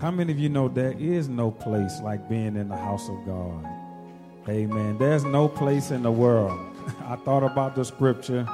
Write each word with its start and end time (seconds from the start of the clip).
How 0.00 0.10
many 0.10 0.30
of 0.30 0.38
you 0.38 0.50
know 0.50 0.68
there 0.68 0.92
is 0.98 1.30
no 1.30 1.50
place 1.50 2.00
like 2.02 2.28
being 2.28 2.54
in 2.56 2.68
the 2.68 2.76
house 2.76 3.08
of 3.08 3.24
God? 3.24 3.66
Amen. 4.46 4.98
There's 4.98 5.24
no 5.24 5.48
place 5.48 5.90
in 5.90 6.02
the 6.02 6.12
world. 6.12 6.60
I 7.06 7.16
thought 7.16 7.42
about 7.42 7.74
the 7.74 7.82
scripture 7.82 8.44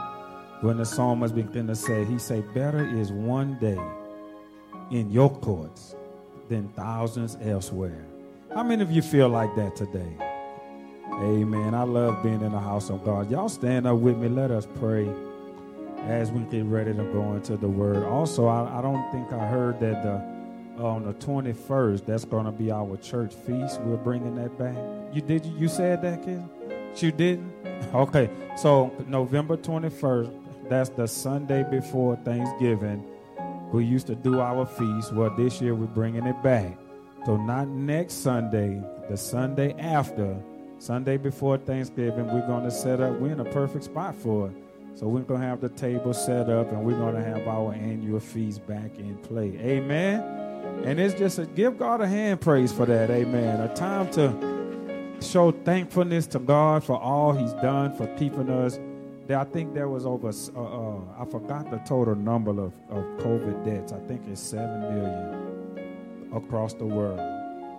when 0.60 0.76
the 0.76 0.86
psalmist 0.86 1.34
began 1.34 1.66
to 1.66 1.74
say, 1.74 2.04
he 2.04 2.16
said, 2.18 2.54
better 2.54 2.86
is 2.96 3.10
one 3.10 3.58
day 3.58 3.80
in 4.92 5.10
your 5.10 5.30
courts 5.40 5.96
than 6.48 6.68
thousands 6.76 7.36
elsewhere. 7.42 8.06
How 8.54 8.62
many 8.62 8.82
of 8.82 8.92
you 8.92 9.02
feel 9.02 9.28
like 9.28 9.52
that 9.56 9.74
today? 9.74 10.16
Amen. 11.14 11.74
I 11.74 11.82
love 11.82 12.22
being 12.22 12.40
in 12.40 12.52
the 12.52 12.60
house 12.60 12.88
of 12.88 13.04
God. 13.04 13.28
Y'all 13.32 13.48
stand 13.48 13.88
up 13.88 13.98
with 13.98 14.16
me. 14.16 14.28
Let 14.28 14.52
us 14.52 14.68
pray 14.78 15.10
as 16.02 16.30
we 16.30 16.42
get 16.42 16.64
ready 16.66 16.92
to 16.92 17.04
go 17.12 17.32
into 17.34 17.56
the 17.56 17.68
word. 17.68 18.04
Also, 18.04 18.46
I, 18.46 18.78
I 18.78 18.80
don't 18.80 19.10
think 19.10 19.32
I 19.32 19.44
heard 19.48 19.80
that 19.80 20.04
the 20.04 20.31
on 20.78 21.04
the 21.04 21.14
21st, 21.14 22.06
that's 22.06 22.24
going 22.24 22.46
to 22.46 22.52
be 22.52 22.70
our 22.70 22.96
church 22.96 23.34
feast. 23.34 23.80
We're 23.82 23.96
bringing 23.96 24.34
that 24.36 24.56
back. 24.58 24.76
You 25.12 25.20
did 25.20 25.44
you, 25.46 25.56
you 25.56 25.68
said 25.68 26.02
that, 26.02 26.22
kid? 26.24 26.42
You 26.96 27.12
didn't? 27.12 27.52
Okay. 27.94 28.30
So 28.56 28.92
November 29.06 29.56
21st, 29.56 30.68
that's 30.68 30.90
the 30.90 31.06
Sunday 31.06 31.64
before 31.70 32.16
Thanksgiving. 32.16 33.04
We 33.72 33.84
used 33.84 34.06
to 34.08 34.14
do 34.14 34.40
our 34.40 34.66
feast. 34.66 35.12
Well, 35.14 35.34
this 35.36 35.60
year 35.60 35.74
we're 35.74 35.86
bringing 35.86 36.26
it 36.26 36.42
back. 36.42 36.76
So 37.24 37.36
not 37.36 37.68
next 37.68 38.14
Sunday, 38.14 38.82
the 39.08 39.16
Sunday 39.16 39.74
after, 39.78 40.36
Sunday 40.78 41.16
before 41.16 41.56
Thanksgiving, 41.56 42.26
we're 42.26 42.46
going 42.46 42.64
to 42.64 42.70
set 42.70 43.00
up. 43.00 43.18
We're 43.18 43.32
in 43.32 43.40
a 43.40 43.44
perfect 43.44 43.84
spot 43.84 44.14
for 44.14 44.48
it. 44.48 44.54
So 44.94 45.06
we're 45.06 45.22
going 45.22 45.40
to 45.40 45.46
have 45.46 45.60
the 45.60 45.70
table 45.70 46.12
set 46.12 46.50
up 46.50 46.70
and 46.70 46.84
we're 46.84 46.98
going 46.98 47.14
to 47.14 47.24
have 47.24 47.48
our 47.48 47.72
annual 47.72 48.20
feast 48.20 48.66
back 48.66 48.98
in 48.98 49.16
play. 49.18 49.56
Amen. 49.58 50.41
And 50.84 50.98
it's 50.98 51.14
just 51.14 51.38
a 51.38 51.46
give 51.46 51.78
God 51.78 52.00
a 52.00 52.06
hand 52.06 52.40
praise 52.40 52.72
for 52.72 52.86
that. 52.86 53.10
Amen. 53.10 53.60
A 53.60 53.72
time 53.74 54.10
to 54.12 55.16
show 55.20 55.52
thankfulness 55.52 56.26
to 56.28 56.38
God 56.38 56.82
for 56.82 56.98
all 57.00 57.32
He's 57.32 57.52
done 57.54 57.96
for 57.96 58.06
keeping 58.16 58.50
us. 58.50 58.78
I 59.30 59.44
think 59.44 59.72
there 59.72 59.88
was 59.88 60.04
over, 60.04 60.28
uh, 60.28 60.62
uh, 60.62 61.00
I 61.18 61.24
forgot 61.24 61.70
the 61.70 61.78
total 61.86 62.14
number 62.14 62.50
of, 62.50 62.72
of 62.90 63.04
COVID 63.18 63.64
deaths. 63.64 63.92
I 63.92 64.00
think 64.00 64.22
it's 64.28 64.40
7 64.40 64.80
million 64.80 66.30
across 66.34 66.74
the 66.74 66.84
world. 66.84 67.20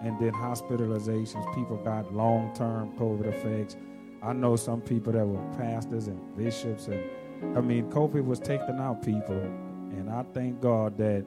And 0.02 0.20
then 0.20 0.32
hospitalizations, 0.32 1.54
people 1.54 1.78
got 1.78 2.14
long 2.14 2.54
term 2.56 2.98
COVID 2.98 3.28
effects. 3.28 3.76
I 4.22 4.34
know 4.34 4.56
some 4.56 4.82
people 4.82 5.14
that 5.14 5.26
were 5.26 5.58
pastors 5.58 6.08
and 6.08 6.38
bishops, 6.38 6.88
and 6.88 7.58
I 7.58 7.62
mean, 7.62 7.90
COVID 7.92 8.26
was 8.26 8.40
taking 8.40 8.80
out 8.80 9.04
people. 9.04 9.36
And 9.36 10.10
I 10.10 10.24
thank 10.34 10.60
God 10.60 10.98
that 10.98 11.26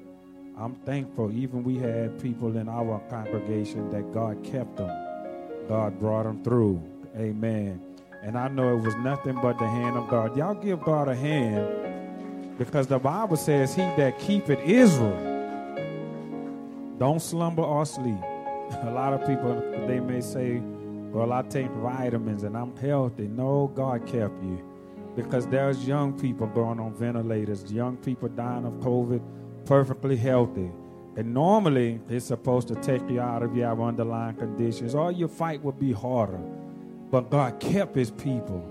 I'm 0.59 0.75
thankful, 0.87 1.31
even 1.37 1.65
we 1.65 1.77
had 1.77 2.21
people 2.21 2.57
in 2.57 2.69
our 2.69 2.99
congregation 3.11 3.91
that 3.91 4.12
God 4.12 4.43
kept 4.43 4.77
them. 4.77 4.91
God 5.69 5.98
brought 5.98 6.23
them 6.23 6.43
through. 6.43 6.83
Amen. 7.17 7.81
And 8.23 8.39
I 8.39 8.48
know 8.48 8.77
it 8.77 8.81
was 8.81 8.95
nothing 8.97 9.35
but 9.43 9.59
the 9.59 9.69
hand 9.69 9.97
of 9.97 10.09
God. 10.09 10.37
Y'all 10.37 10.55
give 10.55 10.83
God 10.83 11.09
a 11.09 11.15
hand 11.15 12.57
because 12.59 12.87
the 12.87 12.98
Bible 12.98 13.37
says, 13.37 13.75
He 13.75 13.83
that 13.83 14.19
keepeth 14.19 14.61
Israel 14.61 15.35
don't 16.98 17.20
slumber 17.20 17.63
or 17.63 17.85
sleep. 17.85 18.17
A 18.83 18.91
lot 18.91 19.13
of 19.13 19.20
people, 19.27 19.55
they 19.87 20.01
may 20.01 20.20
say, 20.20 20.63
well, 21.13 21.33
I 21.33 21.43
take 21.43 21.70
vitamins 21.70 22.43
and 22.43 22.57
I'm 22.57 22.75
healthy. 22.77 23.29
No, 23.29 23.70
God 23.75 24.07
kept 24.07 24.43
you. 24.43 24.63
Because 25.15 25.47
there's 25.47 25.87
young 25.87 26.19
people 26.19 26.47
going 26.47 26.81
on 26.81 26.95
ventilators, 26.95 27.73
young 27.73 27.97
people 27.97 28.29
dying 28.29 28.67
of 28.67 28.73
COVID, 28.75 29.23
perfectly 29.67 30.17
healthy. 30.17 30.70
And 31.17 31.34
normally, 31.34 32.00
it's 32.09 32.27
supposed 32.27 32.69
to 32.69 32.75
take 32.77 33.09
you 33.09 33.20
out 33.20 33.42
of 33.42 33.56
your 33.56 33.81
underlying 33.83 34.36
conditions, 34.36 34.95
or 34.95 35.12
your 35.12 35.28
fight 35.28 35.62
would 35.62 35.78
be 35.78 35.92
harder. 35.92 36.41
But 37.11 37.31
God 37.31 37.61
kept 37.61 37.95
his 37.95 38.11
people. 38.11 38.64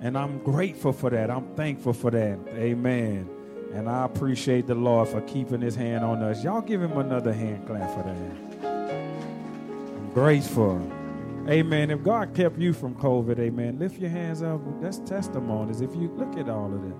And 0.00 0.18
I'm 0.18 0.38
grateful 0.40 0.92
for 0.92 1.10
that. 1.10 1.30
I'm 1.30 1.54
thankful 1.54 1.92
for 1.92 2.10
that. 2.10 2.38
Amen. 2.54 3.28
And 3.72 3.88
I 3.88 4.04
appreciate 4.04 4.66
the 4.66 4.74
Lord 4.74 5.08
for 5.08 5.20
keeping 5.22 5.60
his 5.60 5.76
hand 5.76 6.04
on 6.04 6.22
us. 6.22 6.42
Y'all 6.42 6.60
give 6.60 6.82
him 6.82 6.98
another 6.98 7.32
hand 7.32 7.66
clap 7.66 7.88
for 7.94 8.02
that. 8.02 8.68
I'm 8.68 10.10
grateful. 10.12 10.80
Amen. 11.48 11.90
If 11.90 12.02
God 12.02 12.34
kept 12.34 12.58
you 12.58 12.72
from 12.72 12.94
COVID, 12.96 13.38
amen, 13.38 13.78
lift 13.78 13.98
your 13.98 14.10
hands 14.10 14.42
up. 14.42 14.60
That's 14.80 14.98
testimonies. 14.98 15.80
If 15.80 15.94
you 15.94 16.08
look 16.16 16.36
at 16.36 16.48
all 16.48 16.72
of 16.74 16.84
it. 16.84 16.96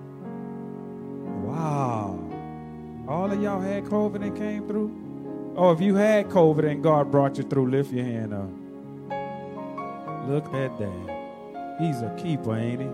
Wow. 1.45 2.22
All 3.07 3.29
of 3.29 3.41
y'all 3.41 3.59
had 3.59 3.83
COVID 3.85 4.23
and 4.23 4.37
came 4.37 4.67
through? 4.67 5.53
Oh, 5.57 5.71
if 5.71 5.81
you 5.81 5.95
had 5.95 6.29
COVID 6.29 6.69
and 6.69 6.81
God 6.81 7.11
brought 7.11 7.37
you 7.37 7.43
through, 7.43 7.69
lift 7.69 7.91
your 7.91 8.05
hand 8.05 8.33
up. 8.33 8.49
Look 10.27 10.53
at 10.53 10.77
that. 10.79 11.77
He's 11.79 12.01
a 12.01 12.15
keeper, 12.17 12.55
ain't 12.55 12.81
he? 12.81 12.87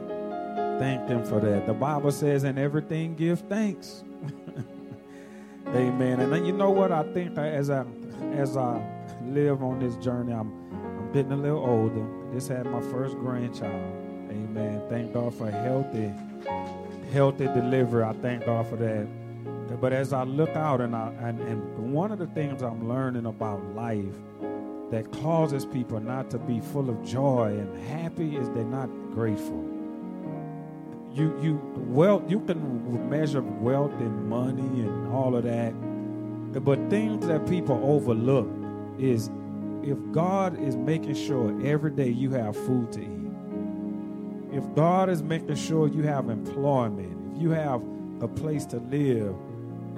Thank 0.80 1.08
him 1.08 1.24
for 1.24 1.40
that. 1.40 1.68
The 1.68 1.74
Bible 1.74 2.12
says, 2.12 2.44
in 2.44 2.58
everything 2.58 3.16
give 3.16 3.42
thanks. 3.42 4.03
Amen. 5.68 6.20
And 6.20 6.34
then 6.34 6.46
you 6.46 6.53
know 6.53 6.72
what? 6.72 6.91
I 6.91 7.03
think 7.14 7.38
as 7.38 7.70
I 7.70 7.86
as 8.34 8.58
I 8.58 8.81
live 9.24 9.62
on 9.62 9.80
this 9.80 9.96
journey, 9.97 10.34
I'm 10.34 11.12
getting 11.14 11.31
a 11.31 11.38
little 11.38 11.64
older. 11.64 12.34
Just 12.34 12.47
had 12.47 12.66
my 12.66 12.81
first 12.81 13.16
grandchild. 13.18 13.74
Amen. 14.31 14.81
Thank 14.90 15.14
God 15.14 15.36
for 15.36 15.52
healthy, 15.52 16.12
healthy 17.12 17.46
delivery. 17.46 18.03
I 18.03 18.14
thank 18.14 18.46
God 18.46 18.68
for 18.68 18.78
that. 18.78 19.08
But 19.79 19.94
as 19.94 20.12
I 20.12 20.23
look 20.23 20.50
out 20.56 20.81
and 20.81 20.95
I 20.95 21.13
and, 21.22 21.40
and 21.41 21.94
one 21.94 22.12
of 22.12 22.19
the 22.19 22.28
things 22.28 22.62
I'm 22.62 22.90
learning 22.90 23.25
about 23.25 23.63
life 23.75 24.16
that 24.91 25.12
causes 25.12 25.66
people 25.66 26.00
not 26.00 26.29
to 26.31 26.40
be 26.40 26.59
full 26.59 26.90
of 26.90 27.03
joy 27.03 27.57
and 27.57 27.78
happy 27.88 28.35
is 28.35 28.50
they're 28.50 28.63
not 28.63 28.90
grateful. 29.13 29.66
You 31.13 31.38
you 31.41 31.62
wealth 31.75 32.29
you 32.29 32.41
can 32.41 33.09
measure 33.09 33.41
wealth 33.41 33.94
and 33.94 34.29
money 34.29 34.81
and 34.81 35.13
all 35.13 35.35
of 35.35 35.44
that, 35.44 35.73
but 36.63 36.78
things 36.90 37.25
that 37.28 37.47
people 37.47 37.79
overlook 37.84 38.50
is 38.97 39.29
if 39.84 39.97
God 40.11 40.61
is 40.61 40.75
making 40.75 41.16
sure 41.16 41.57
every 41.66 41.91
day 41.91 42.09
you 42.09 42.31
have 42.31 42.56
food 42.56 42.91
to 42.94 43.01
eat, 43.01 43.31
if 44.51 44.63
God 44.75 45.09
is 45.09 45.23
making 45.23 45.56
sure 45.56 45.88
you 45.88 46.03
have 46.03 46.29
employment, 46.29 47.35
if 47.35 47.41
you 47.41 47.51
have 47.51 47.81
a 48.22 48.28
place 48.28 48.66
to 48.67 48.78
live, 48.78 49.35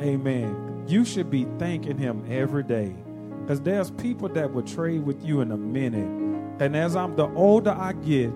amen, 0.02 0.86
you 0.88 1.06
should 1.06 1.30
be 1.30 1.46
thanking 1.58 1.98
Him 1.98 2.26
every 2.30 2.64
day. 2.64 2.96
Because 3.42 3.62
there's 3.62 3.92
people 3.92 4.30
that 4.30 4.54
will 4.54 4.64
trade 4.64 5.04
with 5.04 5.24
you 5.26 5.42
in 5.42 5.52
a 5.52 5.58
minute. 5.58 6.62
And 6.62 6.76
as 6.76 6.96
I'm 6.96 7.16
the 7.16 7.28
older 7.34 7.72
I 7.72 7.94
get, 7.94 8.32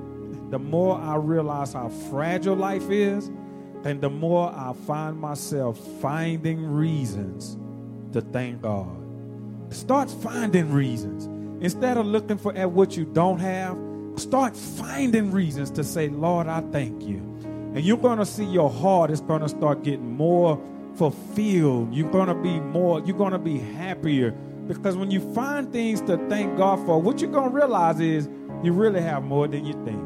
the 0.52 0.60
more 0.60 0.98
I 0.98 1.16
realize 1.16 1.74
how 1.74 1.90
fragile 2.10 2.56
life 2.56 2.90
is, 2.90 3.30
and 3.84 4.02
the 4.02 4.10
more 4.10 4.50
I 4.50 4.74
find 4.88 5.20
myself 5.20 5.78
finding 6.02 6.66
reasons 6.66 7.58
to 8.14 8.22
thank 8.22 8.62
God. 8.62 8.98
Start 9.70 10.10
finding 10.10 10.72
reasons. 10.72 11.26
Instead 11.64 11.98
of 11.98 12.06
looking 12.06 12.38
for 12.38 12.56
at 12.56 12.72
what 12.72 12.98
you 12.98 13.06
don't 13.06 13.40
have, 13.40 13.78
start 14.16 14.56
finding 14.56 15.32
reasons 15.32 15.70
to 15.72 15.84
say, 15.84 16.10
Lord, 16.10 16.48
I 16.48 16.62
thank 16.72 17.04
you. 17.04 17.18
And 17.76 17.84
you're 17.84 17.98
going 17.98 18.20
to 18.20 18.26
see 18.26 18.46
your 18.46 18.70
heart 18.70 19.12
is 19.12 19.22
going 19.22 19.42
to 19.42 19.50
start 19.50 19.84
getting 19.84 20.16
more 20.16 20.60
fulfilled. 20.98 21.94
You're 21.94 22.12
going 22.12 22.28
to 22.28 22.36
be 22.36 22.60
more, 22.60 23.00
you're 23.02 23.18
going 23.18 23.34
to 23.34 23.40
be 23.40 23.60
happier. 23.60 24.32
Because 24.68 24.98
when 24.98 25.12
you 25.12 25.20
find 25.34 25.72
things 25.72 26.02
to 26.02 26.18
thank 26.30 26.58
God 26.58 26.86
for, 26.86 27.02
what 27.02 27.22
you're 27.22 27.32
going 27.32 27.52
to 27.52 27.56
realize 27.56 28.00
is 28.00 28.28
you 28.64 28.74
really 28.74 29.02
have 29.02 29.24
more 29.24 29.48
than 29.48 29.66
you 29.66 29.74
think. 29.86 30.02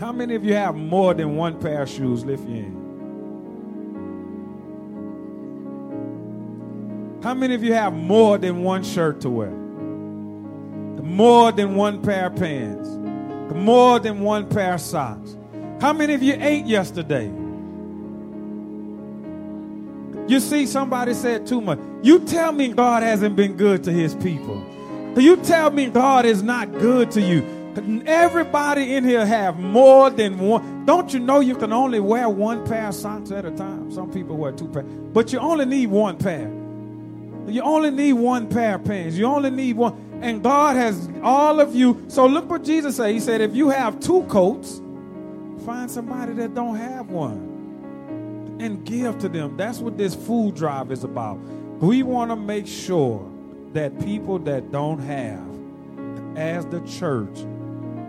How 0.00 0.12
many 0.12 0.34
of 0.34 0.44
you 0.44 0.54
have 0.54 0.76
more 0.76 1.14
than 1.14 1.36
one 1.36 1.58
pair 1.58 1.82
of 1.82 1.88
shoes? 1.88 2.24
Lift 2.24 2.46
your 2.46 2.62
hand. 2.62 2.82
How 7.24 7.34
many 7.34 7.54
of 7.54 7.64
you 7.64 7.72
have 7.72 7.92
more 7.92 8.38
than 8.38 8.62
one 8.62 8.84
shirt 8.84 9.20
to 9.22 9.30
wear? 9.30 9.50
More 9.50 11.50
than 11.50 11.74
one 11.74 12.00
pair 12.02 12.26
of 12.26 12.36
pants? 12.36 12.88
More 13.54 13.98
than 13.98 14.20
one 14.20 14.48
pair 14.48 14.74
of 14.74 14.80
socks? 14.80 15.36
How 15.80 15.92
many 15.92 16.14
of 16.14 16.22
you 16.22 16.36
ate 16.38 16.66
yesterday? 16.66 17.32
You 20.28 20.40
see, 20.40 20.66
somebody 20.66 21.14
said 21.14 21.46
too 21.46 21.60
much. 21.60 21.78
You 22.02 22.20
tell 22.20 22.52
me 22.52 22.68
God 22.68 23.02
hasn't 23.02 23.36
been 23.36 23.56
good 23.56 23.84
to 23.84 23.92
his 23.92 24.14
people. 24.16 24.64
You 25.16 25.36
tell 25.36 25.70
me 25.70 25.86
God 25.86 26.26
is 26.26 26.42
not 26.42 26.72
good 26.72 27.10
to 27.12 27.20
you. 27.20 27.44
Everybody 28.06 28.94
in 28.94 29.04
here 29.04 29.24
have 29.24 29.58
more 29.58 30.10
than 30.10 30.38
one. 30.38 30.84
Don't 30.84 31.12
you 31.12 31.20
know 31.20 31.40
you 31.40 31.54
can 31.54 31.72
only 31.72 32.00
wear 32.00 32.28
one 32.28 32.66
pair 32.66 32.88
of 32.88 32.94
socks 32.94 33.30
at 33.30 33.44
a 33.44 33.50
time? 33.50 33.92
Some 33.92 34.10
people 34.10 34.36
wear 34.36 34.52
two 34.52 34.68
pairs, 34.68 34.86
but 35.12 35.32
you 35.32 35.38
only 35.38 35.64
need 35.64 35.88
one 35.88 36.16
pair. 36.16 36.50
You 37.46 37.62
only 37.62 37.90
need 37.90 38.14
one 38.14 38.48
pair 38.48 38.74
of 38.74 38.84
pants. 38.84 39.16
You 39.16 39.26
only 39.26 39.50
need 39.50 39.76
one. 39.76 40.18
And 40.20 40.42
God 40.42 40.74
has 40.76 41.08
all 41.22 41.60
of 41.60 41.74
you. 41.74 42.04
So 42.08 42.26
look 42.26 42.50
what 42.50 42.64
Jesus 42.64 42.96
said. 42.96 43.12
He 43.12 43.20
said, 43.20 43.40
if 43.40 43.54
you 43.54 43.68
have 43.68 44.00
two 44.00 44.22
coats, 44.24 44.80
find 45.64 45.90
somebody 45.90 46.32
that 46.34 46.54
don't 46.54 46.76
have 46.76 47.08
one 47.08 47.45
and 48.60 48.84
give 48.84 49.18
to 49.18 49.28
them. 49.28 49.56
That's 49.56 49.78
what 49.78 49.98
this 49.98 50.14
food 50.14 50.54
drive 50.54 50.90
is 50.90 51.04
about. 51.04 51.36
We 51.80 52.02
want 52.02 52.30
to 52.30 52.36
make 52.36 52.66
sure 52.66 53.30
that 53.72 53.98
people 54.00 54.38
that 54.40 54.72
don't 54.72 54.98
have, 55.00 55.44
as 56.38 56.64
the 56.66 56.80
church, 56.80 57.38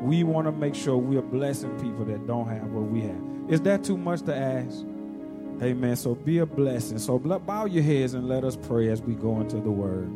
we 0.01 0.23
want 0.23 0.47
to 0.47 0.51
make 0.51 0.75
sure 0.75 0.97
we 0.97 1.17
are 1.17 1.21
blessing 1.21 1.77
people 1.81 2.05
that 2.05 2.25
don't 2.27 2.47
have 2.47 2.71
what 2.71 2.89
we 2.89 3.01
have. 3.01 3.21
Is 3.49 3.61
that 3.61 3.83
too 3.83 3.97
much 3.97 4.21
to 4.23 4.35
ask? 4.35 4.85
Amen. 5.61 5.95
So 5.95 6.15
be 6.15 6.37
a 6.37 6.45
blessing. 6.45 6.99
So 6.99 7.17
bow 7.17 7.65
your 7.65 7.83
heads 7.83 8.13
and 8.13 8.27
let 8.27 8.43
us 8.43 8.55
pray 8.55 8.89
as 8.89 9.01
we 9.01 9.15
go 9.15 9.41
into 9.41 9.57
the 9.57 9.71
word. 9.71 10.09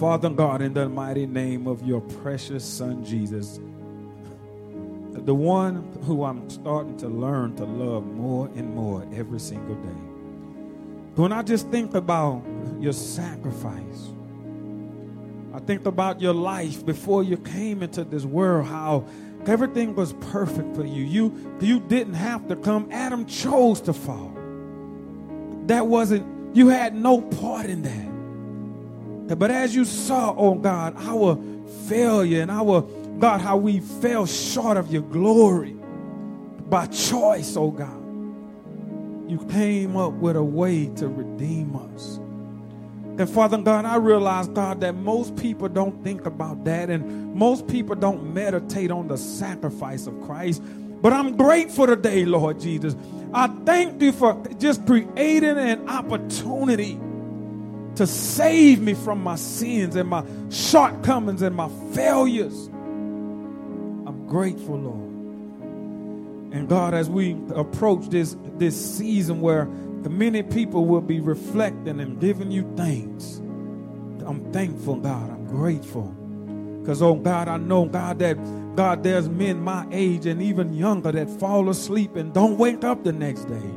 Father 0.00 0.28
God, 0.28 0.60
in 0.60 0.74
the 0.74 0.88
mighty 0.88 1.26
name 1.26 1.66
of 1.66 1.82
your 1.86 2.00
precious 2.00 2.64
Son 2.64 3.04
Jesus, 3.04 3.60
the 5.24 5.34
one 5.34 5.98
who 6.02 6.24
I'm 6.24 6.48
starting 6.50 6.96
to 6.98 7.08
learn 7.08 7.56
to 7.56 7.64
love 7.64 8.06
more 8.06 8.46
and 8.56 8.74
more 8.74 9.06
every 9.14 9.40
single 9.40 9.74
day. 9.76 10.00
When 11.16 11.32
I 11.32 11.42
just 11.42 11.68
think 11.68 11.94
about 11.94 12.42
your 12.78 12.92
sacrifice, 12.92 14.10
I 15.54 15.60
think 15.60 15.86
about 15.86 16.20
your 16.20 16.34
life 16.34 16.84
before 16.84 17.24
you 17.24 17.38
came 17.38 17.82
into 17.82 18.04
this 18.04 18.24
world, 18.24 18.66
how 18.66 19.06
everything 19.46 19.94
was 19.94 20.12
perfect 20.14 20.76
for 20.76 20.84
you. 20.84 21.04
You, 21.04 21.56
you 21.60 21.80
didn't 21.80 22.14
have 22.14 22.46
to 22.48 22.56
come. 22.56 22.88
Adam 22.90 23.24
chose 23.24 23.80
to 23.82 23.94
fall. 23.94 24.36
That 25.66 25.86
wasn't, 25.86 26.54
you 26.54 26.68
had 26.68 26.94
no 26.94 27.22
part 27.22 27.70
in 27.70 27.82
that. 27.82 29.38
But 29.38 29.50
as 29.50 29.74
you 29.74 29.84
saw, 29.84 30.34
oh 30.36 30.54
God, 30.54 30.94
our 30.98 31.38
failure 31.88 32.42
and 32.42 32.50
our, 32.50 32.86
God, 33.18 33.40
how 33.40 33.56
we 33.56 33.80
fell 33.80 34.26
short 34.26 34.76
of 34.76 34.92
your 34.92 35.02
glory 35.02 35.76
by 36.68 36.86
choice, 36.86 37.56
oh 37.56 37.70
God, 37.70 38.02
you 39.30 39.38
came 39.50 39.96
up 39.96 40.12
with 40.12 40.36
a 40.36 40.42
way 40.42 40.86
to 40.96 41.08
redeem 41.08 41.76
us. 41.76 42.18
And 43.18 43.30
Father 43.30 43.56
God, 43.56 43.86
I 43.86 43.96
realize, 43.96 44.48
God, 44.48 44.80
that 44.82 44.94
most 44.94 45.36
people 45.36 45.68
don't 45.68 46.04
think 46.04 46.26
about 46.26 46.64
that 46.64 46.90
and 46.90 47.34
most 47.34 47.66
people 47.66 47.94
don't 47.96 48.34
meditate 48.34 48.90
on 48.90 49.08
the 49.08 49.16
sacrifice 49.16 50.06
of 50.06 50.20
Christ. 50.22 50.62
But 51.00 51.14
I'm 51.14 51.36
grateful 51.36 51.86
today, 51.86 52.26
Lord 52.26 52.60
Jesus. 52.60 52.94
I 53.32 53.46
thank 53.64 54.02
you 54.02 54.12
for 54.12 54.42
just 54.58 54.84
creating 54.86 55.56
an 55.56 55.88
opportunity 55.88 57.00
to 57.94 58.06
save 58.06 58.82
me 58.82 58.92
from 58.92 59.22
my 59.22 59.36
sins 59.36 59.96
and 59.96 60.08
my 60.08 60.22
shortcomings 60.50 61.40
and 61.40 61.56
my 61.56 61.70
failures. 61.94 62.68
Grateful, 64.26 64.78
Lord. 64.78 65.16
And 66.52 66.68
God, 66.68 66.94
as 66.94 67.08
we 67.10 67.36
approach 67.54 68.08
this, 68.08 68.36
this 68.56 68.96
season 68.96 69.40
where 69.40 69.68
the 70.02 70.10
many 70.10 70.42
people 70.42 70.86
will 70.86 71.00
be 71.00 71.20
reflecting 71.20 72.00
and 72.00 72.20
giving 72.20 72.50
you 72.50 72.70
thanks. 72.76 73.38
I'm 74.26 74.52
thankful, 74.52 74.96
God. 74.96 75.30
I'm 75.30 75.46
grateful. 75.46 76.14
Because, 76.80 77.02
oh 77.02 77.14
God, 77.14 77.48
I 77.48 77.56
know, 77.56 77.86
God, 77.86 78.18
that 78.20 78.36
God, 78.76 79.02
there's 79.02 79.28
men 79.28 79.60
my 79.60 79.86
age 79.90 80.26
and 80.26 80.40
even 80.42 80.72
younger 80.72 81.10
that 81.12 81.28
fall 81.40 81.68
asleep 81.68 82.14
and 82.16 82.32
don't 82.32 82.58
wake 82.58 82.84
up 82.84 83.04
the 83.04 83.12
next 83.12 83.44
day. 83.46 83.70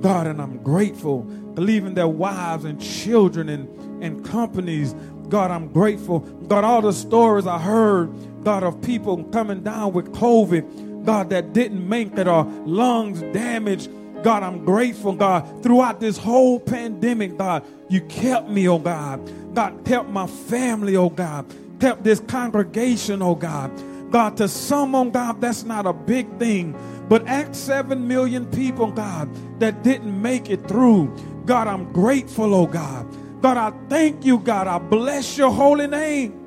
God, 0.00 0.26
and 0.26 0.40
I'm 0.40 0.62
grateful, 0.62 1.22
believing 1.22 1.94
their 1.94 2.08
wives 2.08 2.64
and 2.64 2.80
children 2.80 3.48
and, 3.48 4.04
and 4.04 4.24
companies. 4.24 4.94
God, 5.28 5.50
I'm 5.50 5.68
grateful. 5.68 6.20
God, 6.20 6.64
all 6.64 6.82
the 6.82 6.92
stories 6.92 7.46
I 7.46 7.58
heard, 7.58 8.12
God, 8.44 8.62
of 8.62 8.80
people 8.82 9.24
coming 9.24 9.62
down 9.62 9.92
with 9.92 10.12
COVID, 10.12 11.04
God, 11.04 11.30
that 11.30 11.52
didn't 11.52 11.88
make 11.88 12.16
it 12.16 12.28
or 12.28 12.44
lungs 12.64 13.20
damaged 13.32 13.90
God, 14.26 14.42
I'm 14.42 14.64
grateful, 14.64 15.12
God, 15.12 15.62
throughout 15.62 16.00
this 16.00 16.18
whole 16.18 16.58
pandemic, 16.58 17.36
God, 17.36 17.64
you 17.88 18.00
kept 18.00 18.48
me, 18.48 18.68
oh 18.68 18.78
God. 18.78 19.20
God, 19.54 19.84
kept 19.84 20.08
my 20.08 20.26
family, 20.26 20.96
oh 20.96 21.10
God. 21.10 21.46
Kept 21.80 22.02
this 22.02 22.20
congregation, 22.20 23.22
oh 23.22 23.36
God. 23.36 23.70
God, 24.10 24.36
to 24.38 24.48
some, 24.48 24.96
oh 24.96 25.10
God, 25.10 25.40
that's 25.40 25.64
not 25.64 25.86
a 25.86 25.92
big 25.92 26.38
thing. 26.38 26.74
But 27.08 27.26
at 27.28 27.54
7 27.54 28.08
million 28.08 28.46
people, 28.46 28.90
God, 28.90 29.28
that 29.60 29.84
didn't 29.84 30.20
make 30.20 30.50
it 30.50 30.66
through. 30.66 31.14
God, 31.44 31.68
I'm 31.68 31.92
grateful, 31.92 32.52
oh 32.52 32.66
God. 32.66 33.06
God, 33.40 33.56
I 33.56 33.72
thank 33.88 34.24
you, 34.24 34.38
God. 34.38 34.66
I 34.66 34.78
bless 34.78 35.36
your 35.36 35.50
holy 35.50 35.86
name. 35.86 36.42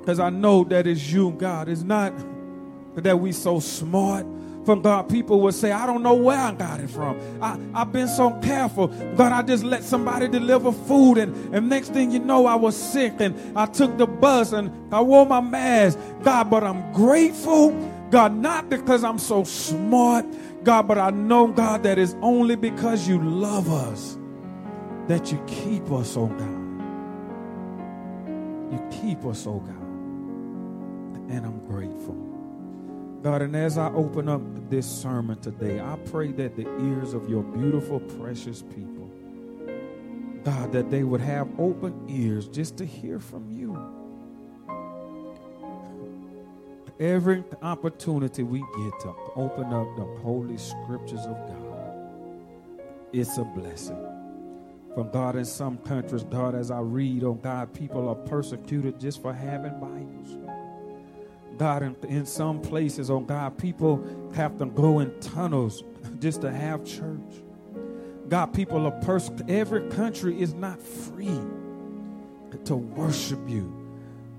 Because 0.00 0.20
I 0.20 0.30
know 0.30 0.64
that 0.64 0.86
it's 0.86 1.10
you, 1.10 1.32
God. 1.32 1.68
It's 1.68 1.82
not 1.82 2.12
that 2.96 3.18
we 3.18 3.32
so 3.32 3.60
smart 3.60 4.26
from 4.68 4.82
God, 4.82 5.08
people 5.08 5.40
would 5.40 5.54
say, 5.54 5.72
I 5.72 5.86
don't 5.86 6.02
know 6.02 6.12
where 6.12 6.36
I 6.36 6.52
got 6.52 6.78
it 6.78 6.90
from. 6.90 7.18
I, 7.40 7.58
I've 7.72 7.90
been 7.90 8.06
so 8.06 8.32
careful. 8.42 8.88
God, 9.16 9.32
I 9.32 9.40
just 9.40 9.64
let 9.64 9.82
somebody 9.82 10.28
deliver 10.28 10.72
food, 10.72 11.16
and, 11.16 11.54
and 11.54 11.70
next 11.70 11.94
thing 11.94 12.10
you 12.10 12.18
know, 12.18 12.44
I 12.44 12.54
was 12.54 12.76
sick, 12.76 13.14
and 13.18 13.34
I 13.56 13.64
took 13.64 13.96
the 13.96 14.06
bus 14.06 14.52
and 14.52 14.70
I 14.92 15.00
wore 15.00 15.24
my 15.24 15.40
mask. 15.40 15.98
God, 16.22 16.50
but 16.50 16.64
I'm 16.64 16.92
grateful. 16.92 17.70
God, 18.10 18.36
not 18.36 18.68
because 18.68 19.04
I'm 19.04 19.18
so 19.18 19.42
smart, 19.42 20.26
God, 20.64 20.86
but 20.86 20.98
I 20.98 21.08
know, 21.12 21.46
God, 21.46 21.82
that 21.84 21.98
it's 21.98 22.14
only 22.20 22.54
because 22.54 23.08
you 23.08 23.22
love 23.22 23.72
us 23.72 24.17
that 25.08 25.32
you 25.32 25.42
keep 25.46 25.90
us, 25.90 26.16
oh 26.16 26.26
God. 26.26 26.68
You 28.70 28.88
keep 28.90 29.24
us, 29.24 29.46
oh 29.46 29.58
God. 29.58 29.74
And 31.30 31.44
I'm 31.46 31.66
grateful. 31.66 32.14
God, 33.22 33.42
and 33.42 33.56
as 33.56 33.78
I 33.78 33.90
open 33.94 34.28
up 34.28 34.42
this 34.70 34.86
sermon 34.86 35.40
today, 35.40 35.80
I 35.80 35.96
pray 36.10 36.30
that 36.32 36.56
the 36.56 36.68
ears 36.84 37.14
of 37.14 37.28
your 37.28 37.42
beautiful, 37.42 38.00
precious 38.00 38.62
people, 38.62 39.10
God, 40.44 40.72
that 40.72 40.90
they 40.90 41.02
would 41.02 41.22
have 41.22 41.48
open 41.58 42.04
ears 42.08 42.46
just 42.46 42.76
to 42.76 42.84
hear 42.84 43.18
from 43.18 43.50
you. 43.50 43.76
Every 47.00 47.44
opportunity 47.62 48.42
we 48.42 48.58
get 48.58 49.00
to 49.00 49.14
open 49.36 49.72
up 49.72 49.88
the 49.96 50.04
holy 50.22 50.58
scriptures 50.58 51.24
of 51.24 51.36
God, 51.48 52.78
it's 53.12 53.38
a 53.38 53.44
blessing. 53.44 54.17
From 54.98 55.12
God, 55.12 55.36
in 55.36 55.44
some 55.44 55.78
countries, 55.78 56.24
God, 56.24 56.56
as 56.56 56.72
I 56.72 56.80
read, 56.80 57.22
oh 57.22 57.34
God, 57.34 57.72
people 57.72 58.08
are 58.08 58.16
persecuted 58.16 58.98
just 58.98 59.22
for 59.22 59.32
having 59.32 59.78
Bibles. 59.78 60.36
God, 61.56 61.84
in, 61.84 61.96
in 62.08 62.26
some 62.26 62.60
places, 62.60 63.08
oh 63.08 63.20
God, 63.20 63.56
people 63.58 64.04
have 64.34 64.58
to 64.58 64.66
go 64.66 64.98
in 64.98 65.16
tunnels 65.20 65.84
just 66.18 66.40
to 66.40 66.50
have 66.50 66.84
church. 66.84 67.44
God, 68.28 68.46
people 68.46 68.86
are 68.86 69.00
pers- 69.02 69.30
every 69.46 69.88
country 69.90 70.42
is 70.42 70.52
not 70.52 70.82
free 70.82 71.42
to 72.64 72.74
worship 72.74 73.38
you. 73.48 73.72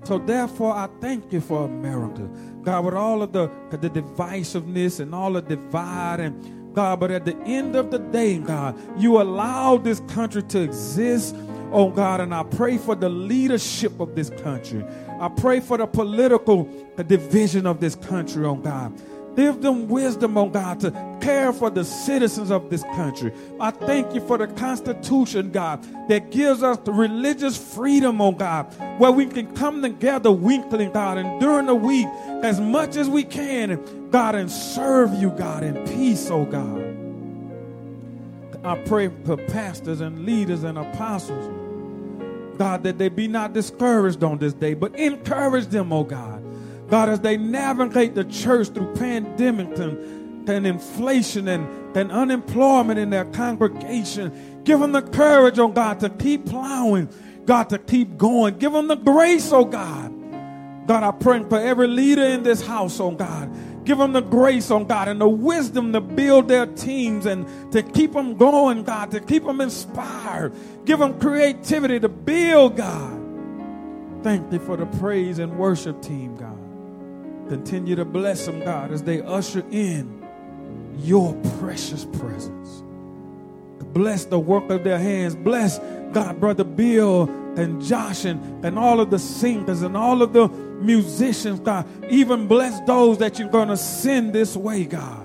So 0.04 0.18
therefore, 0.18 0.74
I 0.74 0.90
thank 1.00 1.32
you 1.32 1.40
for 1.40 1.64
America. 1.64 2.28
God, 2.60 2.84
with 2.84 2.94
all 2.94 3.22
of 3.22 3.32
the, 3.32 3.50
the 3.70 3.88
divisiveness 3.88 5.00
and 5.00 5.14
all 5.14 5.32
the 5.32 5.40
divide 5.40 6.20
and 6.20 6.59
God, 6.74 7.00
but 7.00 7.10
at 7.10 7.24
the 7.24 7.36
end 7.38 7.76
of 7.76 7.90
the 7.90 7.98
day, 7.98 8.38
God, 8.38 8.76
you 8.98 9.20
allowed 9.20 9.84
this 9.84 10.00
country 10.08 10.42
to 10.44 10.60
exist 10.62 11.34
oh 11.72 11.90
God, 11.90 12.20
and 12.20 12.34
I 12.34 12.42
pray 12.42 12.78
for 12.78 12.94
the 12.94 13.08
leadership 13.08 14.00
of 14.00 14.14
this 14.14 14.30
country. 14.30 14.84
I 15.20 15.28
pray 15.28 15.60
for 15.60 15.78
the 15.78 15.86
political 15.86 16.68
division 17.06 17.66
of 17.66 17.80
this 17.80 17.94
country, 17.94 18.44
oh 18.44 18.56
God. 18.56 18.92
Give 19.36 19.60
them 19.60 19.88
wisdom, 19.88 20.36
oh 20.36 20.48
God, 20.48 20.80
to 20.80 20.90
care 21.20 21.52
for 21.52 21.70
the 21.70 21.84
citizens 21.84 22.50
of 22.50 22.68
this 22.70 22.82
country. 22.82 23.32
I 23.60 23.70
thank 23.70 24.14
you 24.14 24.20
for 24.20 24.38
the 24.38 24.48
Constitution, 24.48 25.50
God, 25.50 25.84
that 26.08 26.30
gives 26.30 26.62
us 26.62 26.78
the 26.78 26.92
religious 26.92 27.56
freedom, 27.56 28.20
oh 28.20 28.32
God, 28.32 28.64
where 28.98 29.12
we 29.12 29.26
can 29.26 29.54
come 29.54 29.82
together 29.82 30.30
weekly, 30.30 30.86
God, 30.86 31.18
and 31.18 31.40
during 31.40 31.66
the 31.66 31.74
week 31.74 32.08
as 32.42 32.60
much 32.60 32.96
as 32.96 33.08
we 33.08 33.24
can, 33.24 34.10
God, 34.10 34.34
and 34.34 34.50
serve 34.50 35.14
you, 35.14 35.30
God, 35.30 35.62
in 35.62 35.74
peace, 35.86 36.30
oh 36.30 36.44
God. 36.44 36.86
I 38.62 38.76
pray 38.84 39.10
for 39.24 39.36
pastors 39.36 40.00
and 40.00 40.26
leaders 40.26 40.64
and 40.64 40.76
apostles 40.76 41.60
God, 42.60 42.82
that 42.82 42.98
they 42.98 43.08
be 43.08 43.26
not 43.26 43.54
discouraged 43.54 44.22
on 44.22 44.36
this 44.36 44.52
day, 44.52 44.74
but 44.74 44.94
encourage 44.94 45.68
them, 45.68 45.94
oh 45.94 46.04
God. 46.04 46.39
God, 46.90 47.08
as 47.08 47.20
they 47.20 47.36
navigate 47.36 48.16
the 48.16 48.24
church 48.24 48.68
through 48.68 48.92
pandemic 48.94 49.78
and, 49.78 50.48
and 50.48 50.66
inflation 50.66 51.46
and, 51.46 51.96
and 51.96 52.10
unemployment 52.10 52.98
in 52.98 53.10
their 53.10 53.26
congregation, 53.26 54.62
give 54.64 54.80
them 54.80 54.90
the 54.90 55.02
courage, 55.02 55.58
oh 55.60 55.68
God, 55.68 56.00
to 56.00 56.10
keep 56.10 56.46
plowing, 56.46 57.08
God, 57.46 57.70
to 57.70 57.78
keep 57.78 58.18
going. 58.18 58.58
Give 58.58 58.72
them 58.72 58.88
the 58.88 58.96
grace, 58.96 59.52
oh 59.52 59.64
God. 59.64 60.12
God, 60.88 61.04
I 61.04 61.12
pray 61.12 61.44
for 61.48 61.60
every 61.60 61.86
leader 61.86 62.24
in 62.24 62.42
this 62.42 62.66
house, 62.66 62.98
oh 62.98 63.12
God. 63.12 63.48
Give 63.84 63.96
them 63.96 64.12
the 64.12 64.20
grace, 64.20 64.68
oh 64.72 64.82
God, 64.82 65.06
and 65.06 65.20
the 65.20 65.28
wisdom 65.28 65.92
to 65.92 66.00
build 66.00 66.48
their 66.48 66.66
teams 66.66 67.24
and 67.24 67.46
to 67.70 67.84
keep 67.84 68.12
them 68.12 68.36
going, 68.36 68.82
God, 68.82 69.12
to 69.12 69.20
keep 69.20 69.44
them 69.44 69.60
inspired. 69.60 70.52
Give 70.84 70.98
them 70.98 71.20
creativity 71.20 72.00
to 72.00 72.08
build, 72.08 72.76
God. 72.76 73.18
Thank 74.24 74.52
you 74.52 74.58
for 74.58 74.76
the 74.76 74.86
praise 74.86 75.38
and 75.38 75.56
worship 75.56 76.02
team, 76.02 76.36
God. 76.36 76.69
Continue 77.50 77.96
to 77.96 78.04
bless 78.04 78.46
them, 78.46 78.60
God, 78.60 78.92
as 78.92 79.02
they 79.02 79.22
usher 79.22 79.64
in 79.72 80.24
your 80.98 81.34
precious 81.58 82.04
presence. 82.04 82.84
Bless 83.92 84.24
the 84.24 84.38
work 84.38 84.70
of 84.70 84.84
their 84.84 85.00
hands. 85.00 85.34
Bless, 85.34 85.80
God, 86.12 86.38
Brother 86.38 86.62
Bill 86.62 87.24
and 87.56 87.84
Josh 87.84 88.24
and, 88.24 88.64
and 88.64 88.78
all 88.78 89.00
of 89.00 89.10
the 89.10 89.18
singers 89.18 89.82
and 89.82 89.96
all 89.96 90.22
of 90.22 90.32
the 90.32 90.46
musicians, 90.46 91.58
God. 91.58 91.88
Even 92.08 92.46
bless 92.46 92.80
those 92.86 93.18
that 93.18 93.40
you're 93.40 93.48
going 93.48 93.66
to 93.66 93.76
send 93.76 94.32
this 94.32 94.56
way, 94.56 94.84
God. 94.84 95.19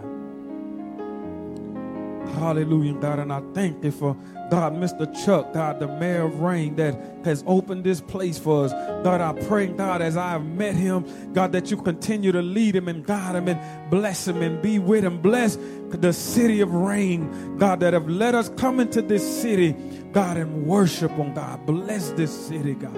Hallelujah, 2.36 2.94
God. 2.94 3.20
And 3.20 3.32
I 3.32 3.42
thank 3.54 3.84
you 3.84 3.92
for 3.92 4.16
God, 4.52 4.74
Mr. 4.74 5.12
Chuck, 5.26 5.54
God, 5.54 5.80
the 5.80 5.88
mayor 5.88 6.24
of 6.24 6.40
Rayne 6.40 6.76
that 6.76 6.96
has 7.24 7.44
opened 7.48 7.84
this 7.84 8.00
place 8.00 8.38
for 8.38 8.66
us. 8.66 8.72
God, 9.04 9.22
I 9.22 9.34
pray, 9.48 9.68
God, 9.68 10.02
as 10.02 10.18
I 10.18 10.32
have 10.32 10.46
met 10.46 10.76
him, 10.76 11.34
God, 11.34 11.52
that 11.54 11.72
you 11.72 11.78
continue 11.78 12.32
to 12.32 12.42
lead 12.42 12.76
him 12.76 12.88
and 12.88 13.06
guide 13.06 13.36
him 13.36 13.48
and 13.48 13.90
bless 13.90 14.28
him 14.28 14.42
and 14.42 14.62
be 14.62 14.78
with 14.78 15.04
him. 15.04 15.20
Bless 15.20 15.58
the 15.90 16.14
city 16.14 16.62
of 16.62 16.74
Rayne, 16.74 17.58
God, 17.58 17.80
that 17.80 17.94
have 17.94 18.08
let 18.08 18.36
us 18.36 18.50
come 18.50 18.80
into 18.80 19.02
this 19.02 19.42
city, 19.42 19.72
God, 20.12 20.38
and 20.38 20.68
worship 20.68 21.12
on 21.14 21.34
God. 21.34 21.66
Bless 21.66 22.12
this 22.12 22.48
city, 22.48 22.76
God. 22.76 22.96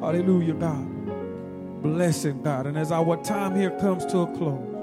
Hallelujah, 0.00 0.54
God. 0.54 1.82
Bless 1.82 2.24
him, 2.24 2.40
God. 2.42 2.66
And 2.66 2.78
as 2.78 2.90
our 2.90 3.22
time 3.22 3.54
here 3.54 3.70
comes 3.78 4.06
to 4.06 4.20
a 4.20 4.26
close, 4.38 4.73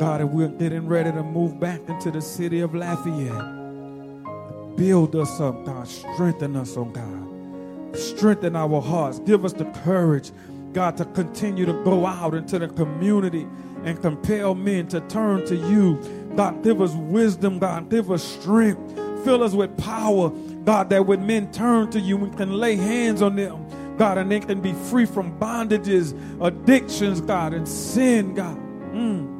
God, 0.00 0.22
and 0.22 0.32
we're 0.32 0.48
getting 0.48 0.88
ready 0.88 1.12
to 1.12 1.22
move 1.22 1.60
back 1.60 1.86
into 1.86 2.10
the 2.10 2.22
city 2.22 2.60
of 2.60 2.74
Lafayette. 2.74 4.74
Build 4.74 5.14
us 5.14 5.38
up, 5.42 5.62
God. 5.66 5.86
Strengthen 5.86 6.56
us, 6.56 6.74
oh 6.78 6.86
God. 6.86 7.94
Strengthen 7.94 8.56
our 8.56 8.80
hearts. 8.80 9.18
Give 9.18 9.44
us 9.44 9.52
the 9.52 9.66
courage, 9.84 10.32
God, 10.72 10.96
to 10.96 11.04
continue 11.04 11.66
to 11.66 11.74
go 11.84 12.06
out 12.06 12.32
into 12.32 12.58
the 12.58 12.68
community 12.68 13.46
and 13.84 14.00
compel 14.00 14.54
men 14.54 14.88
to 14.88 15.02
turn 15.02 15.44
to 15.44 15.54
you. 15.54 16.00
God, 16.34 16.64
give 16.64 16.80
us 16.80 16.94
wisdom, 16.94 17.58
God. 17.58 17.90
Give 17.90 18.10
us 18.10 18.24
strength. 18.24 18.80
Fill 19.22 19.42
us 19.42 19.52
with 19.52 19.76
power, 19.76 20.30
God, 20.64 20.88
that 20.88 21.04
when 21.04 21.26
men 21.26 21.52
turn 21.52 21.90
to 21.90 22.00
you, 22.00 22.16
we 22.16 22.30
can 22.38 22.54
lay 22.54 22.76
hands 22.76 23.20
on 23.20 23.36
them, 23.36 23.66
God, 23.98 24.16
and 24.16 24.32
they 24.32 24.40
can 24.40 24.62
be 24.62 24.72
free 24.72 25.04
from 25.04 25.38
bondages, 25.38 26.14
addictions, 26.42 27.20
God, 27.20 27.52
and 27.52 27.68
sin, 27.68 28.32
God. 28.32 28.56
Mm. 28.94 29.39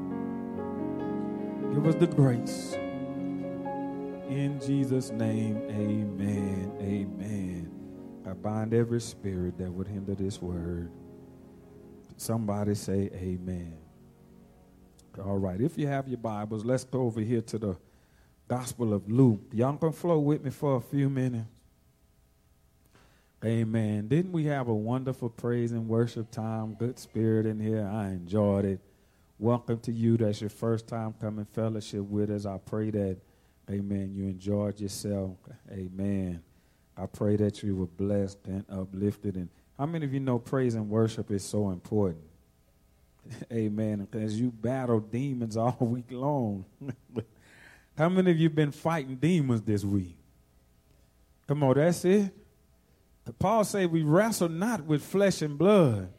Give 1.75 1.87
us 1.87 1.95
the 1.95 2.07
grace. 2.09 2.75
In 4.29 4.61
Jesus' 4.65 5.11
name, 5.11 5.57
amen. 5.71 6.73
Amen. 6.81 7.71
I 8.27 8.33
bind 8.33 8.75
every 8.75 9.01
spirit 9.01 9.57
that 9.59 9.73
would 9.73 9.87
hinder 9.87 10.15
this 10.15 10.43
word. 10.43 10.91
Somebody 12.17 12.75
say 12.75 13.11
amen. 13.15 13.79
All 15.25 15.39
right. 15.39 15.61
If 15.61 15.79
you 15.79 15.87
have 15.87 16.09
your 16.09 16.19
Bibles, 16.19 16.65
let's 16.65 16.85
go 16.85 17.03
over 17.03 17.21
here 17.21 17.43
to 17.43 17.59
the 17.59 17.77
Gospel 18.49 18.93
of 18.93 19.11
Luke. 19.11 19.41
Y'all 19.53 19.77
can 19.77 19.93
flow 19.93 20.19
with 20.19 20.45
me 20.45 20.51
for 20.51 20.77
a 20.77 20.81
few 20.81 21.09
minutes. 21.09 21.49
Amen. 23.45 24.09
Didn't 24.09 24.33
we 24.33 24.45
have 24.47 24.69
a 24.69 24.75
wonderful 24.75 25.31
praise 25.31 25.73
and 25.73 25.89
worship 25.89 26.31
time? 26.31 26.75
Good 26.75 26.99
spirit 26.99 27.47
in 27.47 27.59
here. 27.59 27.89
I 27.91 28.09
enjoyed 28.09 28.65
it. 28.65 28.81
Welcome 29.41 29.81
to 29.81 29.93
you. 29.93 30.19
That's 30.19 30.43
your 30.43 30.51
first 30.51 30.87
time 30.87 31.15
coming 31.19 31.47
fellowship 31.47 32.03
with 32.03 32.31
us. 32.31 32.45
I 32.45 32.59
pray 32.59 32.91
that 32.91 33.17
Amen. 33.71 34.13
You 34.15 34.25
enjoyed 34.25 34.81
yourself. 34.81 35.37
Amen. 35.71 36.43
I 36.97 37.07
pray 37.07 37.37
that 37.37 37.63
you 37.63 37.77
were 37.77 37.87
blessed 37.87 38.39
and 38.47 38.65
uplifted. 38.69 39.37
And 39.37 39.49
how 39.79 39.87
many 39.87 40.05
of 40.05 40.13
you 40.13 40.21
know 40.21 40.39
praise 40.39 40.75
and 40.75 40.91
worship 40.91 41.31
is 41.31 41.45
so 41.45 41.71
important? 41.71 42.25
Amen. 43.53 44.09
Because 44.11 44.39
you 44.41 44.51
battle 44.51 45.01
demons 45.01 45.57
all 45.57 45.77
week 45.81 46.11
long. 46.11 46.65
how 47.97 48.09
many 48.09 48.31
of 48.33 48.39
you 48.39 48.51
been 48.51 48.73
fighting 48.73 49.17
demons 49.17 49.63
this 49.63 49.85
week? 49.85 50.17
Come 51.47 51.63
on, 51.63 51.75
that's 51.75 52.05
it. 52.05 52.35
Paul 53.39 53.65
said 53.65 53.91
we 53.91 54.03
wrestle 54.03 54.49
not 54.49 54.85
with 54.85 55.03
flesh 55.03 55.43
and 55.43 55.57
blood. 55.57 56.13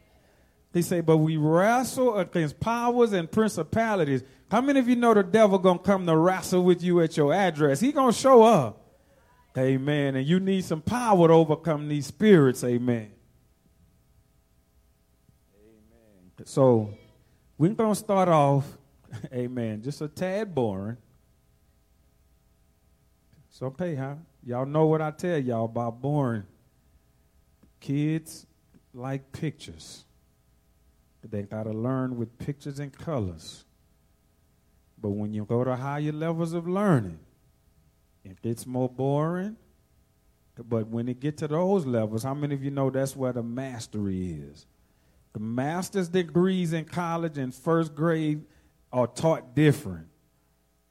He 0.73 0.81
said, 0.81 1.05
but 1.05 1.17
we 1.17 1.35
wrestle 1.37 2.17
against 2.17 2.59
powers 2.59 3.11
and 3.11 3.29
principalities. 3.29 4.23
How 4.49 4.61
many 4.61 4.79
of 4.79 4.87
you 4.87 4.95
know 4.95 5.13
the 5.13 5.23
devil 5.23 5.57
gonna 5.57 5.79
come 5.79 6.05
to 6.05 6.15
wrestle 6.15 6.63
with 6.63 6.81
you 6.81 7.01
at 7.01 7.17
your 7.17 7.33
address? 7.33 7.79
He 7.79 7.91
gonna 7.91 8.13
show 8.13 8.43
up. 8.43 8.77
Amen. 9.57 10.15
And 10.15 10.25
you 10.25 10.39
need 10.39 10.63
some 10.63 10.81
power 10.81 11.27
to 11.27 11.33
overcome 11.33 11.89
these 11.89 12.05
spirits. 12.05 12.63
Amen. 12.63 13.11
Amen. 15.55 16.45
So 16.45 16.93
we're 17.57 17.73
gonna 17.73 17.93
start 17.93 18.29
off, 18.29 18.65
amen, 19.33 19.83
just 19.83 20.01
a 20.01 20.07
tad 20.07 20.55
boring. 20.55 20.97
So 23.49 23.67
okay, 23.67 23.93
huh? 23.93 24.15
Y'all 24.43 24.65
know 24.65 24.87
what 24.87 25.01
I 25.01 25.11
tell 25.11 25.37
y'all 25.37 25.65
about 25.65 26.01
boring. 26.01 26.43
Kids 27.79 28.47
like 28.93 29.31
pictures. 29.31 30.05
They 31.23 31.43
gotta 31.43 31.71
learn 31.71 32.17
with 32.17 32.37
pictures 32.37 32.79
and 32.79 32.91
colors. 32.91 33.63
But 34.99 35.09
when 35.09 35.33
you 35.33 35.45
go 35.45 35.63
to 35.63 35.75
higher 35.75 36.11
levels 36.11 36.53
of 36.53 36.67
learning, 36.67 37.19
it 38.23 38.41
gets 38.41 38.65
more 38.65 38.89
boring. 38.89 39.55
But 40.57 40.87
when 40.87 41.07
it 41.09 41.19
get 41.19 41.37
to 41.37 41.47
those 41.47 41.85
levels, 41.85 42.23
how 42.23 42.33
many 42.33 42.53
of 42.53 42.63
you 42.63 42.71
know 42.71 42.89
that's 42.89 43.15
where 43.15 43.33
the 43.33 43.41
mastery 43.41 44.33
is? 44.33 44.65
The 45.33 45.39
master's 45.39 46.09
degrees 46.09 46.73
in 46.73 46.85
college 46.85 47.37
and 47.37 47.53
first 47.53 47.95
grade 47.95 48.43
are 48.91 49.07
taught 49.07 49.55
different. 49.55 50.07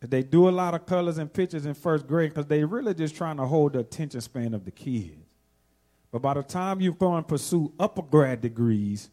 They 0.01 0.23
do 0.23 0.49
a 0.49 0.51
lot 0.51 0.75
of 0.75 0.87
colors 0.87 1.19
and 1.19 1.31
pictures 1.31 1.67
in 1.67 1.75
first 1.75 2.07
grade 2.07 2.31
because 2.31 2.47
they 2.47 2.65
really 2.65 2.95
just 2.95 3.15
trying 3.15 3.37
to 3.37 3.45
hold 3.45 3.75
the 3.75 3.81
attention 3.81 4.21
span 4.23 4.55
of 4.55 4.65
the 4.65 4.71
kids. 4.71 5.27
But 6.11 6.23
by 6.23 6.35
the 6.35 6.43
time 6.43 6.81
you 6.81 6.93
go 6.93 7.15
and 7.15 7.29
pursue 7.29 7.73
upper 7.79 8.03
grad 8.03 8.41
degrees, 8.41 9.11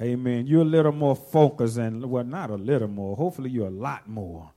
Amen. 0.00 0.46
You're 0.46 0.62
a 0.62 0.64
little 0.64 0.92
more 0.92 1.16
focused 1.16 1.76
and, 1.76 2.04
well, 2.08 2.24
not 2.24 2.50
a 2.50 2.54
little 2.54 2.88
more. 2.88 3.16
Hopefully, 3.16 3.50
you're 3.50 3.66
a 3.66 3.70
lot 3.70 4.08
more. 4.08 4.52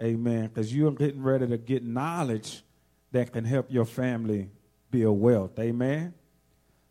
Amen. 0.00 0.46
Because 0.46 0.72
you're 0.74 0.92
getting 0.92 1.22
ready 1.22 1.48
to 1.48 1.58
get 1.58 1.82
knowledge 1.82 2.62
that 3.10 3.32
can 3.32 3.44
help 3.44 3.66
your 3.70 3.84
family 3.84 4.50
build 4.90 5.20
wealth. 5.20 5.58
Amen. 5.58 6.14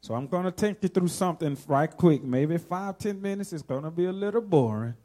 So 0.02 0.14
I'm 0.14 0.28
going 0.28 0.44
to 0.44 0.52
take 0.52 0.84
you 0.84 0.90
through 0.90 1.08
something 1.08 1.58
right 1.68 1.90
quick. 1.96 2.24
Maybe 2.24 2.58
five, 2.58 2.98
ten 2.98 3.22
minutes. 3.22 3.54
It's 3.54 3.64
going 3.64 3.84
to 3.84 3.92
be 3.92 4.06
a 4.06 4.12
little 4.12 4.42
boring. 4.42 4.96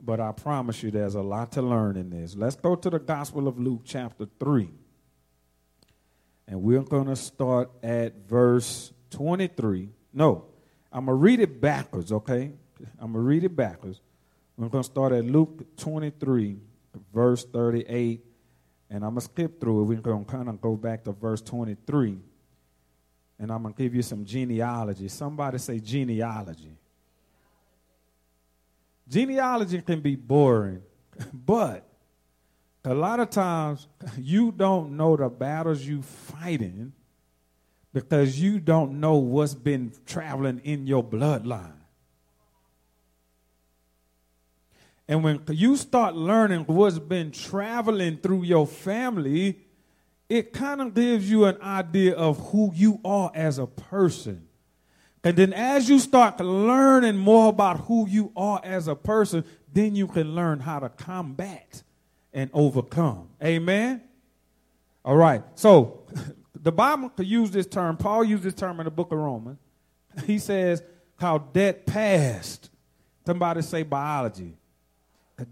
But 0.00 0.20
I 0.20 0.32
promise 0.32 0.82
you 0.82 0.90
there's 0.90 1.14
a 1.14 1.22
lot 1.22 1.52
to 1.52 1.62
learn 1.62 1.96
in 1.96 2.10
this. 2.10 2.36
Let's 2.36 2.56
go 2.56 2.76
to 2.76 2.90
the 2.90 2.98
Gospel 2.98 3.48
of 3.48 3.58
Luke, 3.58 3.82
chapter 3.84 4.26
3. 4.38 4.70
And 6.48 6.62
we're 6.62 6.82
going 6.82 7.06
to 7.06 7.16
start 7.16 7.70
at 7.82 8.28
verse 8.28 8.92
23. 9.10 9.88
No, 10.12 10.44
I'm 10.96 11.04
going 11.04 11.18
to 11.18 11.22
read 11.22 11.40
it 11.40 11.60
backwards, 11.60 12.10
okay? 12.10 12.50
I'm 12.98 13.12
going 13.12 13.22
to 13.22 13.28
read 13.28 13.44
it 13.44 13.54
backwards. 13.54 14.00
We're 14.56 14.70
going 14.70 14.82
to 14.82 14.90
start 14.90 15.12
at 15.12 15.26
Luke 15.26 15.76
23, 15.76 16.56
verse 17.12 17.44
38, 17.44 18.24
and 18.88 19.04
I'm 19.04 19.10
going 19.10 19.16
to 19.16 19.20
skip 19.20 19.60
through 19.60 19.82
it. 19.82 19.84
We're 19.84 20.00
going 20.00 20.24
to 20.24 20.32
kind 20.32 20.48
of 20.48 20.58
go 20.58 20.74
back 20.74 21.04
to 21.04 21.12
verse 21.12 21.42
23, 21.42 22.16
and 23.38 23.52
I'm 23.52 23.60
going 23.60 23.74
to 23.74 23.82
give 23.82 23.94
you 23.94 24.00
some 24.00 24.24
genealogy. 24.24 25.08
Somebody 25.08 25.58
say 25.58 25.80
genealogy. 25.80 26.78
Genealogy 29.06 29.82
can 29.82 30.00
be 30.00 30.16
boring, 30.16 30.80
but 31.34 31.86
a 32.86 32.94
lot 32.94 33.20
of 33.20 33.28
times 33.28 33.86
you 34.16 34.50
don't 34.50 34.96
know 34.96 35.14
the 35.14 35.28
battles 35.28 35.82
you 35.82 36.00
fighting 36.00 36.94
because 37.96 38.38
you 38.38 38.60
don't 38.60 39.00
know 39.00 39.14
what's 39.14 39.54
been 39.54 39.90
traveling 40.04 40.60
in 40.64 40.86
your 40.86 41.02
bloodline. 41.02 41.80
And 45.08 45.24
when 45.24 45.40
you 45.48 45.78
start 45.78 46.14
learning 46.14 46.64
what's 46.66 46.98
been 46.98 47.30
traveling 47.30 48.18
through 48.18 48.42
your 48.42 48.66
family, 48.66 49.60
it 50.28 50.52
kind 50.52 50.82
of 50.82 50.92
gives 50.92 51.30
you 51.30 51.46
an 51.46 51.56
idea 51.62 52.14
of 52.14 52.50
who 52.50 52.70
you 52.74 53.00
are 53.02 53.32
as 53.34 53.58
a 53.58 53.66
person. 53.66 54.46
And 55.24 55.34
then 55.34 55.54
as 55.54 55.88
you 55.88 55.98
start 55.98 56.38
learning 56.38 57.16
more 57.16 57.48
about 57.48 57.80
who 57.86 58.06
you 58.06 58.30
are 58.36 58.60
as 58.62 58.88
a 58.88 58.94
person, 58.94 59.42
then 59.72 59.96
you 59.96 60.06
can 60.06 60.34
learn 60.34 60.60
how 60.60 60.80
to 60.80 60.90
combat 60.90 61.82
and 62.34 62.50
overcome. 62.52 63.30
Amen? 63.42 64.02
All 65.02 65.16
right. 65.16 65.42
So 65.54 66.05
the 66.62 66.72
Bible 66.72 67.08
could 67.10 67.26
use 67.26 67.50
this 67.50 67.66
term. 67.66 67.96
Paul 67.96 68.24
used 68.24 68.42
this 68.42 68.54
term 68.54 68.80
in 68.80 68.84
the 68.84 68.90
book 68.90 69.12
of 69.12 69.18
Romans. 69.18 69.58
He 70.24 70.38
says 70.38 70.82
how 71.16 71.38
debt 71.38 71.86
passed. 71.86 72.70
Somebody 73.24 73.62
say 73.62 73.82
biology. 73.82 74.54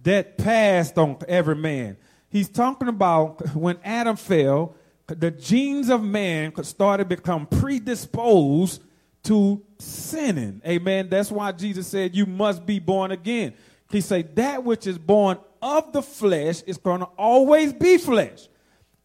Debt 0.02 0.38
passed 0.38 0.96
on 0.96 1.18
every 1.28 1.56
man. 1.56 1.96
He's 2.30 2.48
talking 2.48 2.88
about 2.88 3.54
when 3.54 3.78
Adam 3.84 4.16
fell, 4.16 4.74
the 5.06 5.30
genes 5.30 5.90
of 5.90 6.02
man 6.02 6.52
could 6.52 6.66
started 6.66 7.08
to 7.08 7.16
become 7.16 7.46
predisposed 7.46 8.82
to 9.24 9.62
sinning. 9.78 10.62
Amen. 10.66 11.08
That's 11.08 11.30
why 11.30 11.52
Jesus 11.52 11.86
said 11.86 12.14
you 12.14 12.26
must 12.26 12.64
be 12.64 12.78
born 12.78 13.10
again. 13.10 13.54
He 13.90 14.00
said 14.00 14.34
that 14.36 14.64
which 14.64 14.86
is 14.86 14.98
born 14.98 15.38
of 15.60 15.92
the 15.92 16.02
flesh 16.02 16.62
is 16.62 16.78
going 16.78 17.00
to 17.00 17.08
always 17.18 17.72
be 17.72 17.98
flesh. 17.98 18.48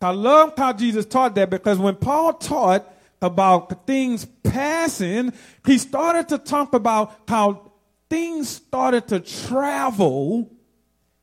I 0.01 0.11
love 0.11 0.53
how 0.57 0.73
Jesus 0.73 1.05
taught 1.05 1.35
that 1.35 1.49
because 1.49 1.77
when 1.77 1.95
Paul 1.95 2.33
taught 2.33 2.91
about 3.21 3.85
things 3.85 4.25
passing, 4.43 5.33
he 5.65 5.77
started 5.77 6.29
to 6.29 6.37
talk 6.37 6.73
about 6.73 7.13
how 7.27 7.71
things 8.09 8.47
started 8.49 9.07
to 9.09 9.19
travel 9.19 10.49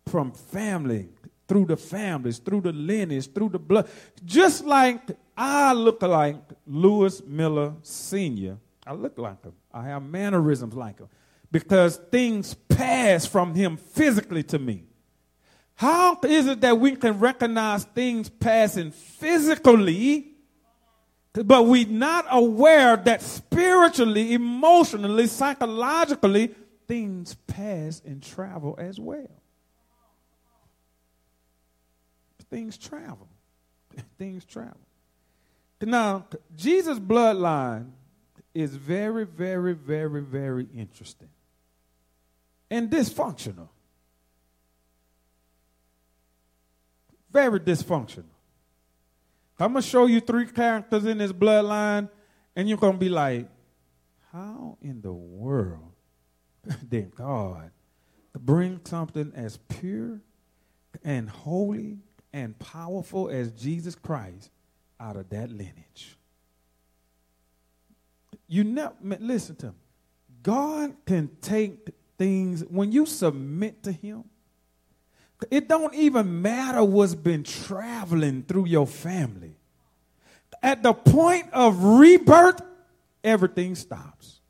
from 0.07 0.33
family 0.33 1.09
through 1.49 1.67
the 1.67 1.77
families, 1.77 2.39
through 2.39 2.61
the 2.61 2.73
lineage, 2.73 3.33
through 3.33 3.51
the 3.51 3.59
blood. 3.59 3.89
Just 4.25 4.65
like 4.65 5.01
I 5.37 5.73
look 5.73 6.03
like 6.03 6.37
Lewis 6.67 7.23
Miller 7.25 7.75
Sr. 7.83 8.59
I 8.87 8.93
look 8.93 9.19
like 9.19 9.43
him. 9.45 9.53
I 9.73 9.85
have 9.85 10.03
mannerisms 10.03 10.75
like 10.75 10.99
him 10.99 11.09
because 11.51 11.97
things 12.11 12.55
pass 12.55 13.27
from 13.27 13.55
him 13.55 13.77
physically 13.77 14.43
to 14.45 14.59
me. 14.59 14.85
How 15.77 16.19
is 16.23 16.47
it 16.47 16.63
that 16.63 16.81
we 16.81 16.97
can 16.97 17.19
recognize 17.19 17.85
things 17.85 18.31
passing 18.31 18.91
physically, 18.91 20.33
but 21.35 21.67
we're 21.67 21.87
not 21.87 22.25
aware 22.31 22.97
that 22.97 23.21
spiritually, 23.21 24.33
emotionally, 24.33 25.27
psychologically, 25.27 26.55
things 26.89 27.35
pass 27.47 28.01
and 28.07 28.23
travel 28.23 28.75
as 28.79 28.99
well? 28.99 29.29
Things 32.49 32.79
travel. 32.79 33.29
things 34.19 34.47
travel. 34.47 34.81
Now, 35.83 36.27
Jesus' 36.57 36.99
bloodline 36.99 37.91
is 38.55 38.75
very, 38.75 39.27
very, 39.27 39.75
very, 39.75 40.23
very 40.23 40.67
interesting 40.75 41.29
and 42.71 42.91
dysfunctional. 42.91 43.69
Very 47.37 47.61
dysfunctional. 47.61 48.25
I'm 49.61 49.73
going 49.73 49.83
to 49.83 49.87
show 49.87 50.07
you 50.07 50.21
three 50.21 50.47
characters 50.47 51.05
in 51.05 51.19
this 51.19 51.35
bloodline, 51.35 52.09
and 52.57 52.67
you're 52.67 52.79
going 52.79 52.95
to 52.95 52.99
be 52.99 53.11
like, 53.11 53.47
how 54.33 54.79
in 54.81 55.03
the 55.03 55.13
world 55.13 55.93
did 56.89 57.15
God 57.15 57.73
bring 58.35 58.81
something 58.85 59.35
as 59.37 59.59
pure 59.69 60.23
and 61.05 61.29
holy 61.29 61.99
and 62.33 62.59
powerful 62.59 63.29
as 63.29 63.51
Jesus 63.51 63.95
Christ 63.95 64.51
out 64.99 65.17
of 65.17 65.29
that 65.29 65.51
lineage? 65.51 66.17
You 68.49 68.65
never 68.65 68.95
listen 69.21 69.57
to 69.57 69.67
me. 69.67 69.73
God 70.43 70.97
can 71.05 71.29
take 71.43 71.91
things 72.17 72.63
when 72.63 72.93
you 72.93 73.05
submit 73.05 73.83
to 73.83 73.93
Him. 73.93 74.25
It 75.51 75.69
don't 75.69 75.95
even 75.95 76.43
matter 76.43 76.83
what's 76.83 77.15
been 77.15 77.43
traveling 77.43 78.43
through 78.43 78.67
your 78.67 78.87
family. 78.87 79.57
At 80.63 80.83
the 80.83 80.95
point 80.95 81.53
of 81.53 81.83
rebirth, 81.83 82.63
everything 83.23 83.75
stops. 83.75 84.41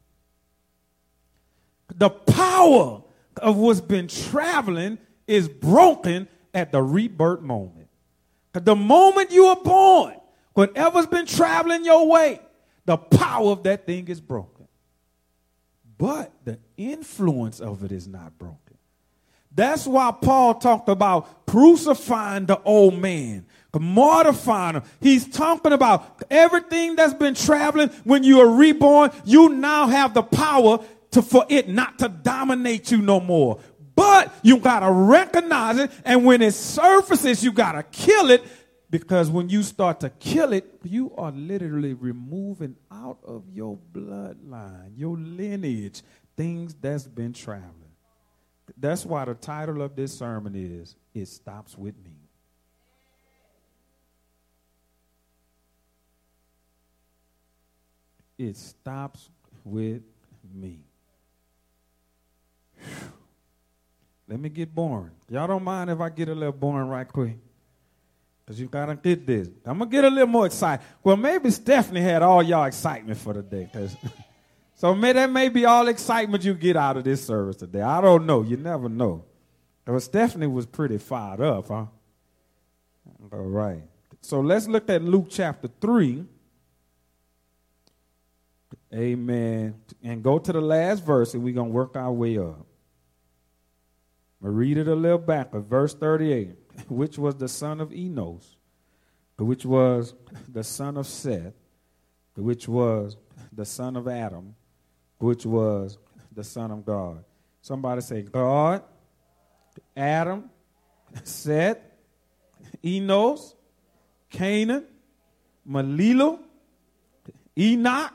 The 1.94 2.10
power 2.10 3.02
of 3.38 3.56
what's 3.56 3.80
been 3.80 4.08
traveling 4.08 4.98
is 5.26 5.48
broken 5.48 6.28
at 6.54 6.72
the 6.72 6.82
rebirth 6.82 7.40
moment. 7.40 7.88
The 8.52 8.76
moment 8.76 9.32
you 9.32 9.46
are 9.46 9.56
born, 9.56 10.14
whatever's 10.54 11.06
been 11.06 11.26
traveling 11.26 11.84
your 11.84 12.08
way, 12.08 12.40
the 12.86 12.96
power 12.96 13.50
of 13.50 13.64
that 13.64 13.84
thing 13.84 14.08
is 14.08 14.20
broken. 14.20 14.68
But 15.98 16.32
the 16.44 16.58
influence 16.76 17.60
of 17.60 17.84
it 17.84 17.92
is 17.92 18.06
not 18.06 18.38
broken. 18.38 18.65
That's 19.56 19.86
why 19.86 20.12
Paul 20.20 20.54
talked 20.54 20.90
about 20.90 21.46
crucifying 21.46 22.44
the 22.44 22.60
old 22.62 22.98
man, 22.98 23.46
mortifying 23.74 24.76
him. 24.76 24.82
He's 25.00 25.26
talking 25.28 25.72
about 25.72 26.22
everything 26.30 26.94
that's 26.94 27.14
been 27.14 27.34
traveling 27.34 27.88
when 28.04 28.22
you 28.22 28.40
are 28.40 28.48
reborn. 28.48 29.10
You 29.24 29.48
now 29.48 29.86
have 29.86 30.14
the 30.14 30.22
power 30.22 30.80
to, 31.12 31.22
for 31.22 31.46
it 31.48 31.68
not 31.68 31.98
to 32.00 32.08
dominate 32.08 32.90
you 32.90 32.98
no 32.98 33.18
more. 33.18 33.58
But 33.94 34.30
you 34.42 34.58
got 34.58 34.80
to 34.80 34.90
recognize 34.90 35.78
it. 35.78 35.90
And 36.04 36.26
when 36.26 36.42
it 36.42 36.52
surfaces, 36.52 37.42
you 37.42 37.50
got 37.50 37.72
to 37.72 37.82
kill 37.82 38.30
it 38.30 38.44
because 38.90 39.30
when 39.30 39.48
you 39.48 39.62
start 39.62 40.00
to 40.00 40.10
kill 40.10 40.52
it, 40.52 40.70
you 40.82 41.14
are 41.16 41.32
literally 41.32 41.94
removing 41.94 42.76
out 42.92 43.18
of 43.24 43.44
your 43.54 43.78
bloodline, 43.92 44.92
your 44.96 45.16
lineage, 45.16 46.02
things 46.36 46.74
that's 46.74 47.06
been 47.06 47.32
traveling. 47.32 47.85
That's 48.76 49.04
why 49.06 49.24
the 49.24 49.34
title 49.34 49.82
of 49.82 49.94
this 49.94 50.18
sermon 50.18 50.54
is 50.54 50.96
It 51.14 51.28
Stops 51.28 51.76
With 51.76 51.94
Me. 52.04 52.12
It 58.38 58.56
stops 58.56 59.30
with 59.64 60.02
me. 60.54 60.80
Whew. 62.78 63.12
Let 64.28 64.40
me 64.40 64.48
get 64.48 64.74
boring. 64.74 65.12
Y'all 65.30 65.46
don't 65.46 65.62
mind 65.62 65.88
if 65.90 66.00
I 66.00 66.10
get 66.10 66.28
a 66.28 66.34
little 66.34 66.52
boring 66.52 66.88
right 66.88 67.06
quick? 67.06 67.38
Because 68.44 68.60
you 68.60 68.66
got 68.68 68.86
to 68.86 68.96
get 68.96 69.26
this. 69.26 69.48
I'm 69.64 69.78
to 69.78 69.86
get 69.86 70.04
a 70.04 70.10
little 70.10 70.26
more 70.26 70.46
excited. 70.46 70.84
Well, 71.02 71.16
maybe 71.16 71.50
Stephanie 71.50 72.00
had 72.00 72.22
all 72.22 72.42
y'all 72.42 72.64
excitement 72.64 73.18
for 73.18 73.32
the 73.32 73.42
day. 73.42 73.68
so 74.76 74.94
may, 74.94 75.12
that 75.12 75.30
may 75.30 75.48
be 75.48 75.64
all 75.64 75.88
excitement 75.88 76.44
you 76.44 76.54
get 76.54 76.76
out 76.76 76.96
of 76.96 77.04
this 77.04 77.24
service 77.24 77.56
today. 77.56 77.80
I 77.80 78.00
don't 78.00 78.26
know. 78.26 78.42
You 78.42 78.56
never 78.56 78.88
know. 78.88 79.24
But 79.84 79.98
Stephanie 80.00 80.46
was 80.46 80.66
pretty 80.66 80.98
fired 80.98 81.40
up, 81.40 81.68
huh? 81.68 81.86
All 83.32 83.38
right. 83.40 83.82
So 84.20 84.40
let's 84.40 84.68
look 84.68 84.88
at 84.88 85.02
Luke 85.02 85.26
chapter 85.30 85.68
3. 85.80 86.24
Amen. 88.94 89.74
And 90.02 90.22
go 90.22 90.38
to 90.38 90.52
the 90.52 90.60
last 90.60 91.04
verse, 91.04 91.34
and 91.34 91.42
we're 91.42 91.54
going 91.54 91.68
to 91.68 91.74
work 91.74 91.96
our 91.96 92.12
way 92.12 92.38
up. 92.38 92.66
i 94.44 94.48
read 94.48 94.78
it 94.78 94.86
a 94.86 94.94
little 94.94 95.18
back, 95.18 95.52
verse 95.52 95.94
38. 95.94 96.56
which 96.88 97.18
was 97.18 97.36
the 97.36 97.48
son 97.48 97.80
of 97.80 97.92
Enos, 97.92 98.56
which 99.38 99.64
was 99.64 100.14
the 100.48 100.64
son 100.64 100.96
of 100.96 101.06
Seth, 101.06 101.54
which 102.36 102.68
was 102.68 103.16
the 103.52 103.64
son 103.64 103.96
of 103.96 104.08
Adam, 104.08 104.54
which 105.18 105.46
was 105.46 105.98
the 106.32 106.44
son 106.44 106.70
of 106.70 106.84
God. 106.84 107.24
Somebody 107.62 108.00
say, 108.00 108.22
God, 108.22 108.82
Adam, 109.96 110.50
Seth, 111.24 111.78
Enos, 112.84 113.54
Canaan, 114.30 114.84
Maleleel, 115.68 116.38
Enoch, 117.58 118.12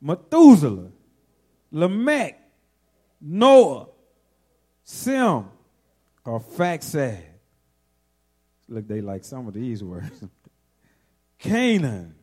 Methuselah, 0.00 0.90
Lamech, 1.70 2.40
Noah, 3.20 3.86
Sem, 4.82 5.44
Arphaxad, 6.24 7.30
Look, 8.70 8.86
they 8.86 9.00
like 9.00 9.24
some 9.24 9.48
of 9.48 9.54
these 9.54 9.82
words. 9.82 10.24
Canaan, 11.38 12.14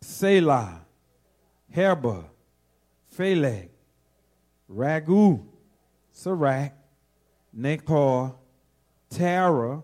Selah, 0.00 0.82
Heber, 1.68 2.24
Phaleg, 3.16 3.68
Ragau, 4.70 5.44
Saruch, 6.14 6.72
Nachor, 7.56 8.34
Terah, 9.10 9.82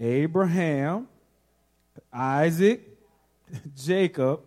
Abraham, 0.00 1.06
Isaac, 2.12 2.80
Jacob, 3.76 4.40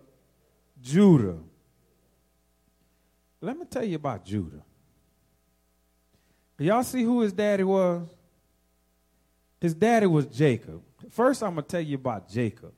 Judah. 0.81 1.39
Let 3.41 3.57
me 3.57 3.65
tell 3.65 3.83
you 3.83 3.95
about 3.95 4.25
Judah. 4.25 4.63
Y'all 6.59 6.83
see 6.83 7.03
who 7.03 7.21
his 7.21 7.33
daddy 7.33 7.63
was? 7.63 8.07
His 9.61 9.73
daddy 9.73 10.07
was 10.07 10.25
Jacob. 10.25 10.81
First, 11.11 11.43
I'm 11.43 11.53
going 11.53 11.63
to 11.63 11.69
tell 11.69 11.81
you 11.81 11.95
about 11.95 12.29
Jacob. 12.29 12.73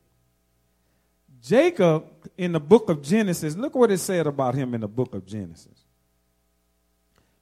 Jacob, 1.41 2.05
in 2.37 2.51
the 2.51 2.59
book 2.59 2.89
of 2.89 3.01
Genesis, 3.01 3.55
look 3.55 3.75
what 3.75 3.91
it 3.91 3.99
said 3.99 4.27
about 4.27 4.55
him 4.55 4.73
in 4.73 4.81
the 4.81 4.87
book 4.87 5.13
of 5.13 5.25
Genesis. 5.25 5.85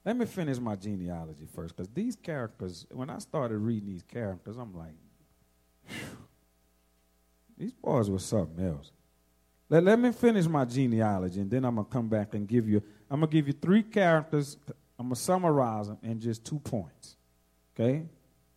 Let 0.05 0.15
me 0.15 0.25
finish 0.25 0.59
my 0.59 0.75
genealogy 0.75 1.47
first, 1.53 1.75
because 1.75 1.91
these 1.93 2.15
characters, 2.15 2.85
when 2.91 3.09
I 3.09 3.17
started 3.17 3.57
reading 3.57 3.89
these 3.89 4.03
characters, 4.03 4.57
I'm 4.57 4.73
like, 4.73 4.93
these 7.57 7.73
boys 7.73 8.09
were 8.09 8.19
something 8.19 8.65
else. 8.65 8.91
Let, 9.69 9.83
let 9.83 9.99
me 9.99 10.11
finish 10.11 10.45
my 10.47 10.63
genealogy, 10.63 11.41
and 11.41 11.51
then 11.51 11.65
I'm 11.65 11.75
to 11.75 11.83
come 11.83 12.07
back 12.07 12.35
and 12.35 12.47
give 12.47 12.69
you, 12.69 12.81
I'm 13.09 13.21
to 13.21 13.27
give 13.27 13.47
you 13.47 13.53
three 13.53 13.83
characters. 13.83 14.57
I'm 14.99 15.09
to 15.09 15.15
summarize 15.15 15.87
them 15.87 15.97
in 16.03 16.19
just 16.19 16.45
two 16.45 16.59
points. 16.59 17.17
Okay? 17.75 18.05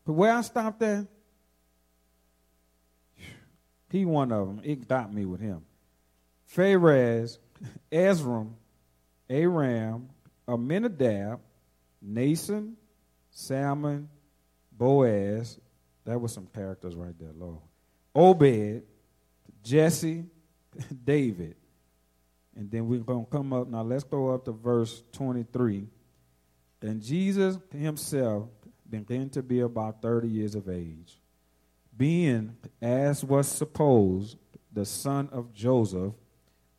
But 0.04 0.12
where 0.12 0.32
I 0.32 0.40
stopped 0.42 0.82
at, 0.82 1.06
he 3.90 4.04
one 4.04 4.32
of 4.32 4.46
them. 4.46 4.60
It 4.64 4.86
got 4.88 5.12
me 5.12 5.24
with 5.24 5.40
him. 5.40 5.62
Pharez, 6.54 7.38
Esrom, 7.92 8.52
Aram, 9.28 10.08
Aminadab, 10.46 11.40
Naasson, 12.04 12.74
Salmon, 13.30 14.08
Boaz. 14.72 15.58
That 16.04 16.20
was 16.20 16.32
some 16.32 16.46
characters 16.46 16.94
right 16.94 17.14
there, 17.18 17.32
Lord. 17.36 17.60
Obed, 18.14 18.82
Jesse, 19.62 20.24
David. 21.04 21.56
And 22.56 22.70
then 22.70 22.88
we're 22.88 23.00
going 23.00 23.24
to 23.24 23.30
come 23.30 23.52
up. 23.52 23.68
Now 23.68 23.82
let's 23.82 24.04
go 24.04 24.34
up 24.34 24.44
to 24.46 24.52
verse 24.52 25.02
23. 25.12 25.86
And 26.82 27.02
Jesus 27.02 27.58
himself 27.72 28.48
began 28.88 29.28
to 29.30 29.42
be 29.42 29.60
about 29.60 30.02
30 30.02 30.28
years 30.28 30.54
of 30.54 30.68
age, 30.68 31.19
being, 32.00 32.56
as 32.80 33.22
was 33.22 33.46
supposed, 33.46 34.38
the 34.72 34.86
son 34.86 35.28
of 35.32 35.52
Joseph, 35.52 36.14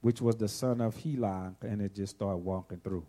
which 0.01 0.19
was 0.19 0.35
the 0.35 0.47
son 0.47 0.81
of 0.81 0.97
Heli, 0.97 1.51
and 1.61 1.79
it 1.79 1.93
just 1.93 2.15
started 2.15 2.37
walking 2.37 2.79
through. 2.79 3.05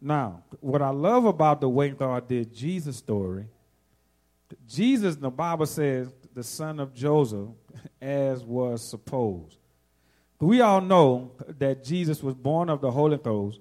Now, 0.00 0.44
what 0.60 0.80
I 0.80 0.90
love 0.90 1.24
about 1.24 1.60
the 1.60 1.68
way 1.68 1.90
God 1.90 2.28
did 2.28 2.54
Jesus' 2.54 2.98
story, 2.98 3.46
Jesus, 4.68 5.16
the 5.16 5.28
Bible 5.28 5.66
says, 5.66 6.14
the 6.34 6.44
son 6.44 6.78
of 6.78 6.94
Joseph, 6.94 7.48
as 8.00 8.44
was 8.44 8.80
supposed. 8.80 9.58
We 10.38 10.60
all 10.60 10.80
know 10.80 11.32
that 11.58 11.82
Jesus 11.82 12.22
was 12.22 12.34
born 12.36 12.70
of 12.70 12.80
the 12.80 12.92
Holy 12.92 13.16
Ghost, 13.16 13.58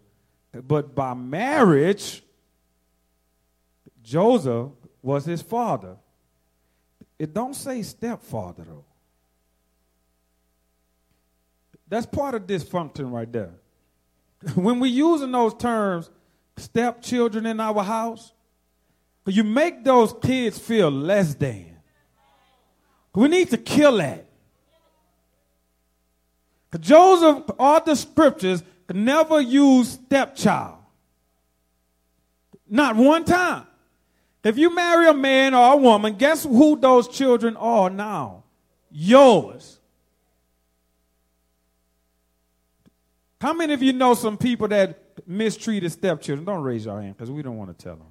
but 0.53 0.93
by 0.93 1.15
marriage, 1.15 2.21
Joseph 4.03 4.69
was 5.01 5.25
his 5.25 5.41
father. 5.41 5.97
It 7.19 7.33
don't 7.33 7.55
say 7.55 7.81
stepfather 7.81 8.63
though. 8.63 8.85
That's 11.87 12.05
part 12.05 12.35
of 12.35 12.45
dysfunction 12.45 13.11
right 13.11 13.31
there. 13.31 13.53
when 14.55 14.79
we 14.79 14.89
using 14.89 15.31
those 15.31 15.53
terms, 15.53 16.09
stepchildren 16.57 17.45
in 17.45 17.59
our 17.59 17.83
house, 17.83 18.33
you 19.25 19.43
make 19.43 19.83
those 19.83 20.13
kids 20.21 20.57
feel 20.57 20.89
less 20.89 21.33
than. 21.35 21.77
We 23.13 23.27
need 23.27 23.49
to 23.49 23.57
kill 23.57 23.97
that. 23.97 24.25
Because 26.69 26.87
Joseph, 26.87 27.43
all 27.57 27.83
the 27.83 27.95
scriptures, 27.95 28.63
never 28.93 29.41
use 29.41 29.89
stepchild. 29.89 30.77
Not 32.69 32.95
one 32.95 33.25
time. 33.25 33.65
If 34.47 34.57
you 34.57 34.73
marry 34.73 35.09
a 35.09 35.13
man 35.13 35.53
or 35.53 35.73
a 35.73 35.75
woman, 35.75 36.15
guess 36.15 36.45
who 36.45 36.79
those 36.79 37.09
children 37.09 37.57
are 37.57 37.89
now? 37.89 38.45
Yours. 38.89 39.77
How 43.41 43.51
many 43.51 43.73
of 43.73 43.83
you 43.83 43.91
know 43.91 44.13
some 44.13 44.37
people 44.37 44.69
that 44.69 45.27
mistreated 45.27 45.91
stepchildren? 45.91 46.45
Don't 46.45 46.63
raise 46.63 46.85
your 46.85 47.01
hand 47.01 47.17
because 47.17 47.29
we 47.29 47.41
don't 47.41 47.57
want 47.57 47.77
to 47.77 47.83
tell 47.83 47.97
them. 47.97 48.07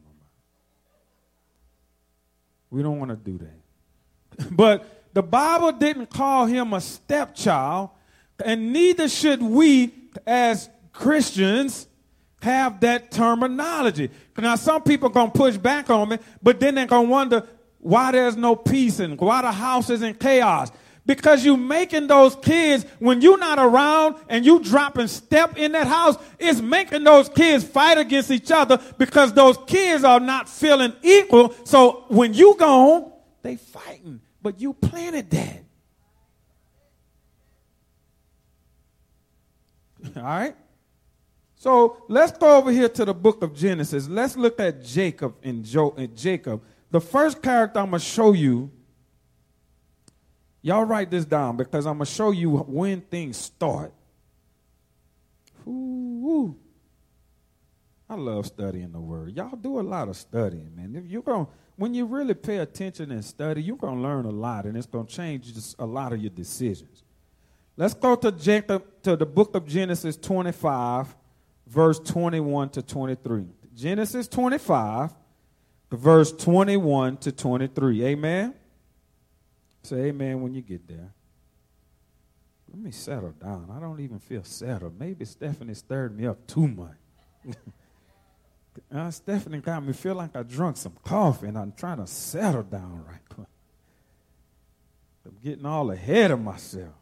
We 2.68 2.82
don't 2.82 2.98
want 2.98 3.12
to 3.12 3.16
do 3.16 3.38
that. 3.38 4.50
but 4.54 5.06
the 5.14 5.22
Bible 5.22 5.72
didn't 5.72 6.10
call 6.10 6.44
him 6.44 6.74
a 6.74 6.82
stepchild, 6.82 7.88
and 8.44 8.74
neither 8.74 9.08
should 9.08 9.40
we 9.40 9.94
as 10.26 10.68
Christians 10.92 11.86
have 12.40 12.80
that 12.80 13.10
terminology. 13.10 14.10
Now, 14.36 14.56
some 14.56 14.82
people 14.82 15.08
are 15.08 15.12
going 15.12 15.30
to 15.30 15.38
push 15.38 15.56
back 15.56 15.90
on 15.90 16.10
me, 16.10 16.18
but 16.42 16.60
then 16.60 16.74
they're 16.74 16.86
going 16.86 17.06
to 17.06 17.10
wonder 17.10 17.46
why 17.78 18.12
there's 18.12 18.36
no 18.36 18.56
peace 18.56 19.00
and 19.00 19.18
why 19.18 19.42
the 19.42 19.52
house 19.52 19.90
is 19.90 20.02
in 20.02 20.14
chaos. 20.14 20.70
Because 21.04 21.44
you 21.44 21.56
making 21.56 22.08
those 22.08 22.34
kids 22.36 22.84
when 22.98 23.20
you're 23.20 23.38
not 23.38 23.60
around 23.60 24.16
and 24.28 24.44
you 24.44 24.58
dropping 24.58 25.06
step 25.06 25.56
in 25.56 25.70
that 25.70 25.86
house 25.86 26.16
it's 26.36 26.60
making 26.60 27.04
those 27.04 27.28
kids 27.28 27.62
fight 27.62 27.96
against 27.96 28.32
each 28.32 28.50
other 28.50 28.82
because 28.98 29.32
those 29.32 29.56
kids 29.68 30.02
are 30.02 30.18
not 30.18 30.48
feeling 30.48 30.92
equal. 31.04 31.54
So 31.64 32.06
when 32.08 32.34
you 32.34 32.56
gone 32.58 33.12
they 33.42 33.54
fighting. 33.54 34.20
But 34.42 34.60
you 34.60 34.72
planted 34.72 35.30
that. 35.30 35.62
All 40.16 40.22
right 40.24 40.56
so 41.66 42.04
let's 42.08 42.36
go 42.38 42.58
over 42.58 42.70
here 42.70 42.88
to 42.88 43.04
the 43.04 43.14
book 43.14 43.42
of 43.42 43.54
genesis 43.54 44.08
let's 44.08 44.36
look 44.36 44.60
at 44.60 44.84
jacob 44.84 45.34
and, 45.42 45.64
jo- 45.64 45.94
and 45.96 46.16
jacob 46.16 46.62
the 46.90 47.00
first 47.00 47.42
character 47.42 47.80
i'm 47.80 47.90
going 47.90 48.00
to 48.00 48.06
show 48.06 48.32
you 48.32 48.70
Y'all 50.66 50.82
write 50.82 51.12
this 51.12 51.24
down 51.24 51.56
because 51.56 51.86
I'm 51.86 51.98
going 51.98 52.06
to 52.06 52.12
show 52.12 52.32
you 52.32 52.50
when 52.56 53.00
things 53.00 53.36
start. 53.36 53.92
Ooh, 55.64 56.56
I 58.10 58.16
love 58.16 58.46
studying 58.46 58.90
the 58.90 58.98
word. 58.98 59.36
Y'all 59.36 59.54
do 59.54 59.78
a 59.78 59.82
lot 59.82 60.08
of 60.08 60.16
studying, 60.16 60.74
man. 60.74 60.96
If 60.96 61.08
you're 61.08 61.22
going 61.22 61.46
when 61.76 61.94
you 61.94 62.04
really 62.04 62.34
pay 62.34 62.56
attention 62.56 63.12
and 63.12 63.24
study, 63.24 63.62
you're 63.62 63.76
going 63.76 63.94
to 63.94 64.00
learn 64.00 64.24
a 64.24 64.30
lot 64.30 64.64
and 64.64 64.76
it's 64.76 64.88
going 64.88 65.06
to 65.06 65.14
change 65.14 65.52
a 65.78 65.86
lot 65.86 66.12
of 66.12 66.20
your 66.20 66.30
decisions. 66.30 67.04
Let's 67.76 67.94
go 67.94 68.16
to 68.16 68.32
Jacob 68.32 68.84
to 69.04 69.14
the 69.14 69.26
book 69.26 69.54
of 69.54 69.68
Genesis 69.68 70.16
25 70.16 71.14
verse 71.66 71.98
21 71.98 72.70
to 72.70 72.82
23. 72.82 73.46
Genesis 73.74 74.28
25 74.28 75.12
verse 75.90 76.32
21 76.32 77.16
to 77.18 77.32
23. 77.32 78.04
Amen. 78.04 78.54
Say 79.82 79.96
amen 79.96 80.40
when 80.40 80.54
you 80.54 80.62
get 80.62 80.86
there. 80.88 81.12
Let 82.68 82.82
me 82.82 82.90
settle 82.90 83.30
down. 83.30 83.72
I 83.74 83.80
don't 83.80 84.00
even 84.00 84.18
feel 84.18 84.42
settled. 84.42 84.98
Maybe 84.98 85.24
Stephanie 85.24 85.74
stirred 85.74 86.16
me 86.16 86.26
up 86.26 86.46
too 86.46 86.66
much. 86.66 86.96
uh, 88.94 89.10
Stephanie 89.10 89.58
got 89.58 89.84
me 89.84 89.92
feel 89.92 90.14
like 90.14 90.34
I 90.34 90.42
drunk 90.42 90.76
some 90.76 90.94
coffee 91.04 91.46
and 91.46 91.56
I'm 91.56 91.72
trying 91.72 91.98
to 91.98 92.06
settle 92.06 92.64
down 92.64 93.04
right 93.06 93.20
quick. 93.28 93.46
I'm 95.24 95.38
getting 95.42 95.66
all 95.66 95.90
ahead 95.90 96.30
of 96.30 96.40
myself. 96.40 96.94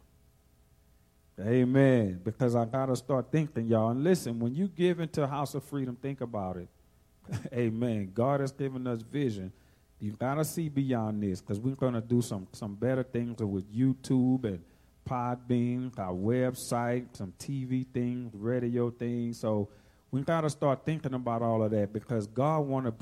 Amen. 1.39 2.21
Because 2.23 2.55
I 2.55 2.65
got 2.65 2.85
to 2.87 2.95
start 2.95 3.31
thinking, 3.31 3.67
y'all. 3.67 3.89
And 3.89 4.03
listen, 4.03 4.39
when 4.39 4.55
you 4.55 4.67
give 4.67 4.99
into 4.99 5.27
House 5.27 5.53
of 5.53 5.63
Freedom, 5.63 5.97
think 6.01 6.21
about 6.21 6.57
it. 6.57 6.69
Amen. 7.53 8.11
God 8.13 8.39
has 8.39 8.51
given 8.51 8.87
us 8.87 9.01
vision 9.01 9.51
you 9.99 10.11
gotta 10.11 10.43
see 10.43 10.69
beyond 10.69 11.23
this 11.23 11.41
because 11.41 11.59
we're 11.59 11.75
gonna 11.75 12.01
do 12.01 12.21
some 12.21 12.47
some 12.51 12.75
better 12.75 13.03
things 13.03 13.41
with 13.41 13.73
YouTube 13.73 14.43
and 14.43 14.61
Podbean, 15.09 15.97
our 15.99 16.13
website, 16.13 17.15
some 17.15 17.33
TV 17.39 17.85
things, 17.93 18.31
radio 18.33 18.89
things. 18.89 19.39
So 19.39 19.69
we 20.11 20.21
gotta 20.21 20.49
start 20.49 20.85
thinking 20.85 21.13
about 21.13 21.41
all 21.41 21.63
of 21.63 21.71
that 21.71 21.93
because 21.93 22.27
God 22.27 22.61
wanna. 22.61 22.93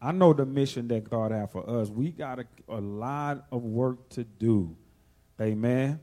I 0.00 0.12
know 0.12 0.34
the 0.34 0.44
mission 0.44 0.88
that 0.88 1.08
God 1.08 1.30
has 1.30 1.50
for 1.50 1.68
us. 1.68 1.88
We 1.88 2.10
got 2.10 2.38
a, 2.40 2.44
a 2.68 2.80
lot 2.80 3.46
of 3.50 3.62
work 3.62 4.08
to 4.10 4.24
do, 4.24 4.76
Amen. 5.40 6.00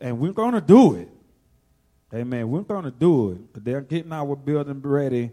And 0.00 0.18
we're 0.18 0.32
gonna 0.32 0.60
do 0.60 0.94
it, 0.96 1.08
Amen. 2.14 2.48
We're 2.50 2.62
gonna 2.62 2.90
do 2.90 3.32
it. 3.32 3.64
They're 3.64 3.80
getting 3.80 4.12
our 4.12 4.36
building 4.36 4.80
ready 4.80 5.32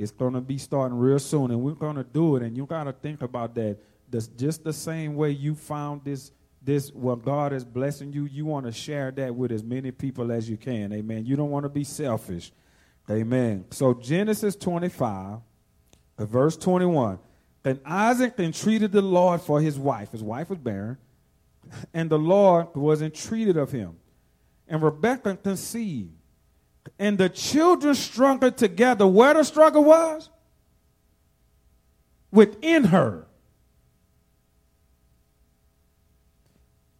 it's 0.00 0.12
going 0.12 0.32
to 0.32 0.40
be 0.40 0.56
starting 0.56 0.96
real 0.96 1.18
soon, 1.18 1.50
and 1.50 1.60
we're 1.60 1.72
going 1.72 1.96
to 1.96 2.04
do 2.04 2.36
it. 2.36 2.42
And 2.42 2.56
you 2.56 2.64
got 2.64 2.84
to 2.84 2.92
think 2.92 3.20
about 3.20 3.54
that. 3.56 3.76
That's 4.08 4.28
just 4.28 4.64
the 4.64 4.72
same 4.72 5.14
way 5.14 5.30
you 5.30 5.54
found 5.54 6.02
this, 6.04 6.32
this 6.62 6.90
what 6.90 7.22
God 7.22 7.52
is 7.52 7.66
blessing 7.66 8.10
you. 8.10 8.24
You 8.24 8.46
want 8.46 8.64
to 8.64 8.72
share 8.72 9.10
that 9.10 9.34
with 9.34 9.52
as 9.52 9.62
many 9.62 9.90
people 9.90 10.32
as 10.32 10.48
you 10.48 10.56
can. 10.56 10.90
Amen. 10.94 11.26
You 11.26 11.36
don't 11.36 11.50
want 11.50 11.64
to 11.64 11.68
be 11.68 11.84
selfish. 11.84 12.50
Amen. 13.10 13.66
So 13.72 13.92
Genesis 13.92 14.56
25, 14.56 15.38
uh, 16.18 16.24
verse 16.24 16.56
21. 16.56 17.18
And 17.64 17.78
Isaac 17.84 18.34
entreated 18.38 18.92
the 18.92 19.02
Lord 19.02 19.42
for 19.42 19.60
his 19.60 19.78
wife. 19.78 20.12
His 20.12 20.22
wife 20.22 20.48
was 20.48 20.58
barren, 20.58 20.96
and 21.94 22.10
the 22.10 22.18
Lord 22.18 22.74
was 22.74 23.02
entreated 23.02 23.56
of 23.56 23.72
him. 23.72 23.96
And 24.68 24.82
Rebekah 24.82 25.38
conceived 25.42 26.12
and 26.98 27.18
the 27.18 27.28
children 27.28 27.94
struggled 27.94 28.56
together. 28.56 29.06
Where 29.06 29.34
the 29.34 29.44
struggle 29.44 29.84
was? 29.84 30.28
Within 32.30 32.84
her. 32.84 33.26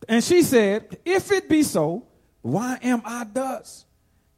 And 0.09 0.24
she 0.24 0.42
said, 0.42 0.98
If 1.04 1.30
it 1.30 1.48
be 1.48 1.62
so, 1.62 2.06
why 2.42 2.78
am 2.83 3.02
I 3.04 3.24
thus? 3.24 3.85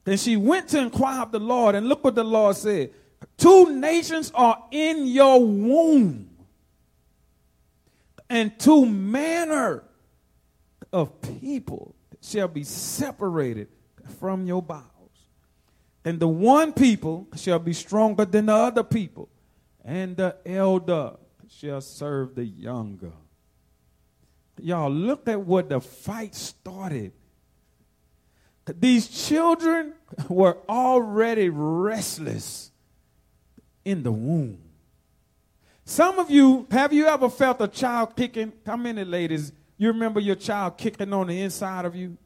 Then 0.04 0.18
she 0.18 0.36
went 0.36 0.68
to 0.70 0.80
inquire 0.80 1.22
of 1.22 1.32
the 1.32 1.38
Lord, 1.38 1.74
and 1.74 1.88
look 1.88 2.02
what 2.02 2.14
the 2.14 2.24
Lord 2.24 2.56
said 2.56 2.90
Two 3.38 3.72
nations 3.74 4.32
are 4.34 4.64
in 4.70 5.06
your 5.06 5.40
womb, 5.40 6.28
and 8.28 8.58
two 8.58 8.84
manner 8.84 9.84
of 10.92 11.20
people 11.22 11.94
shall 12.20 12.48
be 12.48 12.64
separated 12.64 13.68
from 14.18 14.46
your 14.46 14.62
bowels. 14.62 14.88
And 16.04 16.18
the 16.18 16.28
one 16.28 16.72
people 16.72 17.28
shall 17.36 17.58
be 17.58 17.72
stronger 17.72 18.24
than 18.24 18.46
the 18.46 18.54
other 18.54 18.82
people, 18.82 19.28
and 19.84 20.16
the 20.16 20.36
elder 20.44 21.16
shall 21.48 21.80
serve 21.80 22.34
the 22.34 22.44
younger. 22.44 23.12
Y'all, 24.60 24.90
look 24.90 25.28
at 25.28 25.40
what 25.40 25.68
the 25.68 25.80
fight 25.80 26.34
started. 26.34 27.12
These 28.66 29.08
children 29.08 29.94
were 30.28 30.58
already 30.68 31.48
restless 31.48 32.70
in 33.84 34.02
the 34.02 34.12
womb. 34.12 34.58
Some 35.84 36.18
of 36.18 36.30
you, 36.30 36.66
have 36.70 36.92
you 36.92 37.06
ever 37.06 37.28
felt 37.28 37.60
a 37.60 37.68
child 37.68 38.14
kicking? 38.16 38.52
How 38.64 38.76
many 38.76 39.04
ladies, 39.04 39.52
You 39.82 39.88
remember 39.88 40.20
your 40.20 40.36
child 40.36 40.78
kicking 40.78 41.12
on 41.12 41.26
the 41.26 41.40
inside 41.40 41.86
of 41.86 41.96
you? 41.96 42.16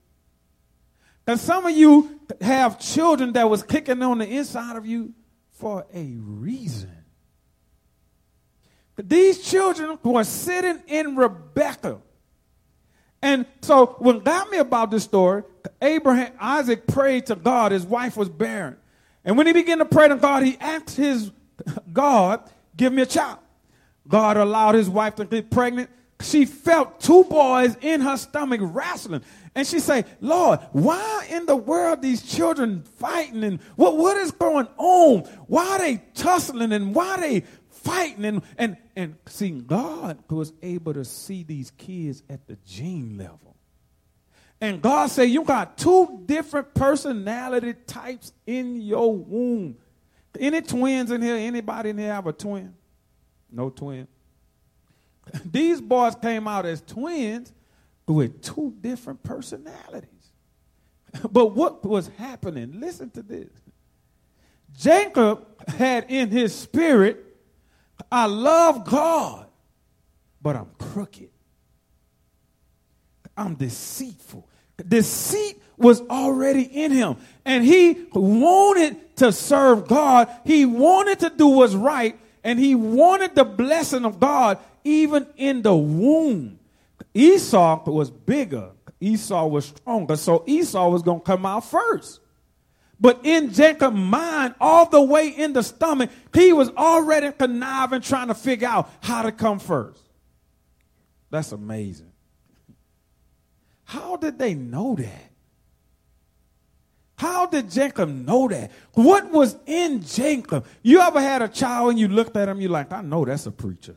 And 1.27 1.41
some 1.41 1.65
of 1.65 1.75
you 1.75 2.21
have 2.43 2.79
children 2.79 3.33
that 3.33 3.49
was 3.49 3.63
kicking 3.63 4.03
on 4.03 4.19
the 4.19 4.29
inside 4.29 4.77
of 4.77 4.85
you 4.85 5.15
for 5.53 5.87
a 5.95 6.05
reason. 6.19 6.93
These 8.99 9.43
children 9.43 9.99
were 10.03 10.25
sitting 10.25 10.83
in 10.87 11.17
Rebecca. 11.17 11.97
And 13.23 13.47
so 13.63 13.87
what 14.01 14.23
got 14.23 14.51
me 14.51 14.59
about 14.59 14.91
this 14.91 15.05
story, 15.05 15.43
Abraham, 15.81 16.33
Isaac 16.39 16.87
prayed 16.87 17.25
to 17.29 17.37
God. 17.37 17.73
His 17.73 17.87
wife 17.87 18.19
was 18.19 18.29
barren. 18.29 18.77
And 19.25 19.39
when 19.39 19.47
he 19.47 19.55
began 19.55 19.79
to 19.79 19.87
pray 19.87 20.09
to 20.09 20.17
God, 20.17 20.43
he 20.43 20.59
asked 20.61 20.95
his 20.95 21.33
God, 21.91 22.43
give 22.77 22.93
me 22.93 23.01
a 23.01 23.07
child. 23.07 23.39
God 24.07 24.37
allowed 24.37 24.75
his 24.75 24.91
wife 24.91 25.15
to 25.15 25.25
get 25.25 25.51
pregnant. 25.51 25.89
She 26.21 26.47
felt 26.47 27.01
two 27.01 27.25
boys 27.25 27.77
in 27.81 28.01
her 28.01 28.17
stomach 28.17 28.61
wrestling. 28.63 29.23
And 29.55 29.67
she 29.67 29.81
say, 29.81 30.05
Lord, 30.21 30.61
why 30.73 31.27
in 31.31 31.47
the 31.47 31.57
world 31.57 32.03
these 32.03 32.23
children 32.23 32.83
fighting 32.99 33.45
and 33.45 33.61
what, 33.77 33.97
what 33.97 34.17
is 34.17 34.31
going 34.31 34.69
on? 34.77 35.21
Why 35.47 35.67
are 35.69 35.79
they 35.79 36.03
tussling 36.15 36.73
and 36.73 36.95
why 36.95 37.09
are 37.09 37.21
they 37.21 37.41
fighting? 37.69 38.25
And, 38.25 38.43
and, 38.57 38.77
and 38.95 39.17
see, 39.27 39.51
God 39.51 40.19
was 40.31 40.53
able 40.63 40.95
to 40.95 41.05
see 41.05 41.43
these 41.43 41.71
kids 41.73 42.23
at 42.31 42.47
the 42.47 42.57
gene 42.67 43.19
level. 43.19 43.57
And 44.61 44.81
God 44.81 45.11
said, 45.11 45.25
you 45.25 45.45
got 45.45 45.77
two 45.77 46.23
different 46.25 46.73
personality 46.73 47.75
types 47.87 48.33
in 48.47 48.81
your 48.81 49.15
womb. 49.15 49.77
Any 50.39 50.63
twins 50.63 51.11
in 51.11 51.21
here? 51.21 51.37
Anybody 51.37 51.91
in 51.91 51.99
here 51.99 52.13
have 52.13 52.27
a 52.27 52.33
twin? 52.33 52.75
No 53.51 53.71
twin. 53.71 54.09
These 55.45 55.81
boys 55.81 56.15
came 56.15 56.47
out 56.47 56.67
as 56.67 56.81
twins 56.83 57.53
with 58.07 58.43
two 58.43 58.75
different 58.81 59.23
personalities. 59.23 60.11
But 61.31 61.55
what 61.55 61.85
was 61.85 62.09
happening? 62.19 62.79
Listen 62.79 63.11
to 63.11 63.23
this. 63.23 63.49
Jacob 64.77 65.47
had 65.69 66.07
in 66.11 66.31
his 66.31 66.55
spirit, 66.55 67.25
I 68.13 68.27
love 68.27 68.85
God, 68.85 69.47
but 70.43 70.57
I'm 70.57 70.71
crooked. 70.79 71.31
I'm 73.37 73.55
deceitful. 73.55 74.47
Deceit 74.87 75.61
was 75.77 76.01
already 76.03 76.63
in 76.63 76.93
him. 76.93 77.17
And 77.45 77.65
he 77.65 78.07
wanted 78.13 79.17
to 79.17 79.33
serve 79.33 79.89
God. 79.89 80.29
He 80.45 80.67
wanted 80.67 81.21
to 81.21 81.31
do 81.31 81.47
what's 81.47 81.75
right. 81.75 82.19
And 82.45 82.59
he 82.59 82.75
wanted 82.75 83.35
the 83.35 83.45
blessing 83.45 84.05
of 84.05 84.21
God 84.21 84.59
even 84.87 85.27
in 85.37 85.63
the 85.63 85.75
womb. 85.75 86.59
Esau 87.13 87.91
was 87.91 88.11
bigger. 88.11 88.71
Esau 89.01 89.47
was 89.47 89.67
stronger. 89.67 90.17
So 90.17 90.45
Esau 90.47 90.89
was 90.89 91.03
going 91.03 91.21
to 91.21 91.25
come 91.25 91.45
out 91.45 91.65
first. 91.65 92.21
But 92.99 93.21
in 93.25 93.53
Jacob's 93.53 93.97
mind, 93.97 94.55
all 94.59 94.89
the 94.89 95.03
way 95.03 95.29
in 95.29 95.53
the 95.53 95.63
stomach, 95.63 96.11
he 96.33 96.53
was 96.53 96.71
already 96.71 97.31
conniving, 97.33 98.01
trying 98.01 98.29
to 98.29 98.35
figure 98.35 98.69
out 98.69 98.91
how 99.03 99.23
to 99.23 99.33
come 99.33 99.59
first. 99.59 100.01
That's 101.31 101.53
amazing. 101.53 102.13
How 103.85 104.17
did 104.17 104.39
they 104.39 104.55
know 104.55 104.95
that? 104.97 105.31
How 107.19 107.47
did 107.47 107.71
Jacob 107.71 108.09
know 108.09 108.49
that? 108.49 108.71
What 108.93 109.31
was 109.31 109.57
in 109.67 110.03
Jacob? 110.03 110.67
You 110.83 111.01
ever 111.01 111.21
had 111.21 111.43
a 111.43 111.49
child 111.49 111.91
and 111.91 111.99
you 111.99 112.09
looked 112.09 112.37
at 112.37 112.49
him, 112.49 112.61
you're 112.61 112.71
like, 112.71 112.93
I 112.93 113.03
know 113.03 113.25
that's 113.25 113.47
a 113.47 113.51
preacher. 113.51 113.97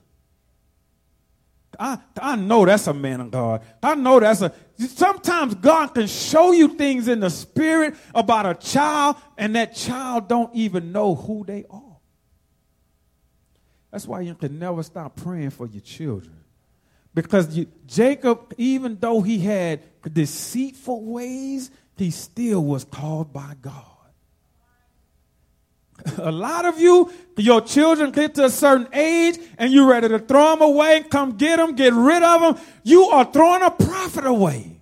I, 1.78 1.98
I 2.22 2.36
know 2.36 2.66
that's 2.66 2.88
a 2.88 2.94
man 2.94 3.22
of 3.22 3.32
God. 3.32 3.62
I 3.84 3.96
know 3.96 4.20
that's 4.20 4.42
a. 4.42 4.54
Sometimes 4.78 5.56
God 5.56 5.88
can 5.88 6.08
show 6.08 6.52
you 6.52 6.70
things 6.70 7.08
in 7.08 7.20
the 7.20 7.30
spirit 7.30 7.96
about 8.16 8.46
a 8.46 8.56
child, 8.56 9.18
and 9.38 9.56
that 9.56 9.76
child 9.76 10.28
don't 10.28 10.54
even 10.56 10.92
know 10.92 11.16
who 11.16 11.44
they 11.46 11.66
are. 11.70 11.98
That's 13.92 14.08
why 14.08 14.22
you 14.22 14.36
can 14.36 14.60
never 14.60 14.84
stop 14.84 15.16
praying 15.16 15.52
for 15.52 15.68
your 15.68 15.82
children. 15.82 16.36
Because 17.14 17.58
you, 17.58 17.68
Jacob, 17.88 18.54
even 18.58 18.98
though 19.00 19.22
he 19.22 19.40
had 19.40 19.82
deceitful 20.14 21.04
ways, 21.06 21.72
he 21.98 22.12
still 22.12 22.64
was 22.64 22.84
called 22.84 23.34
by 23.34 23.56
God. 23.62 23.99
A 26.18 26.32
lot 26.32 26.66
of 26.66 26.80
you, 26.80 27.12
your 27.38 27.62
children 27.62 28.12
get 28.12 28.36
to 28.36 28.46
a 28.46 28.50
certain 28.50 28.88
age 28.94 29.38
and 29.58 29.72
you're 29.72 29.88
ready 29.88 30.08
to 30.10 30.20
throw 30.20 30.52
them 30.52 30.62
away, 30.62 31.04
come 31.10 31.38
get 31.38 31.58
them, 31.58 31.76
get 31.76 31.94
rid 31.94 32.24
of 32.24 32.42
them. 32.42 32.66
You 32.84 33.06
are 33.06 33.26
throwing 33.26 33.64
a 33.64 33.72
prophet 33.72 34.26
away. 34.26 34.80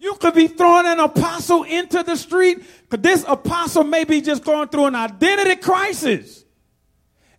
You 0.00 0.14
could 0.14 0.34
be 0.34 0.46
throwing 0.46 0.86
an 0.86 1.00
apostle 1.00 1.64
into 1.64 2.02
the 2.02 2.16
street 2.16 2.58
because 2.88 3.02
this 3.02 3.24
apostle 3.26 3.84
may 3.84 4.04
be 4.04 4.20
just 4.20 4.44
going 4.44 4.68
through 4.68 4.86
an 4.86 4.94
identity 4.94 5.56
crisis. 5.56 6.44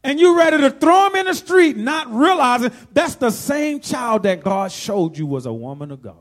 And 0.03 0.19
you're 0.19 0.37
ready 0.37 0.57
to 0.57 0.71
throw 0.71 1.07
him 1.07 1.15
in 1.15 1.25
the 1.25 1.33
street, 1.33 1.77
not 1.77 2.13
realizing 2.13 2.71
that's 2.93 3.15
the 3.15 3.31
same 3.31 3.79
child 3.79 4.23
that 4.23 4.41
God 4.41 4.71
showed 4.71 5.17
you 5.17 5.25
was 5.25 5.45
a 5.45 5.53
woman 5.53 5.91
of 5.91 6.01
God. 6.01 6.15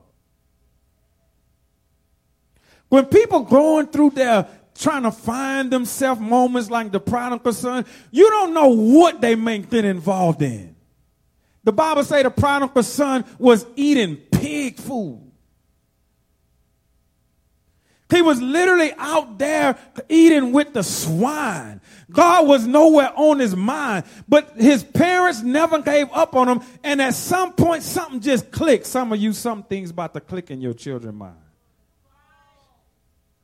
When 2.88 3.04
people 3.06 3.40
going 3.40 3.88
through 3.88 4.10
their 4.10 4.48
trying 4.78 5.02
to 5.02 5.10
find 5.10 5.70
themselves 5.70 6.20
moments 6.20 6.70
like 6.70 6.92
the 6.92 7.00
prodigal 7.00 7.52
son, 7.52 7.84
you 8.10 8.30
don't 8.30 8.54
know 8.54 8.68
what 8.68 9.20
they 9.20 9.34
may 9.34 9.58
get 9.58 9.84
involved 9.84 10.42
in. 10.42 10.76
The 11.64 11.72
Bible 11.72 12.04
say 12.04 12.22
the 12.22 12.30
prodigal 12.30 12.82
son 12.82 13.24
was 13.38 13.66
eating 13.76 14.16
pig 14.16 14.76
food. 14.76 15.28
He 18.10 18.22
was 18.22 18.40
literally 18.40 18.92
out 18.96 19.38
there 19.38 19.76
eating 20.08 20.52
with 20.52 20.72
the 20.72 20.82
swine. 20.82 21.82
God 22.10 22.46
was 22.46 22.66
nowhere 22.66 23.12
on 23.14 23.38
his 23.38 23.54
mind, 23.54 24.06
but 24.26 24.52
his 24.56 24.82
parents 24.82 25.42
never 25.42 25.82
gave 25.82 26.08
up 26.12 26.34
on 26.34 26.48
him. 26.48 26.62
And 26.82 27.02
at 27.02 27.12
some 27.12 27.52
point, 27.52 27.82
something 27.82 28.20
just 28.20 28.50
clicked. 28.50 28.86
Some 28.86 29.12
of 29.12 29.18
you, 29.18 29.34
some 29.34 29.62
things 29.62 29.90
about 29.90 30.14
to 30.14 30.20
click 30.20 30.50
in 30.50 30.62
your 30.62 30.72
children's 30.72 31.18
mind. 31.18 31.36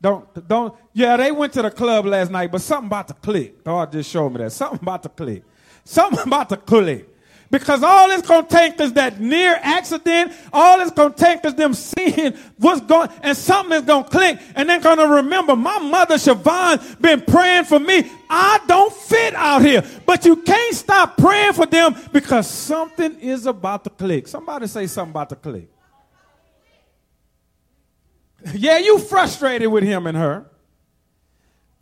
Don't, 0.05 0.47
don't, 0.47 0.75
yeah, 0.93 1.17
they 1.17 1.33
went 1.33 1.55
to 1.55 1.63
the 1.63 1.71
club 1.71 2.05
last 2.05 2.31
night, 2.31 2.53
but 2.53 2.61
something 2.61 2.89
about 2.89 3.09
to 3.09 3.15
click. 3.15 3.65
God 3.65 3.91
just 3.91 4.11
showed 4.11 4.29
me 4.35 4.37
that. 4.41 4.53
Something 4.53 4.81
about 4.83 5.03
to 5.05 5.09
click. 5.09 5.43
Something 5.83 6.21
about 6.27 6.51
to 6.51 6.59
click. 6.59 7.09
Because 7.51 7.83
all 7.83 8.11
it's 8.11 8.29
to 8.29 8.45
take 8.47 8.79
is 8.81 8.93
that 8.93 9.19
near 9.19 9.59
accident. 9.63 10.35
All 10.53 10.79
it's 10.83 10.91
to 10.91 11.09
take 11.09 11.43
is 11.47 11.55
them 11.55 11.73
seeing 11.73 12.35
what's 12.59 12.83
going, 12.83 13.09
and 13.23 13.35
something 13.35 13.79
is 13.79 13.85
going 13.87 14.05
to 14.05 14.11
click. 14.11 14.41
And 14.55 14.69
they're 14.69 14.79
to 14.79 15.09
remember 15.09 15.57
my 15.57 15.79
mother 15.79 16.17
Siobhan 16.17 17.01
been 17.01 17.23
praying 17.23 17.65
for 17.65 17.79
me. 17.79 18.05
I 18.29 18.61
don't 18.67 18.93
fit 18.93 19.35
out 19.35 19.63
here. 19.63 19.83
But 20.05 20.27
you 20.27 20.37
can't 20.37 20.75
stop 20.75 21.17
praying 21.17 21.55
for 21.55 21.65
them 21.65 21.97
because 22.13 22.47
something 22.47 23.19
is 23.21 23.47
about 23.47 23.85
to 23.85 23.91
click. 23.91 24.29
Somebody 24.29 24.67
say 24.67 24.87
something 24.87 25.13
about 25.13 25.31
to 25.31 25.37
click. 25.37 25.74
Yeah, 28.53 28.79
you 28.79 28.99
frustrated 28.99 29.71
with 29.71 29.85
him 29.85 30.07
and 30.07 30.17
her. 30.17 30.51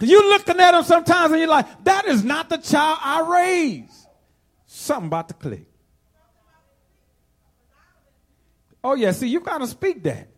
You 0.00 0.30
looking 0.30 0.58
at 0.58 0.72
them 0.72 0.82
sometimes 0.84 1.30
and 1.30 1.40
you're 1.40 1.48
like, 1.48 1.84
that 1.84 2.06
is 2.06 2.24
not 2.24 2.48
the 2.48 2.58
child 2.58 2.98
I 3.00 3.20
raised. 3.20 4.06
Something 4.66 5.06
about 5.06 5.28
to 5.28 5.34
click. 5.34 5.66
Oh 8.82 8.94
yeah, 8.94 9.12
see, 9.12 9.28
you 9.28 9.40
gotta 9.40 9.66
speak 9.66 10.02
that. 10.02 10.31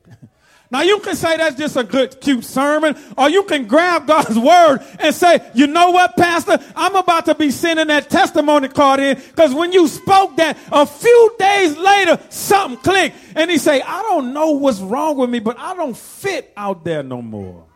Now 0.70 0.82
you 0.82 0.98
can 1.00 1.14
say 1.14 1.36
that's 1.36 1.56
just 1.56 1.76
a 1.76 1.84
good, 1.84 2.20
cute 2.20 2.44
sermon, 2.44 2.96
or 3.16 3.28
you 3.30 3.44
can 3.44 3.66
grab 3.66 4.06
God's 4.06 4.38
word 4.38 4.80
and 4.98 5.14
say, 5.14 5.40
you 5.54 5.66
know 5.66 5.90
what, 5.90 6.16
Pastor? 6.16 6.58
I'm 6.74 6.96
about 6.96 7.26
to 7.26 7.34
be 7.34 7.50
sending 7.50 7.88
that 7.88 8.10
testimony 8.10 8.68
card 8.68 8.98
in 9.00 9.16
because 9.16 9.54
when 9.54 9.72
you 9.72 9.86
spoke 9.86 10.36
that, 10.36 10.58
a 10.72 10.86
few 10.86 11.36
days 11.38 11.76
later, 11.76 12.18
something 12.30 12.78
clicked. 12.78 13.16
And 13.36 13.50
he 13.50 13.58
say, 13.58 13.82
I 13.82 14.02
don't 14.02 14.32
know 14.32 14.52
what's 14.52 14.80
wrong 14.80 15.16
with 15.18 15.30
me, 15.30 15.38
but 15.38 15.58
I 15.58 15.74
don't 15.74 15.96
fit 15.96 16.52
out 16.56 16.84
there 16.84 17.02
no 17.02 17.20
more. 17.20 17.66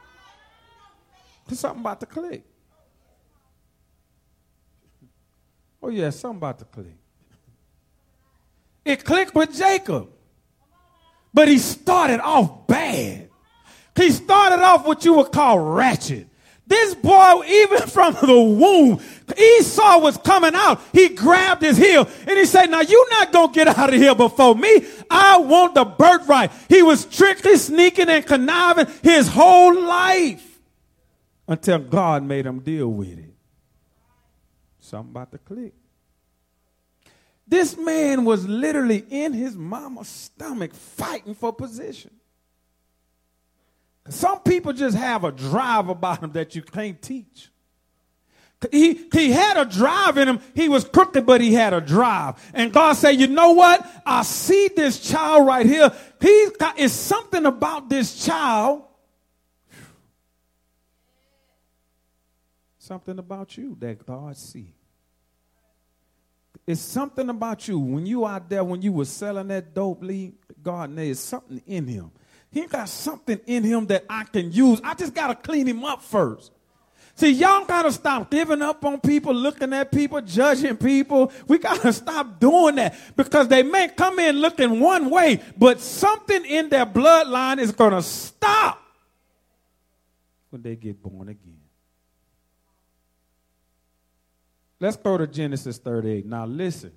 There's 1.46 1.60
something 1.60 1.80
about 1.80 2.00
to 2.00 2.06
click. 2.06 2.44
Oh 5.82 5.88
yeah, 5.88 6.10
something 6.10 6.38
about 6.38 6.58
to 6.58 6.64
click. 6.64 6.96
It 8.84 9.04
clicked 9.04 9.34
with 9.34 9.54
Jacob. 9.56 10.08
But 11.38 11.46
he 11.46 11.58
started 11.58 12.18
off 12.18 12.66
bad. 12.66 13.30
He 13.94 14.10
started 14.10 14.58
off 14.58 14.84
what 14.84 15.04
you 15.04 15.14
would 15.14 15.30
call 15.30 15.60
ratchet. 15.60 16.26
This 16.66 16.96
boy, 16.96 17.44
even 17.46 17.78
from 17.86 18.14
the 18.14 18.40
womb, 18.40 19.00
Esau 19.38 20.00
was 20.00 20.16
coming 20.16 20.56
out. 20.56 20.80
He 20.92 21.10
grabbed 21.10 21.62
his 21.62 21.76
heel 21.76 22.08
and 22.26 22.36
he 22.36 22.44
said, 22.44 22.72
Now 22.72 22.80
you're 22.80 23.10
not 23.10 23.30
going 23.30 23.50
to 23.50 23.54
get 23.54 23.68
out 23.68 23.94
of 23.94 24.00
here 24.00 24.16
before 24.16 24.56
me. 24.56 24.84
I 25.08 25.38
want 25.38 25.76
the 25.76 25.84
birthright. 25.84 26.50
He 26.68 26.82
was 26.82 27.04
trickly 27.04 27.56
sneaking 27.56 28.08
and 28.08 28.26
conniving 28.26 28.88
his 29.04 29.28
whole 29.28 29.80
life 29.80 30.58
until 31.46 31.78
God 31.78 32.24
made 32.24 32.46
him 32.46 32.58
deal 32.58 32.88
with 32.88 33.16
it. 33.16 33.32
Something 34.80 35.12
about 35.12 35.30
to 35.30 35.38
click. 35.38 35.77
This 37.48 37.78
man 37.78 38.26
was 38.26 38.46
literally 38.46 39.04
in 39.08 39.32
his 39.32 39.56
mama's 39.56 40.08
stomach 40.08 40.74
fighting 40.74 41.34
for 41.34 41.52
position. 41.52 42.10
Some 44.10 44.40
people 44.40 44.72
just 44.72 44.96
have 44.96 45.24
a 45.24 45.32
drive 45.32 45.88
about 45.88 46.20
them 46.20 46.32
that 46.32 46.54
you 46.54 46.62
can't 46.62 47.00
teach. 47.00 47.50
He, 48.72 49.08
he 49.12 49.30
had 49.30 49.56
a 49.56 49.64
drive 49.64 50.18
in 50.18 50.28
him. 50.28 50.40
He 50.54 50.68
was 50.68 50.84
crooked, 50.84 51.24
but 51.24 51.40
he 51.40 51.54
had 51.54 51.72
a 51.72 51.80
drive. 51.80 52.34
And 52.52 52.72
God 52.72 52.94
said, 52.94 53.12
you 53.12 53.28
know 53.28 53.52
what? 53.52 53.86
I 54.04 54.22
see 54.22 54.68
this 54.74 55.00
child 55.00 55.46
right 55.46 55.64
here. 55.64 55.92
He's 56.20 56.50
got, 56.56 56.78
it's 56.78 56.92
something 56.92 57.46
about 57.46 57.88
this 57.88 58.24
child. 58.24 58.82
Something 62.78 63.18
about 63.18 63.56
you 63.56 63.76
that 63.80 64.04
God 64.04 64.36
see. 64.36 64.74
It's 66.68 66.82
something 66.82 67.30
about 67.30 67.66
you. 67.66 67.78
When 67.78 68.04
you 68.04 68.26
out 68.26 68.50
there, 68.50 68.62
when 68.62 68.82
you 68.82 68.92
were 68.92 69.06
selling 69.06 69.48
that 69.48 69.72
dope 69.72 70.02
lead, 70.02 70.34
God 70.62 70.90
knows 70.90 71.18
something 71.18 71.62
in 71.66 71.86
him. 71.86 72.10
He 72.50 72.66
got 72.66 72.90
something 72.90 73.40
in 73.46 73.64
him 73.64 73.86
that 73.86 74.04
I 74.06 74.24
can 74.24 74.52
use. 74.52 74.78
I 74.84 74.92
just 74.92 75.14
got 75.14 75.28
to 75.28 75.34
clean 75.34 75.66
him 75.66 75.82
up 75.82 76.02
first. 76.02 76.52
See, 77.14 77.30
y'all 77.30 77.64
gotta 77.64 77.90
stop 77.90 78.30
giving 78.30 78.60
up 78.60 78.84
on 78.84 79.00
people, 79.00 79.34
looking 79.34 79.72
at 79.72 79.90
people, 79.90 80.20
judging 80.20 80.76
people. 80.76 81.32
We 81.48 81.58
gotta 81.58 81.92
stop 81.92 82.38
doing 82.38 82.76
that 82.76 82.96
because 83.16 83.48
they 83.48 83.62
may 83.64 83.88
come 83.88 84.18
in 84.20 84.36
looking 84.36 84.78
one 84.78 85.10
way, 85.10 85.40
but 85.56 85.80
something 85.80 86.44
in 86.44 86.68
their 86.68 86.86
bloodline 86.86 87.58
is 87.58 87.72
gonna 87.72 88.02
stop 88.02 88.80
when 90.50 90.62
they 90.62 90.76
get 90.76 91.02
born 91.02 91.28
again. 91.30 91.57
Let's 94.80 94.96
go 94.96 95.18
to 95.18 95.26
Genesis 95.26 95.78
38. 95.78 96.26
Now, 96.26 96.46
listen. 96.46 96.92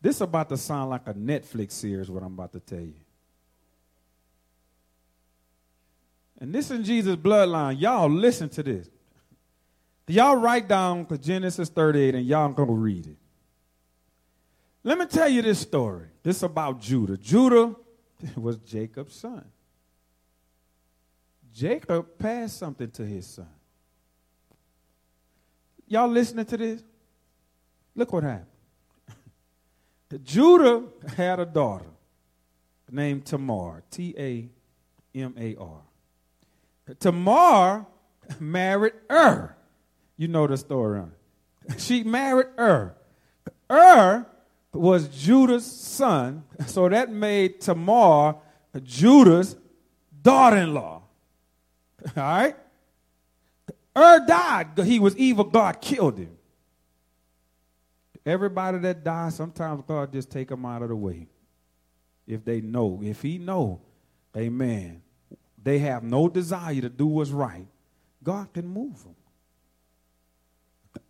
This 0.00 0.16
is 0.16 0.22
about 0.22 0.48
to 0.50 0.56
sound 0.56 0.90
like 0.90 1.06
a 1.06 1.14
Netflix 1.14 1.72
series, 1.72 2.08
what 2.08 2.22
I'm 2.22 2.32
about 2.32 2.52
to 2.52 2.60
tell 2.60 2.80
you. 2.80 2.94
And 6.40 6.54
this 6.54 6.70
is 6.70 6.86
Jesus' 6.86 7.16
bloodline. 7.16 7.80
Y'all 7.80 8.08
listen 8.08 8.48
to 8.50 8.62
this. 8.62 8.88
Y'all 10.06 10.36
write 10.36 10.68
down 10.68 11.06
Genesis 11.20 11.68
38 11.68 12.14
and 12.14 12.26
y'all 12.26 12.48
gonna 12.52 12.72
read 12.72 13.06
it. 13.06 13.16
Let 14.84 14.98
me 14.98 15.06
tell 15.06 15.28
you 15.28 15.42
this 15.42 15.58
story. 15.58 16.06
This 16.22 16.36
is 16.38 16.42
about 16.44 16.80
Judah. 16.80 17.16
Judah 17.16 17.74
was 18.36 18.56
Jacob's 18.58 19.16
son. 19.16 19.44
Jacob 21.52 22.18
passed 22.18 22.56
something 22.56 22.90
to 22.92 23.04
his 23.04 23.26
son. 23.26 23.48
Y'all 25.88 26.08
listening 26.08 26.44
to 26.44 26.56
this? 26.56 26.82
Look 27.94 28.12
what 28.12 28.22
happened. 28.22 28.46
Judah 30.24 30.84
had 31.16 31.40
a 31.40 31.46
daughter 31.46 31.90
named 32.90 33.24
Tamar, 33.24 33.82
T 33.90 34.14
A 34.18 34.48
M 35.18 35.34
A 35.38 35.56
R. 35.56 35.80
Tamar 37.00 37.86
married 38.38 38.94
Ur. 39.10 39.54
You 40.16 40.28
know 40.28 40.46
the 40.46 40.56
story. 40.56 41.02
She 41.76 42.02
married 42.02 42.46
Ur. 42.58 42.94
Ur 43.70 44.26
was 44.72 45.08
Judah's 45.08 45.66
son, 45.66 46.44
so 46.66 46.88
that 46.88 47.10
made 47.10 47.60
Tamar 47.60 48.36
Judah's 48.82 49.56
daughter-in-law. 50.22 51.02
All 52.16 52.22
right? 52.22 52.56
Ur 53.98 54.24
died. 54.26 54.78
He 54.84 54.98
was 54.98 55.16
evil. 55.16 55.44
God 55.44 55.80
killed 55.80 56.18
him. 56.18 56.36
Everybody 58.24 58.78
that 58.78 59.02
dies, 59.02 59.34
sometimes 59.34 59.82
God 59.86 60.12
just 60.12 60.30
take 60.30 60.48
them 60.48 60.64
out 60.64 60.82
of 60.82 60.90
the 60.90 60.96
way. 60.96 61.26
If 62.26 62.44
they 62.44 62.60
know, 62.60 63.00
if 63.02 63.22
he 63.22 63.38
know, 63.38 63.80
amen, 64.36 65.02
they 65.62 65.78
have 65.78 66.02
no 66.02 66.28
desire 66.28 66.80
to 66.82 66.88
do 66.90 67.06
what's 67.06 67.30
right, 67.30 67.66
God 68.22 68.52
can 68.52 68.66
move 68.68 69.02
them. 69.02 69.14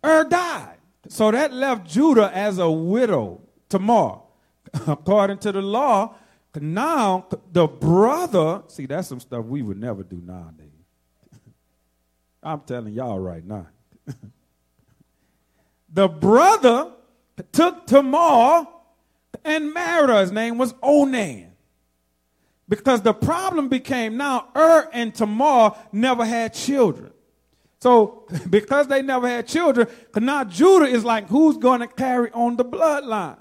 Ur 0.03 0.21
er, 0.21 0.23
died. 0.23 0.77
So 1.09 1.31
that 1.31 1.53
left 1.53 1.89
Judah 1.89 2.31
as 2.33 2.57
a 2.57 2.71
widow 2.71 3.41
Tamar. 3.69 4.21
According 4.87 5.39
to 5.39 5.51
the 5.51 5.61
law, 5.61 6.15
now 6.59 7.27
the 7.51 7.67
brother, 7.67 8.63
see, 8.67 8.85
that's 8.85 9.07
some 9.07 9.19
stuff 9.19 9.45
we 9.45 9.61
would 9.61 9.79
never 9.79 10.03
do 10.03 10.21
nowadays. 10.23 10.68
I'm 12.41 12.61
telling 12.61 12.93
y'all 12.93 13.19
right 13.19 13.45
now. 13.45 13.67
the 15.93 16.07
brother 16.07 16.91
took 17.51 17.85
Tamar 17.85 18.67
and 19.43 19.73
married 19.73 20.09
her. 20.09 20.21
His 20.21 20.31
name 20.31 20.57
was 20.57 20.73
Onan. 20.81 21.51
Because 22.67 23.01
the 23.01 23.13
problem 23.13 23.67
became 23.67 24.15
now 24.15 24.49
Er 24.55 24.89
and 24.93 25.13
Tamar 25.13 25.75
never 25.91 26.23
had 26.23 26.53
children. 26.53 27.11
So 27.79 28.27
because 28.49 28.87
they 28.87 29.01
never 29.01 29.27
had 29.27 29.47
children, 29.47 29.87
now 30.15 30.43
Judah 30.43 30.85
is 30.85 31.03
like, 31.03 31.27
who's 31.27 31.57
going 31.57 31.79
to 31.79 31.87
carry 31.87 32.31
on 32.31 32.57
the 32.57 32.65
bloodline? 32.65 33.39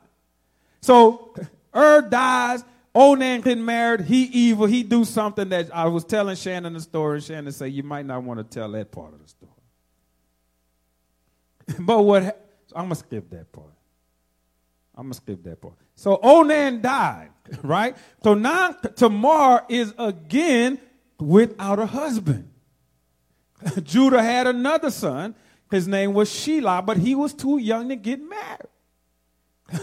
So 0.81 1.35
Er 1.77 2.01
dies. 2.03 2.65
Onan 2.95 3.43
getting 3.43 3.65
married. 3.65 4.03
He 4.03 4.25
evil. 4.25 4.67
He 4.67 4.83
do 4.83 5.05
something 5.05 5.49
that 5.51 5.75
I 5.75 5.87
was 5.87 6.05
telling 6.05 6.37
Shannon 6.37 6.73
the 6.73 6.81
story. 6.81 7.21
Shannon 7.21 7.53
said, 7.53 7.73
you 7.73 7.83
might 7.83 8.07
not 8.07 8.23
want 8.23 8.39
to 8.39 8.45
tell 8.45 8.71
that 8.73 8.91
part 8.91 9.13
of 9.13 9.23
the 9.23 9.29
story. 9.29 9.53
but 11.81 12.03
what, 12.03 12.25
so 12.67 12.77
I'm 12.77 12.85
going 12.85 12.91
to 12.91 12.97
skip 12.97 13.31
that 13.31 13.53
part. 13.53 13.73
I'm 14.95 15.05
going 15.05 15.13
to 15.13 15.17
skip 15.17 15.45
that 15.45 15.61
part. 15.61 15.75
So 15.95 16.19
Onan 16.23 16.81
died, 16.81 17.31
right? 17.63 17.97
So 18.23 18.35
now 18.35 18.73
Tamar 18.73 19.65
is 19.69 19.95
again 19.99 20.79
without 21.19 21.79
a 21.79 21.87
husband. 21.87 22.51
Judah 23.83 24.23
had 24.23 24.47
another 24.47 24.91
son. 24.91 25.35
His 25.71 25.87
name 25.87 26.15
was 26.15 26.31
Shelah, 26.31 26.85
but 26.85 26.97
he 26.97 27.15
was 27.15 27.35
too 27.35 27.59
young 27.59 27.89
to 27.91 27.97
get 27.97 28.21
married. 28.21 28.69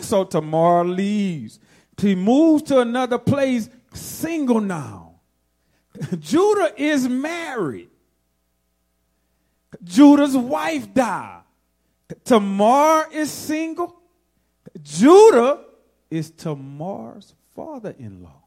So 0.02 0.24
Tamar 0.24 0.84
leaves. 0.84 1.60
He 1.97 2.15
moves 2.15 2.63
to 2.63 2.79
another 2.79 3.17
place, 3.17 3.69
single 3.93 4.62
now. 4.62 5.15
Judah 6.19 6.73
is 6.77 7.08
married. 7.08 7.89
Judah's 9.84 10.36
wife 10.36 10.93
died. 10.93 11.41
Tamar 12.23 13.08
is 13.12 13.31
single. 13.31 13.95
Judah 14.81 15.62
is 16.10 16.31
Tamar's 16.31 17.34
father 17.55 17.95
in 17.97 18.23
law. 18.23 18.41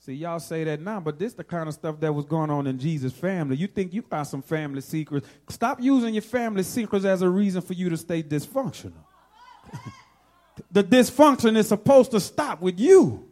See, 0.00 0.14
y'all 0.14 0.40
say 0.40 0.64
that 0.64 0.80
now, 0.80 1.00
but 1.00 1.18
this 1.18 1.34
the 1.34 1.44
kind 1.44 1.68
of 1.68 1.74
stuff 1.74 2.00
that 2.00 2.14
was 2.14 2.24
going 2.24 2.48
on 2.50 2.66
in 2.66 2.78
Jesus' 2.78 3.12
family. 3.12 3.56
You 3.56 3.66
think 3.66 3.92
you 3.92 4.00
got 4.00 4.22
some 4.22 4.40
family 4.40 4.80
secrets. 4.80 5.28
Stop 5.50 5.82
using 5.82 6.14
your 6.14 6.22
family 6.22 6.62
secrets 6.62 7.04
as 7.04 7.20
a 7.20 7.28
reason 7.28 7.60
for 7.60 7.74
you 7.74 7.90
to 7.90 7.96
stay 7.98 8.22
dysfunctional. 8.22 9.04
The 10.70 10.84
dysfunction 10.84 11.56
is 11.56 11.68
supposed 11.68 12.10
to 12.12 12.20
stop 12.20 12.60
with 12.60 12.78
you. 12.78 13.28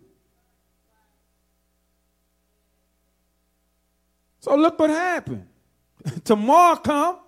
So 4.40 4.54
look 4.54 4.78
what 4.78 4.90
happened. 4.90 5.46
Tamar 6.24 6.76
come 6.76 7.18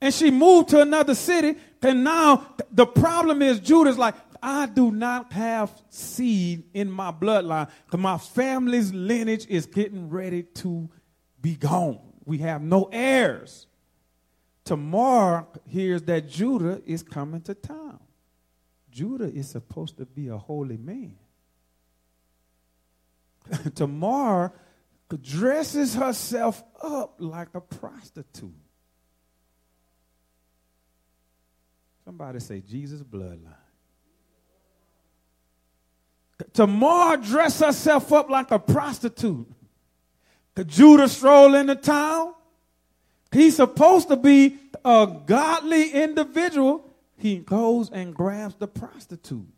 and 0.00 0.14
she 0.14 0.30
moved 0.30 0.68
to 0.70 0.80
another 0.80 1.14
city. 1.14 1.56
And 1.82 2.04
now 2.04 2.54
the 2.70 2.86
problem 2.86 3.42
is 3.42 3.60
Judah's 3.60 3.98
like, 3.98 4.14
I 4.40 4.66
do 4.66 4.92
not 4.92 5.32
have 5.32 5.72
seed 5.88 6.64
in 6.72 6.90
my 6.90 7.10
bloodline 7.10 7.68
because 7.86 8.00
my 8.00 8.18
family's 8.18 8.92
lineage 8.92 9.46
is 9.48 9.66
getting 9.66 10.08
ready 10.08 10.44
to 10.44 10.88
be 11.40 11.56
gone. 11.56 11.98
We 12.24 12.38
have 12.38 12.62
no 12.62 12.88
heirs. 12.92 13.66
Tamar 14.64 15.46
hears 15.66 16.02
that 16.02 16.28
Judah 16.28 16.82
is 16.86 17.02
coming 17.02 17.40
to 17.42 17.54
town. 17.54 17.98
Judah 18.98 19.32
is 19.32 19.48
supposed 19.48 19.96
to 19.98 20.04
be 20.04 20.26
a 20.26 20.36
holy 20.36 20.76
man. 20.76 21.14
Tamar 23.76 24.52
dresses 25.22 25.94
herself 25.94 26.64
up 26.82 27.14
like 27.20 27.46
a 27.54 27.60
prostitute. 27.60 28.50
Somebody 32.04 32.40
say 32.40 32.60
Jesus' 32.60 33.04
bloodline. 33.04 33.54
Tamar 36.52 37.18
dress 37.18 37.60
herself 37.60 38.12
up 38.12 38.28
like 38.28 38.50
a 38.50 38.58
prostitute. 38.58 39.46
Judah 40.66 41.06
stroll 41.08 41.54
into 41.54 41.76
town. 41.76 42.34
He's 43.30 43.54
supposed 43.54 44.08
to 44.08 44.16
be 44.16 44.56
a 44.84 45.06
godly 45.24 45.92
individual. 45.92 46.87
He 47.18 47.38
goes 47.38 47.90
and 47.90 48.14
grabs 48.14 48.54
the 48.54 48.68
prostitute. 48.68 49.48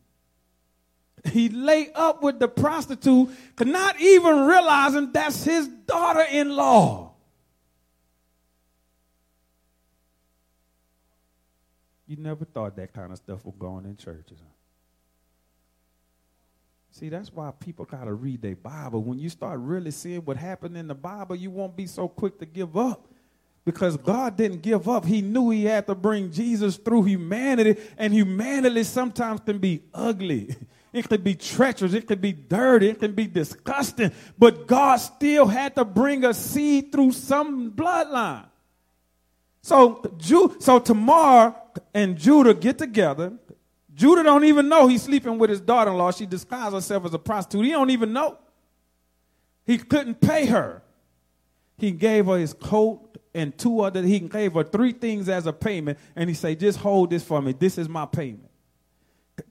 He 1.31 1.51
lay 1.51 1.93
up 1.95 2.23
with 2.23 2.39
the 2.39 2.49
prostitute, 2.49 3.29
not 3.61 4.01
even 4.01 4.47
realizing 4.47 5.13
that's 5.13 5.45
his 5.45 5.69
daughter-in-law. 5.69 7.13
You 12.07 12.17
never 12.17 12.47
thought 12.47 12.75
that 12.77 12.95
kind 12.95 13.13
of 13.13 13.19
stuff 13.19 13.45
was 13.45 13.55
going 13.59 13.85
in 13.85 13.97
churches. 13.97 14.39
See, 16.93 17.11
that's 17.11 17.31
why 17.33 17.53
people 17.61 17.85
got 17.85 18.05
to 18.05 18.15
read 18.15 18.41
their 18.41 18.57
Bible. 18.57 19.03
When 19.03 19.19
you 19.19 19.29
start 19.29 19.61
really 19.61 19.91
seeing 19.91 20.25
what 20.25 20.39
happened 20.39 20.77
in 20.77 20.89
the 20.89 20.95
Bible, 20.95 21.37
you 21.37 21.51
won't 21.51 21.77
be 21.77 21.87
so 21.87 22.09
quick 22.09 22.39
to 22.39 22.47
give 22.47 22.77
up. 22.77 23.07
Because 23.65 23.97
God 23.97 24.37
didn't 24.37 24.63
give 24.63 24.89
up. 24.89 25.05
He 25.05 25.21
knew 25.21 25.51
He 25.51 25.65
had 25.65 25.87
to 25.87 25.95
bring 25.95 26.33
Jesus 26.33 26.77
through 26.77 27.05
humanity, 27.05 27.81
and 27.99 28.13
humanity 28.13 28.85
sometimes 28.85 29.41
can 29.41 29.59
be 29.59 29.83
ugly. 29.95 30.55
It 30.93 31.09
could 31.09 31.23
be 31.23 31.37
treacherous. 31.37 31.93
It 31.93 32.09
could 32.09 32.21
be 32.21 32.33
dirty. 32.33 32.89
It 32.89 32.99
can 32.99 33.13
be 33.13 33.29
disgusting. 33.29 34.11
But 34.37 34.67
God 34.67 34.97
still 34.97 35.47
had 35.47 35.77
to 35.77 35.85
bring 35.85 36.25
a 36.25 36.35
seed 36.35 36.91
through 36.91 37.13
some 37.13 37.71
bloodline. 37.71 38.47
So, 39.63 40.03
so 40.59 40.79
Tamar 40.79 41.55
and 41.95 42.17
Judah 42.17 42.55
get 42.55 42.79
together. 42.79 43.35
Judah 43.95 44.23
don't 44.23 44.45
even 44.45 44.69
know 44.69 44.89
he's 44.89 45.03
sleeping 45.03 45.39
with 45.39 45.51
his 45.51 45.61
daughter-in-law. 45.61 46.13
She 46.13 46.27
disguised 46.27 46.75
herself 46.75 47.05
as 47.05 47.15
a 47.15 47.19
prostitute. 47.19 47.67
He 47.67 47.73
don't 47.73 47.91
even 47.91 48.13
know. 48.13 48.39
He 49.67 49.79
couldn't 49.79 50.21
pay 50.21 50.47
her. 50.47 50.83
He 51.77 51.93
gave 51.93 52.27
her 52.27 52.39
his 52.39 52.55
coat 52.55 53.19
and 53.35 53.57
two 53.57 53.81
other. 53.81 54.03
He 54.03 54.21
gave 54.21 54.55
her 54.55 54.65
three 54.65 54.93
things 54.93 55.29
as 55.29 55.47
a 55.47 55.53
payment, 55.53 55.99
and 56.17 56.29
he 56.29 56.35
said, 56.35 56.61
"Just 56.61 56.79
hold 56.79 57.11
this 57.11 57.25
for 57.25 57.41
me. 57.41 57.53
This 57.53 57.79
is 57.79 57.89
my 57.89 58.07
payment." 58.07 58.51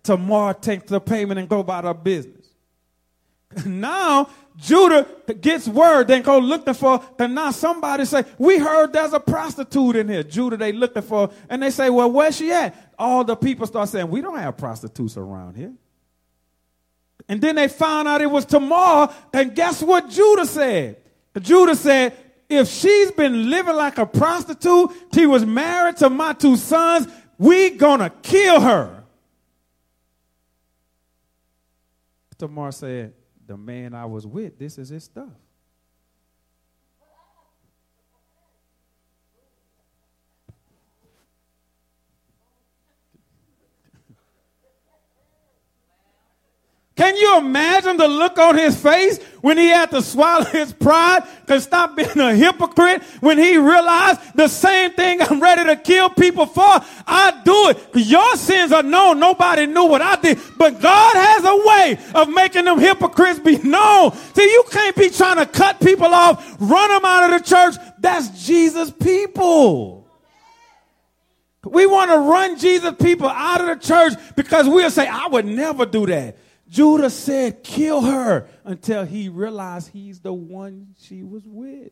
Tamar 0.04 0.54
takes 0.54 0.90
the 0.90 1.00
payment 1.00 1.40
and 1.40 1.50
go 1.50 1.60
about 1.60 1.84
her 1.84 1.94
business. 1.94 2.46
Now 3.66 4.30
Judah 4.60 5.08
gets 5.40 5.68
word, 5.68 6.10
then 6.10 6.22
go 6.22 6.38
looking 6.38 6.74
for, 6.74 7.02
and 7.18 7.34
now 7.34 7.52
somebody 7.52 8.04
say, 8.04 8.26
we 8.38 8.58
heard 8.58 8.92
there's 8.92 9.14
a 9.14 9.20
prostitute 9.20 9.96
in 9.96 10.10
here. 10.10 10.24
Judah, 10.24 10.58
they 10.58 10.74
looking 10.74 11.02
for, 11.02 11.32
and 11.50 11.64
they 11.64 11.70
say, 11.70 11.90
well, 11.90 12.12
where's 12.12 12.36
she 12.36 12.52
at? 12.52 12.94
All 13.00 13.24
the 13.24 13.38
people 13.38 13.66
start 13.66 13.88
saying, 13.88 14.10
we 14.10 14.22
don't 14.22 14.38
have 14.38 14.58
prostitutes 14.58 15.16
around 15.16 15.56
here. 15.56 15.74
And 17.30 17.42
then 17.42 17.56
they 17.56 17.70
found 17.70 18.08
out 18.08 18.22
it 18.22 18.30
was 18.30 18.44
Tamar, 18.44 19.14
and 19.34 19.56
guess 19.56 19.82
what 19.82 20.10
Judah 20.10 20.46
said? 20.46 20.98
Judah 21.40 21.76
said, 21.76 22.18
if 22.50 22.68
she's 22.68 23.12
been 23.12 23.50
living 23.50 23.76
like 23.76 24.00
a 24.00 24.06
prostitute, 24.06 24.92
she 25.14 25.28
was 25.28 25.46
married 25.46 25.98
to 25.98 26.10
my 26.10 26.34
two 26.34 26.58
sons, 26.58 27.08
we 27.38 27.70
gonna 27.70 28.10
kill 28.10 28.60
her. 28.60 29.04
Tamar 32.38 32.72
said, 32.72 33.14
the 33.46 33.58
man 33.58 33.94
I 33.94 34.06
was 34.06 34.26
with, 34.26 34.58
this 34.58 34.78
is 34.78 34.90
his 34.90 35.04
stuff. 35.04 35.30
Can 47.00 47.16
you 47.16 47.38
imagine 47.38 47.96
the 47.96 48.10
look 48.10 48.38
on 48.38 48.58
his 48.58 48.76
face 48.76 49.24
when 49.40 49.58
he 49.58 49.70
had 49.70 49.90
to 49.92 50.02
swallow 50.02 50.44
his 50.52 50.74
pride 50.74 51.24
to 51.48 51.62
stop 51.62 51.96
being 51.96 52.20
a 52.20 52.36
hypocrite? 52.36 53.02
When 53.22 53.38
he 53.38 53.56
realized 53.56 54.20
the 54.36 54.50
same 54.50 54.92
thing 54.92 55.22
I'm 55.22 55.40
ready 55.40 55.64
to 55.64 55.78
kill 55.78 56.10
people 56.10 56.46
for, 56.46 56.62
I 57.08 57.42
do 57.46 57.70
it. 57.70 58.06
Your 58.06 58.36
sins 58.36 58.74
are 58.74 58.84
known. 58.84 59.18
Nobody 59.18 59.66
knew 59.66 59.86
what 59.86 60.02
I 60.02 60.18
did. 60.18 60.40
But 60.58 60.82
God 60.82 61.16
has 61.16 61.46
a 61.46 61.68
way 61.70 62.00
of 62.16 62.28
making 62.34 62.66
them 62.66 62.80
hypocrites 62.80 63.40
be 63.40 63.58
known. 63.60 64.12
See, 64.34 64.44
you 64.44 64.66
can't 64.70 64.98
be 64.98 65.10
trying 65.10 65.38
to 65.38 65.46
cut 65.46 65.80
people 65.80 66.08
off, 66.08 66.58
run 66.60 66.90
them 66.90 67.06
out 67.06 67.32
of 67.32 67.42
the 67.42 67.50
church. 67.50 67.76
That's 68.00 68.46
Jesus' 68.46 68.92
people. 68.92 70.06
We 71.64 71.86
want 71.86 72.12
to 72.12 72.18
run 72.18 72.60
Jesus 72.60 72.94
people 73.02 73.30
out 73.30 73.62
of 73.62 73.68
the 73.68 73.88
church 73.88 74.16
because 74.36 74.68
we'll 74.68 74.92
say, 74.92 75.08
I 75.08 75.28
would 75.28 75.46
never 75.46 75.86
do 75.86 76.06
that. 76.06 76.36
Judah 76.70 77.10
said, 77.10 77.64
kill 77.64 78.02
her 78.02 78.48
until 78.64 79.04
he 79.04 79.28
realized 79.28 79.90
he's 79.92 80.20
the 80.20 80.34
one 80.34 80.96
she 81.00 81.24
was 81.24 81.44
with. 81.46 81.92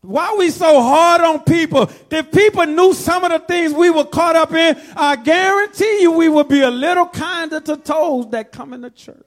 Why 0.00 0.34
we 0.38 0.50
so 0.50 0.80
hard 0.80 1.20
on 1.20 1.40
people? 1.40 1.90
If 2.10 2.32
people 2.32 2.64
knew 2.64 2.94
some 2.94 3.24
of 3.24 3.32
the 3.32 3.40
things 3.40 3.72
we 3.72 3.90
were 3.90 4.04
caught 4.04 4.36
up 4.36 4.52
in, 4.54 4.80
I 4.96 5.16
guarantee 5.16 6.00
you 6.00 6.12
we 6.12 6.28
would 6.28 6.48
be 6.48 6.60
a 6.60 6.70
little 6.70 7.06
kinder 7.06 7.60
to 7.60 7.76
toes 7.76 8.30
that 8.30 8.52
come 8.52 8.72
in 8.72 8.80
the 8.80 8.90
church. 8.90 9.26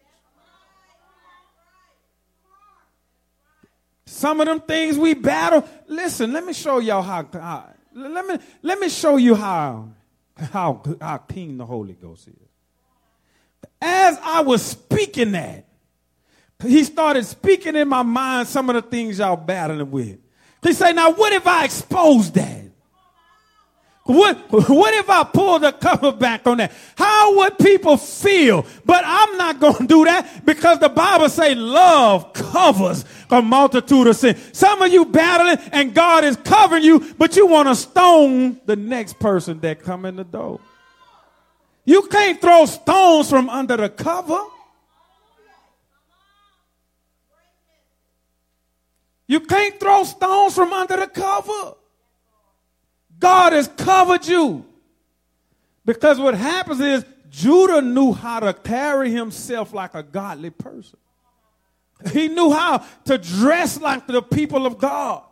Some 4.06 4.42
of 4.42 4.48
them 4.48 4.62
things 4.62 4.98
we 4.98 5.14
battle. 5.14 5.68
Listen, 5.88 6.34
let 6.34 6.46
me 6.46 6.54
show 6.54 6.80
y'all 6.80 7.02
how, 7.02 7.28
how 7.34 7.70
let 7.94 8.26
me 8.26 8.38
let 8.62 8.80
me 8.80 8.90
show 8.90 9.18
you 9.18 9.36
how 9.36 9.90
how 10.36 10.82
how 11.00 11.18
keen 11.18 11.58
the 11.58 11.66
Holy 11.66 11.94
Ghost 11.94 12.28
is 12.28 12.51
as 13.82 14.18
I 14.22 14.42
was 14.42 14.64
speaking 14.64 15.32
that, 15.34 15.66
he 16.64 16.84
started 16.84 17.26
speaking 17.26 17.76
in 17.76 17.88
my 17.88 18.04
mind 18.04 18.48
some 18.48 18.70
of 18.70 18.76
the 18.76 18.82
things 18.82 19.20
y'all 19.20 19.36
battling 19.36 19.90
with. 19.90 20.20
He 20.64 20.74
said, 20.74 20.94
now 20.94 21.12
what 21.12 21.34
if 21.34 21.48
I 21.48 21.66
expose 21.66 22.32
that? 22.34 22.66
What, 24.04 24.52
what 24.52 24.94
if 24.96 25.10
I 25.10 25.24
pull 25.24 25.60
the 25.60 25.72
cover 25.72 26.12
back 26.12 26.48
on 26.48 26.58
that? 26.58 26.72
How 26.96 27.38
would 27.38 27.58
people 27.60 27.98
feel? 27.98 28.66
But 28.84 29.04
I'm 29.06 29.38
not 29.38 29.60
going 29.60 29.76
to 29.76 29.88
do 29.88 30.06
that 30.06 30.44
because 30.44 30.80
the 30.80 30.90
Bible 30.90 31.30
say 31.30 31.56
love 31.56 32.34
covers 32.34 33.06
a 33.30 33.42
multitude 33.42 34.08
of 34.08 34.16
sin. 34.16 34.38
Some 34.54 34.82
of 34.82 34.92
you 34.92 35.06
battling 35.06 35.66
and 35.72 35.94
God 35.94 36.24
is 36.24 36.36
covering 36.38 36.84
you, 36.84 37.14
but 37.18 37.36
you 37.36 37.46
want 37.48 37.70
to 37.70 37.76
stone 37.76 38.60
the 38.66 38.76
next 38.76 39.20
person 39.20 39.60
that 39.62 39.84
come 39.84 40.06
in 40.06 40.16
the 40.16 40.24
door. 40.24 40.60
You 41.86 42.04
can't 42.04 42.40
throw 42.40 42.66
stones 42.66 43.30
from 43.30 43.50
under 43.50 43.78
the 43.78 43.90
cover. 43.90 44.40
You 49.28 49.40
can't 49.40 49.80
throw 49.80 50.04
stones 50.04 50.56
from 50.56 50.74
under 50.74 50.98
the 50.98 51.08
cover. 51.08 51.76
God 53.18 53.54
has 53.54 53.68
covered 53.68 54.28
you. 54.28 54.66
Because 55.86 56.20
what 56.20 56.36
happens 56.36 56.82
is 56.82 57.06
Judah 57.30 57.82
knew 57.82 58.12
how 58.12 58.42
to 58.42 58.54
carry 58.54 59.12
himself 59.12 59.74
like 59.74 59.96
a 59.96 60.04
godly 60.04 60.50
person. 60.50 61.00
He 62.12 62.28
knew 62.28 62.52
how 62.52 62.84
to 63.06 63.18
dress 63.18 63.80
like 63.80 64.06
the 64.08 64.22
people 64.22 64.66
of 64.66 64.78
God. 64.78 65.24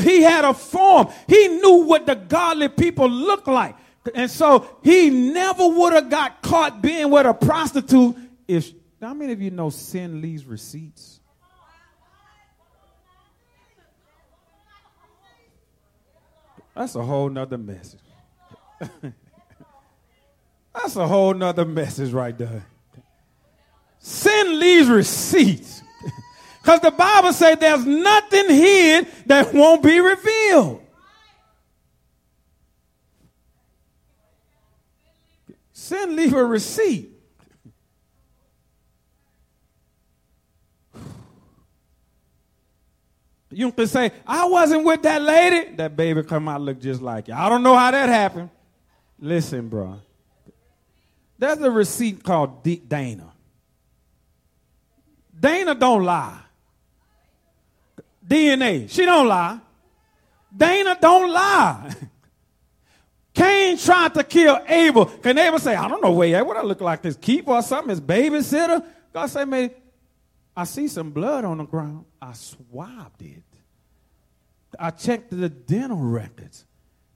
He 0.00 0.22
had 0.22 0.44
a 0.44 0.54
form. 0.54 1.08
He 1.26 1.48
knew 1.48 1.84
what 1.84 2.06
the 2.06 2.14
godly 2.14 2.68
people 2.68 3.08
looked 3.08 3.48
like. 3.48 3.74
And 4.14 4.30
so 4.30 4.68
he 4.82 5.10
never 5.10 5.66
would 5.66 5.92
have 5.92 6.10
got 6.10 6.42
caught 6.42 6.82
being 6.82 7.10
with 7.10 7.26
a 7.26 7.34
prostitute 7.34 8.16
if 8.46 8.72
how 9.00 9.14
many 9.14 9.32
of 9.32 9.40
you 9.42 9.50
know 9.50 9.70
sin 9.70 10.20
leaves 10.20 10.44
receipts? 10.44 11.20
That's 16.74 16.94
a 16.94 17.02
whole 17.02 17.28
nother 17.30 17.58
message. 17.58 18.00
That's 20.74 20.96
a 20.96 21.06
whole 21.06 21.32
nother 21.34 21.64
message 21.64 22.12
right 22.12 22.36
there. 22.36 22.66
Sin 23.98 24.60
leaves 24.60 24.88
receipts. 24.88 25.82
Because 26.62 26.80
the 26.80 26.90
Bible 26.90 27.32
says 27.32 27.58
there's 27.58 27.86
nothing 27.86 28.48
hid 28.48 29.06
that 29.26 29.54
won't 29.54 29.84
be 29.84 30.00
revealed. 30.00 30.82
Send 35.86 36.16
leave 36.16 36.34
a 36.34 36.44
receipt. 36.44 37.12
You 43.52 43.70
can 43.70 43.86
say, 43.86 44.10
I 44.26 44.48
wasn't 44.48 44.82
with 44.82 45.02
that 45.02 45.22
lady. 45.22 45.76
That 45.76 45.96
baby 45.96 46.24
come 46.24 46.48
out 46.48 46.60
look 46.60 46.80
just 46.80 47.00
like 47.00 47.28
you. 47.28 47.34
I 47.34 47.48
don't 47.48 47.62
know 47.62 47.76
how 47.76 47.92
that 47.92 48.08
happened. 48.08 48.50
Listen, 49.20 49.68
bro. 49.68 50.00
There's 51.38 51.58
a 51.58 51.70
receipt 51.70 52.24
called 52.24 52.64
D- 52.64 52.82
Dana. 52.84 53.32
Dana 55.38 55.76
don't 55.76 56.02
lie. 56.02 56.40
DNA. 58.26 58.90
She 58.90 59.04
don't 59.04 59.28
lie. 59.28 59.60
Dana 60.54 60.98
don't 61.00 61.30
lie. 61.30 61.94
Cain 63.36 63.76
tried 63.76 64.14
to 64.14 64.24
kill 64.24 64.58
Abel. 64.66 65.04
Can 65.04 65.36
Abel 65.36 65.58
say, 65.58 65.76
I 65.76 65.86
don't 65.88 66.02
know 66.02 66.12
where 66.12 66.42
what 66.42 66.56
I 66.56 66.62
look 66.62 66.80
like 66.80 67.02
this 67.02 67.16
keeper 67.16 67.52
or 67.52 67.60
something, 67.60 67.90
his 67.90 68.00
babysitter? 68.00 68.82
God 69.12 69.26
said, 69.26 69.44
man, 69.46 69.70
I 70.56 70.64
see 70.64 70.88
some 70.88 71.10
blood 71.10 71.44
on 71.44 71.58
the 71.58 71.64
ground. 71.66 72.06
I 72.20 72.32
swabbed 72.32 73.20
it. 73.20 73.42
I 74.80 74.90
checked 74.90 75.30
the 75.30 75.50
dental 75.50 75.98
records. 75.98 76.64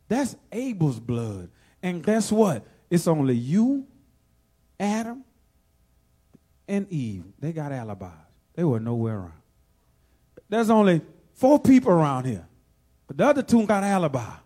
That's 0.08 0.36
Abel's 0.52 1.00
blood. 1.00 1.48
And 1.82 2.04
guess 2.04 2.30
what? 2.30 2.66
It's 2.90 3.06
only 3.06 3.34
you, 3.34 3.86
Adam, 4.78 5.24
and 6.68 6.86
Eve. 6.92 7.24
They 7.38 7.52
got 7.52 7.72
alibis. 7.72 8.08
They 8.54 8.64
were 8.64 8.80
nowhere 8.80 9.16
around. 9.16 9.32
There's 10.50 10.68
only 10.68 11.00
four 11.32 11.58
people 11.58 11.92
around 11.92 12.26
here. 12.26 12.46
But 13.06 13.16
the 13.16 13.26
other 13.26 13.42
two 13.42 13.66
got 13.66 13.84
alibi. 13.84 14.39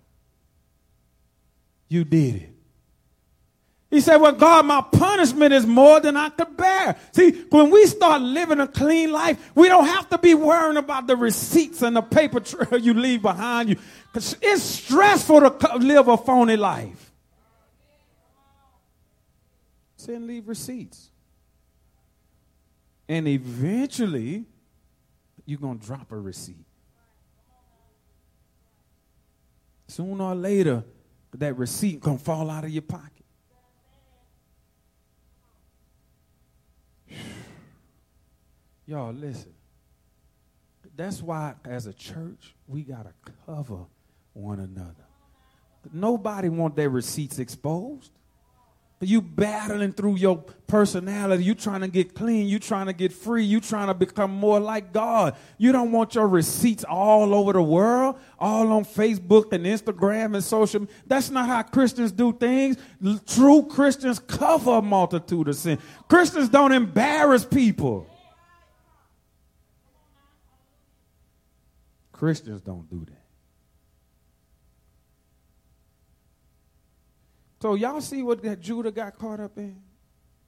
You 1.88 2.04
did 2.04 2.36
it. 2.36 2.54
He 3.94 4.00
said, 4.00 4.16
Well, 4.16 4.32
God, 4.32 4.66
my 4.66 4.80
punishment 4.80 5.52
is 5.52 5.64
more 5.64 6.00
than 6.00 6.16
I 6.16 6.28
could 6.30 6.56
bear. 6.56 6.96
See, 7.12 7.30
when 7.50 7.70
we 7.70 7.86
start 7.86 8.22
living 8.22 8.58
a 8.58 8.66
clean 8.66 9.12
life, 9.12 9.52
we 9.54 9.68
don't 9.68 9.86
have 9.86 10.08
to 10.10 10.18
be 10.18 10.34
worrying 10.34 10.76
about 10.76 11.06
the 11.06 11.14
receipts 11.14 11.80
and 11.80 11.94
the 11.94 12.02
paper 12.02 12.40
trail 12.40 12.80
you 12.80 12.92
leave 12.92 13.22
behind 13.22 13.68
you. 13.68 13.76
Because 14.12 14.36
it's 14.42 14.62
stressful 14.62 15.48
to 15.48 15.76
live 15.76 16.08
a 16.08 16.16
phony 16.16 16.56
life. 16.56 17.12
Send 19.96 20.26
leave 20.26 20.48
receipts. 20.48 21.10
And 23.08 23.28
eventually, 23.28 24.44
you're 25.46 25.60
going 25.60 25.78
to 25.78 25.86
drop 25.86 26.10
a 26.10 26.18
receipt. 26.18 26.66
Sooner 29.86 30.24
or 30.24 30.34
later, 30.34 30.82
that 31.38 31.56
receipt 31.56 32.02
to 32.02 32.18
fall 32.18 32.50
out 32.50 32.64
of 32.64 32.70
your 32.70 32.82
pocket. 32.82 33.24
Y'all, 38.86 39.12
listen. 39.12 39.52
That's 40.96 41.20
why, 41.22 41.54
as 41.64 41.86
a 41.86 41.92
church, 41.92 42.54
we 42.68 42.82
got 42.82 43.04
to 43.04 43.12
cover 43.46 43.86
one 44.32 44.60
another. 44.60 44.94
Nobody 45.92 46.48
want 46.48 46.76
their 46.76 46.88
receipts 46.88 47.38
exposed. 47.38 48.10
You 49.00 49.20
battling 49.20 49.92
through 49.92 50.16
your 50.16 50.38
personality. 50.66 51.44
You 51.44 51.54
trying 51.54 51.82
to 51.82 51.88
get 51.88 52.14
clean. 52.14 52.46
You 52.46 52.58
trying 52.58 52.86
to 52.86 52.94
get 52.94 53.12
free. 53.12 53.44
You 53.44 53.60
trying 53.60 53.88
to 53.88 53.94
become 53.94 54.30
more 54.30 54.58
like 54.58 54.92
God. 54.92 55.36
You 55.58 55.72
don't 55.72 55.92
want 55.92 56.14
your 56.14 56.26
receipts 56.26 56.84
all 56.84 57.34
over 57.34 57.52
the 57.52 57.62
world, 57.62 58.16
all 58.38 58.72
on 58.72 58.84
Facebook 58.84 59.52
and 59.52 59.66
Instagram 59.66 60.34
and 60.34 60.42
social. 60.42 60.86
That's 61.06 61.28
not 61.28 61.46
how 61.48 61.62
Christians 61.62 62.12
do 62.12 62.32
things. 62.32 62.78
True 63.26 63.66
Christians 63.66 64.18
cover 64.20 64.78
a 64.78 64.82
multitude 64.82 65.48
of 65.48 65.56
sin. 65.56 65.78
Christians 66.08 66.48
don't 66.48 66.72
embarrass 66.72 67.44
people. 67.44 68.06
Christians 72.12 72.62
don't 72.62 72.88
do 72.88 73.04
that. 73.04 73.23
So 77.64 77.76
y'all 77.76 78.02
see 78.02 78.22
what 78.22 78.42
that 78.42 78.60
Judah 78.60 78.90
got 78.90 79.16
caught 79.16 79.40
up 79.40 79.56
in? 79.56 79.80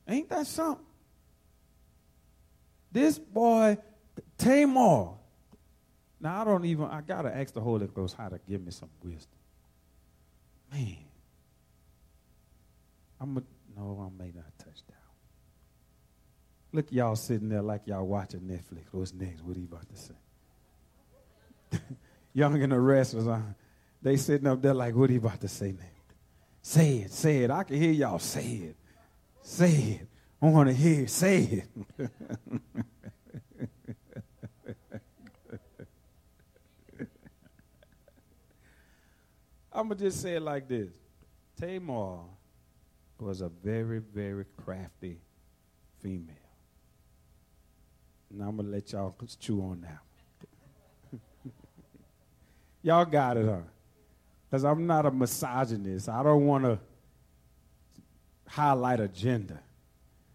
Ain't 0.06 0.28
that 0.28 0.46
something? 0.46 0.84
This 2.92 3.18
boy, 3.18 3.78
Tamar. 4.36 5.14
Now 6.20 6.42
I 6.42 6.44
don't 6.44 6.66
even 6.66 6.84
I 6.84 7.00
gotta 7.00 7.34
ask 7.34 7.54
the 7.54 7.62
Holy 7.62 7.86
Ghost 7.86 8.16
how 8.18 8.28
to 8.28 8.38
give 8.46 8.62
me 8.62 8.70
some 8.70 8.90
wisdom. 9.02 9.38
Man. 10.70 10.98
I'm 13.18 13.38
a 13.38 13.42
no, 13.74 13.98
I 13.98 14.22
may 14.22 14.32
not 14.32 14.52
touch 14.58 14.82
that. 14.86 14.96
Look, 16.70 16.92
y'all 16.92 17.16
sitting 17.16 17.48
there 17.48 17.62
like 17.62 17.86
y'all 17.86 18.06
watching 18.06 18.40
Netflix. 18.40 18.88
What's 18.90 19.14
next? 19.14 19.42
What 19.42 19.56
are 19.56 19.60
you 19.60 19.68
about 19.72 19.88
to 19.88 19.96
say? 19.96 21.80
Young 22.34 22.62
and 22.62 22.72
the 22.72 22.78
rest 22.78 23.14
was 23.14 23.26
on. 23.26 23.54
They 24.02 24.18
sitting 24.18 24.46
up 24.46 24.60
there 24.60 24.74
like, 24.74 24.94
what 24.94 25.08
are 25.08 25.14
you 25.14 25.20
about 25.20 25.40
to 25.40 25.48
say 25.48 25.72
now? 25.72 25.95
Say 26.68 26.96
it, 26.98 27.12
say 27.12 27.44
it. 27.44 27.50
I 27.52 27.62
can 27.62 27.76
hear 27.76 27.92
y'all 27.92 28.18
say 28.18 28.44
it. 28.44 28.76
Say 29.40 30.00
it. 30.00 30.08
I 30.42 30.46
want 30.46 30.68
to 30.68 30.74
hear 30.74 31.02
it. 31.02 31.10
Say 31.10 31.62
it. 31.62 32.10
I'm 39.72 39.86
going 39.86 39.96
to 39.96 40.04
just 40.04 40.20
say 40.20 40.34
it 40.34 40.42
like 40.42 40.66
this 40.66 40.90
Tamar 41.56 42.24
was 43.20 43.42
a 43.42 43.48
very, 43.48 44.00
very 44.00 44.46
crafty 44.56 45.20
female. 46.02 46.34
And 48.28 48.42
I'm 48.42 48.56
going 48.56 48.66
to 48.66 48.72
let 48.72 48.90
y'all 48.90 49.14
chew 49.38 49.62
on 49.62 49.82
that. 49.82 51.20
Y'all 52.82 53.04
got 53.04 53.36
it, 53.36 53.46
huh? 53.46 53.60
Because 54.56 54.64
I'm 54.64 54.86
not 54.86 55.04
a 55.04 55.10
misogynist. 55.10 56.08
I 56.08 56.22
don't 56.22 56.46
want 56.46 56.64
to 56.64 56.78
highlight 58.48 59.00
a 59.00 59.06
gender. 59.06 59.60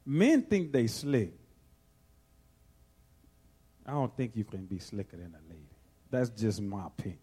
Men 0.06 0.44
think 0.44 0.72
they 0.72 0.86
slick. 0.86 1.34
I 3.84 3.94
don't 3.94 4.16
think 4.16 4.36
you 4.36 4.44
can 4.44 4.68
be 4.68 4.78
slicker 4.78 5.18
than 5.18 5.34
a 5.34 5.50
lady. 5.50 5.66
That's 6.12 6.30
just 6.30 6.62
my 6.62 6.86
opinion. 6.86 7.18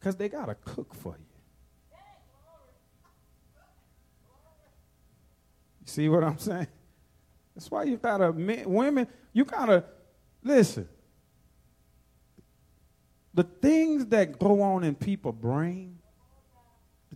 Because 0.00 0.16
they 0.16 0.28
got 0.28 0.46
to 0.46 0.56
cook 0.56 0.92
for 0.92 1.12
you. 1.16 1.24
You 5.82 5.86
see 5.86 6.08
what 6.08 6.24
I'm 6.24 6.38
saying? 6.38 6.66
That's 7.54 7.70
why 7.70 7.84
you 7.84 7.96
got 7.96 8.18
to, 8.18 8.32
men, 8.32 8.64
women, 8.66 9.06
you 9.32 9.44
got 9.44 9.66
to, 9.66 9.84
listen, 10.42 10.88
the 13.34 13.42
things 13.42 14.06
that 14.06 14.38
go 14.38 14.62
on 14.62 14.84
in 14.84 14.94
people's 14.94 15.34
brain, 15.34 15.98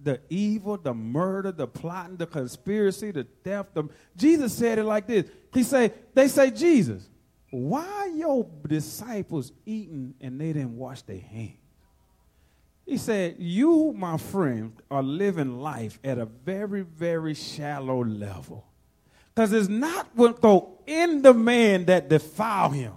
the 0.02 0.20
evil, 0.28 0.76
the 0.76 0.94
murder, 0.94 1.52
the 1.52 1.66
plotting, 1.66 2.16
the 2.16 2.26
conspiracy, 2.26 3.10
the 3.10 3.26
theft. 3.44 3.74
The, 3.74 3.84
Jesus 4.16 4.52
said 4.52 4.78
it 4.78 4.84
like 4.84 5.06
this. 5.06 5.26
He 5.52 5.62
say, 5.62 5.92
they 6.14 6.28
say, 6.28 6.50
Jesus, 6.50 7.08
why 7.50 8.12
your 8.14 8.46
disciples 8.66 9.52
eating 9.64 10.14
and 10.20 10.40
they 10.40 10.52
didn't 10.52 10.76
wash 10.76 11.02
their 11.02 11.20
hands? 11.20 11.54
He 12.84 12.96
said, 12.96 13.36
you, 13.38 13.92
my 13.96 14.16
friend, 14.16 14.72
are 14.90 15.02
living 15.02 15.60
life 15.60 15.98
at 16.02 16.18
a 16.18 16.24
very, 16.24 16.82
very 16.82 17.34
shallow 17.34 18.02
level. 18.02 18.64
Because 19.34 19.52
it's 19.52 19.68
not 19.68 20.08
what 20.14 20.40
go 20.40 20.78
in 20.86 21.22
the 21.22 21.34
man 21.34 21.84
that 21.84 22.08
defile 22.08 22.70
him. 22.70 22.94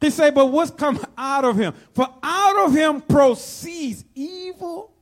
He 0.00 0.10
say, 0.10 0.30
but 0.30 0.46
what's 0.46 0.70
come 0.70 1.00
out 1.16 1.44
of 1.44 1.56
him? 1.56 1.74
For 1.94 2.08
out 2.22 2.66
of 2.66 2.74
him 2.74 3.00
proceeds 3.00 4.04
evil 4.14 4.92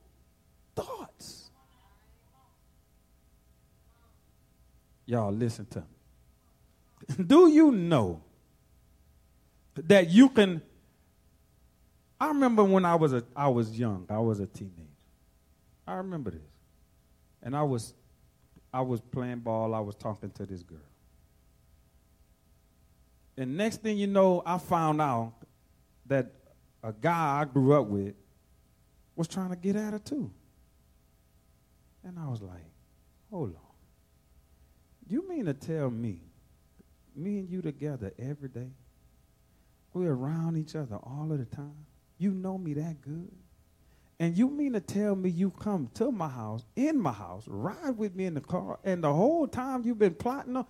thoughts. 0.75 1.51
Y'all 5.05 5.31
listen 5.31 5.65
to 5.67 5.79
me. 5.79 7.23
Do 7.27 7.47
you 7.49 7.71
know 7.71 8.21
that 9.75 10.09
you 10.09 10.29
can 10.29 10.61
I 12.19 12.29
remember 12.29 12.63
when 12.63 12.83
I 12.83 12.95
was 12.95 13.13
a 13.13 13.23
I 13.35 13.47
was 13.47 13.77
young, 13.77 14.05
I 14.09 14.17
was 14.17 14.39
a 14.39 14.47
teenager. 14.47 14.81
I 15.85 15.95
remember 15.95 16.31
this. 16.31 16.41
And 17.43 17.55
I 17.55 17.63
was 17.63 17.93
I 18.73 18.81
was 18.81 18.99
playing 18.99 19.39
ball, 19.39 19.73
I 19.73 19.79
was 19.79 19.95
talking 19.95 20.31
to 20.31 20.45
this 20.45 20.63
girl. 20.63 20.79
And 23.37 23.55
next 23.55 23.81
thing 23.83 23.97
you 23.97 24.07
know, 24.07 24.41
I 24.45 24.57
found 24.57 24.99
out 24.99 25.33
that 26.07 26.31
a 26.83 26.91
guy 26.91 27.41
I 27.41 27.45
grew 27.45 27.79
up 27.79 27.87
with 27.87 28.15
was 29.15 29.27
trying 29.27 29.49
to 29.49 29.55
get 29.55 29.75
at 29.75 29.93
her 29.93 29.99
too. 29.99 30.31
And 32.03 32.17
I 32.17 32.27
was 32.29 32.41
like, 32.41 32.63
hold 33.29 33.49
on. 33.49 33.61
You 35.09 35.27
mean 35.27 35.45
to 35.45 35.53
tell 35.53 35.89
me, 35.89 36.21
me 37.15 37.39
and 37.39 37.49
you 37.49 37.61
together 37.61 38.13
every 38.17 38.49
day? 38.49 38.71
We're 39.93 40.13
around 40.13 40.57
each 40.57 40.75
other 40.75 40.97
all 40.97 41.31
of 41.31 41.39
the 41.39 41.45
time. 41.45 41.85
You 42.17 42.31
know 42.31 42.57
me 42.57 42.73
that 42.75 43.01
good. 43.01 43.31
And 44.19 44.37
you 44.37 44.49
mean 44.49 44.73
to 44.73 44.79
tell 44.79 45.15
me 45.15 45.29
you 45.29 45.51
come 45.51 45.89
to 45.95 46.11
my 46.11 46.27
house, 46.27 46.65
in 46.75 46.99
my 46.99 47.11
house, 47.11 47.43
ride 47.47 47.97
with 47.97 48.15
me 48.15 48.25
in 48.25 48.33
the 48.33 48.41
car, 48.41 48.79
and 48.83 49.03
the 49.03 49.13
whole 49.13 49.47
time 49.47 49.83
you've 49.85 49.99
been 49.99 50.15
plotting? 50.15 50.55
on? 50.55 50.65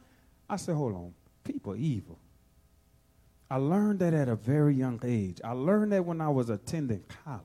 I 0.49 0.57
said, 0.57 0.75
hold 0.75 0.93
on. 0.93 1.13
People 1.43 1.75
evil. 1.75 2.19
I 3.49 3.57
learned 3.57 3.99
that 3.99 4.13
at 4.13 4.27
a 4.27 4.35
very 4.35 4.75
young 4.75 4.99
age. 5.03 5.39
I 5.43 5.51
learned 5.51 5.93
that 5.93 6.05
when 6.05 6.19
I 6.19 6.29
was 6.29 6.49
attending 6.49 7.03
college. 7.23 7.43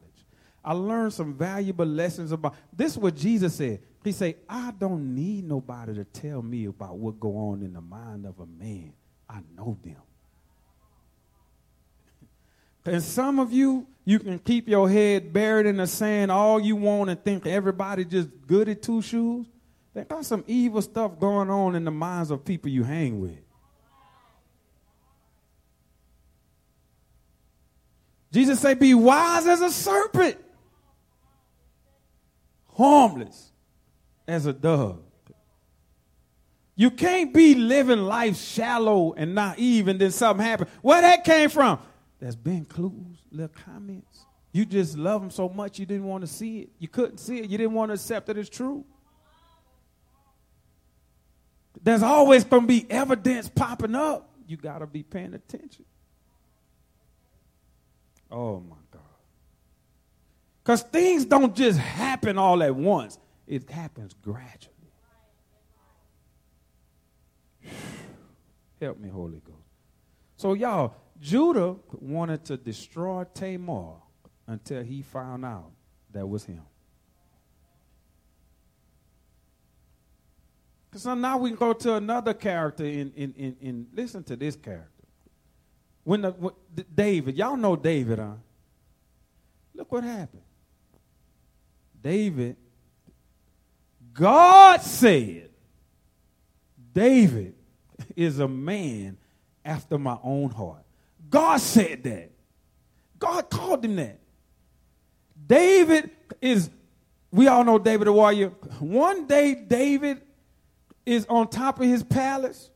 I 0.64 0.72
learned 0.74 1.12
some 1.12 1.34
valuable 1.34 1.86
lessons 1.86 2.32
about 2.32 2.54
this 2.72 2.92
is 2.92 2.98
what 2.98 3.16
Jesus 3.16 3.54
said. 3.56 3.80
He 4.04 4.12
said, 4.12 4.36
I 4.48 4.72
don't 4.78 5.14
need 5.14 5.44
nobody 5.44 5.94
to 5.94 6.04
tell 6.04 6.42
me 6.42 6.66
about 6.66 6.96
what 6.96 7.20
go 7.20 7.36
on 7.36 7.62
in 7.62 7.72
the 7.72 7.80
mind 7.80 8.26
of 8.26 8.38
a 8.40 8.46
man. 8.46 8.92
I 9.28 9.40
know 9.56 9.78
them. 9.82 9.96
And 12.84 13.00
some 13.00 13.38
of 13.38 13.52
you, 13.52 13.86
you 14.04 14.18
can 14.18 14.40
keep 14.40 14.68
your 14.68 14.90
head 14.90 15.32
buried 15.32 15.66
in 15.66 15.76
the 15.76 15.86
sand 15.86 16.32
all 16.32 16.58
you 16.58 16.74
want 16.74 17.10
and 17.10 17.24
think 17.24 17.46
everybody 17.46 18.04
just 18.04 18.28
good 18.48 18.68
at 18.68 18.82
two 18.82 19.00
shoes. 19.02 19.46
There 19.94 20.04
got 20.04 20.24
some 20.24 20.42
evil 20.48 20.82
stuff 20.82 21.20
going 21.20 21.48
on 21.48 21.76
in 21.76 21.84
the 21.84 21.92
minds 21.92 22.32
of 22.32 22.44
people 22.44 22.70
you 22.72 22.82
hang 22.82 23.20
with. 23.20 23.38
Jesus 28.32 28.60
said, 28.60 28.78
Be 28.78 28.94
wise 28.94 29.46
as 29.46 29.60
a 29.60 29.70
serpent, 29.70 30.38
harmless 32.74 33.52
as 34.26 34.46
a 34.46 34.52
dove. 34.52 35.00
You 36.74 36.90
can't 36.90 37.34
be 37.34 37.54
living 37.54 38.00
life 38.00 38.38
shallow 38.38 39.12
and 39.12 39.34
naive 39.34 39.88
and 39.88 40.00
then 40.00 40.10
something 40.10 40.44
happen. 40.44 40.66
Where 40.80 41.02
that 41.02 41.22
came 41.22 41.50
from? 41.50 41.78
There's 42.18 42.34
been 42.34 42.64
clues, 42.64 43.18
little 43.30 43.54
comments. 43.66 44.24
You 44.52 44.64
just 44.64 44.96
love 44.96 45.20
them 45.20 45.30
so 45.30 45.48
much 45.48 45.78
you 45.78 45.86
didn't 45.86 46.06
want 46.06 46.22
to 46.22 46.26
see 46.26 46.60
it. 46.60 46.70
You 46.78 46.88
couldn't 46.88 47.18
see 47.18 47.38
it. 47.38 47.50
You 47.50 47.58
didn't 47.58 47.74
want 47.74 47.90
to 47.90 47.94
accept 47.94 48.26
that 48.28 48.38
it's 48.38 48.48
true. 48.48 48.84
There's 51.82 52.02
always 52.02 52.44
going 52.44 52.62
to 52.62 52.68
be 52.68 52.86
evidence 52.90 53.48
popping 53.48 53.94
up. 53.94 54.30
You 54.46 54.56
got 54.56 54.78
to 54.78 54.86
be 54.86 55.02
paying 55.02 55.34
attention. 55.34 55.84
Oh 58.32 58.60
my 58.60 58.76
God. 58.90 59.02
Because 60.64 60.82
things 60.82 61.26
don't 61.26 61.54
just 61.54 61.78
happen 61.78 62.38
all 62.38 62.62
at 62.62 62.74
once, 62.74 63.18
it 63.46 63.68
happens 63.68 64.14
gradually. 64.22 64.72
Help 68.80 68.98
me, 68.98 69.08
Holy 69.10 69.40
Ghost. 69.44 69.58
So, 70.36 70.54
y'all, 70.54 70.94
Judah 71.20 71.76
wanted 72.00 72.44
to 72.46 72.56
destroy 72.56 73.24
Tamar 73.34 73.96
until 74.46 74.82
he 74.82 75.02
found 75.02 75.44
out 75.44 75.70
that 76.12 76.26
was 76.26 76.44
him. 76.44 76.62
So 80.94 81.14
now 81.14 81.38
we 81.38 81.50
can 81.50 81.58
go 81.58 81.72
to 81.72 81.94
another 81.94 82.34
character 82.34 82.84
in, 82.84 83.12
in, 83.16 83.32
in, 83.36 83.56
in 83.60 83.86
listen 83.94 84.22
to 84.24 84.36
this 84.36 84.56
character. 84.56 84.91
When, 86.04 86.22
the, 86.22 86.30
when 86.30 86.52
David, 86.94 87.36
y'all 87.36 87.56
know 87.56 87.76
David, 87.76 88.18
huh? 88.18 88.32
Look 89.74 89.92
what 89.92 90.04
happened. 90.04 90.42
David, 92.02 92.56
God 94.12 94.82
said, 94.82 95.50
David 96.92 97.54
is 98.16 98.38
a 98.38 98.48
man 98.48 99.16
after 99.64 99.98
my 99.98 100.18
own 100.22 100.50
heart. 100.50 100.84
God 101.30 101.60
said 101.60 102.02
that. 102.04 102.30
God 103.18 103.48
called 103.48 103.84
him 103.84 103.96
that. 103.96 104.18
David 105.46 106.10
is, 106.40 106.68
we 107.30 107.46
all 107.46 107.64
know 107.64 107.78
David 107.78 108.08
the 108.08 108.12
warrior. 108.12 108.48
One 108.80 109.26
day, 109.26 109.54
David 109.54 110.20
is 111.06 111.24
on 111.26 111.48
top 111.48 111.80
of 111.80 111.86
his 111.86 112.02
palace, 112.02 112.70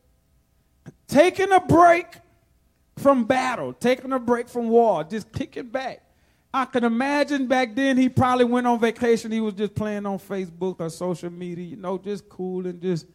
taking 1.07 1.51
a 1.51 1.59
break 1.59 2.07
from 2.97 3.25
battle, 3.25 3.73
taking 3.73 4.11
a 4.11 4.19
break 4.19 4.49
from 4.49 4.69
war, 4.69 5.03
just 5.03 5.31
kicking 5.31 5.67
back. 5.67 6.03
I 6.53 6.65
can 6.65 6.83
imagine 6.83 7.47
back 7.47 7.75
then 7.75 7.97
he 7.97 8.09
probably 8.09 8.45
went 8.45 8.67
on 8.67 8.79
vacation. 8.79 9.31
He 9.31 9.41
was 9.41 9.53
just 9.53 9.75
playing 9.75 10.05
on 10.05 10.17
Facebook 10.17 10.79
or 10.79 10.89
social 10.89 11.29
media, 11.29 11.65
you 11.65 11.75
know, 11.75 11.97
just 11.97 12.27
cool 12.29 12.65
and 12.65 12.81
just. 12.81 13.05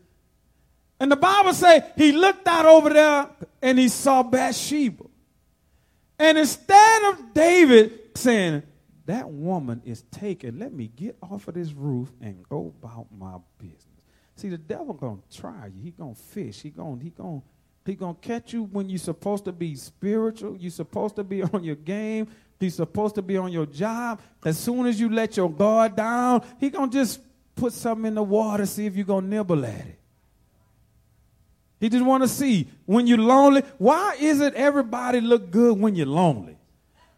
And 1.01 1.11
the 1.11 1.17
Bible 1.17 1.53
say 1.53 1.83
he 1.97 2.13
looked 2.13 2.47
out 2.47 2.67
over 2.67 2.91
there 2.91 3.29
and 3.61 3.79
he 3.79 3.89
saw 3.89 4.23
Bathsheba. 4.23 5.05
And 6.19 6.39
instead 6.39 7.03
of 7.13 7.35
David 7.35 8.17
saying, 8.17 8.63
that 9.07 9.29
woman 9.29 9.83
is 9.85 10.03
taken, 10.03 10.59
let 10.59 10.73
me 10.73 10.87
get 10.95 11.17
off 11.23 11.49
of 11.49 11.55
this 11.55 11.73
roof 11.73 12.13
and 12.21 12.49
go 12.49 12.73
about 12.81 13.07
my 13.11 13.39
business. 13.59 13.87
See, 14.37 14.49
the 14.49 14.59
devil 14.59 14.95
gonna 14.95 15.19
try 15.33 15.67
you. 15.67 15.83
He 15.83 15.91
gonna 15.91 16.15
fish. 16.15 16.63
He 16.63 16.71
gonna 16.71 17.03
he 17.03 17.11
gonna 17.11 17.43
he 17.85 17.95
gonna 17.95 18.17
catch 18.21 18.53
you 18.53 18.65
when 18.65 18.89
you're 18.89 18.99
supposed 18.99 19.45
to 19.47 19.53
be 19.53 19.75
spiritual. 19.75 20.57
You're 20.57 20.71
supposed 20.71 21.17
to 21.17 21.25
be 21.25 21.43
on 21.53 21.65
your 21.65 21.77
game. 21.77 22.29
He's 22.61 22.77
supposed 22.77 23.17
to 23.17 23.23
be 23.23 23.37
on 23.37 23.51
your 23.51 23.67
job. 23.67 24.21
As 24.45 24.57
soon 24.57 24.87
as 24.87 25.01
you 25.01 25.09
let 25.09 25.37
your 25.37 25.51
guard 25.51 25.97
down, 25.97 26.45
he 26.61 26.71
gonna 26.71 26.91
just 26.91 27.21
put 27.57 27.73
something 27.73 28.07
in 28.07 28.15
the 28.15 28.23
water, 28.23 28.67
see 28.67 28.87
if 28.87 28.95
you're 28.95 29.05
gonna 29.05 29.27
nibble 29.27 29.65
at 29.65 29.87
it. 29.87 29.99
He 31.81 31.89
just 31.89 32.05
want 32.05 32.23
to 32.23 32.29
see 32.29 32.69
when 32.87 33.09
you're 33.09 33.19
lonely. 33.19 33.63
Why 33.79 34.17
is 34.21 34.41
it 34.41 34.55
everybody 34.55 35.21
look 35.21 35.51
good 35.51 35.77
when 35.81 35.97
you're 35.97 36.07
lonely? 36.07 36.57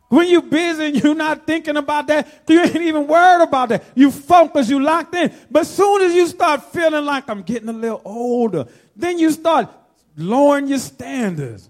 When 0.09 0.29
you're 0.29 0.41
busy 0.41 0.87
and 0.87 1.03
you're 1.03 1.15
not 1.15 1.47
thinking 1.47 1.77
about 1.77 2.07
that, 2.07 2.45
you 2.49 2.63
ain't 2.63 2.77
even 2.77 3.07
worried 3.07 3.43
about 3.43 3.69
that. 3.71 3.85
You 3.95 4.11
focus, 4.11 4.71
you 4.71 4.81
locked 4.81 5.15
in. 5.15 5.35
But 5.51 5.67
soon 5.67 6.03
as 6.03 6.15
you 6.15 6.27
start 6.27 6.73
feeling 6.73 7.05
like 7.05 7.29
I'm 7.29 7.43
getting 7.43 7.69
a 7.69 7.75
little 7.75 8.01
older, 8.07 8.67
then 8.97 9.19
you 9.19 9.31
start 9.33 9.69
lowering 10.17 10.69
your 10.69 10.79
standards. 10.79 11.69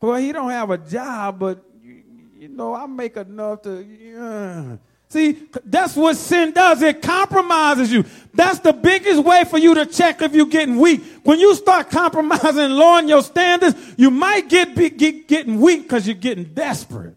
Well, 0.00 0.16
he 0.16 0.32
don't 0.32 0.50
have 0.50 0.70
a 0.70 0.78
job, 0.78 1.38
but 1.38 1.62
you, 1.82 2.02
you 2.38 2.48
know, 2.48 2.74
I 2.74 2.86
make 2.86 3.16
enough 3.16 3.62
to. 3.62 3.82
Yeah. 3.82 4.76
See, 5.10 5.48
that's 5.64 5.96
what 5.96 6.16
sin 6.16 6.52
does. 6.52 6.80
It 6.82 7.02
compromises 7.02 7.92
you. 7.92 8.04
That's 8.32 8.60
the 8.60 8.72
biggest 8.72 9.24
way 9.24 9.42
for 9.44 9.58
you 9.58 9.74
to 9.74 9.86
check 9.86 10.22
if 10.22 10.34
you're 10.34 10.46
getting 10.46 10.78
weak. 10.78 11.02
When 11.24 11.40
you 11.40 11.52
start 11.56 11.90
compromising 11.90 12.70
lowering 12.70 13.08
your 13.08 13.22
standards, 13.22 13.74
you 13.96 14.12
might 14.12 14.48
get, 14.48 14.76
be, 14.76 14.88
get 14.88 15.26
getting 15.26 15.60
weak 15.60 15.82
because 15.82 16.06
you're 16.06 16.14
getting 16.14 16.44
desperate. 16.54 17.16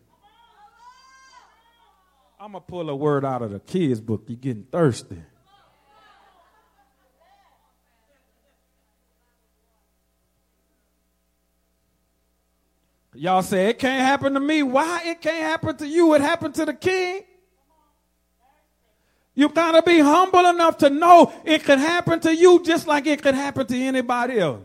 I'm 2.39 2.53
to 2.53 2.59
pull 2.61 2.89
a 2.89 2.95
word 2.95 3.23
out 3.23 3.43
of 3.43 3.51
the 3.51 3.59
kids' 3.59 4.01
book. 4.01 4.23
You're 4.27 4.37
getting 4.37 4.63
thirsty. 4.63 5.21
Y'all 13.15 13.43
say 13.43 13.69
it 13.69 13.79
can't 13.79 14.01
happen 14.01 14.33
to 14.33 14.39
me. 14.39 14.63
Why 14.63 15.01
it 15.05 15.21
can't 15.21 15.37
happen 15.37 15.77
to 15.77 15.87
you? 15.87 16.13
It 16.15 16.21
happened 16.21 16.55
to 16.55 16.65
the 16.65 16.73
king. 16.73 17.23
You 19.35 19.49
gotta 19.49 19.81
be 19.81 19.99
humble 19.99 20.45
enough 20.45 20.77
to 20.79 20.89
know 20.89 21.33
it 21.43 21.63
could 21.63 21.79
happen 21.79 22.19
to 22.21 22.35
you 22.35 22.61
just 22.63 22.87
like 22.87 23.07
it 23.07 23.21
could 23.21 23.33
happen 23.33 23.65
to 23.65 23.75
anybody 23.75 24.39
else. 24.39 24.61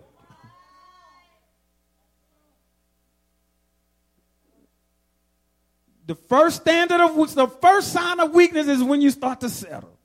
The 6.06 6.14
first 6.14 6.62
standard 6.62 7.00
of 7.00 7.34
the 7.34 7.48
first 7.48 7.92
sign 7.92 8.18
of 8.18 8.32
weakness 8.32 8.66
is 8.66 8.82
when 8.82 9.02
you 9.02 9.10
start 9.10 9.40
to 9.40 9.50
settle. 9.50 9.98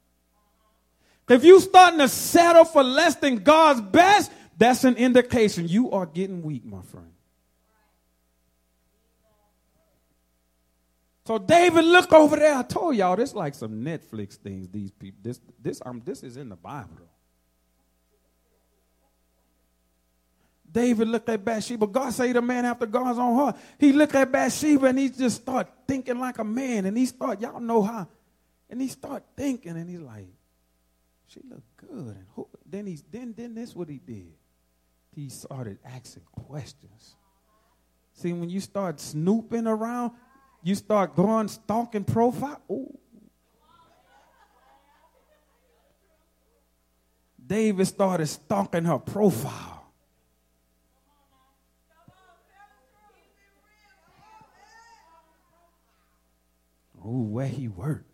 If 1.29 1.45
you 1.45 1.61
starting 1.61 1.99
to 1.99 2.09
settle 2.09 2.65
for 2.65 2.83
less 2.83 3.15
than 3.15 3.37
God's 3.37 3.79
best, 3.79 4.29
that's 4.57 4.83
an 4.83 4.95
indication 4.95 5.67
you 5.67 5.91
are 5.91 6.05
getting 6.05 6.41
weak, 6.41 6.65
my 6.65 6.81
friend. 6.81 7.12
So 11.25 11.37
David, 11.37 11.85
look 11.85 12.11
over 12.11 12.35
there. 12.35 12.57
I 12.57 12.63
told 12.63 12.95
y'all 12.95 13.15
this 13.15 13.33
like 13.33 13.55
some 13.55 13.83
Netflix 13.83 14.35
things. 14.35 14.67
These 14.67 14.91
people, 14.91 15.19
this, 15.23 15.39
this, 15.61 15.81
um, 15.85 16.01
this 16.03 16.21
is 16.21 16.35
in 16.35 16.49
the 16.49 16.55
Bible. 16.55 17.07
David 20.69 21.07
looked 21.07 21.29
at 21.29 21.45
Bathsheba. 21.45 21.85
God 21.85 22.11
say 22.11 22.33
the 22.33 22.41
man 22.41 22.65
after 22.65 22.87
God's 22.87 23.19
own 23.19 23.35
heart. 23.35 23.57
He 23.77 23.93
looked 23.93 24.15
at 24.15 24.31
Bathsheba 24.31 24.87
and 24.87 24.97
he 24.97 25.09
just 25.09 25.41
start 25.41 25.67
thinking 25.87 26.19
like 26.19 26.39
a 26.39 26.43
man. 26.43 26.87
And 26.87 26.97
he 26.97 27.05
start, 27.05 27.39
y'all 27.39 27.59
know 27.59 27.83
how. 27.83 28.07
And 28.69 28.81
he 28.81 28.87
start 28.87 29.23
thinking 29.37 29.77
and 29.77 29.87
he's 29.87 29.99
like, 29.99 30.25
she 31.27 31.41
look 31.47 31.63
good. 31.77 32.15
And 32.15 32.25
who, 32.35 32.47
then 32.65 32.87
he's 32.87 33.03
then 33.09 33.33
then 33.37 33.53
this 33.53 33.75
what 33.75 33.87
he 33.87 33.99
did. 33.99 34.33
He 35.15 35.29
started 35.29 35.77
asking 35.85 36.23
questions. 36.31 37.15
See, 38.13 38.33
when 38.33 38.49
you 38.49 38.59
start 38.59 38.99
snooping 38.99 39.67
around, 39.67 40.11
you 40.63 40.75
start 40.75 41.15
going 41.15 41.49
stalking 41.49 42.05
profile. 42.05 42.61
Ooh. 42.71 42.97
David 47.45 47.85
started 47.85 48.27
stalking 48.27 48.85
her 48.85 48.99
profile. 48.99 49.91
Ooh, 57.05 57.23
where 57.23 57.47
he 57.47 57.67
worked. 57.67 58.05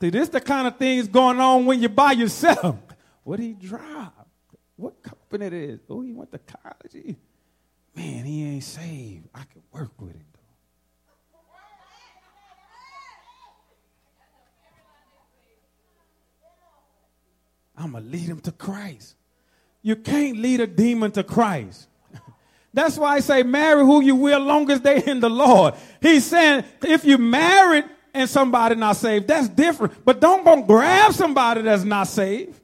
See, 0.00 0.10
this 0.10 0.28
the 0.30 0.40
kind 0.40 0.66
of 0.66 0.76
things 0.76 1.06
going 1.06 1.38
on 1.38 1.64
when 1.66 1.78
you're 1.78 1.88
by 1.88 2.12
yourself. 2.12 2.76
What 3.22 3.38
he 3.38 3.52
drive? 3.52 4.08
What 4.76 5.00
company 5.02 5.46
it 5.46 5.52
is? 5.52 5.80
Oh, 5.88 6.00
he 6.00 6.12
went 6.12 6.32
to 6.32 6.38
college. 6.38 7.16
Man, 7.94 8.24
he 8.24 8.44
ain't 8.46 8.64
saved. 8.64 9.28
I 9.32 9.44
can 9.44 9.62
work 9.70 9.92
with 10.00 10.14
him. 10.14 10.24
I'm 17.80 17.92
going 17.92 18.04
to 18.04 18.10
lead 18.10 18.28
him 18.28 18.40
to 18.40 18.52
Christ. 18.52 19.16
You 19.82 19.96
can't 19.96 20.36
lead 20.36 20.60
a 20.60 20.66
demon 20.66 21.10
to 21.12 21.24
Christ. 21.24 21.88
That's 22.74 22.98
why 22.98 23.16
I 23.16 23.20
say 23.20 23.42
marry 23.42 23.82
who 23.82 24.02
you 24.02 24.14
will 24.14 24.40
long 24.40 24.70
as 24.70 24.82
they 24.82 25.02
in 25.04 25.20
the 25.20 25.30
Lord. 25.30 25.74
He's 26.02 26.26
saying 26.26 26.64
if 26.82 27.04
you 27.04 27.16
married 27.16 27.84
and 28.12 28.28
somebody 28.28 28.74
not 28.74 28.96
saved, 28.96 29.28
that's 29.28 29.48
different. 29.48 30.04
But 30.04 30.20
don't 30.20 30.44
go 30.44 30.62
grab 30.62 31.12
somebody 31.12 31.62
that's 31.62 31.84
not 31.84 32.08
saved. 32.08 32.60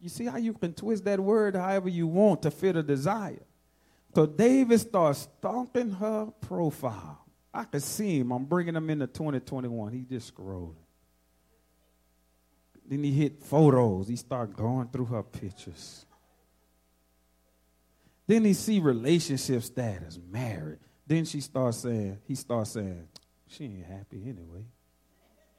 You 0.00 0.08
see 0.08 0.26
how 0.26 0.36
you 0.36 0.52
can 0.54 0.72
twist 0.72 1.04
that 1.04 1.20
word 1.20 1.56
however 1.56 1.88
you 1.88 2.06
want 2.06 2.42
to 2.42 2.50
fit 2.50 2.76
a 2.76 2.82
desire. 2.82 3.42
So 4.14 4.26
David 4.26 4.78
starts 4.80 5.28
stalking 5.38 5.90
her 5.92 6.26
profile. 6.40 7.24
I 7.52 7.64
can 7.64 7.80
see 7.80 8.18
him. 8.20 8.32
I'm 8.32 8.44
bringing 8.44 8.76
him 8.76 8.88
into 8.88 9.06
2021. 9.06 9.92
He 9.92 10.00
just 10.02 10.34
scrolling. 10.34 10.81
Then 12.92 13.04
he 13.04 13.10
hit 13.10 13.42
photos. 13.42 14.06
He 14.06 14.16
start 14.16 14.54
going 14.54 14.86
through 14.88 15.06
her 15.06 15.22
pictures. 15.22 16.04
Then 18.26 18.44
he 18.44 18.52
see 18.52 18.80
relationship 18.80 19.62
status, 19.62 20.18
married. 20.30 20.78
Then 21.06 21.24
she 21.24 21.40
starts 21.40 21.78
saying, 21.78 22.18
he 22.28 22.34
starts 22.34 22.72
saying, 22.72 23.08
she 23.48 23.64
ain't 23.64 23.86
happy 23.86 24.20
anyway. 24.24 24.66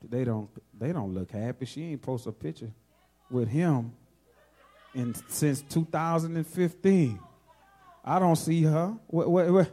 They 0.07 0.25
don't 0.25 0.47
they 0.79 0.93
don't 0.93 1.11
look 1.11 1.31
happy. 1.31 1.65
She 1.65 1.81
ain't 1.85 2.03
post 2.03 2.27
a 2.27 2.31
picture 2.31 2.71
with 3.31 3.47
him 3.47 3.93
in 4.93 5.15
since 5.27 5.63
2015. 5.63 7.19
I 8.05 8.19
don't 8.19 8.35
see 8.35 8.61
her. 8.61 8.95
What, 9.07 9.31
what, 9.31 9.51
what? 9.51 9.71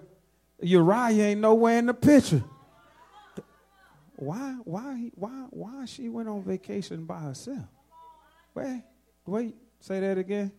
Uriah 0.62 1.24
ain't 1.24 1.42
nowhere 1.42 1.76
in 1.76 1.84
the 1.84 1.94
picture. 1.94 2.42
Why, 4.21 4.59
why, 4.64 5.11
why, 5.14 5.47
why 5.49 5.87
she 5.87 6.11
went 6.11 6.29
on 6.29 6.43
vacation 6.43 7.07
by 7.07 7.21
herself? 7.21 7.64
Wait, 8.55 8.83
wait, 9.25 9.55
say 9.81 9.99
that 10.01 10.18
again. 10.18 10.53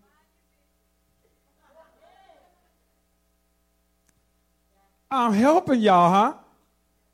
I'm 5.12 5.34
helping 5.34 5.80
y'all, 5.80 6.09
huh? 6.09 6.34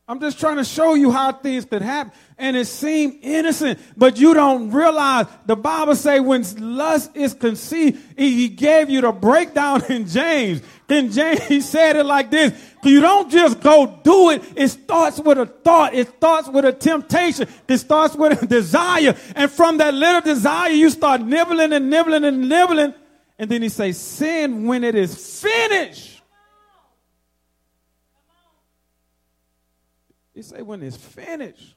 I'm 0.10 0.22
just 0.22 0.40
trying 0.40 0.56
to 0.56 0.64
show 0.64 0.94
you 0.94 1.12
how 1.12 1.34
things 1.34 1.66
could 1.66 1.82
happen. 1.82 2.14
And 2.38 2.56
it 2.56 2.66
seemed 2.66 3.20
innocent, 3.24 3.78
but 3.98 4.18
you 4.18 4.34
don't 4.34 4.72
realize 4.72 5.26
the 5.46 5.58
Bible 5.58 5.96
say 5.96 6.22
when 6.22 6.46
lust 6.60 7.12
is 7.14 7.34
conceived, 7.34 8.02
he 8.18 8.48
gave 8.48 8.90
you 8.90 9.02
the 9.02 9.12
breakdown 9.12 9.84
in 9.90 10.08
James. 10.08 10.62
Then 10.88 11.12
James, 11.12 11.44
he 11.44 11.60
said 11.74 11.98
it 11.98 12.06
like 12.06 12.32
this. 12.32 12.54
You 12.84 13.02
don't 13.02 13.30
just 13.30 13.60
go 13.60 14.00
do 14.02 14.30
it. 14.30 14.44
It 14.56 14.70
starts 14.70 15.20
with 15.20 15.40
a 15.40 15.46
thought. 15.46 15.94
It 15.94 16.08
starts 16.16 16.48
with 16.48 16.64
a 16.64 16.72
temptation. 16.72 17.50
It 17.68 17.78
starts 17.80 18.16
with 18.16 18.42
a 18.42 18.46
desire. 18.48 19.14
And 19.36 19.52
from 19.52 19.80
that 19.80 19.94
little 19.94 20.22
desire, 20.22 20.70
you 20.70 20.90
start 20.90 21.20
nibbling 21.20 21.74
and 21.74 21.90
nibbling 21.90 22.24
and 22.24 22.48
nibbling. 22.48 22.94
And 23.38 23.52
then 23.52 23.62
he 23.62 23.68
says, 23.68 24.00
sin 24.00 24.68
when 24.68 24.86
it 24.86 24.96
is 24.96 25.42
finished 25.42 26.17
He 30.38 30.44
say 30.44 30.62
when 30.62 30.84
it's 30.84 30.96
finished. 30.96 31.76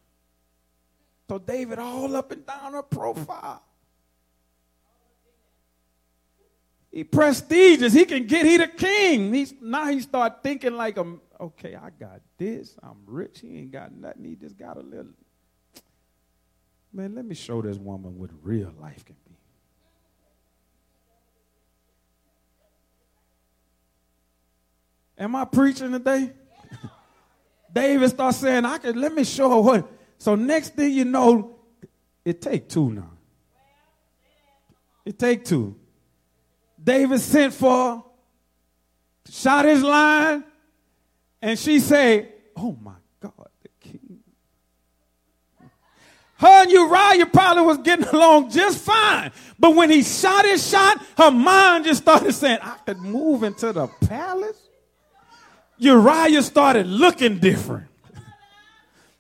So 1.31 1.39
David 1.39 1.79
all 1.79 2.15
up 2.15 2.31
and 2.31 2.45
down 2.45 2.75
her 2.75 2.83
profile. 2.83 3.63
He 6.93 7.03
prestigious. 7.05 7.95
He 7.95 8.05
can 8.05 8.27
get 8.27 8.45
he 8.45 8.59
the 8.59 8.67
king. 8.67 9.33
He's 9.33 9.55
now 9.63 9.87
he 9.87 10.01
start 10.01 10.43
thinking 10.43 10.75
like 10.75 10.99
a 10.99 11.07
okay, 11.41 11.75
I 11.75 11.89
got 11.89 12.21
this. 12.37 12.77
I'm 12.83 12.99
rich. 13.07 13.41
He 13.41 13.61
ain't 13.61 13.71
got 13.71 13.95
nothing. 13.95 14.27
He 14.27 14.35
just 14.35 14.59
got 14.59 14.77
a 14.77 14.83
little. 14.83 15.15
Man, 16.93 17.15
let 17.15 17.25
me 17.25 17.35
show 17.35 17.63
this 17.63 17.79
woman 17.79 18.19
what 18.19 18.29
real 18.43 18.75
life 18.79 19.07
can 19.07 19.17
be. 19.27 19.37
Am 25.17 25.35
I 25.35 25.47
preaching 25.47 25.93
today? 25.93 26.35
David 27.73 28.11
starts 28.11 28.39
saying, 28.39 28.65
I 28.65 28.79
can 28.79 29.01
let 29.01 29.13
me 29.13 29.25
show 29.25 29.51
her 29.51 29.61
what. 29.61 29.93
So 30.19 30.35
next 30.35 30.75
thing 30.75 30.93
you 30.93 31.05
know, 31.05 31.57
it 32.25 32.41
take 32.43 32.69
two 32.69 32.91
now. 32.91 33.11
It 35.05 35.19
take 35.19 35.45
two. 35.45 35.77
David 36.83 37.21
sent 37.21 37.55
for, 37.55 38.05
shot 39.29 39.65
his 39.65 39.83
line, 39.83 40.45
and 41.43 41.59
she 41.59 41.81
said, 41.81 42.33
Oh 42.57 42.77
my 42.83 42.95
God, 43.21 43.49
the 43.63 43.69
king. 43.81 44.21
Her 46.37 46.49
and 46.49 46.71
Uriah 46.71 47.27
probably 47.27 47.63
was 47.65 47.79
getting 47.79 48.07
along 48.07 48.51
just 48.51 48.79
fine. 48.79 49.31
But 49.59 49.75
when 49.75 49.91
he 49.91 50.03
shot 50.03 50.45
his 50.45 50.67
shot, 50.67 51.03
her 51.19 51.31
mind 51.31 51.85
just 51.85 52.03
started 52.03 52.33
saying, 52.33 52.59
I 52.63 52.77
could 52.87 52.99
move 52.99 53.43
into 53.43 53.73
the 53.73 53.89
palace. 53.89 54.70
Uriah 55.81 56.43
started 56.43 56.87
looking 56.87 57.39
different. 57.39 57.87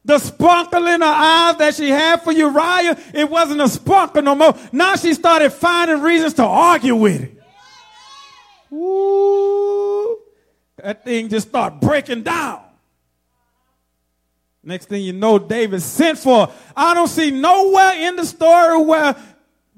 The 0.04 0.18
sparkle 0.18 0.86
in 0.86 1.00
her 1.00 1.06
eyes 1.06 1.56
that 1.56 1.74
she 1.74 1.88
had 1.88 2.22
for 2.22 2.32
Uriah, 2.32 2.98
it 3.14 3.28
wasn't 3.28 3.60
a 3.62 3.68
sparkle 3.68 4.22
no 4.22 4.34
more. 4.34 4.54
Now 4.70 4.96
she 4.96 5.14
started 5.14 5.50
finding 5.50 6.00
reasons 6.00 6.34
to 6.34 6.44
argue 6.44 6.94
with 6.94 7.22
it. 7.22 7.42
Ooh, 8.74 10.18
that 10.76 11.04
thing 11.04 11.28
just 11.28 11.48
started 11.48 11.80
breaking 11.80 12.22
down. 12.22 12.62
Next 14.62 14.86
thing 14.86 15.02
you 15.02 15.14
know, 15.14 15.38
David 15.38 15.80
sent 15.80 16.18
for. 16.18 16.46
Her. 16.46 16.52
I 16.76 16.92
don't 16.92 17.08
see 17.08 17.30
nowhere 17.30 17.94
in 18.08 18.16
the 18.16 18.26
story 18.26 18.82
where 18.82 19.16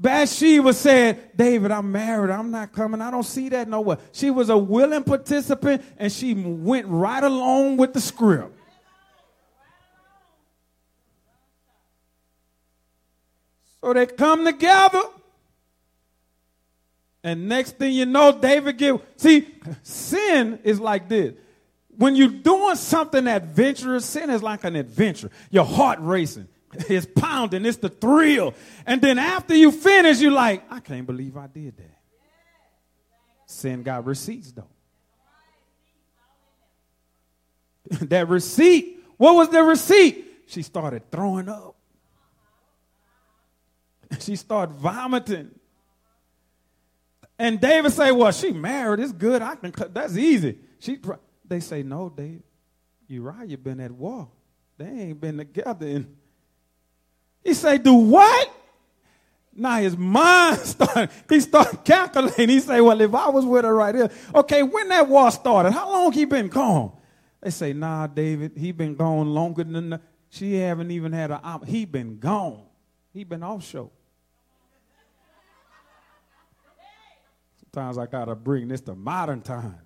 Bathsheba 0.03 0.72
said, 0.72 1.36
David, 1.36 1.70
I'm 1.70 1.92
married. 1.92 2.32
I'm 2.32 2.50
not 2.50 2.72
coming. 2.72 3.00
I 3.00 3.12
don't 3.12 3.22
see 3.22 3.48
that 3.50 3.68
nowhere. 3.68 3.98
She 4.11 4.32
was 4.32 4.48
a 4.48 4.59
willing 4.59 5.05
participant 5.05 5.84
and 5.96 6.11
she 6.11 6.34
went 6.34 6.88
right 6.88 7.22
along 7.22 7.76
with 7.76 7.92
the 7.92 8.00
script. 8.00 8.53
So 13.80 13.92
they 13.92 14.07
come 14.07 14.44
together. 14.44 15.03
And 17.22 17.48
next 17.48 17.78
thing 17.78 17.92
you 17.92 18.05
know, 18.05 18.32
David 18.32 18.78
get 18.78 19.00
see, 19.16 19.46
sin 19.84 20.59
is 20.64 20.80
like 20.80 21.09
this. 21.09 21.34
When 21.96 22.16
you're 22.16 22.26
doing 22.26 22.74
something 22.74 23.28
adventurous, 23.28 24.05
sin 24.05 24.30
is 24.30 24.42
like 24.42 24.64
an 24.64 24.74
adventure. 24.74 25.30
Your 25.53 25.64
heart 25.64 26.00
racing. 26.03 26.48
It's 26.73 27.07
pounding. 27.07 27.66
It's 27.66 27.77
the 27.79 27.89
thrill. 27.89 28.55
And 28.87 29.01
then 29.01 29.18
after 29.18 29.55
you 29.55 29.70
finish, 29.70 30.20
you're 30.20 30.33
like, 30.33 30.64
I 30.70 30.81
can't 30.81 31.07
believe 31.07 31.37
I 31.37 31.47
did 31.47 31.77
that. 31.77 31.99
Sin 33.47 33.83
got 33.83 34.07
receipts, 34.07 34.53
though. 34.53 34.68
that 38.07 38.29
receipt, 38.29 39.01
what 39.16 39.35
was 39.35 39.51
the 39.51 39.62
receipt? 39.62 40.45
She 40.47 40.62
started 40.62 41.11
throwing 41.11 41.49
up. 41.49 41.77
She 44.20 44.37
started 44.37 44.75
vomiting. 44.75 45.51
And 47.39 47.59
David 47.61 47.93
say, 47.93 48.12
"Well, 48.12 48.31
she 48.31 48.53
married. 48.53 49.01
It's 49.01 49.12
good. 49.12 49.41
I 49.41 49.55
can. 49.57 49.73
Cut. 49.73 49.95
That's 49.95 50.16
easy." 50.16 50.59
She. 50.79 50.99
They 51.49 51.61
say, 51.61 51.83
"No, 51.83 52.11
David. 52.11 52.43
Uriah 53.09 53.57
been 53.57 53.81
at 53.81 53.91
war. 53.91 54.29
They 54.77 54.85
ain't 54.85 55.20
been 55.20 55.39
together 55.39 55.87
in 55.87 56.14
he 57.45 57.55
say, 57.55 57.78
do 57.78 57.95
what? 57.95 58.55
Now 59.55 59.76
his 59.76 59.97
mind 59.97 60.59
started, 60.61 61.11
he 61.28 61.40
started 61.40 61.84
calculating. 61.84 62.49
He 62.49 62.61
say, 62.61 62.80
well, 62.80 63.01
if 63.01 63.14
I 63.14 63.28
was 63.28 63.45
with 63.45 63.64
her 63.64 63.74
right 63.74 63.95
here, 63.95 64.11
okay, 64.34 64.62
when 64.62 64.88
that 64.88 65.09
war 65.09 65.30
started, 65.30 65.72
how 65.72 65.90
long 65.90 66.12
he 66.12 66.24
been 66.24 66.49
gone? 66.49 66.93
They 67.43 67.51
say, 67.51 67.72
nah, 67.72 68.07
David, 68.07 68.53
he 68.57 68.72
been 68.72 68.95
gone 68.95 69.34
longer 69.34 69.64
than 69.64 69.90
the, 69.90 70.01
she 70.30 70.55
haven't 70.55 70.90
even 70.90 71.12
had 71.12 71.30
a, 71.30 71.61
he 71.66 71.84
been 71.84 72.18
gone. 72.18 72.62
He 73.12 73.24
been 73.24 73.43
offshore. 73.43 73.90
Sometimes 77.61 77.99
I 77.99 78.07
gotta 78.07 78.34
bring 78.34 78.68
this 78.68 78.80
to 78.82 78.95
modern 78.95 79.43
time. 79.43 79.80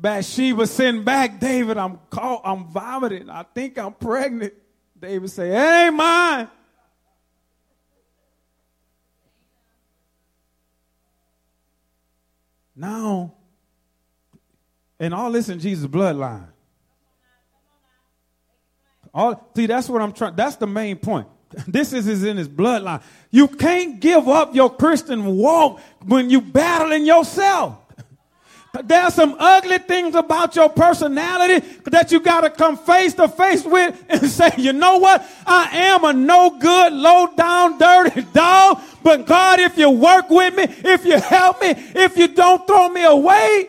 Bathsheba 0.00 0.66
sent 0.66 1.04
back, 1.04 1.40
David, 1.40 1.78
I'm 1.78 1.98
caught, 2.10 2.42
I'm 2.44 2.66
vomiting. 2.66 3.30
I 3.30 3.44
think 3.44 3.78
I'm 3.78 3.92
pregnant. 3.92 4.52
David 4.98 5.30
say, 5.30 5.50
it 5.50 5.86
ain't 5.86 5.94
mine. 5.94 6.48
Now, 12.76 13.34
and 14.98 15.14
all 15.14 15.30
this 15.30 15.48
in 15.48 15.60
Jesus' 15.60 15.86
bloodline. 15.86 16.48
All 19.12 19.50
see, 19.54 19.66
that's 19.66 19.88
what 19.88 20.02
I'm 20.02 20.12
trying. 20.12 20.34
That's 20.34 20.56
the 20.56 20.66
main 20.66 20.96
point. 20.96 21.28
This 21.68 21.92
is, 21.92 22.08
is 22.08 22.24
in 22.24 22.36
his 22.36 22.48
bloodline. 22.48 23.00
You 23.30 23.46
can't 23.46 24.00
give 24.00 24.28
up 24.28 24.56
your 24.56 24.74
Christian 24.74 25.36
walk 25.36 25.80
when 26.04 26.28
you 26.28 26.40
battling 26.40 27.06
yourself. 27.06 27.78
There's 28.82 29.14
some 29.14 29.36
ugly 29.38 29.78
things 29.78 30.14
about 30.14 30.56
your 30.56 30.68
personality 30.68 31.66
that 31.84 32.10
you 32.10 32.18
got 32.18 32.40
to 32.40 32.50
come 32.50 32.76
face 32.76 33.14
to 33.14 33.28
face 33.28 33.64
with 33.64 34.04
and 34.08 34.28
say, 34.28 34.50
you 34.58 34.72
know 34.72 34.98
what? 34.98 35.24
I 35.46 35.68
am 35.72 36.04
a 36.04 36.12
no 36.12 36.58
good, 36.58 36.92
low 36.92 37.28
down, 37.36 37.78
dirty 37.78 38.22
dog. 38.32 38.80
But 39.02 39.26
God, 39.26 39.60
if 39.60 39.78
you 39.78 39.90
work 39.90 40.28
with 40.28 40.56
me, 40.56 40.64
if 40.64 41.04
you 41.04 41.18
help 41.18 41.60
me, 41.60 41.68
if 41.94 42.16
you 42.16 42.28
don't 42.28 42.66
throw 42.66 42.88
me 42.88 43.04
away, 43.04 43.68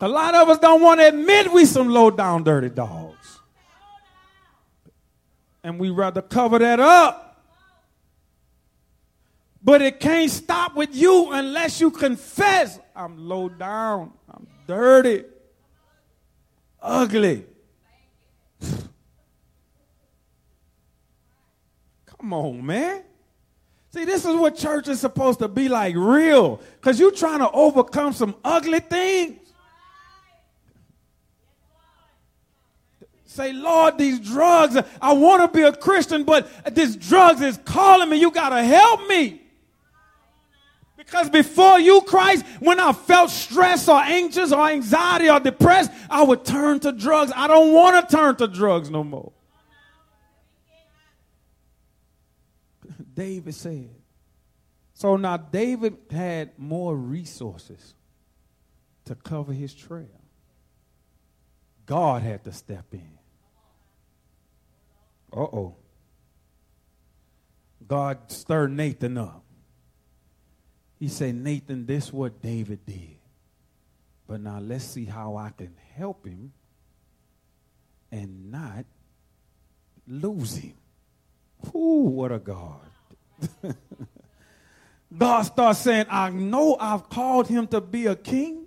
a 0.00 0.08
lot 0.08 0.34
of 0.34 0.48
us 0.48 0.58
don't 0.58 0.80
want 0.80 1.00
to 1.00 1.08
admit 1.08 1.52
we 1.52 1.64
some 1.64 1.88
low 1.88 2.10
down, 2.10 2.42
dirty 2.42 2.68
dogs. 2.68 3.38
And 5.62 5.78
we 5.78 5.90
rather 5.90 6.22
cover 6.22 6.58
that 6.58 6.80
up. 6.80 7.27
But 9.68 9.82
it 9.82 10.00
can't 10.00 10.30
stop 10.30 10.74
with 10.74 10.96
you 10.96 11.30
unless 11.30 11.78
you 11.78 11.90
confess 11.90 12.80
I'm 12.96 13.28
low 13.28 13.50
down, 13.50 14.14
I'm 14.26 14.46
dirty, 14.66 15.24
ugly. 16.80 17.44
Come 22.06 22.32
on, 22.32 22.64
man. 22.64 23.02
See, 23.90 24.06
this 24.06 24.24
is 24.24 24.34
what 24.36 24.56
church 24.56 24.88
is 24.88 25.00
supposed 25.00 25.40
to 25.40 25.48
be 25.48 25.68
like 25.68 25.94
real. 25.94 26.62
Because 26.80 26.98
you're 26.98 27.10
trying 27.10 27.40
to 27.40 27.50
overcome 27.50 28.14
some 28.14 28.36
ugly 28.42 28.80
things. 28.80 29.52
Say, 33.26 33.52
Lord, 33.52 33.98
these 33.98 34.18
drugs, 34.18 34.78
I 35.02 35.12
want 35.12 35.42
to 35.42 35.48
be 35.54 35.62
a 35.62 35.74
Christian, 35.74 36.24
but 36.24 36.48
this 36.74 36.96
drugs 36.96 37.42
is 37.42 37.58
calling 37.66 38.08
me. 38.08 38.16
You 38.16 38.30
got 38.30 38.48
to 38.48 38.64
help 38.64 39.06
me. 39.08 39.42
Because 40.98 41.30
before 41.30 41.78
you, 41.78 42.00
Christ, 42.00 42.44
when 42.58 42.80
I 42.80 42.92
felt 42.92 43.30
stress 43.30 43.88
or 43.88 44.00
anxious 44.00 44.50
or 44.52 44.68
anxiety 44.68 45.30
or 45.30 45.38
depressed, 45.38 45.92
I 46.10 46.24
would 46.24 46.44
turn 46.44 46.80
to 46.80 46.90
drugs. 46.90 47.30
I 47.36 47.46
don't 47.46 47.72
want 47.72 48.08
to 48.08 48.16
turn 48.16 48.34
to 48.36 48.48
drugs 48.48 48.90
no 48.90 49.04
more. 49.04 49.30
David 53.14 53.54
said. 53.54 53.90
So 54.94 55.16
now 55.16 55.36
David 55.36 55.98
had 56.10 56.58
more 56.58 56.96
resources 56.96 57.94
to 59.04 59.14
cover 59.14 59.52
his 59.52 59.72
trail. 59.72 60.20
God 61.86 62.22
had 62.22 62.42
to 62.42 62.52
step 62.52 62.86
in. 62.92 63.18
Uh 65.32 65.42
oh. 65.42 65.76
God 67.86 68.18
stirred 68.32 68.72
Nathan 68.72 69.16
up. 69.16 69.44
He 70.98 71.08
said, 71.08 71.34
Nathan, 71.34 71.86
this 71.86 72.06
is 72.06 72.12
what 72.12 72.42
David 72.42 72.84
did. 72.84 73.16
But 74.26 74.40
now 74.40 74.58
let's 74.58 74.84
see 74.84 75.04
how 75.04 75.36
I 75.36 75.50
can 75.50 75.74
help 75.96 76.26
him 76.26 76.52
and 78.10 78.50
not 78.50 78.84
lose 80.06 80.56
him. 80.56 80.74
Ooh, 81.74 82.10
what 82.10 82.32
a 82.32 82.38
God. 82.38 82.80
God 85.16 85.42
starts 85.42 85.80
saying, 85.80 86.06
I 86.10 86.30
know 86.30 86.76
I've 86.78 87.08
called 87.08 87.48
him 87.48 87.66
to 87.68 87.80
be 87.80 88.06
a 88.06 88.16
king, 88.16 88.66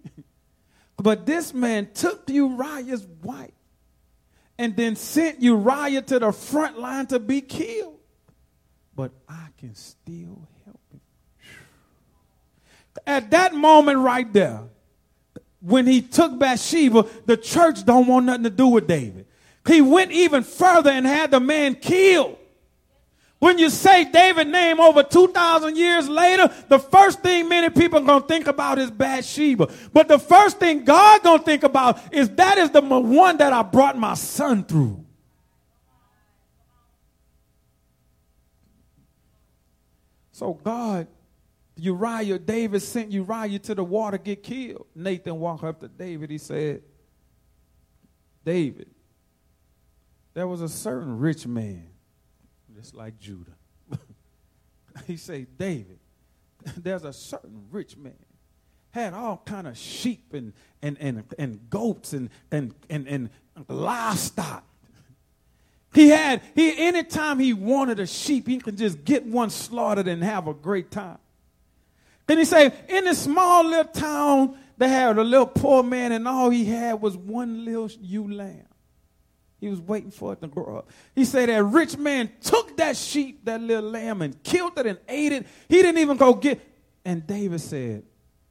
but 0.97 1.25
this 1.25 1.53
man 1.53 1.89
took 1.93 2.29
Uriah's 2.29 3.05
wife 3.23 3.51
and 4.57 4.75
then 4.75 4.95
sent 4.95 5.41
Uriah 5.41 6.01
to 6.01 6.19
the 6.19 6.31
front 6.31 6.79
line 6.79 7.07
to 7.07 7.19
be 7.19 7.41
killed. 7.41 7.99
But 8.95 9.11
I 9.27 9.47
can 9.57 9.75
still. 9.75 10.47
At 13.05 13.31
that 13.31 13.53
moment 13.53 13.99
right 13.99 14.31
there, 14.31 14.61
when 15.59 15.85
he 15.85 16.01
took 16.01 16.37
Bathsheba, 16.37 17.05
the 17.25 17.37
church 17.37 17.85
don't 17.85 18.07
want 18.07 18.25
nothing 18.25 18.43
to 18.43 18.49
do 18.49 18.67
with 18.67 18.87
David. 18.87 19.27
He 19.67 19.81
went 19.81 20.11
even 20.11 20.43
further 20.43 20.89
and 20.89 21.05
had 21.05 21.31
the 21.31 21.39
man 21.39 21.75
killed. 21.75 22.37
When 23.41 23.57
you 23.57 23.71
say 23.71 24.05
David's 24.05 24.51
name 24.51 24.79
over 24.79 25.01
2,000 25.01 25.75
years 25.75 26.07
later, 26.07 26.53
the 26.67 26.77
first 26.77 27.21
thing 27.21 27.49
many 27.49 27.69
people 27.71 27.99
are 27.99 28.05
going 28.05 28.21
to 28.21 28.27
think 28.27 28.45
about 28.45 28.77
is 28.77 28.91
Bathsheba. 28.91 29.67
But 29.91 30.07
the 30.07 30.19
first 30.19 30.59
thing 30.59 30.83
God 30.83 31.23
going 31.23 31.39
to 31.39 31.45
think 31.45 31.63
about 31.63 32.13
is 32.13 32.29
that 32.35 32.59
is 32.59 32.69
the 32.69 32.81
one 32.81 33.37
that 33.37 33.51
I 33.51 33.63
brought 33.63 33.97
my 33.97 34.13
son 34.13 34.63
through. 34.63 35.03
So 40.31 40.53
God, 40.63 41.07
Uriah, 41.81 42.37
David 42.37 42.83
sent 42.83 43.11
Uriah 43.11 43.57
to 43.57 43.73
the 43.73 43.83
water 43.83 44.15
to 44.15 44.23
get 44.23 44.43
killed. 44.43 44.85
Nathan 44.93 45.39
walked 45.39 45.63
up 45.63 45.79
to 45.79 45.87
David. 45.87 46.29
He 46.29 46.37
said, 46.37 46.83
David, 48.45 48.87
there 50.35 50.47
was 50.47 50.61
a 50.61 50.69
certain 50.69 51.17
rich 51.17 51.47
man 51.47 51.87
just 52.75 52.93
like 52.93 53.17
Judah. 53.17 53.55
he 55.07 55.17
say, 55.17 55.47
David, 55.57 55.97
there's 56.77 57.03
a 57.03 57.13
certain 57.13 57.65
rich 57.71 57.97
man 57.97 58.13
had 58.91 59.15
all 59.15 59.41
kind 59.43 59.67
of 59.67 59.75
sheep 59.75 60.33
and, 60.33 60.53
and, 60.83 60.97
and, 60.99 61.23
and 61.39 61.67
goats 61.69 62.13
and, 62.13 62.29
and, 62.51 62.75
and, 62.91 63.07
and 63.07 63.29
livestock. 63.67 64.65
He 65.95 66.09
had, 66.09 66.43
he, 66.53 66.77
anytime 66.77 67.39
he 67.39 67.53
wanted 67.53 67.99
a 67.99 68.05
sheep, 68.05 68.47
he 68.47 68.59
could 68.59 68.77
just 68.77 69.03
get 69.03 69.25
one 69.25 69.49
slaughtered 69.49 70.07
and 70.07 70.23
have 70.23 70.47
a 70.47 70.53
great 70.53 70.91
time. 70.91 71.17
Then 72.31 72.37
he 72.37 72.45
said, 72.45 72.73
in 72.87 73.03
this 73.03 73.23
small 73.23 73.65
little 73.65 73.91
town, 73.91 74.57
they 74.77 74.87
had 74.87 75.17
a 75.17 75.21
little 75.21 75.47
poor 75.47 75.83
man, 75.83 76.13
and 76.13 76.25
all 76.25 76.49
he 76.49 76.63
had 76.63 77.01
was 77.01 77.17
one 77.17 77.65
little 77.65 77.89
ewe 77.99 78.33
lamb. 78.33 78.67
He 79.59 79.67
was 79.67 79.81
waiting 79.81 80.11
for 80.11 80.31
it 80.31 80.39
to 80.39 80.47
grow 80.47 80.77
up. 80.77 80.89
He 81.13 81.25
said 81.25 81.49
that 81.49 81.61
rich 81.61 81.97
man 81.97 82.31
took 82.39 82.77
that 82.77 82.95
sheep, 82.95 83.43
that 83.43 83.59
little 83.59 83.89
lamb, 83.89 84.21
and 84.21 84.41
killed 84.43 84.79
it 84.79 84.85
and 84.85 84.97
ate 85.09 85.33
it. 85.33 85.47
He 85.67 85.81
didn't 85.81 85.97
even 85.97 86.15
go 86.15 86.33
get. 86.33 86.61
And 87.03 87.27
David 87.27 87.59
said, 87.59 88.03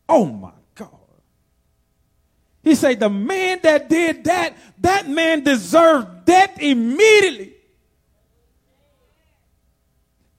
Oh 0.06 0.26
my 0.26 0.52
God. 0.74 0.90
He 2.62 2.74
said, 2.74 3.00
The 3.00 3.08
man 3.08 3.60
that 3.62 3.88
did 3.88 4.24
that, 4.24 4.58
that 4.80 5.08
man 5.08 5.42
deserved 5.42 6.26
death 6.26 6.60
immediately. 6.60 7.54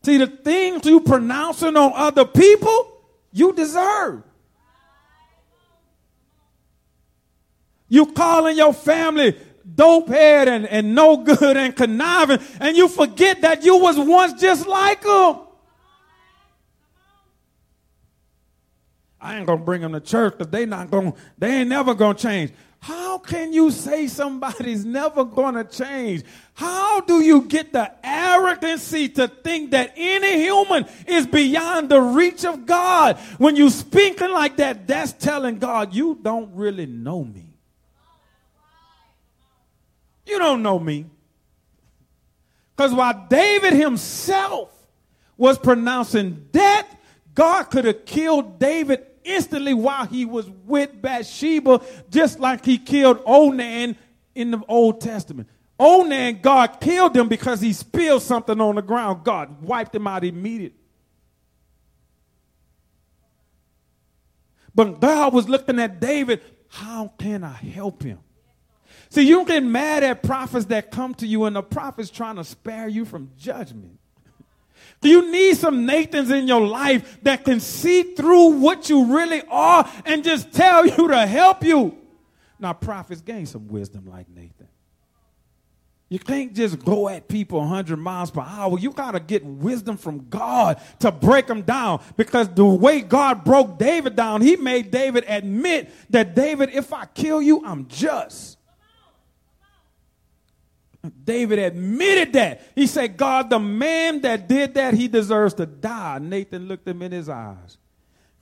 See, 0.04 0.18
the 0.18 0.28
things 0.28 0.86
you 0.86 1.00
pronouncing 1.00 1.76
on 1.76 1.92
other 1.96 2.26
people, 2.26 2.91
you 3.32 3.54
deserve. 3.54 4.24
You 7.88 8.06
calling 8.06 8.56
your 8.58 8.74
family 8.74 9.38
dopehead 9.70 10.48
and, 10.48 10.66
and 10.66 10.96
no 10.96 11.18
good 11.18 11.58
and 11.58 11.76
conniving, 11.76 12.40
and 12.60 12.78
you 12.78 12.88
forget 12.88 13.42
that 13.42 13.64
you 13.64 13.78
was 13.78 13.98
once 14.00 14.40
just 14.40 14.68
like 14.68 15.02
them. 15.02 15.40
I 19.20 19.38
ain't 19.38 19.46
gonna 19.46 19.62
bring 19.62 19.82
them 19.82 19.94
to 19.94 20.00
church 20.00 20.38
because 20.38 20.52
they 20.52 20.66
not 20.66 20.90
gonna, 20.90 21.14
they 21.38 21.60
ain't 21.60 21.70
never 21.70 21.94
gonna 21.94 22.18
change. 22.18 22.52
How 22.82 23.20
can 23.20 23.54
you 23.54 23.70
say 23.70 24.08
somebody's 24.08 24.84
never 24.84 25.24
gonna 25.24 25.64
change? 25.64 26.24
How 26.56 27.02
do 27.02 27.22
you 27.22 27.44
get 27.44 27.72
the 27.72 27.92
arrogancy 28.04 29.08
to 29.10 29.28
think 29.28 29.70
that 29.72 29.94
any 29.96 30.42
human 30.42 30.88
is 31.06 31.28
beyond 31.28 31.90
the 31.90 32.02
reach 32.02 32.44
of 32.44 32.66
God? 32.66 33.18
When 33.38 33.56
you 33.56 33.70
speaking 33.70 34.32
like 34.32 34.58
that, 34.58 34.88
that's 34.88 35.14
telling 35.14 35.60
God 35.60 35.94
you 35.94 36.18
don't 36.24 36.56
really 36.56 36.88
know 36.88 37.24
me. 37.24 37.54
You 40.26 40.40
don't 40.40 40.64
know 40.64 40.80
me. 40.80 41.06
Because 42.76 42.96
while 42.96 43.28
David 43.30 43.74
himself 43.74 44.72
was 45.38 45.60
pronouncing 45.60 46.48
death, 46.52 46.96
God 47.36 47.66
could 47.66 47.86
have 47.86 48.06
killed 48.06 48.58
David 48.58 49.06
instantly 49.24 49.74
while 49.74 50.06
he 50.06 50.26
was 50.26 50.50
with 50.66 51.02
Bathsheba, 51.02 51.82
just 52.10 52.40
like 52.40 52.66
he 52.66 52.78
killed 52.78 53.22
Onan 53.26 53.96
in 54.36 54.52
the 54.52 54.62
Old 54.68 55.02
Testament. 55.02 55.48
Onan, 55.80 56.40
God 56.42 56.80
killed 56.80 57.16
him 57.18 57.28
because 57.28 57.60
he 57.60 57.74
spilled 57.74 58.22
something 58.22 58.62
on 58.62 58.76
the 58.76 58.82
ground. 58.82 59.24
God 59.24 59.64
wiped 59.64 59.96
him 59.96 60.06
out 60.06 60.24
immediately. 60.24 60.78
But 64.74 65.00
God 65.00 65.34
was 65.34 65.50
looking 65.50 65.80
at 65.80 66.00
David, 66.00 66.42
how 66.68 67.14
can 67.18 67.44
I 67.44 67.54
help 67.54 68.04
him? 68.04 68.20
See, 69.10 69.24
you 69.24 69.44
get 69.46 69.64
mad 69.64 70.04
at 70.04 70.24
prophets 70.24 70.66
that 70.68 70.92
come 70.92 71.14
to 71.16 71.28
you 71.28 71.44
and 71.46 71.56
the 71.56 71.62
prophet's 71.62 72.10
trying 72.10 72.38
to 72.38 72.46
spare 72.46 72.88
you 72.88 73.04
from 73.04 73.32
judgment. 73.38 74.00
Do 75.00 75.10
you 75.10 75.32
need 75.32 75.58
some 75.58 75.86
Nathans 75.86 76.30
in 76.30 76.48
your 76.48 76.62
life 76.62 77.20
that 77.24 77.46
can 77.46 77.60
see 77.60 78.04
through 78.04 78.60
what 78.60 78.90
you 78.90 79.16
really 79.16 79.42
are 79.50 79.90
and 80.06 80.24
just 80.24 80.52
tell 80.52 80.86
you 80.86 81.08
to 81.08 81.26
help 81.26 81.64
you? 81.64 81.98
Now, 82.60 82.74
prophets 82.74 83.22
gain 83.22 83.46
some 83.46 83.68
wisdom 83.68 84.06
like 84.06 84.30
Nathan. 84.30 84.68
You 86.12 86.20
can't 86.20 86.54
just 86.54 86.84
go 86.84 87.08
at 87.08 87.30
people 87.30 87.60
100 87.60 87.96
miles 87.96 88.32
per 88.32 88.42
hour. 88.42 88.78
You 88.78 88.92
got 88.92 89.12
to 89.12 89.22
get 89.22 89.46
wisdom 89.46 89.96
from 89.96 90.28
God 90.28 90.82
to 91.00 91.10
break 91.10 91.48
them 91.48 91.62
down. 91.62 92.04
Because 92.18 92.50
the 92.50 92.66
way 92.66 93.00
God 93.00 93.46
broke 93.46 93.80
David 93.80 94.18
down, 94.18 94.42
he 94.42 94.58
made 94.58 94.92
David 94.92 95.24
admit 95.26 95.90
that, 96.10 96.36
David, 96.36 96.72
if 96.74 96.92
I 96.92 97.06
kill 97.06 97.42
you, 97.42 97.64
I'm 97.66 97.88
just. 97.88 98.58
David 101.24 101.60
admitted 101.60 102.34
that. 102.34 102.62
He 102.76 102.86
said, 102.86 103.18
God, 103.18 103.50
the 103.50 103.60
man 103.60 104.22
that 104.22 104.48
did 104.48 104.76
that, 104.76 104.94
he 104.94 105.08
deserves 105.08 105.56
to 105.56 105.66
die. 105.66 106.20
Nathan 106.20 106.68
looked 106.68 106.88
him 106.88 107.02
in 107.02 107.12
his 107.12 107.28
eyes. 107.28 107.78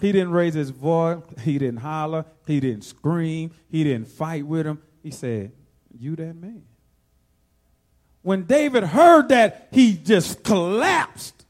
He 0.01 0.12
didn't 0.12 0.32
raise 0.32 0.53
his 0.53 0.70
voice. 0.70 1.22
He 1.41 1.57
didn't 1.57 1.80
holler. 1.80 2.26
He 2.47 2.60
didn't 2.60 2.84
scream. 2.84 3.51
He 3.70 3.84
didn't 3.84 4.07
fight 4.07 4.45
with 4.45 4.66
him. 4.66 4.82
He 5.03 5.12
said, 5.12 5.51
You 5.97 6.16
that 6.18 6.36
man. 6.36 6.64
When 8.22 8.43
David 8.43 8.84
heard 8.84 9.30
that, 9.30 9.70
he 9.72 9.93
just 9.93 10.43
collapsed. 10.43 11.45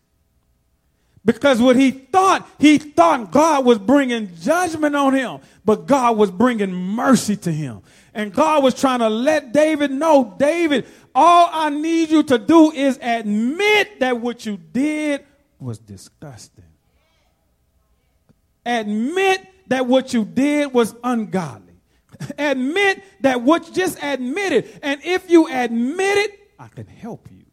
Because 1.25 1.61
what 1.61 1.75
he 1.75 1.91
thought, 1.91 2.47
he 2.59 2.77
thought 2.77 3.31
God 3.31 3.65
was 3.65 3.77
bringing 3.77 4.35
judgment 4.39 4.95
on 4.95 5.13
him, 5.13 5.39
but 5.65 5.85
God 5.85 6.17
was 6.17 6.31
bringing 6.31 6.73
mercy 6.73 7.35
to 7.37 7.51
him. 7.51 7.81
And 8.13 8.33
God 8.33 8.63
was 8.63 8.73
trying 8.73 8.99
to 8.99 9.09
let 9.09 9.51
David 9.51 9.91
know, 9.91 10.35
David, 10.39 10.87
all 11.15 11.49
I 11.51 11.69
need 11.69 12.09
you 12.09 12.23
to 12.23 12.37
do 12.37 12.71
is 12.71 12.99
admit 13.01 13.99
that 13.99 14.19
what 14.19 14.45
you 14.45 14.57
did 14.57 15.25
was 15.59 15.79
disgusting. 15.79 16.63
Admit 18.65 19.45
that 19.67 19.85
what 19.87 20.13
you 20.13 20.25
did 20.25 20.73
was 20.73 20.95
ungodly. 21.03 21.73
admit 22.37 23.03
that 23.21 23.41
what 23.41 23.67
you 23.67 23.73
just 23.73 23.97
admit 24.01 24.53
it. 24.53 24.79
And 24.81 25.01
if 25.03 25.29
you 25.29 25.47
admit 25.47 26.17
it, 26.17 26.39
I 26.57 26.67
can 26.67 26.87
help 26.87 27.29
you. 27.31 27.45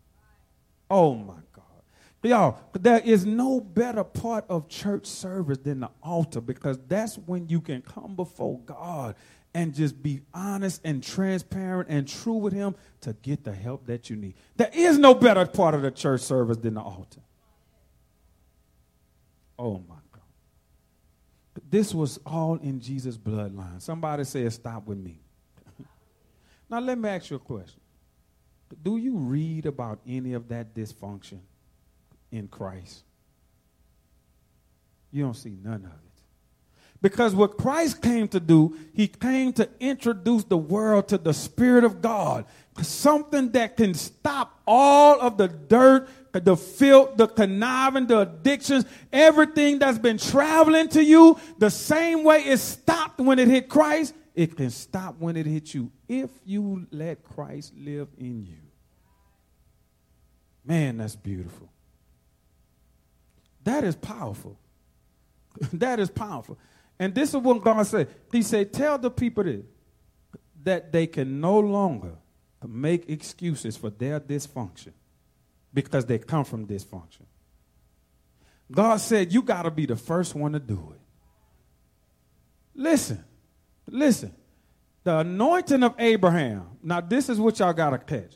Oh 0.90 1.14
my 1.14 1.34
God. 1.52 1.64
Y'all, 2.22 2.58
there 2.72 2.98
is 2.98 3.24
no 3.24 3.60
better 3.60 4.02
part 4.02 4.44
of 4.48 4.68
church 4.68 5.06
service 5.06 5.58
than 5.58 5.80
the 5.80 5.90
altar 6.02 6.40
because 6.40 6.78
that's 6.88 7.16
when 7.16 7.48
you 7.48 7.60
can 7.60 7.82
come 7.82 8.16
before 8.16 8.58
God 8.60 9.14
and 9.56 9.74
just 9.74 10.02
be 10.02 10.20
honest 10.34 10.82
and 10.84 11.02
transparent 11.02 11.88
and 11.88 12.06
true 12.06 12.34
with 12.34 12.52
Him 12.52 12.74
to 13.00 13.14
get 13.22 13.42
the 13.42 13.54
help 13.54 13.86
that 13.86 14.10
you 14.10 14.16
need. 14.16 14.34
There 14.54 14.70
is 14.70 14.98
no 14.98 15.14
better 15.14 15.46
part 15.46 15.74
of 15.74 15.80
the 15.80 15.90
church 15.90 16.20
service 16.20 16.58
than 16.58 16.74
the 16.74 16.82
altar. 16.82 17.22
Oh 19.58 19.78
my 19.88 19.94
God. 20.12 20.20
This 21.70 21.94
was 21.94 22.18
all 22.26 22.56
in 22.56 22.80
Jesus' 22.80 23.16
bloodline. 23.16 23.80
Somebody 23.80 24.24
said, 24.24 24.52
Stop 24.52 24.86
with 24.86 24.98
me. 24.98 25.20
now, 26.68 26.80
let 26.80 26.98
me 26.98 27.08
ask 27.08 27.30
you 27.30 27.36
a 27.36 27.40
question. 27.40 27.80
Do 28.82 28.98
you 28.98 29.16
read 29.16 29.64
about 29.64 30.00
any 30.06 30.34
of 30.34 30.48
that 30.48 30.74
dysfunction 30.74 31.38
in 32.30 32.46
Christ? 32.48 33.04
You 35.10 35.22
don't 35.22 35.32
see 35.32 35.56
none 35.62 35.86
of 35.86 35.92
it. 35.92 36.05
Because 37.06 37.36
what 37.36 37.56
Christ 37.56 38.02
came 38.02 38.26
to 38.26 38.40
do, 38.40 38.76
he 38.92 39.06
came 39.06 39.52
to 39.52 39.68
introduce 39.78 40.42
the 40.42 40.58
world 40.58 41.06
to 41.10 41.18
the 41.18 41.32
Spirit 41.32 41.84
of 41.84 42.02
God, 42.02 42.46
something 42.82 43.52
that 43.52 43.76
can 43.76 43.94
stop 43.94 44.60
all 44.66 45.20
of 45.20 45.38
the 45.38 45.46
dirt, 45.46 46.08
the 46.32 46.56
filth, 46.56 47.16
the 47.16 47.28
conniving, 47.28 48.08
the 48.08 48.22
addictions, 48.22 48.86
everything 49.12 49.78
that's 49.78 50.00
been 50.00 50.18
traveling 50.18 50.88
to 50.88 51.04
you, 51.04 51.38
the 51.58 51.70
same 51.70 52.24
way 52.24 52.40
it 52.40 52.58
stopped 52.58 53.20
when 53.20 53.38
it 53.38 53.46
hit 53.46 53.68
Christ, 53.68 54.12
it 54.34 54.56
can 54.56 54.70
stop 54.70 55.14
when 55.20 55.36
it 55.36 55.46
hits 55.46 55.76
you 55.76 55.92
if 56.08 56.30
you 56.44 56.88
let 56.90 57.22
Christ 57.22 57.72
live 57.78 58.08
in 58.18 58.44
you. 58.44 58.58
Man, 60.64 60.96
that's 60.96 61.14
beautiful. 61.14 61.70
That 63.62 63.84
is 63.84 63.94
powerful. 63.94 64.58
that 65.74 66.00
is 66.00 66.10
powerful. 66.10 66.58
And 66.98 67.14
this 67.14 67.30
is 67.30 67.36
what 67.36 67.62
God 67.62 67.82
said. 67.86 68.08
He 68.32 68.42
said, 68.42 68.72
Tell 68.72 68.98
the 68.98 69.10
people 69.10 69.44
this, 69.44 69.64
that 70.64 70.92
they 70.92 71.06
can 71.06 71.40
no 71.40 71.58
longer 71.58 72.12
make 72.66 73.08
excuses 73.08 73.76
for 73.76 73.90
their 73.90 74.18
dysfunction 74.18 74.92
because 75.72 76.06
they 76.06 76.18
come 76.18 76.44
from 76.44 76.66
dysfunction. 76.66 77.26
God 78.70 78.96
said, 78.96 79.32
You 79.32 79.42
got 79.42 79.62
to 79.62 79.70
be 79.70 79.86
the 79.86 79.96
first 79.96 80.34
one 80.34 80.52
to 80.52 80.58
do 80.58 80.94
it. 80.94 81.00
Listen, 82.74 83.24
listen. 83.88 84.34
The 85.04 85.18
anointing 85.18 85.82
of 85.84 85.94
Abraham. 85.98 86.66
Now, 86.82 87.00
this 87.00 87.28
is 87.28 87.38
what 87.38 87.58
y'all 87.60 87.72
got 87.72 87.90
to 87.90 87.98
catch. 87.98 88.34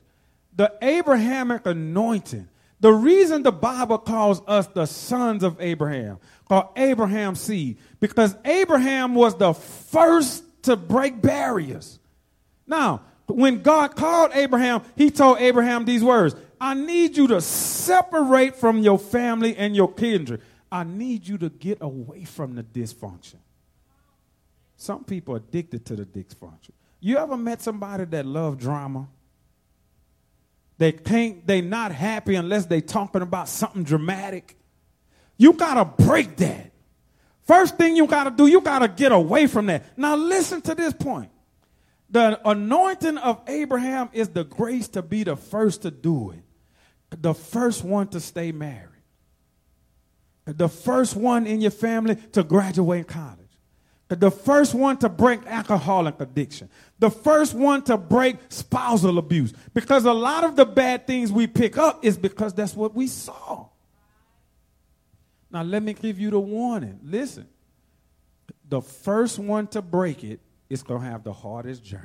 The 0.54 0.72
Abrahamic 0.80 1.66
anointing. 1.66 2.48
The 2.81 2.93
reason 2.93 3.43
the 3.43 3.53
Bible 3.53 3.99
calls 3.99 4.41
us 4.47 4.66
the 4.68 4.87
sons 4.87 5.43
of 5.43 5.61
Abraham, 5.61 6.18
or 6.49 6.70
Abraham's 6.76 7.41
seed, 7.41 7.78
because 8.01 8.35
Abraham 8.45 9.14
was 9.14 9.37
the 9.37 9.53
first 9.53 10.45
to 10.62 10.76
break 10.76 11.20
barriers. 11.20 11.99
Now, 12.66 13.03
when 13.26 13.62
God 13.62 13.95
called 13.97 14.33
Abraham, 14.35 14.83
he 14.97 15.11
told 15.11 15.39
Abraham 15.39 15.85
these 15.85 16.03
words 16.03 16.35
I 16.61 16.74
need 16.74 17.16
you 17.16 17.26
to 17.28 17.41
separate 17.41 18.57
from 18.57 18.78
your 18.78 18.99
family 18.99 19.57
and 19.57 19.74
your 19.76 19.93
kindred. 19.93 20.43
I 20.72 20.85
need 20.85 21.26
you 21.26 21.39
to 21.39 21.49
get 21.49 21.78
away 21.81 22.24
from 22.24 22.55
the 22.55 22.62
dysfunction. 22.62 23.37
Some 24.76 25.05
people 25.05 25.35
are 25.35 25.39
addicted 25.39 25.85
to 25.87 25.97
the 25.97 26.05
dysfunction. 26.05 26.70
You 27.01 27.18
ever 27.18 27.37
met 27.37 27.62
somebody 27.62 28.05
that 28.07 28.26
loved 28.26 28.61
drama? 28.61 29.09
They 30.81 30.93
can't, 30.93 31.47
they 31.47 31.61
not 31.61 31.93
happy 31.93 32.35
unless 32.35 32.66
they 32.66 32.81
talking 32.81 33.22
about 33.22 33.49
something 33.49 33.85
dramatic. 33.85 34.57
You 35.37 35.53
gotta 35.53 35.85
break 35.85 36.37
that. 36.39 36.72
First 37.43 37.76
thing 37.76 37.95
you 37.95 38.07
gotta 38.09 38.31
do, 38.31 38.47
you 38.47 38.61
gotta 38.61 38.89
get 38.89 39.12
away 39.12 39.47
from 39.47 39.66
that. 39.66 39.97
Now 39.97 40.16
listen 40.16 40.61
to 40.62 40.74
this 40.74 40.93
point. 40.93 41.31
The 42.09 42.41
anointing 42.49 43.18
of 43.18 43.43
Abraham 43.47 44.09
is 44.12 44.31
the 44.31 44.43
grace 44.43 44.89
to 44.89 45.03
be 45.03 45.22
the 45.22 45.37
first 45.37 45.83
to 45.83 45.93
do 45.93 46.33
it 46.33 46.43
the 47.11 47.35
first 47.35 47.85
one 47.85 48.09
to 48.09 48.20
stay 48.20 48.53
married, 48.53 48.89
the 50.47 50.68
first 50.68 51.16
one 51.16 51.47
in 51.47 51.61
your 51.61 51.70
family 51.70 52.16
to 52.33 52.43
graduate 52.43 53.09
college, 53.09 53.49
the 54.18 54.30
first 54.30 54.74
one 54.74 54.96
to 54.98 55.08
break 55.08 55.46
alcoholic 55.46 56.20
addiction, 56.20 56.68
the 56.98 57.11
first 57.11 57.54
one 57.54 57.82
to 57.84 57.96
break 57.96 58.36
spousal 58.48 59.18
abuse. 59.18 59.52
Because 59.72 60.04
a 60.04 60.12
lot 60.12 60.42
of 60.42 60.56
the 60.56 60.64
bad 60.64 61.06
things 61.06 61.30
we 61.30 61.46
pick 61.46 61.78
up 61.78 62.04
is 62.04 62.18
because 62.18 62.52
that's 62.52 62.74
what 62.74 62.92
we 62.94 63.06
saw. 63.06 63.68
Now, 65.52 65.62
let 65.62 65.82
me 65.82 65.94
give 65.94 66.18
you 66.18 66.30
the 66.30 66.40
warning. 66.40 66.98
Listen, 67.04 67.46
the 68.68 68.80
first 68.80 69.38
one 69.38 69.68
to 69.68 69.82
break 69.82 70.24
it 70.24 70.40
is 70.68 70.82
going 70.82 71.02
to 71.02 71.08
have 71.08 71.22
the 71.22 71.32
hardest 71.32 71.84
journey. 71.84 72.04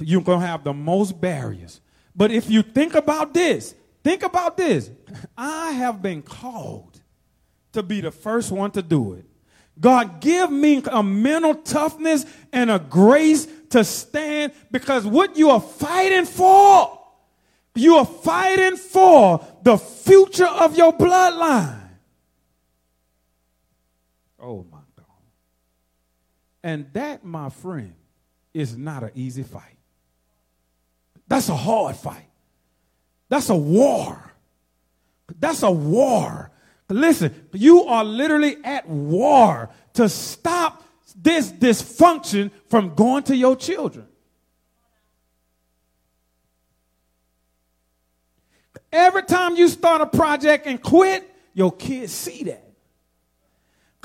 You're 0.00 0.22
going 0.22 0.40
to 0.40 0.46
have 0.46 0.62
the 0.62 0.74
most 0.74 1.20
barriers. 1.20 1.80
But 2.14 2.30
if 2.30 2.48
you 2.48 2.62
think 2.62 2.94
about 2.94 3.34
this, 3.34 3.74
think 4.04 4.22
about 4.22 4.56
this. 4.56 4.90
I 5.36 5.72
have 5.72 6.00
been 6.00 6.22
called 6.22 7.00
to 7.72 7.82
be 7.82 8.00
the 8.00 8.12
first 8.12 8.52
one 8.52 8.70
to 8.72 8.82
do 8.82 9.14
it. 9.14 9.24
God, 9.80 10.20
give 10.20 10.50
me 10.50 10.82
a 10.90 11.02
mental 11.02 11.54
toughness 11.54 12.24
and 12.52 12.70
a 12.70 12.78
grace 12.78 13.46
to 13.70 13.82
stand 13.84 14.52
because 14.70 15.04
what 15.04 15.36
you 15.36 15.50
are 15.50 15.60
fighting 15.60 16.26
for, 16.26 17.00
you 17.74 17.96
are 17.96 18.06
fighting 18.06 18.76
for 18.76 19.44
the 19.62 19.76
future 19.76 20.46
of 20.46 20.76
your 20.76 20.92
bloodline. 20.92 21.80
Oh 24.38 24.64
my 24.70 24.78
God. 24.96 25.06
And 26.62 26.92
that, 26.92 27.24
my 27.24 27.48
friend, 27.48 27.94
is 28.52 28.76
not 28.76 29.02
an 29.02 29.10
easy 29.14 29.42
fight. 29.42 29.76
That's 31.26 31.48
a 31.48 31.56
hard 31.56 31.96
fight. 31.96 32.28
That's 33.28 33.48
a 33.48 33.56
war. 33.56 34.32
That's 35.40 35.62
a 35.62 35.70
war. 35.70 36.52
Listen, 36.88 37.48
you 37.52 37.84
are 37.84 38.04
literally 38.04 38.56
at 38.62 38.88
war 38.88 39.70
to 39.94 40.08
stop 40.08 40.84
this 41.16 41.50
dysfunction 41.50 42.50
from 42.68 42.94
going 42.94 43.22
to 43.24 43.36
your 43.36 43.56
children. 43.56 44.06
Every 48.92 49.22
time 49.22 49.56
you 49.56 49.68
start 49.68 50.02
a 50.02 50.06
project 50.06 50.66
and 50.66 50.80
quit, 50.80 51.28
your 51.52 51.72
kids 51.72 52.12
see 52.12 52.44
that. 52.44 52.64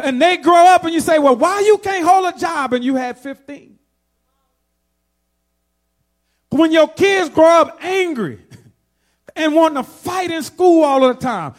And 0.02 0.22
they 0.22 0.38
grow 0.38 0.66
up 0.68 0.84
and 0.84 0.94
you 0.94 1.02
say, 1.02 1.20
well, 1.20 1.36
why 1.36 1.60
you 1.60 1.78
can't 1.78 2.06
hold 2.06 2.34
a 2.34 2.38
job 2.38 2.74
and 2.74 2.84
you 2.84 2.96
had 2.96 3.18
15? 3.18 3.78
When 6.50 6.72
your 6.72 6.88
kids 6.88 7.30
grow 7.30 7.62
up 7.62 7.78
angry 7.82 8.40
and 9.36 9.54
wanting 9.54 9.84
to 9.84 9.84
fight 9.84 10.32
in 10.32 10.42
school 10.42 10.84
all 10.84 11.08
the 11.08 11.14
time, 11.14 11.54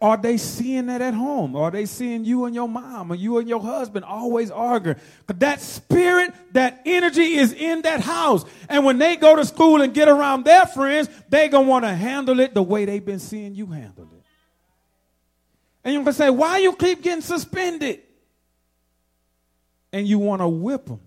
are 0.00 0.16
they 0.16 0.36
seeing 0.36 0.86
that 0.86 1.02
at 1.02 1.14
home? 1.14 1.56
Are 1.56 1.70
they 1.70 1.86
seeing 1.86 2.24
you 2.24 2.44
and 2.44 2.54
your 2.54 2.68
mom 2.68 3.10
or 3.10 3.14
you 3.14 3.38
and 3.38 3.48
your 3.48 3.60
husband 3.60 4.04
always 4.04 4.50
arguing? 4.50 4.98
But 5.26 5.40
that 5.40 5.60
spirit, 5.60 6.32
that 6.52 6.82
energy 6.84 7.34
is 7.34 7.52
in 7.52 7.82
that 7.82 8.00
house. 8.00 8.44
And 8.68 8.84
when 8.84 8.98
they 8.98 9.16
go 9.16 9.36
to 9.36 9.44
school 9.44 9.82
and 9.82 9.92
get 9.92 10.08
around 10.08 10.44
their 10.44 10.66
friends, 10.66 11.08
they 11.28 11.48
going 11.48 11.66
to 11.66 11.70
want 11.70 11.84
to 11.84 11.94
handle 11.94 12.40
it 12.40 12.54
the 12.54 12.62
way 12.62 12.84
they've 12.84 13.04
been 13.04 13.18
seeing 13.18 13.54
you 13.54 13.66
handle 13.66 14.08
it. 14.12 14.22
And 15.84 15.92
you're 15.92 16.02
going 16.02 16.14
to 16.14 16.18
say, 16.18 16.30
why 16.30 16.58
you 16.58 16.74
keep 16.74 17.02
getting 17.02 17.22
suspended? 17.22 18.00
And 19.92 20.08
you 20.08 20.18
want 20.18 20.40
to 20.40 20.48
whip 20.48 20.86
them. 20.86 21.00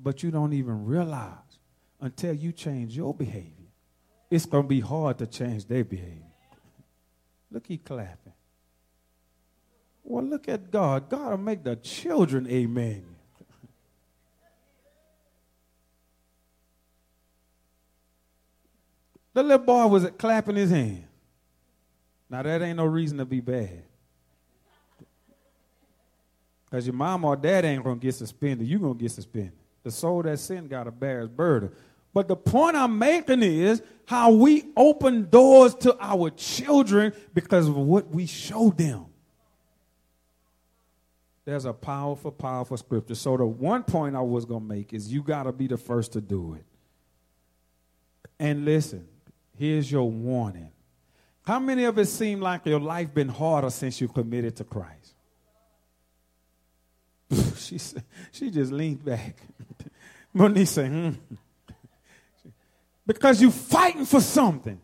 But 0.00 0.22
you 0.22 0.30
don't 0.30 0.52
even 0.52 0.84
realize 0.84 1.32
until 2.00 2.34
you 2.34 2.52
change 2.52 2.96
your 2.96 3.14
behavior, 3.14 3.52
it's 4.30 4.46
going 4.46 4.64
to 4.64 4.68
be 4.68 4.80
hard 4.80 5.18
to 5.18 5.26
change 5.26 5.66
their 5.66 5.84
behavior. 5.84 6.27
Look, 7.50 7.66
he 7.66 7.78
clapping. 7.78 8.34
Well, 10.04 10.24
look 10.24 10.48
at 10.48 10.70
God. 10.70 11.08
God 11.08 11.30
will 11.30 11.38
make 11.38 11.64
the 11.64 11.76
children 11.76 12.46
amen. 12.48 13.04
the 19.34 19.42
little 19.42 19.58
boy 19.58 19.86
was 19.86 20.10
clapping 20.18 20.56
his 20.56 20.70
hand. 20.70 21.04
Now, 22.30 22.42
that 22.42 22.62
ain't 22.62 22.76
no 22.76 22.84
reason 22.84 23.18
to 23.18 23.24
be 23.24 23.40
bad. 23.40 23.82
Because 26.66 26.86
your 26.86 26.94
mom 26.94 27.24
or 27.24 27.36
dad 27.36 27.64
ain't 27.64 27.82
going 27.82 27.98
to 27.98 28.02
get 28.06 28.14
suspended. 28.14 28.66
You're 28.66 28.80
going 28.80 28.96
to 28.96 29.00
get 29.00 29.12
suspended. 29.12 29.52
The 29.82 29.90
soul 29.90 30.22
that 30.22 30.38
sin 30.38 30.68
got 30.68 30.84
to 30.84 30.90
bear 30.90 31.26
burden. 31.26 31.70
But 32.12 32.28
the 32.28 32.36
point 32.36 32.76
I'm 32.76 32.98
making 32.98 33.42
is 33.42 33.82
how 34.08 34.30
we 34.30 34.64
open 34.74 35.28
doors 35.28 35.74
to 35.74 35.94
our 36.00 36.30
children 36.30 37.12
because 37.34 37.68
of 37.68 37.76
what 37.76 38.08
we 38.08 38.24
show 38.24 38.70
them. 38.70 39.04
There's 41.44 41.66
a 41.66 41.74
powerful, 41.74 42.30
powerful 42.30 42.78
scripture. 42.78 43.14
So, 43.14 43.36
the 43.36 43.44
one 43.44 43.82
point 43.82 44.16
I 44.16 44.22
was 44.22 44.46
going 44.46 44.62
to 44.62 44.66
make 44.66 44.94
is 44.94 45.12
you 45.12 45.22
got 45.22 45.42
to 45.42 45.52
be 45.52 45.66
the 45.66 45.76
first 45.76 46.14
to 46.14 46.22
do 46.22 46.54
it. 46.54 46.64
And 48.38 48.64
listen, 48.64 49.06
here's 49.58 49.92
your 49.92 50.10
warning. 50.10 50.70
How 51.42 51.58
many 51.58 51.84
of 51.84 51.98
it 51.98 52.06
seem 52.06 52.40
like 52.40 52.64
your 52.64 52.80
life 52.80 53.12
been 53.12 53.28
harder 53.28 53.68
since 53.68 54.00
you 54.00 54.08
committed 54.08 54.56
to 54.56 54.64
Christ? 54.64 55.12
she, 57.58 57.78
she 58.32 58.50
just 58.50 58.72
leaned 58.72 59.04
back. 59.04 59.36
Monique 60.32 60.66
said, 60.66 60.90
hmm. 60.90 61.10
Because 63.08 63.40
you're 63.40 63.50
fighting 63.50 64.04
for 64.04 64.20
something. 64.20 64.78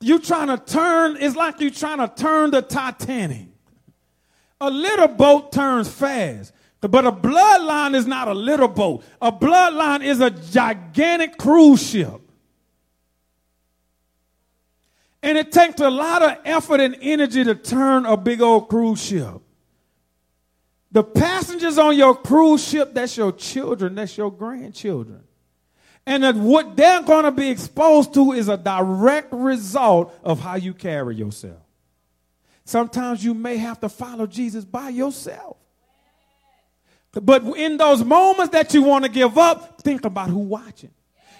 You're 0.00 0.20
trying 0.20 0.48
to 0.48 0.58
turn, 0.58 1.16
it's 1.18 1.34
like 1.34 1.58
you're 1.60 1.70
trying 1.70 1.98
to 1.98 2.14
turn 2.14 2.50
the 2.50 2.60
Titanic. 2.60 3.48
A 4.60 4.70
little 4.70 5.08
boat 5.08 5.50
turns 5.50 5.88
fast. 5.88 6.52
But 6.82 7.06
a 7.06 7.10
bloodline 7.10 7.94
is 7.94 8.06
not 8.06 8.28
a 8.28 8.34
little 8.34 8.68
boat. 8.68 9.02
A 9.20 9.32
bloodline 9.32 10.04
is 10.04 10.20
a 10.20 10.30
gigantic 10.30 11.38
cruise 11.38 11.82
ship. 11.82 12.20
And 15.22 15.38
it 15.38 15.50
takes 15.50 15.80
a 15.80 15.90
lot 15.90 16.22
of 16.22 16.36
effort 16.44 16.80
and 16.80 16.96
energy 17.00 17.42
to 17.44 17.54
turn 17.54 18.04
a 18.04 18.16
big 18.16 18.42
old 18.42 18.68
cruise 18.68 19.02
ship. 19.02 19.40
The 20.92 21.02
passengers 21.02 21.78
on 21.78 21.96
your 21.96 22.14
cruise 22.14 22.62
ship, 22.62 22.92
that's 22.92 23.16
your 23.16 23.32
children, 23.32 23.94
that's 23.94 24.16
your 24.16 24.30
grandchildren. 24.30 25.25
And 26.06 26.22
that 26.22 26.36
what 26.36 26.76
they're 26.76 27.02
going 27.02 27.24
to 27.24 27.32
be 27.32 27.50
exposed 27.50 28.14
to 28.14 28.32
is 28.32 28.48
a 28.48 28.56
direct 28.56 29.32
result 29.32 30.14
of 30.22 30.38
how 30.38 30.54
you 30.54 30.72
carry 30.72 31.16
yourself. 31.16 31.58
Sometimes 32.64 33.24
you 33.24 33.34
may 33.34 33.56
have 33.56 33.80
to 33.80 33.88
follow 33.88 34.26
Jesus 34.26 34.64
by 34.64 34.90
yourself. 34.90 35.56
But 37.12 37.44
in 37.56 37.76
those 37.76 38.04
moments 38.04 38.52
that 38.52 38.74
you 38.74 38.82
want 38.82 39.04
to 39.04 39.10
give 39.10 39.38
up, 39.38 39.80
think 39.82 40.04
about 40.04 40.28
who 40.28 40.38
watching. 40.38 40.90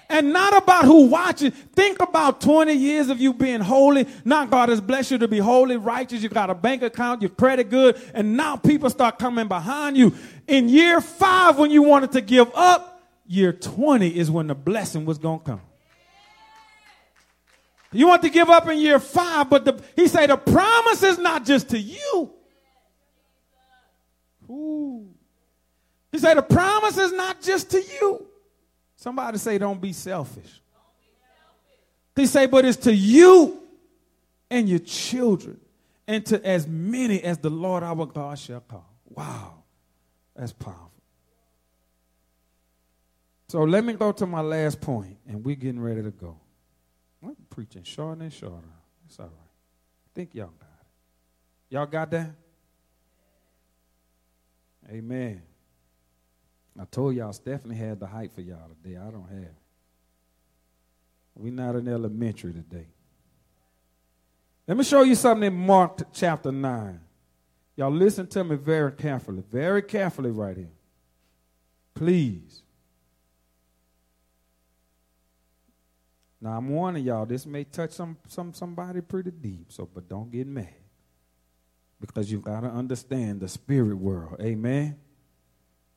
And 0.09 0.33
not 0.33 0.57
about 0.57 0.85
who 0.85 1.07
watching. 1.07 1.51
Think 1.51 2.01
about 2.01 2.41
20 2.41 2.73
years 2.73 3.09
of 3.09 3.21
you 3.21 3.35
being 3.35 3.61
holy. 3.61 4.07
Now 4.25 4.47
God 4.47 4.69
has 4.69 4.81
blessed 4.81 5.11
you 5.13 5.19
to 5.19 5.29
be 5.29 5.39
holy, 5.39 5.77
righteous. 5.77 6.23
You 6.23 6.29
got 6.29 6.49
a 6.49 6.55
bank 6.55 6.83
account, 6.83 7.23
your 7.23 7.31
credit 7.31 7.71
good, 7.71 8.01
and 8.15 8.37
now 8.37 8.57
people 8.57 8.89
start 8.89 9.19
coming 9.19 9.49
behind 9.49 9.97
you. 9.97 10.15
In 10.47 10.69
year 10.69 11.01
five, 11.01 11.59
when 11.59 11.73
you 11.73 11.83
wanted 11.83 12.13
to 12.13 12.21
give 12.21 12.51
up, 12.55 12.96
year 13.27 13.53
20 13.53 14.09
is 14.09 14.31
when 14.31 14.47
the 14.47 14.55
blessing 14.55 15.05
was 15.05 15.19
going 15.19 15.41
to 15.41 15.45
come. 15.45 15.61
You 17.93 18.09
want 18.09 18.23
to 18.23 18.31
give 18.31 18.51
up 18.51 18.69
in 18.69 18.79
year 18.79 18.99
five, 18.99 19.49
but 19.49 19.65
the, 19.65 19.83
he 19.95 20.09
said 20.09 20.31
the 20.31 20.37
promise 20.37 21.03
is 21.03 21.19
not 21.19 21.45
just 21.45 21.71
to 21.71 21.79
you. 21.79 22.31
Ooh. 24.51 25.09
He 26.13 26.19
said 26.19 26.35
the 26.35 26.43
promise 26.43 26.99
is 26.99 27.13
not 27.13 27.41
just 27.43 27.71
to 27.71 27.83
you. 27.83 28.27
Somebody 28.97 29.39
say, 29.39 29.59
don't 29.59 29.81
be 29.81 29.93
selfish. 29.93 30.61
He 32.15 32.27
say, 32.27 32.47
but 32.47 32.65
it's 32.65 32.79
to 32.79 32.95
you 32.95 33.61
and 34.51 34.69
your 34.69 34.79
children 34.79 35.61
and 36.09 36.25
to 36.27 36.45
as 36.45 36.67
many 36.67 37.23
as 37.23 37.39
the 37.39 37.51
Lord 37.51 37.83
our 37.83 38.07
God 38.07 38.39
shall 38.39 38.61
call. 38.61 38.91
Wow, 39.09 39.63
that's 40.35 40.53
powerful. 40.53 40.86
So 43.49 43.63
let 43.63 43.85
me 43.85 43.93
go 43.93 44.13
to 44.13 44.27
my 44.27 44.41
last 44.41 44.81
point, 44.81 45.19
and 45.29 45.45
we're 45.45 45.57
getting 45.57 45.81
ready 45.81 46.03
to 46.03 46.11
go. 46.11 46.37
I'm 47.23 47.37
preaching 47.49 47.85
shorter 47.85 48.23
and 48.23 48.33
shorter. 48.33 48.69
It's 49.07 49.19
all 49.19 49.27
right. 49.27 49.33
I 49.35 50.09
think 50.15 50.35
y'all 50.35 50.47
got 50.59 50.69
it. 50.81 51.75
Y'all 51.75 51.87
got 51.87 52.11
that? 52.11 52.31
Amen. 54.91 55.43
I 56.79 56.85
told 56.85 57.15
y'all 57.15 57.33
Stephanie 57.33 57.75
had 57.75 57.99
the 58.01 58.07
height 58.07 58.33
for 58.33 58.41
y'all 58.41 58.69
today. 58.83 58.97
I 58.97 59.11
don't 59.11 59.29
have. 59.29 59.55
We're 61.35 61.53
not 61.53 61.77
in 61.77 61.89
elementary 61.89 62.53
today. 62.53 62.87
Let 64.67 64.77
me 64.77 64.85
show 64.85 65.03
you 65.03 65.15
something 65.15 65.47
in 65.47 65.55
Mark 65.55 66.13
chapter 66.13 66.51
9. 66.51 67.01
Y'all 67.77 67.91
listen 67.91 68.27
to 68.27 68.43
me 68.43 68.57
very 68.57 68.93
carefully, 68.93 69.43
very 69.51 69.83
carefully 69.83 70.31
right 70.31 70.57
here. 70.57 70.73
Please. 71.95 72.63
Now 76.47 76.59
I'm 76.59 76.69
warning 76.69 77.05
y'all, 77.05 77.27
this 77.27 77.45
may 77.45 77.65
touch 77.65 77.91
some, 77.91 78.17
some 78.29 78.55
somebody 78.55 79.01
pretty 79.01 79.33
deep, 79.33 79.73
so 79.73 79.89
but 79.93 80.09
don't 80.09 80.31
get 80.31 80.47
mad. 80.47 80.77
Because 82.01 82.31
you've 82.31 82.45
gotta 82.45 82.69
understand 82.69 83.41
the 83.41 83.49
spirit 83.49 83.97
world. 83.97 84.37
Amen. 84.41 84.97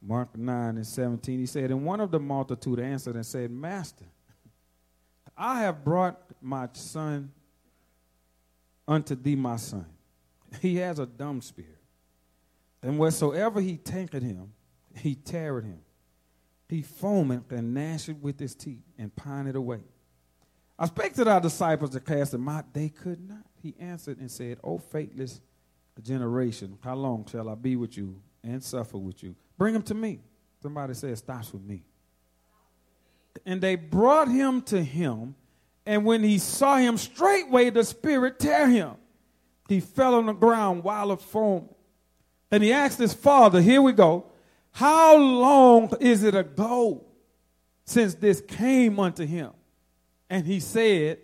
Mark 0.02 0.36
9 0.36 0.78
and 0.78 0.88
17, 0.88 1.40
he 1.40 1.46
said, 1.46 1.70
And 1.70 1.86
one 1.86 2.00
of 2.00 2.10
the 2.10 2.20
multitude 2.20 2.80
answered 2.80 3.14
and 3.14 3.24
said, 3.24 3.52
Master, 3.52 4.06
I 5.38 5.60
have 5.60 5.86
brought 5.86 6.20
my 6.42 6.68
son 6.74 7.32
unto 8.88 9.14
thee, 9.14 9.36
my 9.36 9.58
son. 9.58 9.86
He 10.64 10.78
has 10.78 10.98
a 10.98 11.06
dumb 11.06 11.42
spirit. 11.42 11.78
And 12.82 12.98
wheresoever 12.98 13.62
he 13.62 13.78
taketh 13.78 14.24
him, 14.24 14.54
he 14.96 15.14
tarried 15.14 15.66
him. 15.66 15.82
He 16.68 16.82
foamed 16.82 17.52
and 17.52 17.76
gnashed 17.76 18.16
with 18.20 18.40
his 18.40 18.56
teeth 18.56 18.82
and 18.98 19.16
pined 19.16 19.56
away. 19.56 19.84
I 20.82 20.86
spake 20.86 21.14
to 21.16 21.26
thy 21.26 21.40
disciples 21.40 21.90
to 21.90 22.00
cast 22.00 22.34
him 22.34 22.48
out. 22.48 22.74
They 22.74 22.88
could 22.88 23.28
not. 23.28 23.46
He 23.62 23.76
answered 23.78 24.20
and 24.20 24.32
said, 24.32 24.60
O 24.64 24.78
faithless 24.78 25.42
generation, 26.02 26.78
how 26.82 26.96
long 26.96 27.28
shall 27.30 27.50
I 27.50 27.56
be 27.56 27.76
with 27.76 27.98
you 27.98 28.22
and 28.42 28.64
suffer 28.64 28.98
with 28.98 29.22
you? 29.22 29.36
Bring 29.58 29.76
him 29.76 29.82
to 29.84 29.94
me. 29.94 30.22
Somebody 30.64 30.94
said, 30.94 31.18
stops 31.18 31.52
with 31.52 31.64
me. 31.64 31.84
And 33.46 33.60
they 33.60 33.76
brought 33.76 34.30
him 34.30 34.62
to 34.64 34.82
him. 34.82 35.36
And 35.86 36.06
when 36.06 36.24
he 36.24 36.38
saw 36.38 36.78
him, 36.78 36.98
straightway 36.98 37.70
the 37.70 37.84
spirit 37.84 38.40
tear 38.40 38.70
him. 38.70 38.92
He 39.68 39.82
fell 39.82 40.16
on 40.16 40.28
the 40.28 40.34
ground 40.34 40.86
while 40.86 41.12
of 41.12 41.22
foam. 41.22 41.68
And 42.52 42.64
he 42.64 42.72
asked 42.72 43.00
his 43.00 43.14
father, 43.14 43.62
here 43.62 43.82
we 43.82 43.92
go, 43.92 44.26
how 44.72 45.18
long 45.18 45.92
is 46.00 46.24
it 46.24 46.36
ago 46.36 47.04
since 47.86 48.16
this 48.16 48.40
came 48.40 49.00
unto 49.00 49.26
him? 49.26 49.52
And 50.30 50.46
he 50.46 50.60
said, 50.60 51.20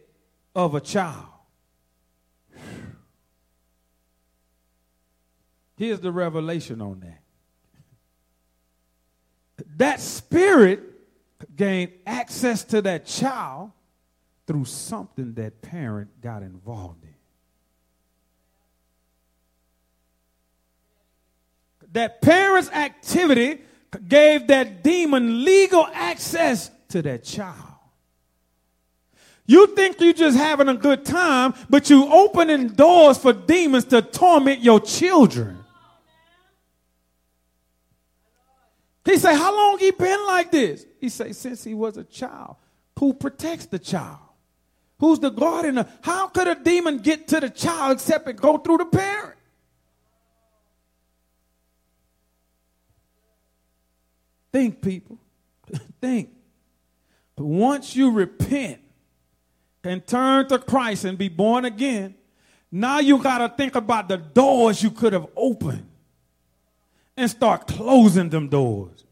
of 0.56 0.74
a 0.74 0.82
child. 0.82 1.26
Here's 5.78 6.00
the 6.00 6.12
revelation 6.12 6.82
on 6.82 7.02
that 7.02 7.22
that 9.78 10.00
spirit 10.00 10.82
gained 11.56 11.92
access 12.06 12.64
to 12.64 12.82
that 12.82 13.06
child 13.06 13.72
through 14.48 14.66
something 14.66 15.34
that 15.34 15.62
parent 15.62 16.22
got 16.22 16.44
involved 16.44 17.04
in. 17.04 17.10
That 21.94 22.22
parent's 22.22 22.70
activity 22.70 23.62
gave 24.08 24.48
that 24.48 24.84
demon 24.84 25.44
legal 25.44 25.88
access 25.94 26.70
to 26.90 27.02
that 27.02 27.24
child. 27.24 27.75
You 29.48 29.68
think 29.68 30.00
you're 30.02 30.14
just 30.14 30.38
having 30.38 30.70
a 30.70 30.74
good 30.74 31.06
time, 31.06 31.54
but 31.70 31.90
you're 31.90 32.12
opening 32.12 32.70
doors 32.70 33.18
for 33.18 33.32
demons 33.32 33.86
to 33.86 34.02
torment 34.02 34.62
your 34.62 34.80
children. 34.80 35.64
He 39.06 39.18
say, 39.18 39.36
how 39.36 39.56
long 39.56 39.78
he 39.78 39.92
been 39.92 40.26
like 40.26 40.52
this? 40.52 40.86
He 41.00 41.10
say, 41.10 41.32
since 41.32 41.64
he 41.64 41.76
was 41.76 41.96
a 41.96 42.04
child. 42.04 42.56
Who 42.98 43.14
protects 43.14 43.68
the 43.68 43.78
child? 43.78 44.18
Who's 45.00 45.20
the 45.20 45.30
guardian? 45.30 45.86
How 46.02 46.28
could 46.28 46.48
a 46.48 46.56
demon 46.56 47.00
get 47.00 47.28
to 47.28 47.40
the 47.40 47.50
child 47.50 47.94
except 47.94 48.28
it 48.28 48.38
go 48.38 48.58
through 48.58 48.78
the 48.78 48.86
parent? 48.86 49.36
Think, 54.52 54.82
people. 54.82 55.20
Think. 56.02 56.30
Once 57.38 57.96
you 57.96 58.10
repent 58.10 58.80
and 59.86 60.06
turn 60.06 60.48
to 60.50 60.60
Christ 60.60 61.06
and 61.06 61.18
be 61.18 61.30
born 61.30 61.66
again, 61.66 62.16
now 62.72 63.00
you 63.00 63.22
got 63.22 63.38
to 63.38 63.50
think 63.50 63.76
about 63.76 64.10
the 64.10 64.18
doors 64.18 64.84
you 64.84 64.92
could 64.92 65.14
have 65.14 65.28
opened 65.36 65.88
and 67.16 67.30
start 67.30 67.68
closing 67.68 68.30
them 68.30 68.50
doors. 68.50 69.04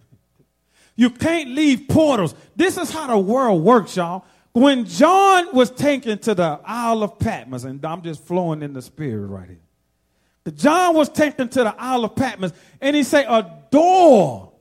You 0.95 1.10
can't 1.10 1.50
leave 1.50 1.88
portals. 1.88 2.36
This 2.56 2.78
is 2.78 2.91
how 2.91 3.08
the 3.08 3.18
world 3.18 3.64
works, 3.64 3.95
y'all. 3.95 4.26
When 4.52 4.86
John 4.86 5.56
was 5.56 5.72
taken 5.72 6.20
to 6.20 6.36
the 6.36 6.60
Isle 6.64 7.04
of 7.04 7.18
Patmos, 7.18 7.64
and 7.64 7.84
I'm 7.84 8.04
just 8.04 8.24
flowing 8.24 8.62
in 8.62 8.74
the 8.74 8.82
spirit 8.82 9.28
right 9.28 9.48
here. 9.48 10.52
John 10.56 10.94
was 10.94 11.10
taken 11.10 11.48
to 11.50 11.64
the 11.64 11.76
Isle 11.78 12.06
of 12.06 12.16
Patmos, 12.16 12.52
and 12.82 12.95
he 12.95 13.04
said 13.04 13.26
a 13.28 13.50
door 13.72 14.52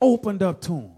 opened 0.00 0.42
up 0.42 0.60
to 0.62 0.72
him. 0.72 0.90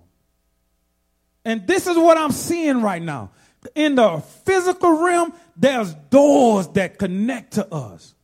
And 1.45 1.67
this 1.67 1.87
is 1.87 1.97
what 1.97 2.19
I'm 2.19 2.33
seeing 2.33 2.83
right 2.83 3.01
now. 3.01 3.31
In 3.75 3.95
the 3.95 4.19
physical 4.45 5.03
realm, 5.03 5.33
there's 5.57 5.95
doors 5.95 6.69
that 6.69 6.99
connect 6.99 7.55
to 7.55 7.73
us. 7.73 8.15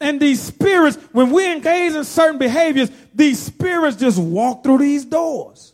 And 0.00 0.20
these 0.20 0.42
spirits, 0.42 0.96
when 1.12 1.30
we 1.30 1.50
engage 1.50 1.94
in 1.94 2.04
certain 2.04 2.38
behaviors, 2.38 2.90
these 3.14 3.40
spirits 3.40 3.96
just 3.96 4.18
walk 4.18 4.62
through 4.62 4.78
these 4.78 5.04
doors. 5.04 5.72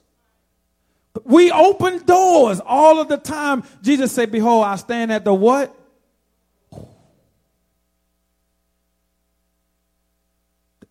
We 1.24 1.50
open 1.50 2.04
doors 2.04 2.60
all 2.64 3.00
of 3.00 3.08
the 3.08 3.16
time. 3.16 3.64
Jesus 3.82 4.12
said, 4.12 4.30
Behold, 4.30 4.64
I 4.64 4.76
stand 4.76 5.12
at 5.12 5.24
the 5.24 5.34
what? 5.34 5.76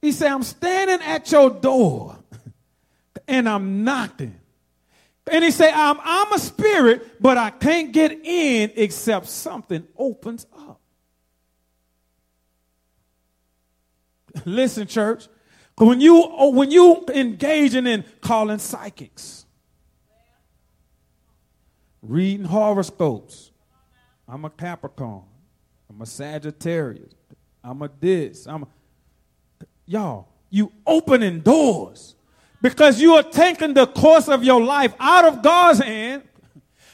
He 0.01 0.11
said, 0.11 0.31
I'm 0.31 0.43
standing 0.43 1.01
at 1.01 1.31
your 1.31 1.49
door 1.49 2.17
and 3.27 3.47
I'm 3.47 3.83
knocking. 3.83 4.40
And 5.31 5.45
he 5.45 5.51
said, 5.51 5.71
I'm, 5.73 5.97
I'm 6.03 6.33
a 6.33 6.39
spirit, 6.39 7.21
but 7.21 7.37
I 7.37 7.51
can't 7.51 7.93
get 7.93 8.11
in 8.11 8.71
except 8.75 9.27
something 9.27 9.87
opens 9.97 10.45
up. 10.53 10.81
Listen, 14.45 14.87
church, 14.87 15.29
when 15.77 16.01
you, 16.01 16.21
oh, 16.21 16.49
when 16.49 16.69
you 16.69 17.05
engaging 17.13 17.87
in 17.87 18.03
calling 18.19 18.59
psychics, 18.59 19.45
reading 22.01 22.45
horoscopes, 22.45 23.51
I'm 24.27 24.43
a 24.43 24.49
Capricorn, 24.49 25.23
I'm 25.89 26.01
a 26.01 26.05
Sagittarius, 26.05 27.13
I'm 27.63 27.81
a 27.81 27.89
this, 27.99 28.47
I'm 28.47 28.63
a, 28.63 28.67
y'all, 29.85 30.27
you 30.49 30.73
opening 30.85 31.39
doors 31.39 32.15
because 32.61 33.01
you 33.01 33.15
are 33.15 33.23
taking 33.23 33.73
the 33.73 33.87
course 33.87 34.27
of 34.27 34.43
your 34.43 34.61
life 34.61 34.93
out 34.99 35.25
of 35.25 35.41
God's 35.41 35.79
hand 35.79 36.23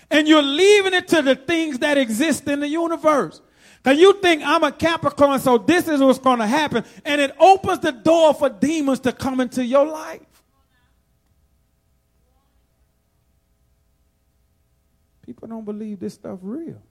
and 0.10 0.27
you're 0.27 0.41
leaving 0.41 0.94
it 0.94 1.07
to 1.10 1.22
the 1.22 1.35
things 1.35 1.80
that 1.80 1.98
exist 1.98 2.48
in 2.48 2.60
the 2.61 2.68
universe. 2.68 3.41
Because 3.84 3.99
you 3.99 4.19
think 4.22 4.41
I'm 4.44 4.64
a 4.64 4.72
Capricorn, 4.72 5.39
so 5.39 5.57
this 5.57 5.88
is 5.88 6.02
what's 6.02 6.19
going 6.19 6.39
to 6.39 6.48
happen. 6.48 6.84
And 7.06 7.22
it 7.22 7.35
opens 7.39 7.80
the 7.80 7.91
door 7.91 8.34
for 8.34 8.49
demons 8.49 9.02
to 9.02 9.11
come 9.11 9.39
into 9.39 9.64
your 9.64 9.85
life. 9.85 10.22
People 15.26 15.49
don't 15.49 15.65
believe 15.65 15.99
this 15.99 16.14
stuff 16.14 16.39
real. 16.41 16.81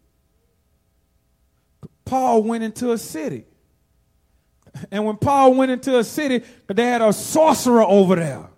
Paul 2.04 2.42
went 2.42 2.62
into 2.62 2.92
a 2.92 2.98
city. 2.98 3.44
And 4.90 5.06
when 5.06 5.16
Paul 5.16 5.54
went 5.54 5.72
into 5.72 5.98
a 5.98 6.04
city, 6.04 6.44
they 6.66 6.84
had 6.84 7.00
a 7.00 7.12
sorcerer 7.12 7.82
over 7.82 8.16
there. 8.16 8.50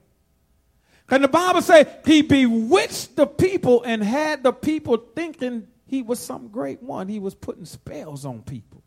And 1.11 1.25
the 1.25 1.29
Bible 1.29 1.63
says 1.63 1.87
he 2.05 2.23
bewitched 2.23 3.17
the 3.17 3.27
people 3.27 3.83
and 3.83 4.03
had 4.03 4.43
the 4.43 4.53
people 4.53 4.97
thinking 5.15 5.67
he 5.87 6.03
was 6.03 6.19
some 6.21 6.49
great 6.49 6.83
one. 6.83 7.09
He 7.09 7.19
was 7.19 7.35
putting 7.35 7.65
spells 7.65 8.27
on 8.27 8.43
people. 8.43 8.83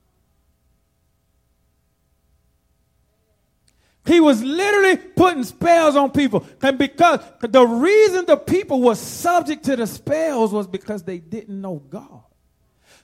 He 4.06 4.20
was 4.20 4.44
literally 4.44 4.98
putting 4.98 5.44
spells 5.44 5.96
on 5.96 6.12
people. 6.12 6.46
And 6.62 6.78
because 6.78 7.20
the 7.42 7.66
reason 7.66 8.26
the 8.26 8.38
people 8.38 8.82
were 8.82 8.96
subject 8.96 9.64
to 9.66 9.76
the 9.76 9.88
spells 9.88 10.52
was 10.52 10.68
because 10.68 11.04
they 11.04 11.20
didn't 11.20 11.60
know 11.60 11.76
God. 11.90 12.24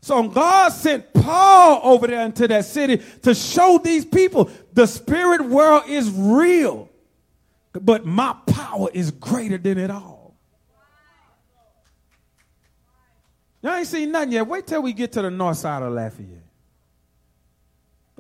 So 0.02 0.28
God 0.28 0.70
sent 0.70 1.12
Paul 1.14 1.82
over 1.84 2.08
there 2.08 2.26
into 2.26 2.48
that 2.48 2.66
city 2.66 3.02
to 3.24 3.34
show 3.34 3.80
these 3.84 4.06
people 4.06 4.50
the 4.74 4.86
spirit 4.86 5.44
world 5.44 5.84
is 5.88 6.10
real 6.12 6.90
but 7.82 8.06
my 8.06 8.36
power 8.48 8.90
is 8.94 9.12
greater 9.12 9.58
than 9.58 9.78
it 9.78 9.92
all. 9.92 10.36
Y'all 13.62 13.74
ain't 13.74 13.88
seen 13.88 14.12
nothing 14.12 14.34
yet. 14.34 14.48
Wait 14.48 14.68
till 14.68 14.82
we 14.82 14.94
get 14.94 15.12
to 15.14 15.22
the 15.22 15.32
north 15.32 15.58
side 15.58 15.84
of 15.84 15.92
Lafayette. 15.92 16.44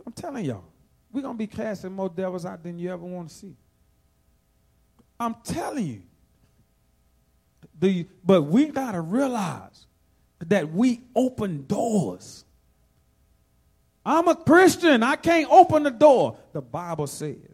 I'm 0.05 0.13
telling 0.13 0.45
y'all, 0.45 0.63
we're 1.11 1.21
going 1.21 1.35
to 1.35 1.38
be 1.38 1.47
casting 1.47 1.91
more 1.91 2.09
devils 2.09 2.45
out 2.45 2.63
than 2.63 2.79
you 2.79 2.91
ever 2.91 3.05
want 3.05 3.29
to 3.29 3.35
see. 3.35 3.55
I'm 5.19 5.35
telling 5.43 5.85
you. 5.85 6.01
The, 7.79 8.07
but 8.23 8.43
we 8.43 8.65
got 8.65 8.93
to 8.93 9.01
realize 9.01 9.85
that 10.47 10.71
we 10.71 11.01
open 11.15 11.65
doors. 11.67 12.43
I'm 14.05 14.27
a 14.27 14.35
Christian. 14.35 15.03
I 15.03 15.15
can't 15.15 15.49
open 15.51 15.84
the 15.84 15.91
door. 15.91 16.38
The 16.53 16.61
Bible 16.61 17.07
says 17.07 17.47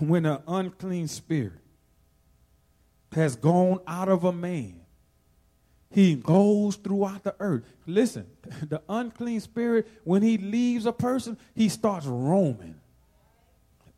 when 0.00 0.26
an 0.26 0.40
unclean 0.46 1.08
spirit 1.08 1.60
has 3.12 3.36
gone 3.36 3.80
out 3.86 4.08
of 4.08 4.24
a 4.24 4.32
man, 4.32 4.80
he 5.90 6.14
goes 6.14 6.76
throughout 6.76 7.24
the 7.24 7.34
earth. 7.40 7.64
Listen, 7.86 8.26
the 8.68 8.82
unclean 8.88 9.40
spirit, 9.40 9.88
when 10.04 10.22
he 10.22 10.38
leaves 10.38 10.86
a 10.86 10.92
person, 10.92 11.38
he 11.54 11.68
starts 11.68 12.06
roaming. 12.06 12.74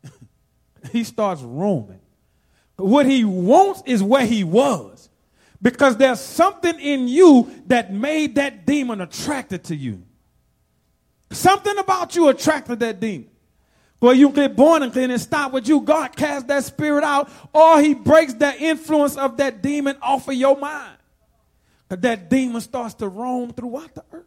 he 0.91 1.03
starts 1.03 1.41
roaming. 1.41 1.99
What 2.77 3.05
he 3.05 3.25
wants 3.25 3.83
is 3.85 4.01
where 4.01 4.25
he 4.25 4.43
was. 4.43 5.09
Because 5.61 5.97
there's 5.97 6.21
something 6.21 6.79
in 6.79 7.09
you 7.09 7.51
that 7.67 7.91
made 7.91 8.35
that 8.35 8.65
demon 8.65 9.01
attracted 9.01 9.65
to 9.65 9.75
you. 9.75 10.03
Something 11.31 11.77
about 11.77 12.15
you 12.15 12.29
attracted 12.29 12.79
that 12.79 12.99
demon. 12.99 13.29
Well, 14.01 14.13
you 14.13 14.29
get 14.29 14.55
born 14.55 14.83
again 14.83 15.11
and 15.11 15.19
stop 15.19 15.51
with 15.51 15.67
you. 15.67 15.81
God 15.81 16.15
casts 16.15 16.47
that 16.47 16.63
spirit 16.63 17.03
out, 17.03 17.29
or 17.53 17.81
he 17.81 17.93
breaks 17.93 18.33
that 18.35 18.61
influence 18.61 19.17
of 19.17 19.37
that 19.37 19.61
demon 19.61 19.97
off 20.01 20.27
of 20.27 20.35
your 20.35 20.57
mind. 20.57 20.97
That 21.89 22.29
demon 22.29 22.61
starts 22.61 22.93
to 22.95 23.07
roam 23.07 23.51
throughout 23.51 23.95
the 23.95 24.03
earth. 24.11 24.25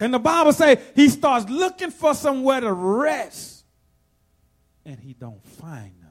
And 0.00 0.14
the 0.14 0.18
Bible 0.18 0.52
say 0.52 0.80
he 0.96 1.08
starts 1.08 1.48
looking 1.48 1.90
for 1.90 2.14
somewhere 2.14 2.60
to 2.60 2.72
rest. 2.72 3.64
And 4.84 4.98
he 4.98 5.12
don't 5.12 5.44
find 5.44 5.92
none. 6.00 6.10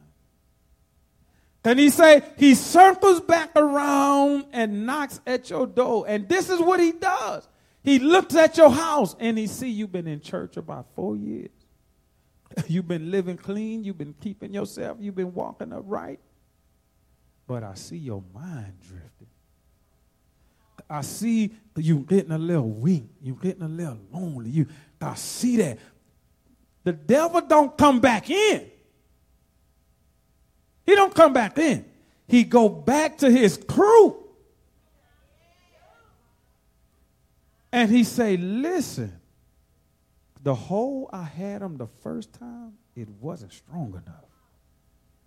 And 1.64 1.80
he 1.80 1.90
say 1.90 2.22
he 2.38 2.56
circles 2.56 3.22
back 3.22 3.52
around 3.56 4.46
and 4.54 4.86
knocks 4.86 5.20
at 5.26 5.50
your 5.50 5.68
door. 5.68 6.06
And 6.08 6.30
this 6.30 6.50
is 6.50 6.60
what 6.60 6.80
he 6.80 6.92
does. 6.92 7.48
He 7.84 8.00
looks 8.00 8.36
at 8.36 8.58
your 8.58 8.70
house 8.70 9.16
and 9.20 9.38
he 9.38 9.48
see 9.48 9.70
you've 9.70 9.92
been 9.92 10.08
in 10.08 10.22
church 10.22 10.58
about 10.58 10.88
four 10.96 11.16
years. 11.16 11.50
You've 12.68 12.88
been 12.88 13.12
living 13.12 13.38
clean. 13.38 13.84
You've 13.84 13.98
been 13.98 14.16
keeping 14.20 14.54
yourself. 14.54 14.98
You've 15.00 15.16
been 15.16 15.34
walking 15.34 15.74
upright. 15.74 16.20
But 17.48 17.64
I 17.64 17.74
see 17.74 17.98
your 17.98 18.24
mind 18.34 18.74
drifting. 18.82 19.28
I 20.90 21.02
see 21.02 21.54
you 21.78 22.00
getting 22.00 22.32
a 22.32 22.38
little 22.38 22.70
weak. 22.70 23.06
You 23.22 23.38
getting 23.42 23.64
a 23.64 23.68
little 23.68 24.00
lonely. 24.12 24.50
You, 24.50 24.68
I 25.00 25.16
see 25.16 25.58
that. 25.58 25.80
The 26.84 26.94
devil 26.94 27.42
don't 27.42 27.78
come 27.78 28.00
back 28.00 28.30
in. 28.30 28.70
He 30.86 30.96
don't 30.96 31.14
come 31.14 31.32
back 31.32 31.58
in. 31.58 31.86
He 32.28 32.44
go 32.44 32.68
back 32.68 33.20
to 33.20 33.30
his 33.30 33.58
crew. 33.58 34.18
And 37.72 37.90
he 37.90 38.04
say, 38.04 38.36
listen, 38.36 39.21
the 40.44 40.56
hole 40.56 41.10
I 41.14 41.24
had 41.24 41.62
him 41.62 41.78
the 41.78 41.88
first 42.02 42.34
time, 42.34 42.74
it 42.96 43.08
wasn't 43.08 43.54
strong 43.54 43.90
enough. 43.92 44.26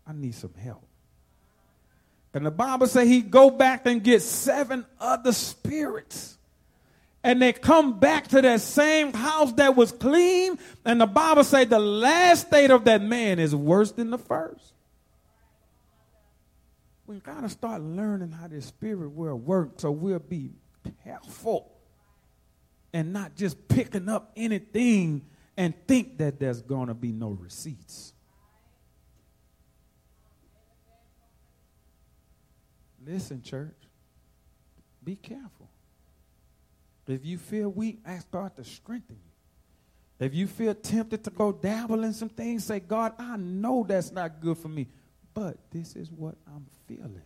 I 0.07 0.13
need 0.13 0.35
some 0.35 0.55
help. 0.55 0.87
And 2.33 2.45
the 2.45 2.51
Bible 2.51 2.89
say 2.89 3.07
he 3.07 3.23
go 3.23 3.49
back 3.49 3.87
and 3.87 4.03
get 4.03 4.21
seven 4.23 4.85
other 5.01 5.33
spirits. 5.33 6.37
And 7.23 7.41
they 7.41 7.53
come 7.53 8.01
back 8.01 8.29
to 8.29 8.43
that 8.43 8.61
same 8.61 9.13
house 9.13 9.53
that 9.53 9.77
was 9.77 9.93
clean. 9.93 10.59
And 10.85 11.01
the 11.01 11.07
Bible 11.07 11.45
say 11.45 11.65
the 11.65 11.79
last 11.79 12.49
state 12.49 12.71
of 12.71 12.85
that 12.85 13.01
man 13.01 13.39
is 13.39 13.55
worse 13.55 13.93
than 13.93 14.11
the 14.11 14.19
first. 14.19 14.73
We 17.07 17.21
gotta 17.21 17.49
start 17.49 17.83
learning 17.83 18.33
how 18.33 18.49
this 18.49 18.67
spirit 18.67 19.11
world 19.11 19.47
works 19.47 19.83
so 19.83 19.91
we'll 19.91 20.19
be 20.19 20.51
careful 21.05 21.74
and 22.95 23.13
not 23.13 23.35
just 23.35 23.67
picking 23.67 24.09
up 24.09 24.31
anything 24.37 25.27
and 25.57 25.75
think 25.87 26.17
that 26.19 26.39
there's 26.39 26.63
going 26.63 26.87
to 26.87 26.95
be 26.95 27.11
no 27.11 27.31
receipts. 27.31 28.13
Listen, 33.05 33.43
church, 33.43 33.75
be 35.03 35.17
careful. 35.17 35.69
If 37.09 37.27
you 37.27 37.37
feel 37.37 37.69
weak, 37.69 37.99
ask 38.07 38.31
God 38.31 38.55
to 38.57 38.65
strengthen 38.65 39.17
you. 39.17 40.27
If 40.27 40.33
you 40.33 40.47
feel 40.47 40.75
tempted 40.75 41.25
to 41.25 41.31
go 41.31 41.51
dabble 41.51 42.05
in 42.05 42.13
some 42.13 42.29
things, 42.29 42.65
say, 42.65 42.79
God, 42.79 43.13
I 43.19 43.37
know 43.37 43.85
that's 43.87 44.13
not 44.13 44.41
good 44.41 44.57
for 44.57 44.69
me, 44.69 44.87
but 45.35 45.59
this 45.73 45.97
is 45.97 46.11
what 46.13 46.37
I'm 46.47 46.67
feeling. 46.87 47.21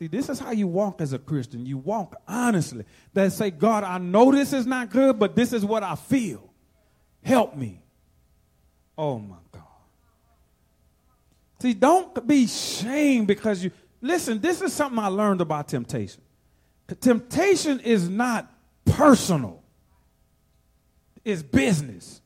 See, 0.00 0.06
this 0.06 0.30
is 0.30 0.38
how 0.38 0.50
you 0.50 0.66
walk 0.66 1.02
as 1.02 1.12
a 1.12 1.18
Christian. 1.18 1.66
You 1.66 1.76
walk 1.76 2.16
honestly. 2.26 2.86
That 3.12 3.32
say, 3.32 3.50
God, 3.50 3.84
I 3.84 3.98
know 3.98 4.32
this 4.32 4.54
is 4.54 4.66
not 4.66 4.90
good, 4.90 5.18
but 5.18 5.36
this 5.36 5.52
is 5.52 5.62
what 5.62 5.82
I 5.82 5.94
feel. 5.94 6.50
Help 7.22 7.54
me. 7.54 7.82
Oh 8.96 9.18
my 9.18 9.36
God. 9.52 9.62
See, 11.60 11.74
don't 11.74 12.26
be 12.26 12.46
shamed 12.46 13.26
because 13.26 13.62
you 13.62 13.70
Listen, 14.00 14.40
this 14.40 14.62
is 14.62 14.72
something 14.72 14.98
I 14.98 15.08
learned 15.08 15.42
about 15.42 15.68
temptation. 15.68 16.22
Temptation 17.00 17.80
is 17.80 18.08
not 18.08 18.50
personal. 18.86 19.62
It's 21.22 21.42
business. 21.42 22.22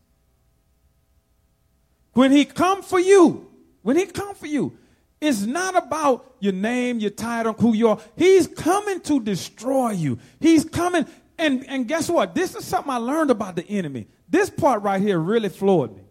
When 2.13 2.31
he 2.31 2.45
come 2.45 2.83
for 2.83 3.01
you, 3.01 3.51
when 3.83 3.97
he 3.97 4.07
come 4.07 4.37
for 4.37 4.47
you, 4.47 4.79
it's 5.21 5.43
not 5.43 5.77
about 5.77 6.35
your 6.41 6.53
name, 6.53 6.99
your 6.99 7.11
title, 7.11 7.55
who 7.55 7.75
you 7.75 7.89
are. 7.89 7.99
He's 8.17 8.47
coming 8.47 9.01
to 9.03 9.21
destroy 9.21 9.93
you. 9.93 10.19
He's 10.41 10.65
coming, 10.65 11.07
and, 11.39 11.65
and 11.69 11.89
guess 11.89 12.11
what? 12.11 12.35
This 12.35 12.55
is 12.55 12.65
something 12.65 12.93
I 12.93 12.99
learned 12.99 13.31
about 13.31 13.57
the 13.57 13.67
enemy. 13.67 14.07
This 14.29 14.51
part 14.51 14.83
right 14.83 15.01
here 15.01 15.19
really 15.19 15.49
floored 15.49 15.97
me. 15.97 16.03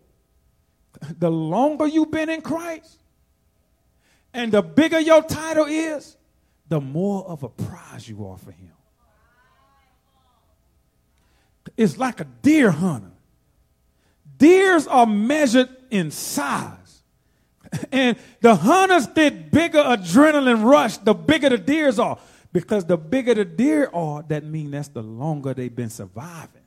The 1.19 1.30
longer 1.30 1.85
you've 1.85 2.11
been 2.11 2.30
in 2.30 2.41
Christ, 2.41 2.99
and 4.34 4.51
the 4.51 4.61
bigger 4.61 4.99
your 4.99 5.21
title 5.21 5.65
is, 5.65 6.17
the 6.67 6.81
more 6.81 7.25
of 7.27 7.43
a 7.43 7.49
prize 7.49 8.07
you 8.07 8.25
are 8.25 8.38
for 8.38 8.51
him. 8.51 8.71
It's 11.77 11.97
like 11.97 12.19
a 12.19 12.25
deer 12.25 12.71
hunter. 12.71 13.11
Deers 14.38 14.88
are 14.88 15.05
measured 15.05 15.69
in 15.91 16.11
size. 16.11 16.82
And 17.91 18.17
the 18.41 18.55
hunters 18.55 19.07
get 19.07 19.51
bigger 19.51 19.79
adrenaline 19.79 20.63
rush 20.63 20.97
the 20.97 21.13
bigger 21.13 21.49
the 21.49 21.57
deers 21.57 21.99
are. 21.99 22.17
Because 22.51 22.85
the 22.85 22.97
bigger 22.97 23.33
the 23.33 23.45
deer 23.45 23.89
are, 23.93 24.23
that 24.23 24.43
means 24.43 24.71
that's 24.71 24.89
the 24.89 25.01
longer 25.01 25.53
they've 25.53 25.75
been 25.75 25.89
surviving. 25.89 26.61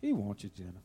He 0.00 0.12
wants 0.12 0.44
you, 0.44 0.50
Jennifer. 0.50 0.78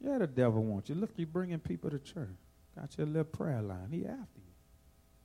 Yeah, 0.00 0.16
the 0.16 0.26
devil 0.26 0.62
wants 0.62 0.88
you. 0.88 0.94
Look, 0.94 1.10
you 1.16 1.26
bringing 1.26 1.58
people 1.58 1.90
to 1.90 1.98
church. 1.98 2.28
Got 2.74 2.96
your 2.96 3.06
little 3.06 3.24
prayer 3.24 3.60
line. 3.60 3.88
He 3.90 4.06
after 4.06 4.16
you. 4.36 4.54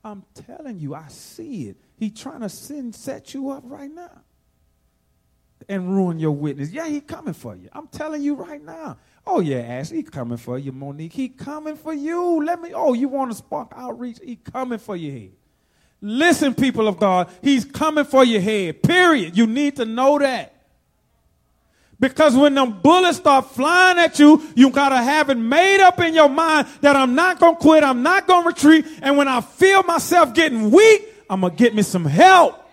I'm 0.04 0.22
telling 0.34 0.78
you, 0.78 0.94
I 0.94 1.08
see 1.08 1.68
it. 1.68 1.76
He 1.96 2.10
trying 2.10 2.40
to 2.40 2.50
send, 2.50 2.94
set 2.94 3.32
you 3.32 3.50
up 3.50 3.62
right 3.64 3.90
now 3.90 4.20
and 5.68 5.94
ruin 5.94 6.18
your 6.18 6.32
witness. 6.32 6.70
Yeah, 6.70 6.86
he 6.86 7.00
coming 7.00 7.34
for 7.34 7.56
you. 7.56 7.68
I'm 7.72 7.88
telling 7.88 8.22
you 8.22 8.34
right 8.34 8.62
now. 8.62 8.98
Oh 9.26 9.40
yeah, 9.40 9.58
Ashley, 9.58 9.98
he 9.98 10.02
coming 10.04 10.38
for 10.38 10.58
you, 10.58 10.70
Monique. 10.70 11.12
He 11.12 11.28
coming 11.28 11.76
for 11.76 11.92
you. 11.92 12.44
Let 12.44 12.60
me. 12.60 12.72
Oh, 12.74 12.92
you 12.92 13.08
want 13.08 13.32
to 13.32 13.36
spark 13.36 13.72
outreach? 13.74 14.18
He 14.22 14.36
coming 14.36 14.78
for 14.78 14.94
your 14.96 15.12
head. 15.12 15.32
Listen, 16.00 16.54
people 16.54 16.86
of 16.86 16.98
God, 16.98 17.28
he's 17.42 17.64
coming 17.64 18.04
for 18.04 18.24
your 18.24 18.40
head. 18.40 18.82
Period. 18.82 19.36
You 19.36 19.46
need 19.46 19.76
to 19.76 19.84
know 19.84 20.18
that. 20.18 20.52
Because 21.98 22.36
when 22.36 22.54
them 22.54 22.80
bullets 22.80 23.16
start 23.16 23.50
flying 23.52 23.98
at 23.98 24.18
you, 24.18 24.42
you 24.54 24.70
gotta 24.70 24.98
have 24.98 25.30
it 25.30 25.38
made 25.38 25.80
up 25.80 25.98
in 26.00 26.14
your 26.14 26.28
mind 26.28 26.68
that 26.82 26.94
I'm 26.94 27.14
not 27.14 27.40
gonna 27.40 27.56
quit, 27.56 27.82
I'm 27.82 28.02
not 28.02 28.26
gonna 28.26 28.46
retreat, 28.46 28.84
and 29.00 29.16
when 29.16 29.28
I 29.28 29.40
feel 29.40 29.82
myself 29.82 30.34
getting 30.34 30.70
weak, 30.70 31.08
I'm 31.30 31.40
gonna 31.40 31.54
get 31.54 31.74
me 31.74 31.82
some 31.82 32.04
help. 32.04 32.65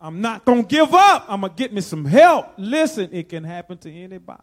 I'm 0.00 0.20
not 0.20 0.44
gonna 0.44 0.62
give 0.62 0.94
up. 0.94 1.26
I'm 1.28 1.40
gonna 1.40 1.52
get 1.54 1.72
me 1.72 1.80
some 1.80 2.04
help. 2.04 2.52
Listen, 2.56 3.10
it 3.12 3.28
can 3.28 3.44
happen 3.44 3.78
to 3.78 3.92
anybody. 3.92 4.42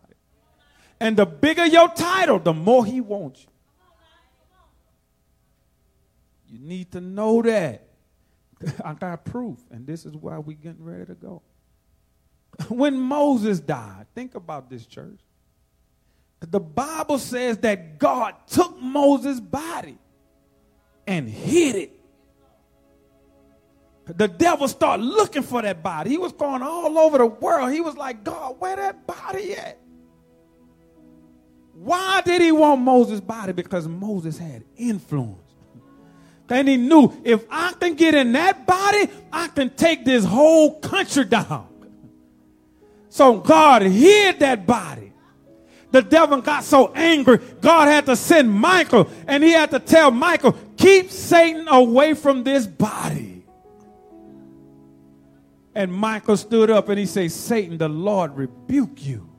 And 1.00 1.18
the 1.18 1.26
bigger 1.26 1.66
your 1.66 1.90
title, 1.90 2.40
the 2.40 2.54
more 2.54 2.86
he 2.86 3.02
wants 3.02 3.44
you. 3.44 3.50
You 6.50 6.60
need 6.60 6.92
to 6.92 7.02
know 7.02 7.42
that. 7.42 7.88
I 8.86 8.94
got 8.94 9.26
proof, 9.26 9.60
and 9.72 9.86
this 9.86 10.06
is 10.06 10.14
why 10.14 10.38
we're 10.38 10.58
getting 10.58 10.84
ready 10.84 11.06
to 11.06 11.16
go. 11.16 11.42
When 12.70 12.98
Moses 12.98 13.60
died, 13.60 14.08
think 14.16 14.36
about 14.36 14.70
this, 14.70 14.86
church. 14.86 15.20
The 16.40 16.60
Bible 16.60 17.18
says 17.18 17.58
that 17.60 17.98
God 17.98 18.36
took 18.48 18.80
Moses' 18.82 19.40
body 19.40 19.98
and 21.08 21.28
hid 21.30 21.76
it. 21.76 22.00
The 24.08 24.28
devil 24.28 24.68
started 24.68 25.04
looking 25.04 25.42
for 25.42 25.62
that 25.62 25.82
body. 25.82 26.12
He 26.12 26.18
was 26.18 26.32
going 26.32 26.62
all 26.62 26.98
over 26.98 27.18
the 27.18 27.26
world. 27.26 27.72
He 27.72 27.82
was 27.82 27.98
like, 27.98 28.24
God, 28.24 28.56
where 28.60 28.76
that 28.76 29.08
body 29.08 29.56
at? 29.56 29.80
Why 31.74 32.22
did 32.22 32.42
he 32.42 32.52
want 32.52 32.82
Moses' 32.82 33.20
body? 33.20 33.52
Because 33.52 33.88
Moses 33.88 34.38
had 34.38 34.64
influence. 34.78 35.40
And 36.50 36.68
he 36.68 36.78
knew 36.78 37.12
if 37.24 37.44
I 37.50 37.74
can 37.74 37.96
get 37.96 38.14
in 38.14 38.32
that 38.34 38.68
body, 38.68 39.10
I 39.34 39.48
can 39.48 39.72
take 39.72 40.06
this 40.06 40.24
whole 40.24 40.80
country 40.80 41.26
down. 41.26 41.68
So 43.10 43.40
God 43.40 43.82
hid 43.82 44.40
that 44.40 44.68
body. 44.68 45.12
The 45.92 46.02
devil 46.02 46.42
got 46.42 46.64
so 46.66 46.92
angry, 46.94 47.40
God 47.62 47.88
had 47.88 48.06
to 48.08 48.18
send 48.18 48.52
Michael, 48.52 49.10
and 49.28 49.42
he 49.42 49.52
had 49.52 49.72
to 49.72 49.80
tell 49.80 50.12
Michael, 50.12 50.52
keep 50.76 51.10
Satan 51.10 51.70
away 51.70 52.14
from 52.14 52.44
this 52.44 52.68
body. 52.68 53.35
And 55.76 55.94
Michael 55.94 56.38
stood 56.38 56.72
up 56.72 56.88
and 56.88 56.98
he 56.98 57.06
said, 57.06 57.32
Satan, 57.32 57.78
the 57.78 57.90
Lord 57.90 58.36
rebuke 58.38 59.06
you. 59.06 59.30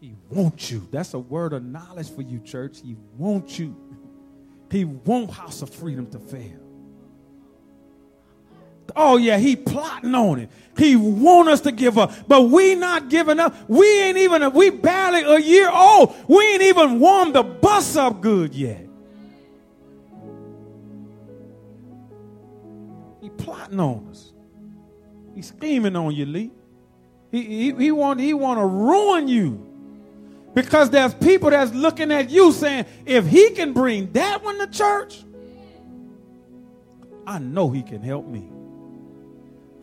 He 0.00 0.16
want 0.28 0.70
you. 0.70 0.86
That's 0.90 1.14
a 1.14 1.18
word 1.18 1.52
of 1.52 1.64
knowledge 1.64 2.10
for 2.10 2.22
you, 2.22 2.40
church. 2.40 2.80
He 2.82 2.96
wants 3.16 3.58
you. 3.58 3.76
He 4.70 4.84
want 4.84 5.30
House 5.30 5.62
of 5.62 5.70
Freedom 5.70 6.06
to 6.10 6.18
fail. 6.18 6.60
Oh 8.96 9.16
yeah, 9.16 9.38
he 9.38 9.56
plotting 9.56 10.14
on 10.14 10.40
it. 10.40 10.50
He 10.76 10.94
want 10.96 11.48
us 11.48 11.60
to 11.62 11.72
give 11.72 11.96
up, 11.96 12.12
but 12.28 12.42
we 12.42 12.74
not 12.74 13.08
giving 13.08 13.40
up. 13.40 13.54
We 13.68 13.86
ain't 14.02 14.18
even 14.18 14.52
we 14.52 14.70
barely 14.70 15.22
a 15.22 15.38
year 15.38 15.70
old. 15.70 16.14
We 16.28 16.44
ain't 16.52 16.62
even 16.62 17.00
warmed 17.00 17.34
the 17.34 17.42
bus 17.42 17.96
up 17.96 18.20
good 18.20 18.54
yet. 18.54 18.86
Plotting 23.38 23.80
on 23.80 24.08
us. 24.10 24.32
He's 25.34 25.48
scheming 25.48 25.96
on 25.96 26.14
you, 26.14 26.26
Lee. 26.26 26.52
He, 27.30 27.42
he, 27.42 27.72
he 27.72 27.92
want 27.92 28.20
he 28.20 28.32
want 28.34 28.60
to 28.60 28.66
ruin 28.66 29.28
you. 29.28 29.70
Because 30.54 30.90
there's 30.90 31.12
people 31.14 31.50
that's 31.50 31.72
looking 31.72 32.12
at 32.12 32.30
you 32.30 32.52
saying, 32.52 32.86
if 33.04 33.26
he 33.26 33.50
can 33.50 33.72
bring 33.72 34.12
that 34.12 34.44
one 34.44 34.58
to 34.58 34.68
church, 34.68 35.24
I 37.26 37.40
know 37.40 37.70
he 37.70 37.82
can 37.82 38.02
help 38.02 38.26
me. 38.26 38.48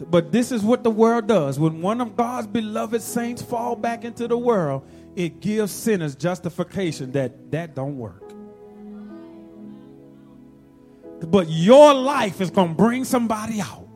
But 0.09 0.31
this 0.31 0.51
is 0.51 0.63
what 0.63 0.83
the 0.83 0.89
world 0.89 1.27
does. 1.27 1.59
When 1.59 1.81
one 1.81 1.99
of 1.99 2.15
God's 2.15 2.47
beloved 2.47 3.01
saints 3.01 3.41
fall 3.41 3.75
back 3.75 4.05
into 4.05 4.27
the 4.27 4.37
world, 4.37 4.87
it 5.15 5.41
gives 5.41 5.73
sinners 5.73 6.15
justification 6.15 7.11
that 7.11 7.51
that 7.51 7.75
don't 7.75 7.97
work. 7.97 8.30
But 11.27 11.49
your 11.49 11.93
life 11.93 12.41
is 12.41 12.49
going 12.49 12.69
to 12.69 12.75
bring 12.75 13.05
somebody 13.05 13.61
out. 13.61 13.87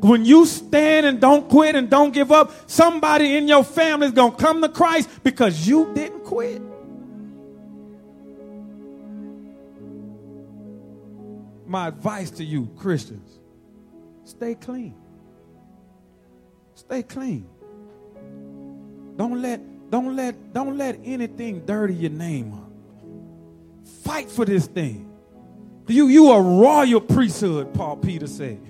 When 0.00 0.24
you 0.24 0.46
stand 0.46 1.04
and 1.04 1.20
don't 1.20 1.48
quit 1.48 1.74
and 1.74 1.90
don't 1.90 2.12
give 2.12 2.32
up, 2.32 2.70
somebody 2.70 3.36
in 3.36 3.46
your 3.46 3.62
family 3.62 4.06
is 4.06 4.12
going 4.12 4.32
to 4.32 4.38
come 4.38 4.62
to 4.62 4.68
Christ 4.70 5.10
because 5.22 5.68
you 5.68 5.92
didn't 5.94 6.24
quit. 6.24 6.62
My 11.66 11.88
advice 11.88 12.30
to 12.32 12.44
you, 12.44 12.70
Christians, 12.76 13.38
stay 14.24 14.54
clean. 14.54 14.94
Stay 16.74 17.02
clean. 17.02 17.46
Don't 19.16 19.42
let 19.42 19.60
don't 19.90 20.16
let 20.16 20.54
don't 20.54 20.78
let 20.78 20.98
anything 21.04 21.66
dirty 21.66 21.94
your 21.94 22.10
name 22.10 22.54
up. 22.54 22.70
Fight 24.02 24.30
for 24.30 24.46
this 24.46 24.66
thing. 24.66 25.09
You 25.90 26.08
you 26.08 26.30
a 26.30 26.40
royal 26.40 27.00
priesthood, 27.00 27.74
Paul 27.74 27.96
Peter 27.96 28.26
said. 28.26 28.60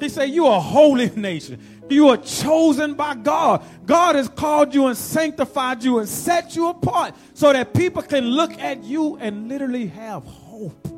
He 0.00 0.08
said, 0.08 0.30
You 0.30 0.46
are 0.46 0.58
a 0.58 0.60
holy 0.60 1.10
nation. 1.16 1.60
You 1.88 2.08
are 2.08 2.16
chosen 2.16 2.94
by 2.94 3.14
God. 3.14 3.62
God 3.84 4.14
has 4.16 4.28
called 4.28 4.74
you 4.74 4.86
and 4.86 4.96
sanctified 4.96 5.84
you 5.84 5.98
and 5.98 6.08
set 6.08 6.56
you 6.56 6.68
apart 6.68 7.14
so 7.34 7.52
that 7.52 7.74
people 7.74 8.02
can 8.02 8.24
look 8.24 8.58
at 8.58 8.82
you 8.84 9.16
and 9.16 9.48
literally 9.48 9.86
have 9.88 10.24
hope. 10.24 10.88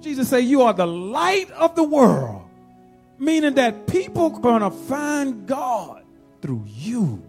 Jesus 0.00 0.28
said, 0.28 0.44
You 0.44 0.62
are 0.62 0.72
the 0.72 0.86
light 0.86 1.50
of 1.52 1.74
the 1.74 1.84
world, 1.84 2.42
meaning 3.18 3.54
that 3.54 3.86
people 3.86 4.34
are 4.34 4.40
going 4.40 4.62
to 4.62 4.70
find 4.70 5.46
God 5.46 6.02
through 6.42 6.64
you. 6.66 7.22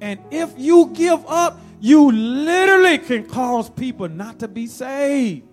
And 0.00 0.18
if 0.32 0.52
you 0.56 0.90
give 0.94 1.24
up, 1.28 1.60
you 1.82 2.12
literally 2.12 2.96
can 2.98 3.26
cause 3.26 3.68
people 3.68 4.08
not 4.08 4.38
to 4.38 4.46
be 4.46 4.68
saved. 4.68 5.48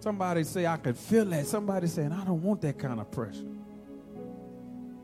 Somebody 0.00 0.44
say, 0.44 0.66
I 0.66 0.76
can 0.76 0.92
feel 0.92 1.24
that. 1.24 1.46
Somebody 1.46 1.86
saying, 1.86 2.12
I 2.12 2.24
don't 2.26 2.42
want 2.42 2.60
that 2.60 2.78
kind 2.78 3.00
of 3.00 3.10
pressure. 3.10 3.48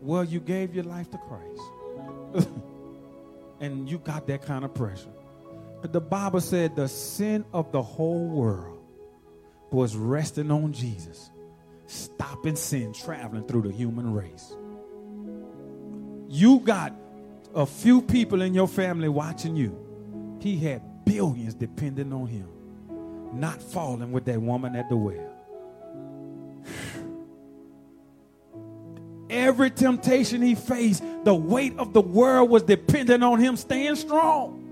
Well, 0.02 0.24
you 0.24 0.40
gave 0.40 0.74
your 0.74 0.84
life 0.84 1.10
to 1.12 1.18
Christ. 1.18 2.48
and 3.60 3.88
you 3.88 3.96
got 3.96 4.26
that 4.26 4.42
kind 4.42 4.62
of 4.62 4.74
pressure. 4.74 5.08
But 5.80 5.94
the 5.94 6.02
Bible 6.02 6.42
said 6.42 6.76
the 6.76 6.86
sin 6.86 7.46
of 7.54 7.72
the 7.72 7.82
whole 7.82 8.28
world 8.28 8.84
was 9.70 9.96
resting 9.96 10.50
on 10.50 10.74
Jesus. 10.74 11.30
stopping 11.86 12.56
sin 12.56 12.92
traveling 12.92 13.46
through 13.46 13.62
the 13.62 13.72
human 13.72 14.12
race. 14.12 14.54
You 16.28 16.60
got 16.60 16.92
a 17.54 17.66
few 17.66 18.02
people 18.02 18.42
in 18.42 18.54
your 18.54 18.68
family 18.68 19.08
watching 19.08 19.56
you. 19.56 19.76
He 20.40 20.58
had 20.58 21.04
billions 21.04 21.54
depending 21.54 22.12
on 22.12 22.26
him, 22.26 22.48
not 23.32 23.62
falling 23.62 24.12
with 24.12 24.24
that 24.26 24.40
woman 24.40 24.76
at 24.76 24.88
the 24.88 24.96
well. 24.96 25.32
Every 29.30 29.70
temptation 29.70 30.42
he 30.42 30.54
faced, 30.54 31.02
the 31.24 31.34
weight 31.34 31.76
of 31.78 31.92
the 31.92 32.00
world 32.00 32.50
was 32.50 32.62
dependent 32.64 33.24
on 33.24 33.40
him 33.40 33.56
staying 33.56 33.96
strong. 33.96 34.62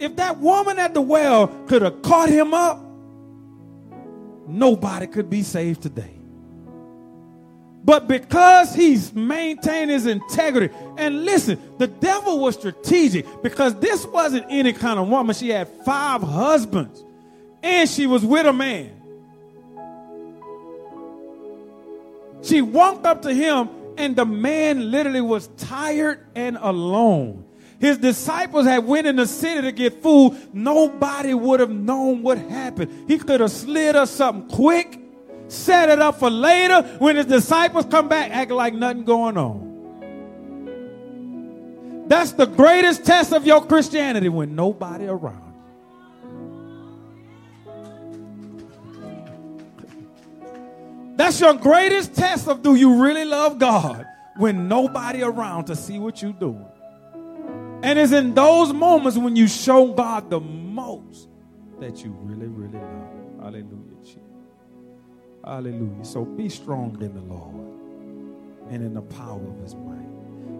If 0.00 0.16
that 0.16 0.38
woman 0.38 0.78
at 0.78 0.94
the 0.94 1.00
well 1.00 1.48
could 1.66 1.82
have 1.82 2.02
caught 2.02 2.28
him 2.28 2.54
up, 2.54 2.80
nobody 4.48 5.06
could 5.06 5.30
be 5.30 5.42
saved 5.42 5.82
today. 5.82 6.21
But 7.84 8.06
because 8.06 8.74
he's 8.74 9.12
maintained 9.12 9.90
his 9.90 10.06
integrity, 10.06 10.72
and 10.96 11.24
listen, 11.24 11.60
the 11.78 11.88
devil 11.88 12.38
was 12.38 12.54
strategic 12.54 13.26
because 13.42 13.74
this 13.80 14.06
wasn't 14.06 14.46
any 14.48 14.72
kind 14.72 15.00
of 15.00 15.08
woman. 15.08 15.34
She 15.34 15.48
had 15.48 15.68
five 15.84 16.22
husbands, 16.22 17.02
and 17.62 17.88
she 17.88 18.06
was 18.06 18.24
with 18.24 18.46
a 18.46 18.52
man. 18.52 18.92
She 22.42 22.62
walked 22.62 23.04
up 23.04 23.22
to 23.22 23.34
him, 23.34 23.68
and 23.96 24.14
the 24.14 24.26
man 24.26 24.90
literally 24.92 25.20
was 25.20 25.48
tired 25.56 26.24
and 26.36 26.56
alone. 26.60 27.44
His 27.80 27.98
disciples 27.98 28.64
had 28.64 28.86
went 28.86 29.08
in 29.08 29.16
the 29.16 29.26
city 29.26 29.62
to 29.62 29.72
get 29.72 30.02
food. 30.02 30.36
Nobody 30.52 31.34
would 31.34 31.58
have 31.58 31.70
known 31.70 32.22
what 32.22 32.38
happened. 32.38 33.08
He 33.08 33.18
could 33.18 33.40
have 33.40 33.50
slid 33.50 33.96
us 33.96 34.08
something 34.12 34.48
quick 34.54 35.01
set 35.52 35.88
it 35.88 36.00
up 36.00 36.18
for 36.18 36.30
later 36.30 36.82
when 36.98 37.16
his 37.16 37.26
disciples 37.26 37.84
come 37.86 38.08
back, 38.08 38.30
act 38.30 38.50
like 38.50 38.74
nothing 38.74 39.04
going 39.04 39.36
on. 39.36 39.72
That's 42.08 42.32
the 42.32 42.46
greatest 42.46 43.04
test 43.04 43.32
of 43.32 43.46
your 43.46 43.64
Christianity 43.64 44.28
when 44.28 44.54
nobody 44.54 45.06
around. 45.06 45.52
That's 51.16 51.40
your 51.40 51.54
greatest 51.54 52.14
test 52.14 52.48
of 52.48 52.62
do 52.62 52.74
you 52.74 53.02
really 53.02 53.24
love 53.24 53.58
God 53.58 54.06
when 54.36 54.68
nobody 54.68 55.22
around 55.22 55.66
to 55.66 55.76
see 55.76 55.98
what 55.98 56.20
you're 56.20 56.32
doing. 56.32 56.66
And 57.82 57.98
it's 57.98 58.12
in 58.12 58.34
those 58.34 58.72
moments 58.72 59.18
when 59.18 59.36
you 59.36 59.46
show 59.46 59.92
God 59.92 60.30
the 60.30 60.40
most 60.40 61.28
that 61.80 62.04
you 62.04 62.10
really, 62.10 62.46
really 62.46 62.78
love. 62.78 63.42
Hallelujah. 63.42 63.92
Hallelujah. 65.44 66.04
So 66.04 66.24
be 66.24 66.48
strong 66.48 66.96
in 67.00 67.14
the 67.14 67.20
Lord 67.22 67.54
and 68.70 68.84
in 68.84 68.94
the 68.94 69.02
power 69.02 69.40
of 69.40 69.58
his 69.60 69.74
might. 69.74 70.06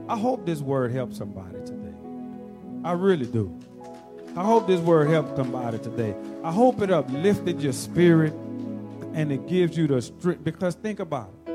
I 0.08 0.18
hope 0.18 0.44
this 0.44 0.60
word 0.60 0.92
helps 0.92 1.18
somebody 1.18 1.58
today. 1.64 1.94
I 2.84 2.92
really 2.92 3.26
do. 3.26 3.58
I 4.36 4.44
hope 4.44 4.66
this 4.66 4.80
word 4.80 5.08
helped 5.08 5.36
somebody 5.36 5.78
today. 5.78 6.16
I 6.42 6.50
hope 6.50 6.82
it 6.82 6.90
uplifted 6.90 7.62
your 7.62 7.72
spirit 7.72 8.32
and 9.14 9.30
it 9.30 9.46
gives 9.46 9.76
you 9.76 9.86
the 9.86 10.02
strength. 10.02 10.42
Because 10.42 10.74
think 10.74 11.00
about 11.00 11.30
it. 11.46 11.52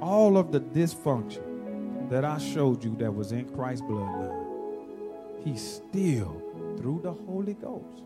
All 0.00 0.36
of 0.36 0.50
the 0.50 0.60
dysfunction 0.60 2.10
that 2.10 2.24
I 2.24 2.38
showed 2.38 2.82
you 2.82 2.96
that 2.96 3.14
was 3.14 3.32
in 3.32 3.48
Christ's 3.54 3.82
bloodline, 3.82 5.44
he 5.44 5.56
still, 5.56 6.42
through 6.78 7.00
the 7.02 7.12
Holy 7.12 7.54
Ghost, 7.54 8.02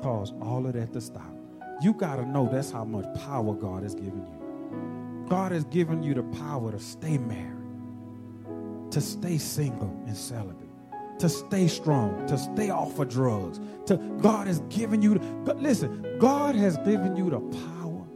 caused 0.00 0.34
all 0.40 0.66
of 0.66 0.72
that 0.72 0.92
to 0.92 1.00
stop. 1.00 1.41
You 1.82 1.92
got 1.92 2.16
to 2.16 2.24
know 2.24 2.48
that's 2.48 2.70
how 2.70 2.84
much 2.84 3.06
power 3.24 3.54
God 3.54 3.82
has 3.82 3.96
given 3.96 4.24
you. 4.24 5.26
God 5.28 5.50
has 5.50 5.64
given 5.64 6.02
you 6.04 6.14
the 6.14 6.22
power 6.22 6.70
to 6.70 6.78
stay 6.78 7.18
married, 7.18 8.92
to 8.92 9.00
stay 9.00 9.36
single 9.36 9.88
and 10.06 10.16
celibate, 10.16 10.68
to 11.18 11.28
stay 11.28 11.66
strong, 11.66 12.24
to 12.28 12.38
stay 12.38 12.70
off 12.70 12.98
of 13.00 13.08
drugs. 13.08 13.58
To 13.86 13.96
God 14.20 14.46
has 14.46 14.60
given 14.68 15.02
you 15.02 15.14
the, 15.44 15.54
listen, 15.54 16.18
God 16.20 16.54
has 16.54 16.76
given 16.78 17.16
you 17.16 17.30
the 17.30 17.40
power 17.40 18.06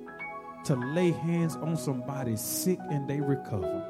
to 0.66 0.76
lay 0.94 1.10
hands 1.10 1.56
on 1.56 1.76
somebody 1.76 2.36
sick 2.36 2.78
and 2.88 3.08
they 3.08 3.20
recover. 3.20 3.84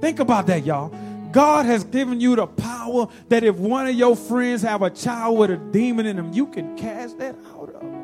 Think 0.00 0.18
about 0.18 0.46
that, 0.46 0.64
y'all. 0.64 0.94
God 1.32 1.66
has 1.66 1.84
given 1.84 2.20
you 2.20 2.36
the 2.36 2.46
power 2.46 3.08
that 3.28 3.44
if 3.44 3.56
one 3.56 3.86
of 3.86 3.94
your 3.94 4.16
friends 4.16 4.62
have 4.62 4.82
a 4.82 4.90
child 4.90 5.38
with 5.38 5.50
a 5.50 5.56
demon 5.56 6.06
in 6.06 6.16
them, 6.16 6.32
you 6.32 6.46
can 6.46 6.76
cast 6.76 7.18
that 7.18 7.36
out 7.54 7.74
of 7.74 7.80
them. 7.80 8.00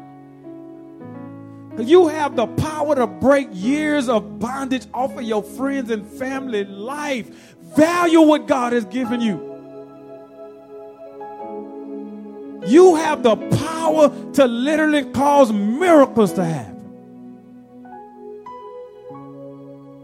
You 1.78 2.08
have 2.08 2.36
the 2.36 2.46
power 2.46 2.94
to 2.94 3.06
break 3.06 3.48
years 3.52 4.08
of 4.08 4.38
bondage 4.38 4.86
off 4.94 5.16
of 5.16 5.22
your 5.22 5.42
friends 5.42 5.90
and 5.90 6.06
family 6.06 6.64
life. 6.64 7.54
Value 7.76 8.22
what 8.22 8.46
God 8.46 8.72
has 8.72 8.86
given 8.86 9.20
you. 9.20 9.54
You 12.66 12.96
have 12.96 13.22
the 13.22 13.36
power 13.36 14.08
to 14.32 14.46
literally 14.46 15.04
cause 15.12 15.52
miracles 15.52 16.32
to 16.32 16.44
happen. 16.44 16.74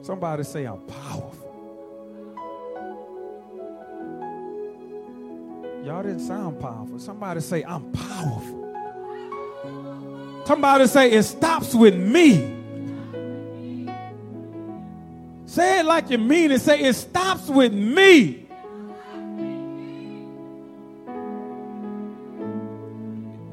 Somebody 0.02 0.44
say, 0.44 0.64
I'm 0.64 0.80
powerful. 0.80 1.41
Y'all 5.82 6.02
didn't 6.02 6.20
sound 6.20 6.60
powerful. 6.60 6.98
Somebody 7.00 7.40
say, 7.40 7.64
I'm 7.64 7.90
powerful. 7.90 8.62
Somebody 10.46 10.86
say, 10.86 11.10
it 11.10 11.24
stops 11.24 11.74
with 11.74 11.96
me. 11.96 12.58
Say 15.46 15.80
it 15.80 15.86
like 15.86 16.08
you 16.08 16.18
mean 16.18 16.52
it. 16.52 16.60
Say, 16.60 16.82
it 16.82 16.94
stops 16.94 17.48
with 17.48 17.72
me. 17.72 18.46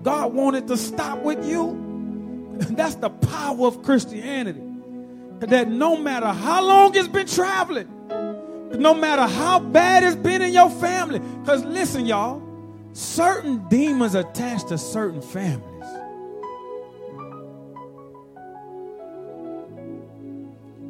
God 0.03 0.34
wanted 0.34 0.68
to 0.68 0.77
stop 0.77 1.23
with 1.23 1.43
you. 1.45 2.56
That's 2.60 2.95
the 2.95 3.10
power 3.10 3.68
of 3.68 3.81
Christianity. 3.81 4.61
That 5.39 5.68
no 5.68 5.97
matter 5.97 6.27
how 6.27 6.64
long 6.64 6.95
it's 6.95 7.07
been 7.07 7.27
traveling, 7.27 7.88
no 8.77 8.93
matter 8.93 9.23
how 9.23 9.59
bad 9.59 10.03
it's 10.03 10.15
been 10.15 10.41
in 10.41 10.53
your 10.53 10.69
family. 10.69 11.19
Because 11.19 11.63
listen, 11.65 12.05
y'all, 12.05 12.41
certain 12.93 13.67
demons 13.69 14.15
attached 14.15 14.69
to 14.69 14.77
certain 14.77 15.21
families. 15.21 15.65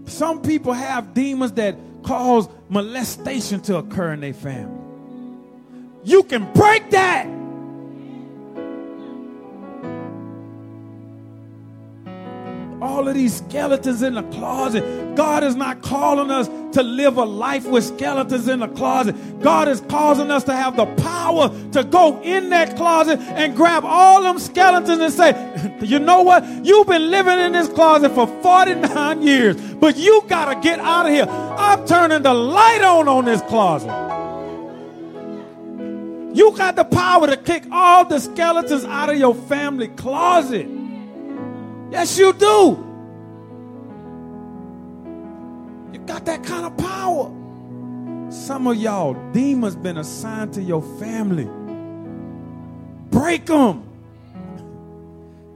Some 0.06 0.42
people 0.42 0.74
have 0.74 1.14
demons 1.14 1.54
that 1.54 1.78
cause 2.04 2.50
molestation 2.68 3.62
to 3.62 3.78
occur 3.78 4.14
in 4.14 4.20
their 4.20 4.34
family. 4.34 4.78
You 6.04 6.24
can 6.24 6.52
break 6.54 6.90
that. 6.92 7.39
All 12.82 13.08
of 13.08 13.14
these 13.14 13.38
skeletons 13.38 14.02
in 14.02 14.14
the 14.14 14.24
closet. 14.24 15.16
God 15.16 15.44
is 15.44 15.56
not 15.56 15.82
calling 15.82 16.32
us 16.32 16.48
to 16.74 16.84
live 16.84 17.18
a 17.18 17.26
life 17.26 17.66
with 17.66 17.84
skeletons 17.84 18.48
in 18.48 18.60
the 18.60 18.68
closet. 18.68 19.16
God 19.42 19.68
is 19.68 19.82
causing 19.82 20.32
us 20.32 20.44
to 20.46 20.54
have 20.54 20.76
the 20.76 20.86
power 20.86 21.50
to 21.72 21.84
go 21.84 22.22
in 22.22 22.50
that 22.50 22.76
closet 22.76 23.20
and 23.20 23.56
grab 23.56 23.84
all 23.86 24.22
them 24.22 24.40
skeletons 24.40 25.00
and 25.00 25.14
say, 25.14 25.78
you 25.82 26.00
know 26.00 26.22
what? 26.22 26.46
You've 26.66 26.88
been 26.88 27.10
living 27.10 27.40
in 27.40 27.52
this 27.52 27.68
closet 27.70 28.12
for 28.14 28.28
49 28.42 29.22
years, 29.22 29.56
but 29.76 29.98
you 29.98 30.24
got 30.28 30.54
to 30.54 30.60
get 30.62 30.80
out 30.80 31.06
of 31.06 31.12
here. 31.12 31.26
I'm 31.26 31.86
turning 31.86 32.22
the 32.22 32.34
light 32.34 32.82
on 32.82 33.08
on 33.08 33.26
this 33.26 33.42
closet. 33.42 34.10
You 36.34 36.56
got 36.56 36.76
the 36.76 36.86
power 36.86 37.28
to 37.28 37.36
kick 37.38 37.64
all 37.72 38.06
the 38.06 38.20
skeletons 38.20 38.86
out 38.86 39.10
of 39.10 39.18
your 39.18 39.34
family 39.34 39.88
closet. 39.88 40.68
Yes, 41.92 42.18
you 42.18 42.34
do. 42.34 42.86
You 45.92 46.00
got 46.06 46.26
that 46.26 46.44
kind 46.44 46.66
of 46.66 46.78
power. 46.78 47.32
Some 48.32 48.68
of 48.68 48.78
y'all, 48.78 49.16
demons 49.32 49.76
been 49.76 49.98
assigned 49.98 50.54
to 50.54 50.62
your 50.62 50.84
family. 51.00 51.50
Break 53.10 53.48
them. 53.48 53.84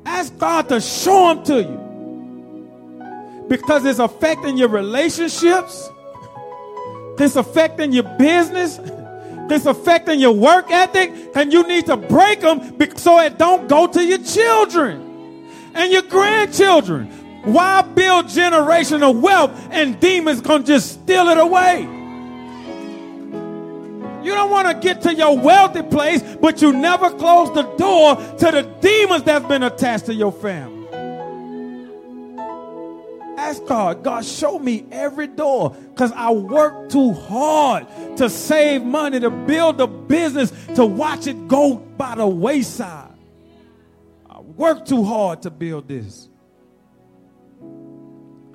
Ask 0.06 0.36
God 0.40 0.70
to 0.70 0.82
show 0.82 1.36
them 1.36 1.44
to 1.46 1.62
you. 1.62 3.46
Because 3.48 3.86
it's 3.86 4.00
affecting 4.00 4.58
your 4.58 4.70
relationships. 4.70 5.88
It's 7.20 7.36
affecting 7.36 7.92
your 7.94 8.06
business. 8.18 8.80
It's 9.52 9.68
affecting 9.68 10.20
your 10.20 10.32
work 10.34 10.72
ethic. 10.72 11.12
And 11.36 11.54
you 11.54 11.68
need 11.68 11.86
to 11.86 11.98
break 11.98 12.42
them 12.42 12.76
so 12.98 13.20
it 13.20 13.38
don't 13.38 13.68
go 13.70 13.86
to 13.86 14.04
your 14.04 14.18
children 14.18 15.13
and 15.74 15.92
your 15.92 16.04
grandchildren. 16.04 17.08
Why 17.44 17.82
build 17.82 18.28
generational 18.28 19.20
wealth 19.20 19.52
and 19.72 20.00
demons 20.00 20.42
gonna 20.42 20.64
just 20.64 21.04
steal 21.04 21.28
it 21.28 21.38
away? 21.38 21.82
You 24.24 24.34
don't 24.34 24.50
want 24.50 24.70
to 24.70 24.74
get 24.76 25.02
to 25.02 25.14
your 25.14 25.38
wealthy 25.38 25.82
place, 25.82 26.24
but 26.40 26.62
you 26.62 26.72
never 26.72 27.10
close 27.10 27.54
the 27.54 27.64
door 27.76 28.16
to 28.16 28.52
the 28.52 28.62
demons 28.80 29.24
that's 29.24 29.46
been 29.46 29.64
attached 29.64 30.06
to 30.06 30.14
your 30.14 30.32
family. 30.32 30.88
Ask 33.38 33.66
God, 33.66 34.04
God, 34.04 34.24
show 34.24 34.58
me 34.58 34.86
every 34.90 35.28
door 35.28 35.72
because 35.90 36.14
I 36.14 36.32
work 36.32 36.90
too 36.90 37.12
hard 37.12 37.86
to 38.16 38.30
save 38.30 38.86
money, 38.86 39.20
to 39.20 39.30
build 39.30 39.82
a 39.82 39.88
business, 39.88 40.54
to 40.76 40.86
watch 40.86 41.28
it 41.28 41.50
go 41.50 41.76
by 41.76 42.16
the 42.16 42.26
wayside. 42.26 43.13
I 44.54 44.56
work 44.56 44.86
too 44.86 45.04
hard 45.04 45.42
to 45.44 45.50
build 45.50 45.88
this. 45.88 46.28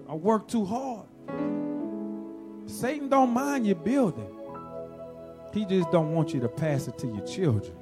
I 0.08 0.14
work 0.14 0.46
too 0.46 0.64
hard. 0.64 1.08
Satan 2.66 3.08
don't 3.08 3.30
mind 3.30 3.66
you 3.66 3.74
building. 3.74 4.30
He 5.52 5.64
just 5.64 5.90
don't 5.90 6.14
want 6.14 6.32
you 6.32 6.38
to 6.40 6.48
pass 6.48 6.86
it 6.86 6.98
to 6.98 7.08
your 7.08 7.26
children. 7.26 7.76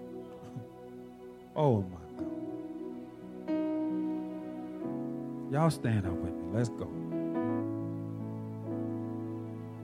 oh 1.56 1.82
my 1.82 1.98
God. 2.16 2.26
Y'all 5.52 5.70
stand 5.70 6.06
up 6.06 6.14
with 6.14 6.32
me. 6.32 6.48
Let's 6.52 6.70
go. 6.70 6.88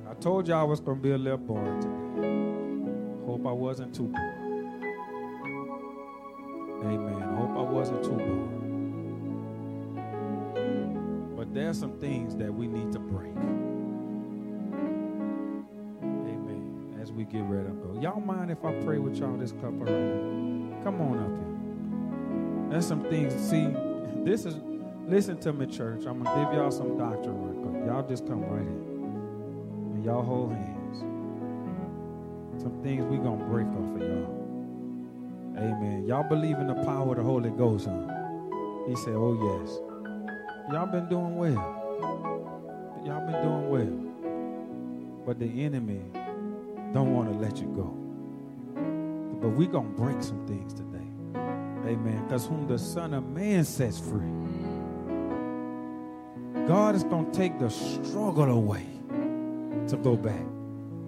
I 0.08 0.14
told 0.14 0.48
y'all 0.48 0.60
I 0.60 0.62
was 0.62 0.80
to 0.80 0.94
be 0.94 1.10
a 1.10 1.18
little 1.18 1.36
boring 1.36 1.82
today. 1.82 3.26
Hope 3.26 3.46
I 3.46 3.52
wasn't 3.52 3.94
too 3.94 4.08
boring. 4.08 4.41
Amen. 6.84 7.34
Hope 7.36 7.56
I 7.56 7.62
wasn't 7.62 8.02
too 8.04 8.10
boring. 8.10 8.58
But 11.36 11.54
there's 11.54 11.78
some 11.78 11.98
things 11.98 12.36
that 12.36 12.52
we 12.52 12.66
need 12.66 12.92
to 12.92 12.98
break. 12.98 13.34
Amen. 16.02 16.96
As 17.00 17.12
we 17.12 17.24
get 17.24 17.42
ready 17.44 17.68
to 17.68 17.74
go. 17.74 17.98
Y'all 18.00 18.20
mind 18.20 18.50
if 18.50 18.64
I 18.64 18.72
pray 18.82 18.98
with 18.98 19.16
y'all 19.16 19.36
this 19.36 19.52
couple 19.52 19.78
right 19.78 19.90
now? 19.90 20.82
Come 20.82 21.00
on 21.00 21.18
up 21.18 21.28
here. 21.28 22.70
There's 22.70 22.86
some 22.86 23.02
things. 23.04 23.32
See, 23.34 23.68
this 24.24 24.44
is 24.44 24.56
Listen 25.06 25.36
to 25.40 25.52
me, 25.52 25.66
church. 25.66 26.06
I'm 26.06 26.22
gonna 26.22 26.44
give 26.44 26.54
y'all 26.54 26.70
some 26.70 26.96
doctrine 26.96 27.36
right 27.42 27.72
quick. 27.72 27.86
Y'all 27.86 28.08
just 28.08 28.26
come 28.26 28.42
right 28.44 28.62
in. 28.62 29.94
And 29.94 30.04
y'all 30.04 30.22
hold 30.22 30.52
hands. 30.52 31.00
Some 32.62 32.80
things 32.82 33.04
we 33.04 33.16
gonna 33.16 33.44
break 33.44 33.66
off 33.66 33.96
of 33.96 34.00
y'all. 34.00 34.41
Amen. 35.56 36.04
Y'all 36.06 36.28
believe 36.28 36.58
in 36.58 36.66
the 36.66 36.74
power 36.84 37.12
of 37.12 37.16
the 37.16 37.22
Holy 37.22 37.50
Ghost, 37.50 37.86
huh? 37.86 38.06
He 38.88 38.96
said, 38.96 39.14
Oh 39.14 39.34
yes. 39.34 39.78
Y'all 40.72 40.86
been 40.86 41.08
doing 41.08 41.36
well. 41.36 43.00
Y'all 43.04 43.26
been 43.26 43.42
doing 43.42 43.68
well. 43.68 45.24
But 45.26 45.38
the 45.38 45.64
enemy 45.64 46.00
don't 46.92 47.14
want 47.14 47.32
to 47.32 47.38
let 47.38 47.58
you 47.58 47.66
go. 47.68 47.98
But 49.40 49.50
we 49.50 49.66
gonna 49.66 49.88
break 49.88 50.22
some 50.22 50.46
things 50.46 50.72
today. 50.72 50.98
Amen. 51.86 52.24
Because 52.24 52.46
whom 52.46 52.66
the 52.66 52.78
Son 52.78 53.12
of 53.14 53.28
Man 53.28 53.64
sets 53.64 53.98
free 53.98 54.30
God 56.66 56.94
is 56.94 57.02
going 57.02 57.30
to 57.30 57.36
take 57.36 57.58
the 57.58 57.68
struggle 57.68 58.50
away 58.50 58.86
to 59.88 59.96
go 59.96 60.16
back. 60.16 60.44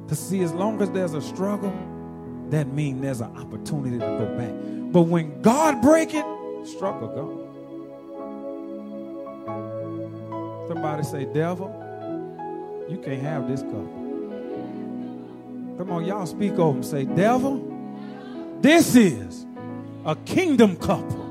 To 0.08 0.14
see, 0.16 0.42
as 0.42 0.52
long 0.52 0.82
as 0.82 0.90
there's 0.90 1.14
a 1.14 1.22
struggle, 1.22 1.72
that 2.50 2.66
means 2.68 3.00
there's 3.00 3.20
an 3.20 3.36
opportunity 3.36 3.98
to 3.98 4.06
go 4.06 4.26
back. 4.36 4.52
But 4.92 5.02
when 5.02 5.42
God 5.42 5.82
break 5.82 6.14
it, 6.14 6.24
struggle 6.66 7.08
gone. 7.08 7.40
Somebody 10.68 11.02
say, 11.02 11.24
devil, 11.24 11.68
you 12.88 12.98
can't 12.98 13.22
have 13.22 13.48
this 13.48 13.62
couple. 13.62 14.02
Come 15.78 15.90
on, 15.90 16.04
y'all 16.04 16.26
speak 16.26 16.52
over 16.58 16.76
and 16.76 16.86
say, 16.86 17.04
devil, 17.04 17.60
this 18.60 18.94
is 18.94 19.44
a 20.04 20.14
kingdom 20.14 20.76
couple. 20.76 21.22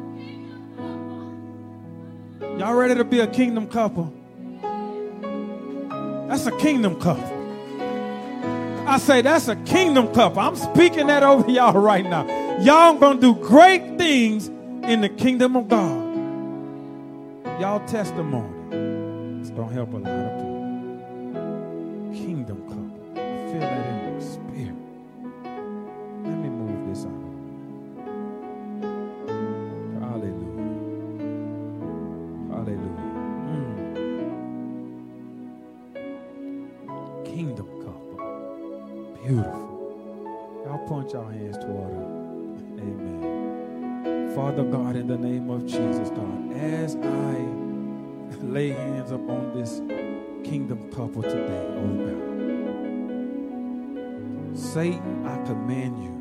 Y'all 2.57 2.75
ready 2.75 2.95
to 2.95 3.03
be 3.03 3.19
a 3.19 3.27
kingdom 3.27 3.67
couple? 3.67 4.13
That's 6.27 6.45
a 6.45 6.57
kingdom 6.57 6.99
couple. 6.99 7.32
I 8.85 8.97
say 8.97 9.21
that's 9.21 9.47
a 9.47 9.55
kingdom 9.55 10.13
couple. 10.13 10.39
I'm 10.41 10.55
speaking 10.55 11.07
that 11.07 11.23
over 11.23 11.49
y'all 11.49 11.79
right 11.79 12.05
now. 12.05 12.25
Y'all 12.59 12.95
gonna 12.95 13.19
do 13.19 13.33
great 13.35 13.97
things 13.97 14.47
in 14.83 15.01
the 15.01 15.09
kingdom 15.09 15.55
of 15.55 15.69
God. 15.69 16.01
Y'all 17.61 17.85
testimony. 17.87 18.49
It's 19.39 19.51
gonna 19.51 19.73
help 19.73 19.93
a 19.93 19.97
lot 19.97 20.11
of 20.11 20.37
people. 20.37 20.53
Kingdom 22.13 22.61
couple. 22.67 23.01
I 23.15 23.51
feel 23.51 23.59
that 23.61 23.92
Your 41.13 41.31
hands 41.31 41.57
toward 41.59 41.93
her. 41.93 42.05
Amen. 42.81 44.33
Father 44.33 44.63
God, 44.63 44.95
in 44.95 45.05
the 45.05 45.15
name 45.15 45.51
of 45.51 45.67
Jesus, 45.67 46.09
God, 46.09 46.53
as 46.53 46.95
I 46.95 47.35
lay 48.41 48.69
hands 48.69 49.11
upon 49.11 49.53
this 49.55 49.79
kingdom 50.43 50.89
couple 50.91 51.21
today, 51.21 51.67
oh 51.77 51.87
God. 54.47 54.57
Satan, 54.57 55.27
I 55.27 55.37
command 55.45 56.03
you. 56.03 56.11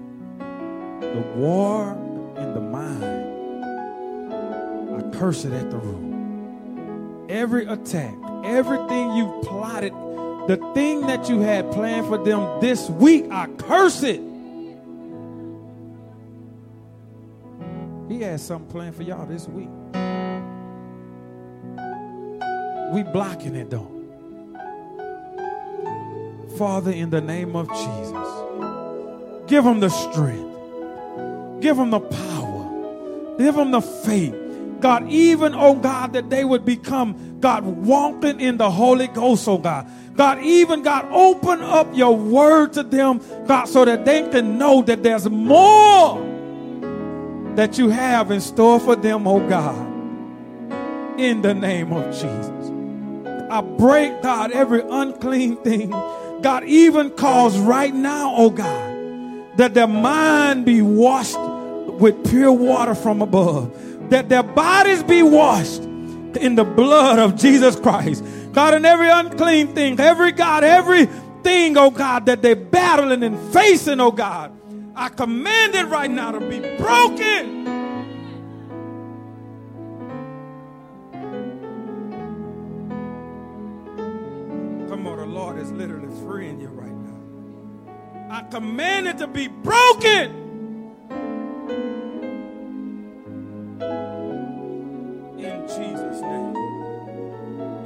The 1.01 1.23
war 1.36 1.93
in 2.36 2.52
the 2.52 2.60
mind, 2.60 3.05
I 4.94 5.19
curse 5.19 5.47
it 5.47 5.55
at 5.55 5.70
the 5.70 5.78
root. 5.78 7.31
Every 7.31 7.64
attack, 7.64 8.14
everything 8.44 9.12
you've 9.16 9.43
plotted, 9.43 9.94
the 10.48 10.59
thing 10.74 11.06
that 11.06 11.31
you 11.31 11.40
had 11.40 11.73
planned 11.73 12.09
for 12.09 12.19
them 12.19 12.60
this 12.60 12.90
week, 12.90 13.31
I 13.31 13.47
curse 13.56 14.02
it. 14.02 14.20
He 18.12 18.20
has 18.20 18.43
something 18.43 18.70
planned 18.70 18.94
for 18.94 19.05
y'all 19.05 19.24
this 19.24 19.48
week. 19.48 19.70
We 22.93 23.02
blocking 23.10 23.55
it 23.55 23.70
though. 23.70 23.90
Father, 26.59 26.90
in 26.90 27.09
the 27.09 27.22
name 27.22 27.56
of 27.56 27.68
Jesus, 27.70 29.48
give 29.48 29.64
them 29.64 29.80
the 29.80 29.89
strength. 29.89 31.62
Give 31.62 31.74
them 31.74 31.89
the 31.89 32.01
power. 32.01 33.39
Give 33.39 33.55
them 33.55 33.70
the 33.70 33.80
faith. 33.80 34.34
God, 34.80 35.09
even, 35.09 35.55
oh 35.55 35.76
God, 35.76 36.12
that 36.12 36.28
they 36.28 36.44
would 36.44 36.66
become, 36.66 37.40
God, 37.40 37.64
walking 37.64 38.43
in 38.43 38.59
the 38.59 38.70
Holy 38.70 39.06
Ghost, 39.06 39.48
oh 39.48 39.56
God. 39.56 39.89
God, 40.14 40.39
even, 40.43 40.82
God, 40.82 41.09
open 41.10 41.62
up 41.62 41.89
your 41.97 42.14
word 42.14 42.74
to 42.74 42.82
them, 42.82 43.22
God, 43.47 43.68
so 43.68 43.86
that 43.86 44.05
they 44.05 44.28
can 44.28 44.59
know 44.59 44.82
that 44.82 45.02
there's 45.02 45.30
more 45.30 46.32
that 47.57 47.79
you 47.79 47.91
have 47.91 48.31
in 48.31 48.41
store 48.41 48.81
for 48.81 48.97
them, 48.97 49.27
oh 49.27 49.47
God. 49.49 49.91
In 51.20 51.43
the 51.43 51.55
name 51.55 51.93
of 51.93 52.12
Jesus. 52.15 52.70
I 53.51 53.61
break, 53.61 54.23
God, 54.23 54.51
every 54.53 54.81
unclean 54.81 55.57
thing. 55.57 55.91
God, 55.91 56.65
even 56.65 57.11
cause 57.11 57.59
right 57.59 57.95
now, 57.95 58.35
oh 58.37 58.51
God, 58.51 59.57
that 59.59 59.74
their 59.74 59.87
mind 59.87 60.65
be 60.65 60.81
washed 60.81 61.39
with 61.39 62.31
pure 62.31 62.53
water 62.53 62.95
from 62.95 63.20
above, 63.20 64.11
that 64.11 64.31
their 64.31 64.43
bodies 64.43 65.03
be 65.03 65.23
washed 65.23 65.83
in 65.83 66.55
the 66.55 66.65
blood 66.65 67.19
of 67.19 67.37
Jesus 67.37 67.77
Christ. 67.77 68.24
God, 68.53 68.74
in 68.74 68.85
every 68.87 69.11
unclean 69.11 69.74
thing, 69.74 70.01
every 70.01 70.33
God, 70.33 70.65
everything, 70.65 71.77
oh 71.77 71.91
God, 71.91 72.27
that 72.27 72.41
they're 72.41 72.57
battling 72.57 73.23
and 73.23 73.53
facing, 73.53 74.01
oh 74.01 74.12
God, 74.12 74.51
I 74.94 75.09
command 75.09 75.74
it 75.74 75.86
right 75.86 76.10
now 76.10 76.32
to 76.32 76.40
be 76.40 76.60
broken. 76.77 77.64
Come 84.89 85.06
on, 85.06 85.19
the 85.19 85.27
Lord 85.27 85.59
is 85.59 85.73
literally 85.73 86.14
freeing 86.27 86.60
you 86.60 86.69
right 86.69 86.93
now. 86.93 88.31
I 88.31 88.43
command 88.43 89.09
it 89.09 89.19
to 89.19 89.27
be 89.27 89.48
broken. 89.48 90.40
In 95.39 95.62
Jesus' 95.69 96.20
name. 96.20 96.56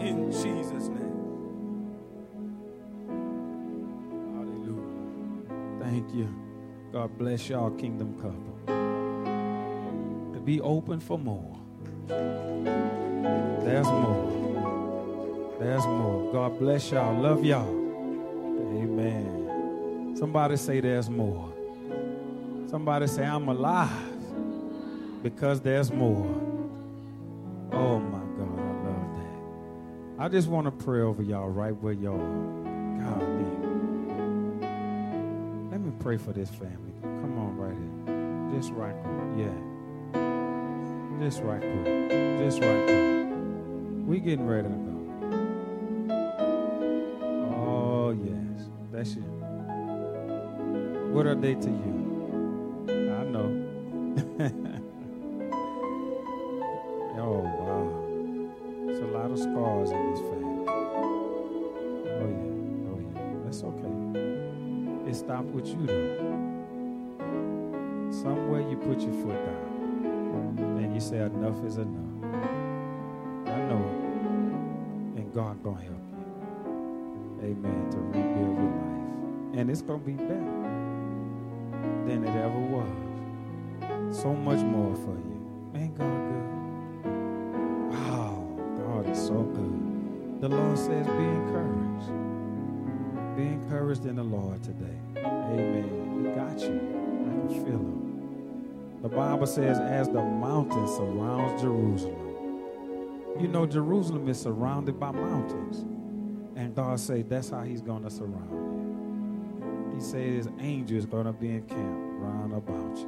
In 0.00 0.32
Jesus' 0.32 0.88
name. 0.88 1.36
Hallelujah. 4.34 5.80
Thank 5.80 6.14
you. 6.14 6.45
God 6.97 7.12
bless 7.18 7.51
y'all, 7.51 7.70
kingdom 7.73 8.14
couple. 8.14 8.56
To 10.32 10.40
be 10.40 10.62
open 10.62 10.98
for 10.98 11.18
more. 11.18 11.55
There's 12.09 13.86
more. 13.86 15.56
There's 15.60 15.85
more. 15.85 16.32
God 16.32 16.59
bless 16.59 16.90
y'all. 16.90 17.14
Love 17.20 17.44
y'all. 17.44 17.68
Amen. 17.68 19.35
Somebody 20.18 20.56
say 20.56 20.81
there's 20.81 21.10
more. 21.10 21.52
Somebody 22.70 23.09
say 23.09 23.27
I'm 23.27 23.47
alive 23.47 23.90
because 25.23 25.60
there's 25.60 25.93
more. 25.93 26.24
Oh 27.73 27.98
my 27.98 28.24
God, 28.39 28.59
I 28.59 28.73
love 28.89 29.16
that. 29.18 29.36
I 30.24 30.28
just 30.31 30.48
want 30.48 30.64
to 30.64 30.70
pray 30.70 31.02
over 31.02 31.23
y'all 31.23 31.51
right 31.51 31.77
where 31.77 31.93
y'all 31.93 32.16
Golly. 32.16 33.44
Let 33.44 33.65
pray 35.98 36.16
for 36.16 36.32
this 36.32 36.51
family. 36.51 36.93
Come 37.02 37.39
on 37.39 37.56
right 37.56 37.77
here. 37.77 38.59
Just 38.59 38.73
right 38.73 38.94
quick. 39.02 39.47
Yeah. 39.47 39.59
Just 41.20 41.43
right 41.43 41.60
quick. 41.60 42.10
Just 42.39 42.60
right 42.60 42.85
quick. 42.86 43.27
We 44.06 44.20
getting 44.20 44.47
ready 44.47 44.68
to 44.68 44.74
go. 44.74 44.93
Oh 47.56 48.10
yes. 48.10 48.68
That's 48.93 49.16
it. 49.16 49.23
What 51.12 51.27
are 51.27 51.35
they 51.35 51.55
to 51.55 51.70
you? 51.70 51.97
I 52.89 53.24
know. 53.24 53.48
oh, 57.18 57.40
wow. 57.40 57.86
It's 58.90 59.01
a 59.01 59.06
lot 59.06 59.31
of 59.31 59.39
scars 59.39 59.90
in 59.90 60.10
this 60.12 60.20
stopped 65.16 65.48
with 65.48 65.66
you, 65.66 65.86
though. 65.86 66.36
Somewhere 68.10 68.60
you 68.60 68.76
put 68.76 69.01
your 69.01 69.12
foot 69.14 69.44
down 69.44 70.78
and 70.78 70.94
you 70.94 71.01
say, 71.01 71.18
enough 71.18 71.64
is 71.64 71.78
enough. 71.78 72.24
I 73.47 73.59
know 73.68 73.78
it. 73.78 75.18
And 75.18 75.32
God 75.34 75.62
going 75.62 75.76
to 75.76 75.82
help 75.82 76.05
you. 76.12 76.24
Amen. 77.43 77.90
To 77.90 77.98
rebuild 77.98 78.56
your 78.59 78.70
life. 78.70 79.59
And 79.59 79.70
it's 79.70 79.82
going 79.82 80.01
to 80.01 80.06
be 80.06 80.12
better 80.12 80.52
than 82.06 82.24
it 82.24 82.36
ever 82.36 82.60
was. 82.60 84.16
So 84.16 84.32
much 84.34 84.60
more 84.60 84.94
for 84.97 85.16
you. 85.16 85.70
Ain't 85.74 85.97
God 85.98 86.28
good? 86.28 86.48
Wow, 87.90 88.47
God 88.76 89.09
is 89.10 89.18
so 89.18 89.43
good. 89.43 90.40
The 90.40 90.48
Lord 90.48 90.78
says, 90.78 91.06
be 91.06 91.24
encouraged. 91.24 92.12
Be 93.36 93.42
encouraged 93.42 94.06
in 94.06 94.16
the 94.16 94.22
Lord 94.22 94.62
today. 94.62 94.98
Amen. 95.18 96.24
He 96.24 96.30
got 96.30 96.58
you. 96.58 96.68
I 96.70 97.30
can 97.30 97.48
feel 97.48 97.78
him. 97.78 99.02
The 99.02 99.10
Bible 99.10 99.46
says, 99.46 99.78
as 99.78 100.08
the 100.08 100.22
mountain 100.22 100.88
surrounds 100.88 101.60
Jerusalem. 101.60 102.26
You 103.38 103.48
know, 103.48 103.66
Jerusalem 103.66 104.26
is 104.28 104.40
surrounded 104.40 104.98
by 104.98 105.10
mountains. 105.10 105.84
And 106.56 106.74
God 106.74 106.98
said 106.98 107.28
that's 107.28 107.50
how 107.50 107.62
he's 107.62 107.82
going 107.82 108.04
to 108.04 108.10
surround 108.10 108.50
you. 108.50 109.94
He 109.94 110.00
says 110.00 110.48
angels 110.58 111.04
going 111.04 111.26
to 111.26 111.32
be 111.32 111.50
encamped 111.50 112.22
round 112.22 112.54
about 112.54 112.96
you. 112.96 113.06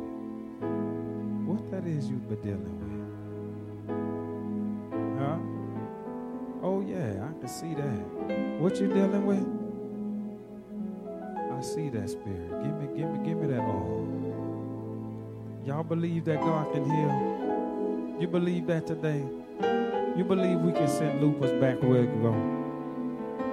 What 1.46 1.70
that 1.70 1.86
is 1.86 2.10
you've 2.10 2.28
been 2.28 2.42
dealing 2.42 2.78
with? 2.78 2.98
Huh? 5.18 5.38
Oh 6.62 6.82
yeah, 6.82 7.24
I 7.24 7.32
can 7.38 7.48
see 7.48 7.72
that. 7.74 8.60
What 8.60 8.78
you 8.78 8.88
dealing 8.88 9.24
with? 9.24 9.57
I 11.59 11.62
see 11.62 11.89
that 11.90 12.09
spirit. 12.09 12.62
Give 12.62 12.74
me, 12.74 12.86
give 12.97 13.10
me, 13.10 13.18
give 13.28 13.39
me 13.39 13.47
that 13.48 13.60
Lord. 13.60 14.09
Y'all 15.66 15.82
believe 15.82 16.24
that 16.26 16.40
God 16.40 16.72
can 16.72 16.85
heal? 16.85 18.20
You 18.20 18.28
believe 18.28 18.66
that 18.68 18.86
today? 18.86 19.24
You 20.16 20.24
believe 20.24 20.60
we 20.60 20.72
can 20.72 20.89
send 20.89 21.20
lupus 21.20 21.51
back 21.60 21.82
where 21.82 22.05
it 22.05 22.22
go? 22.22 22.32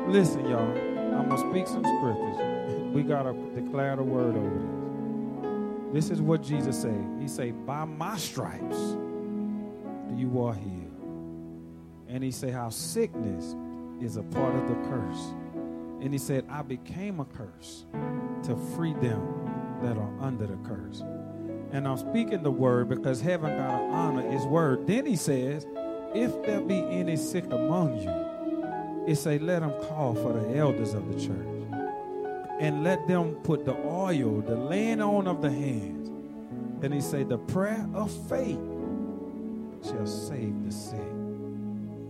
Listen, 0.08 0.48
y'all. 0.48 0.72
I'm 1.16 1.30
gonna 1.30 1.50
speak 1.50 1.68
some 1.68 1.84
scriptures 1.84 2.56
we 2.96 3.04
got 3.04 3.24
to 3.24 3.34
declare 3.54 3.98
the 3.98 4.04
word 4.04 4.38
over 4.38 5.90
this. 5.92 6.06
This 6.06 6.18
is 6.18 6.22
what 6.22 6.42
Jesus 6.42 6.82
said. 6.82 7.06
He 7.20 7.28
said, 7.28 7.66
by 7.66 7.84
my 7.84 8.16
stripes 8.16 8.78
do 8.78 10.16
you 10.16 10.42
are 10.42 10.54
healed. 10.54 10.82
And 12.08 12.24
he 12.24 12.32
said 12.32 12.54
how 12.54 12.70
sickness 12.70 13.54
is 14.00 14.16
a 14.16 14.24
part 14.24 14.56
of 14.56 14.70
the 14.70 14.76
curse. 14.88 15.34
And 16.06 16.14
he 16.14 16.20
said, 16.20 16.46
I 16.52 16.62
became 16.62 17.20
a 17.20 17.26
curse 17.26 17.86
to 18.44 18.56
free 18.76 18.94
them 18.94 19.80
that 19.82 19.98
are 19.98 20.14
under 20.22 20.46
the 20.46 20.58
curse. 20.58 21.02
And 21.72 21.88
I'm 21.88 21.98
speaking 21.98 22.44
the 22.44 22.52
word 22.52 22.90
because 22.90 23.20
heaven 23.20 23.58
got 23.58 23.80
to 23.80 23.84
honor 23.86 24.22
his 24.22 24.46
word. 24.46 24.86
Then 24.86 25.08
he 25.08 25.16
says, 25.16 25.66
if 26.14 26.32
there 26.44 26.62
be 26.62 26.78
any 26.78 27.18
sick 27.18 27.46
among 27.46 27.98
you, 27.98 29.12
it 29.12 29.16
say, 29.16 29.40
let 29.40 29.62
them 29.62 29.74
call 29.90 30.14
for 30.14 30.34
the 30.34 30.56
elders 30.56 30.94
of 30.94 31.12
the 31.12 31.20
church 31.20 31.48
and 32.60 32.84
let 32.84 33.08
them 33.08 33.34
put 33.44 33.66
the 33.66 33.76
oil, 33.76 34.42
the 34.42 34.56
laying 34.56 35.02
on 35.02 35.28
of 35.28 35.42
the 35.42 35.50
hands. 35.50 36.10
And 36.84 36.94
he 36.94 37.02
said, 37.02 37.30
the 37.30 37.40
prayer 37.40 37.90
of 37.96 38.12
faith 38.30 38.60
shall 39.84 40.06
save 40.06 40.64
the 40.66 40.72
sick. 40.72 41.15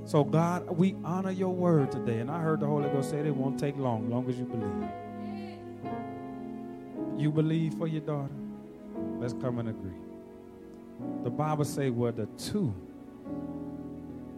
So, 0.06 0.24
God, 0.24 0.70
we 0.70 0.96
honor 1.04 1.32
your 1.32 1.54
word 1.54 1.92
today. 1.92 2.20
And 2.20 2.32
I 2.32 2.40
heard 2.42 2.60
the 2.60 2.68
Holy 2.68 2.90
Ghost 2.90 3.10
say 3.10 3.20
it 3.20 3.36
won't 3.36 3.60
take 3.60 3.78
long, 3.78 4.10
long 4.10 4.30
as 4.30 4.38
you 4.38 4.46
believe. 4.46 4.90
You 7.18 7.32
believe 7.32 7.74
for 7.76 7.88
your 7.88 8.02
daughter? 8.02 8.34
Let's 9.20 9.34
come 9.34 9.60
and 9.60 9.70
agree. 9.70 9.92
The 11.24 11.30
Bible 11.30 11.66
say, 11.66 11.90
well, 11.90 12.12
the 12.12 12.28
two 12.38 12.74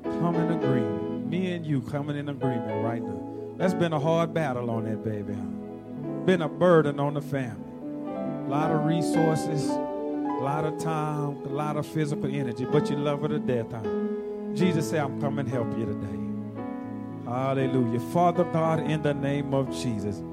come 0.03 0.35
in 0.35 0.51
agreement. 0.51 1.29
Me 1.29 1.51
and 1.51 1.65
you 1.65 1.81
coming 1.81 2.17
in 2.17 2.29
agreement 2.29 2.83
right 2.83 3.01
now. 3.01 3.55
That's 3.57 3.73
been 3.73 3.93
a 3.93 3.99
hard 3.99 4.33
battle 4.33 4.69
on 4.71 4.85
that 4.85 5.03
baby 5.03 5.35
been 6.27 6.41
a 6.41 6.49
burden 6.49 6.99
on 6.99 7.13
the 7.13 7.21
family. 7.21 7.71
A 8.45 8.49
lot 8.49 8.69
of 8.69 8.85
resources, 8.85 9.69
a 9.69 10.41
lot 10.41 10.65
of 10.65 10.77
time, 10.77 11.37
a 11.45 11.47
lot 11.47 11.77
of 11.77 11.85
physical 11.87 12.25
energy, 12.25 12.65
but 12.65 12.89
you 12.89 12.97
love 12.97 13.21
her 13.21 13.29
to 13.29 13.39
death, 13.39 13.71
huh? 13.71 13.81
Jesus 14.53 14.89
said, 14.89 14.99
I'm 15.01 15.19
coming 15.21 15.45
to 15.45 15.51
help 15.51 15.77
you 15.77 15.85
today. 15.85 16.19
Hallelujah. 17.25 17.99
Father 18.11 18.43
God, 18.45 18.79
in 18.79 19.01
the 19.01 19.13
name 19.13 19.53
of 19.53 19.69
Jesus. 19.71 20.23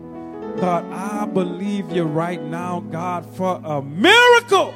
God, 0.61 0.85
I 0.93 1.27
believe 1.27 1.91
you 1.91 2.05
right 2.05 2.41
now, 2.43 2.81
God, 2.81 3.27
for 3.37 3.61
a 3.65 3.83
miracle. 3.83 4.75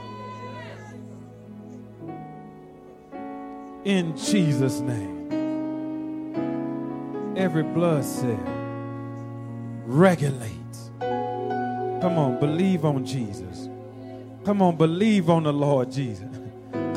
In 3.85 4.17
Jesus' 4.17 4.81
name. 4.81 5.17
Every 7.37 7.63
blood 7.63 8.05
cell 8.05 8.41
regulate 9.87 10.59
Come 12.01 12.17
on, 12.17 12.39
believe 12.39 12.85
on 12.85 13.05
Jesus. 13.05 13.69
Come 14.45 14.63
on, 14.63 14.77
believe 14.77 15.29
on 15.29 15.43
the 15.43 15.53
Lord 15.53 15.91
Jesus. 15.91 16.38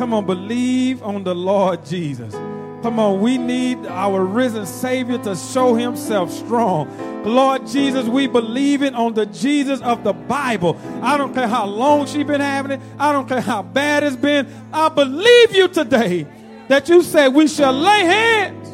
Come 0.01 0.15
on, 0.15 0.25
believe 0.25 1.03
on 1.03 1.23
the 1.23 1.35
Lord 1.35 1.85
Jesus. 1.85 2.33
Come 2.81 2.97
on, 2.97 3.21
we 3.21 3.37
need 3.37 3.85
our 3.85 4.25
risen 4.25 4.65
Savior 4.65 5.19
to 5.19 5.35
show 5.35 5.75
himself 5.75 6.31
strong. 6.31 6.89
Lord 7.23 7.67
Jesus, 7.67 8.07
we 8.07 8.25
believe 8.25 8.81
it 8.81 8.95
on 8.95 9.13
the 9.13 9.27
Jesus 9.27 9.79
of 9.81 10.03
the 10.03 10.13
Bible. 10.13 10.75
I 11.03 11.17
don't 11.19 11.35
care 11.35 11.47
how 11.47 11.67
long 11.67 12.07
she's 12.07 12.25
been 12.25 12.41
having 12.41 12.71
it. 12.71 12.81
I 12.97 13.11
don't 13.11 13.27
care 13.27 13.41
how 13.41 13.61
bad 13.61 14.03
it's 14.03 14.15
been. 14.15 14.51
I 14.73 14.89
believe 14.89 15.53
you 15.53 15.67
today 15.67 16.25
that 16.67 16.89
you 16.89 17.03
said 17.03 17.27
we 17.27 17.47
shall 17.47 17.71
lay 17.71 17.99
hands 17.99 18.69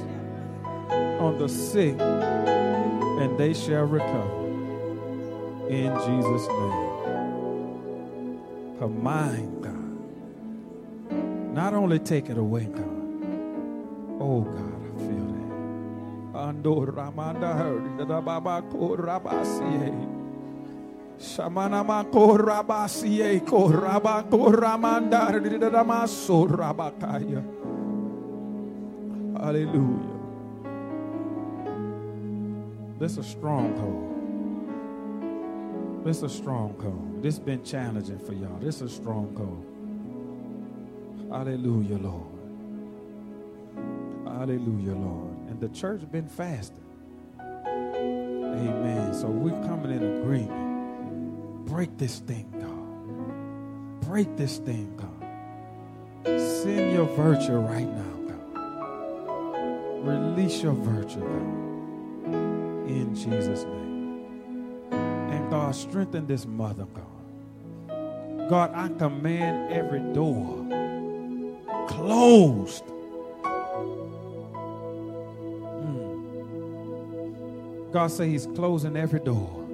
on 1.20 1.38
the 1.40 1.50
sick 1.50 2.00
and 2.00 3.38
they 3.38 3.54
shall 3.54 3.84
recover 3.84 4.48
in 5.68 5.94
Jesus' 5.94 6.48
name. 6.48 6.88
Her 8.80 8.88
mind. 8.88 9.57
Not 11.58 11.74
only 11.74 11.98
take 11.98 12.30
it 12.30 12.38
away, 12.38 12.66
God. 12.66 12.86
Oh, 14.22 14.42
God, 14.42 14.78
I 14.78 14.92
feel 15.02 15.26
that. 15.34 15.50
Ando 16.38 16.86
ramanda 16.86 17.58
hurdy 17.58 18.06
da 18.06 18.22
baba 18.22 18.62
ko 18.62 18.96
rabasie. 18.96 19.90
Shamana 21.18 21.84
ma 21.84 22.04
ko 22.04 22.38
rabasie 22.38 23.44
ko 23.44 23.70
raba 23.70 24.30
ko 24.30 24.52
ramanda 24.52 25.34
da 25.60 25.84
rabakaya. 26.46 27.42
Hallelujah. 29.42 30.14
This 33.00 33.14
is 33.14 33.18
a 33.18 33.24
stronghold. 33.24 34.14
This 36.06 36.18
is 36.18 36.24
a 36.24 36.30
stronghold. 36.30 37.24
This 37.24 37.38
has 37.38 37.44
been 37.44 37.64
challenging 37.64 38.20
for 38.20 38.34
y'all. 38.34 38.60
This 38.60 38.76
is 38.76 38.92
a 38.92 38.96
stronghold. 39.02 39.77
Hallelujah, 41.32 41.98
Lord. 41.98 42.26
Hallelujah, 44.26 44.96
Lord. 44.96 45.38
And 45.50 45.60
the 45.60 45.70
church 45.70 46.02
been 46.12 46.28
fasting. 46.28 46.84
Amen. 48.42 49.14
So 49.14 49.28
we're 49.28 49.62
coming 49.68 49.92
in 49.92 50.22
agreement. 50.22 51.66
Break 51.66 51.98
this 51.98 52.20
thing, 52.20 52.48
God. 52.60 54.02
Break 54.10 54.38
this 54.38 54.58
thing, 54.58 54.96
God. 54.96 55.12
Send 56.40 56.94
your 56.94 57.06
virtue 57.06 57.58
right 57.58 57.88
now, 57.88 58.36
God. 58.54 60.08
Release 60.08 60.64
your 60.64 60.74
virtue, 60.74 61.20
God. 61.20 61.66
In 62.90 63.14
Jesus' 63.16 63.64
name 63.66 64.26
And 64.92 65.50
God, 65.50 65.76
strengthen 65.76 66.26
this 66.26 66.46
mother, 66.46 66.86
God. 66.86 68.50
God, 68.50 68.72
I 68.74 68.88
command 68.98 69.74
every 69.74 70.00
door 70.14 70.66
closed. 71.98 72.84
Mm. 75.84 77.92
God 77.92 78.12
say 78.12 78.30
he's 78.30 78.46
closing 78.46 78.96
every 78.96 79.20
door. 79.20 79.66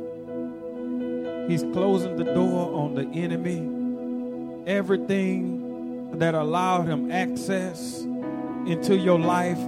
He's 1.49 1.63
closing 1.63 2.15
the 2.15 2.23
door 2.23 2.73
on 2.73 2.95
the 2.95 3.05
enemy. 3.07 3.69
Everything 4.65 6.17
that 6.19 6.33
allowed 6.33 6.87
him 6.87 7.11
access 7.11 8.03
into 8.65 8.95
your 8.95 9.19
life, 9.19 9.59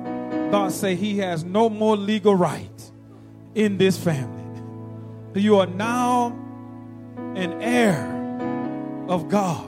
God 0.52 0.72
say 0.72 0.96
he 0.96 1.18
has 1.18 1.44
no 1.44 1.70
more 1.70 1.98
legal 1.98 2.36
right 2.36 2.92
in 3.54 3.78
this 3.78 3.98
family. 3.98 4.32
You 5.36 5.60
are 5.60 5.68
now 5.68 6.28
an 7.36 7.62
heir 7.62 8.00
of 9.10 9.28
God. 9.28 9.68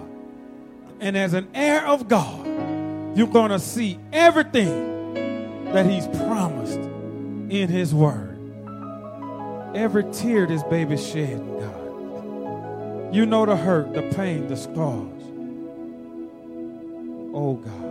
And 1.01 1.17
as 1.17 1.33
an 1.33 1.49
heir 1.53 1.85
of 1.85 2.07
God, 2.07 2.47
you're 3.17 3.25
going 3.25 3.49
to 3.49 3.59
see 3.59 3.97
everything 4.13 5.15
that 5.73 5.87
He's 5.87 6.07
promised 6.07 6.77
in 6.77 7.67
His 7.67 7.91
Word. 7.91 8.37
Every 9.75 10.03
tear 10.13 10.45
this 10.45 10.61
baby 10.63 10.97
shed, 10.97 11.39
God. 11.59 13.15
You 13.15 13.25
know 13.25 13.47
the 13.47 13.55
hurt, 13.55 13.93
the 13.93 14.03
pain, 14.15 14.47
the 14.47 14.55
scars. 14.55 15.23
Oh, 17.33 17.55
God. 17.55 17.86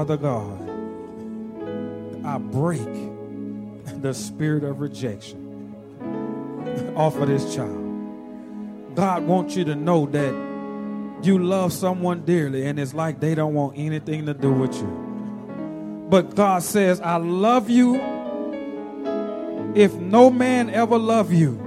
Father 0.00 0.16
God, 0.16 0.58
I 2.24 2.38
break 2.38 2.88
the 4.00 4.14
spirit 4.14 4.64
of 4.64 4.80
rejection 4.80 5.74
off 6.96 7.16
of 7.16 7.28
this 7.28 7.54
child. 7.54 8.94
God 8.94 9.24
wants 9.24 9.56
you 9.56 9.64
to 9.64 9.74
know 9.74 10.06
that 10.06 10.32
you 11.22 11.38
love 11.38 11.74
someone 11.74 12.24
dearly 12.24 12.64
and 12.64 12.80
it's 12.80 12.94
like 12.94 13.20
they 13.20 13.34
don't 13.34 13.52
want 13.52 13.76
anything 13.76 14.24
to 14.24 14.32
do 14.32 14.50
with 14.50 14.74
you. 14.74 16.06
But 16.08 16.34
God 16.34 16.62
says, 16.62 17.02
I 17.02 17.16
love 17.16 17.68
you 17.68 17.96
if 19.74 19.92
no 19.92 20.30
man 20.30 20.70
ever 20.70 20.96
loved 20.96 21.34
you. 21.34 21.60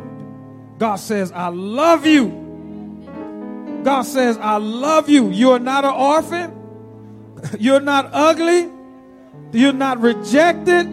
God 0.80 0.96
says, 0.96 1.32
I 1.32 1.50
love 1.50 2.08
you. 2.08 2.30
God 3.84 4.02
says, 4.02 4.40
I 4.40 4.58
love 4.58 5.08
you. 5.08 5.30
You 5.30 5.52
are 5.52 5.60
not 5.60 5.86
an 5.86 5.94
orphan. 5.94 6.63
You're 7.60 7.80
not 7.80 8.10
ugly. 8.12 8.70
You're 9.52 9.74
not 9.74 10.00
rejected. 10.00 10.88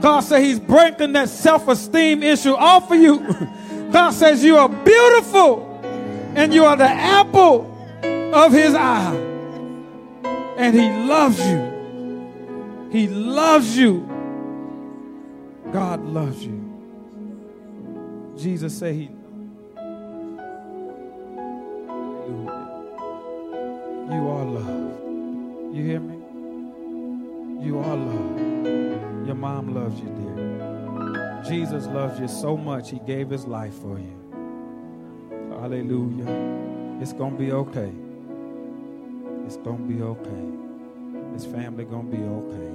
God 0.00 0.20
says 0.20 0.42
He's 0.42 0.60
breaking 0.60 1.12
that 1.12 1.28
self 1.28 1.68
esteem 1.68 2.22
issue 2.22 2.54
off 2.54 2.90
of 2.90 2.98
you. 2.98 3.18
God 3.92 4.10
says 4.10 4.42
you 4.42 4.56
are 4.56 4.68
beautiful 4.68 5.68
and 6.34 6.52
you 6.54 6.64
are 6.64 6.76
the 6.76 6.88
apple 6.88 7.68
of 8.32 8.52
His 8.52 8.74
eye. 8.74 9.14
And 10.56 10.74
He 10.74 10.90
loves 10.90 11.38
you. 11.46 12.88
He 12.90 13.08
loves 13.08 13.76
you. 13.76 14.08
God 15.72 16.04
loves 16.04 16.44
you. 16.44 16.58
Jesus 18.36 18.78
said 18.78 18.94
He. 18.94 19.10
You 24.10 24.28
are 24.28 24.44
loved. 24.44 24.81
You 25.72 25.82
hear 25.84 26.00
me? 26.00 26.16
You 27.64 27.78
are 27.78 27.96
loved. 27.96 29.26
Your 29.26 29.34
mom 29.36 29.74
loves 29.74 29.98
you, 30.00 30.08
dear. 30.10 31.42
Jesus 31.48 31.86
loves 31.86 32.20
you 32.20 32.28
so 32.28 32.58
much, 32.58 32.90
he 32.90 32.98
gave 33.06 33.30
his 33.30 33.46
life 33.46 33.72
for 33.80 33.98
you. 33.98 34.18
Hallelujah. 35.50 36.28
It's 37.00 37.14
going 37.14 37.32
to 37.32 37.38
be 37.38 37.52
okay. 37.52 37.90
It's 39.46 39.56
going 39.56 39.78
to 39.78 39.84
be 39.94 40.02
okay. 40.02 40.44
This 41.32 41.46
family 41.46 41.84
going 41.84 42.10
to 42.10 42.16
be 42.16 42.22
okay. 42.22 42.72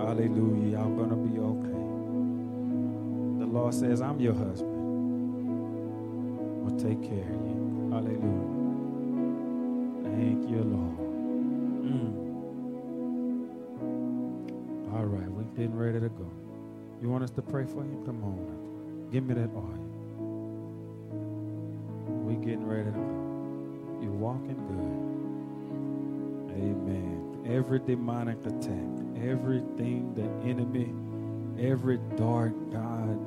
Hallelujah. 0.00 0.78
Y'all 0.78 0.94
going 0.94 1.10
to 1.10 1.16
be 1.16 1.40
okay. 1.40 1.78
The 3.40 3.46
Lord 3.46 3.74
says, 3.74 4.00
I'm 4.00 4.20
your 4.20 4.34
husband. 4.34 4.78
I'll 6.66 6.78
take 6.78 7.02
care 7.02 7.28
of 7.34 7.46
you. 7.50 7.90
Hallelujah. 7.92 8.58
Thank 10.04 10.48
you, 10.48 10.62
Lord. 10.62 11.17
Mm. 11.88 12.28
All 14.92 15.04
right, 15.06 15.28
we're 15.30 15.44
getting 15.56 15.76
ready 15.76 16.00
to 16.00 16.08
go. 16.10 16.30
You 17.00 17.08
want 17.08 17.24
us 17.24 17.30
to 17.32 17.42
pray 17.42 17.64
for 17.64 17.84
you? 17.84 18.02
Come 18.04 18.22
on. 18.24 19.08
Give 19.10 19.24
me 19.24 19.34
that 19.34 19.50
oil. 19.54 19.78
We're 22.08 22.40
getting 22.44 22.66
ready 22.66 22.84
to 22.84 22.90
go. 22.90 24.00
You're 24.02 24.12
walking 24.12 24.60
good. 24.68 25.18
Amen. 26.54 27.46
Every 27.48 27.78
demonic 27.78 28.44
attack, 28.44 29.24
everything 29.26 30.12
the 30.14 30.28
enemy, 30.48 30.92
every 31.58 31.98
dark 32.16 32.52
God, 32.70 33.18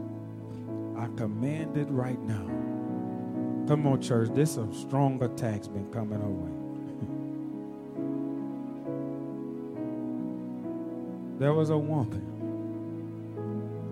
I 0.98 1.08
command 1.18 1.78
it 1.78 1.88
right 1.90 2.20
now. 2.20 2.46
Come 3.68 3.88
on, 3.88 4.02
church. 4.02 4.30
This 4.36 4.52
some 4.54 4.74
strong 4.74 5.24
attacks 5.24 5.68
been 5.68 5.92
coming 5.92 6.22
our 6.22 6.30
way. 6.30 6.61
There 11.42 11.54
was 11.56 11.72
a 11.72 11.78
woman 11.78 12.22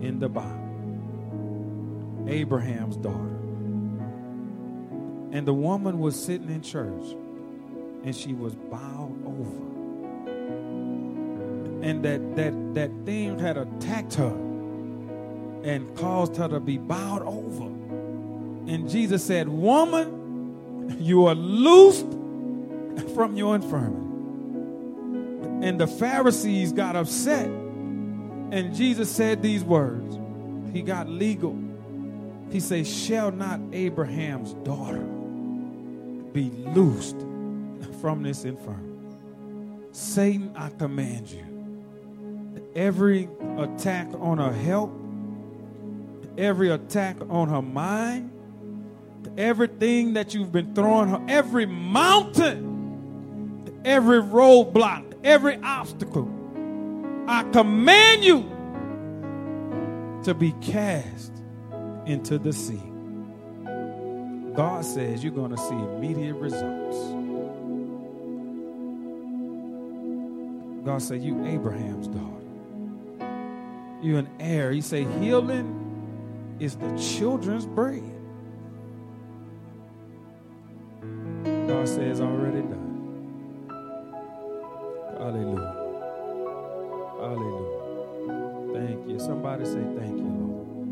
in 0.00 0.20
the 0.20 0.28
Bible, 0.28 2.28
Abraham's 2.28 2.96
daughter. 2.96 3.38
And 5.32 5.44
the 5.44 5.52
woman 5.52 5.98
was 5.98 6.14
sitting 6.14 6.48
in 6.48 6.62
church 6.62 7.16
and 8.04 8.14
she 8.14 8.34
was 8.34 8.54
bowed 8.54 9.20
over. 9.26 9.66
And 11.84 12.04
that, 12.04 12.36
that, 12.36 12.54
that 12.74 12.92
thing 13.04 13.40
had 13.40 13.56
attacked 13.56 14.14
her 14.14 14.36
and 15.64 15.92
caused 15.96 16.36
her 16.36 16.46
to 16.46 16.60
be 16.60 16.78
bowed 16.78 17.22
over. 17.22 17.64
And 17.64 18.88
Jesus 18.88 19.24
said, 19.24 19.48
Woman, 19.48 20.96
you 21.00 21.26
are 21.26 21.34
loosed 21.34 22.06
from 23.12 23.34
your 23.34 23.56
infirmity. 23.56 24.09
And 25.62 25.80
the 25.80 25.86
Pharisees 25.86 26.72
got 26.72 26.96
upset. 26.96 27.46
And 27.46 28.74
Jesus 28.74 29.10
said 29.10 29.42
these 29.42 29.62
words. 29.62 30.18
He 30.72 30.82
got 30.82 31.08
legal. 31.08 31.56
He 32.50 32.60
said, 32.60 32.86
Shall 32.86 33.30
not 33.30 33.60
Abraham's 33.72 34.54
daughter 34.64 35.04
be 36.32 36.50
loosed 36.50 37.16
from 38.00 38.22
this 38.22 38.44
infirmity? 38.44 38.90
Satan, 39.92 40.52
I 40.56 40.70
command 40.70 41.28
you. 41.28 41.44
Every 42.74 43.28
attack 43.58 44.08
on 44.18 44.38
her 44.38 44.52
health, 44.52 44.90
every 46.38 46.70
attack 46.70 47.16
on 47.28 47.48
her 47.48 47.62
mind, 47.62 48.30
everything 49.36 50.14
that 50.14 50.34
you've 50.34 50.52
been 50.52 50.74
throwing 50.74 51.08
her, 51.08 51.24
every 51.28 51.66
mountain, 51.66 52.70
every 53.84 54.20
roadblock, 54.20 55.09
every 55.24 55.58
obstacle, 55.62 56.28
I 57.26 57.44
command 57.52 58.24
you 58.24 58.42
to 60.24 60.34
be 60.34 60.52
cast 60.60 61.32
into 62.06 62.38
the 62.38 62.52
sea. 62.52 62.82
God 64.54 64.84
says 64.84 65.22
you're 65.22 65.32
going 65.32 65.52
to 65.52 65.58
see 65.58 65.74
immediate 65.74 66.34
results. 66.34 66.96
God 70.84 71.02
said, 71.02 71.22
You 71.22 71.44
Abraham's 71.46 72.08
daughter. 72.08 72.26
You 74.02 74.18
an 74.18 74.28
heir. 74.40 74.72
He 74.72 74.80
said, 74.80 75.06
Healing 75.20 76.56
is 76.58 76.76
the 76.76 76.96
children's 76.98 77.66
bread. 77.66 78.02
God 81.68 81.88
says, 81.88 82.20
already 82.20 82.62
done. 82.62 82.79
Hallelujah. 85.20 85.92
Hallelujah. 87.20 88.72
Thank 88.72 89.08
you. 89.08 89.18
Somebody 89.18 89.64
say, 89.66 89.84
Thank 89.98 90.16
you, 90.16 90.24
Lord. 90.24 90.86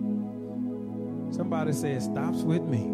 Somebody 1.35 1.73
say, 1.73 1.93
It 1.93 2.03
stops 2.03 2.43
with 2.43 2.63
me. 2.63 2.93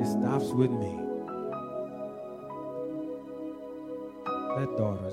It 0.00 0.06
stops 0.06 0.46
with 0.46 0.72
me. 0.72 0.98
That 4.56 4.76
daughter, 4.76 5.10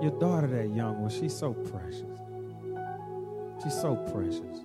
your 0.00 0.12
daughter, 0.20 0.46
that 0.46 0.68
young 0.68 1.00
one, 1.02 1.10
she's 1.10 1.36
so 1.36 1.52
precious. 1.52 2.04
She's 3.62 3.74
so 3.74 3.96
precious. 4.12 4.60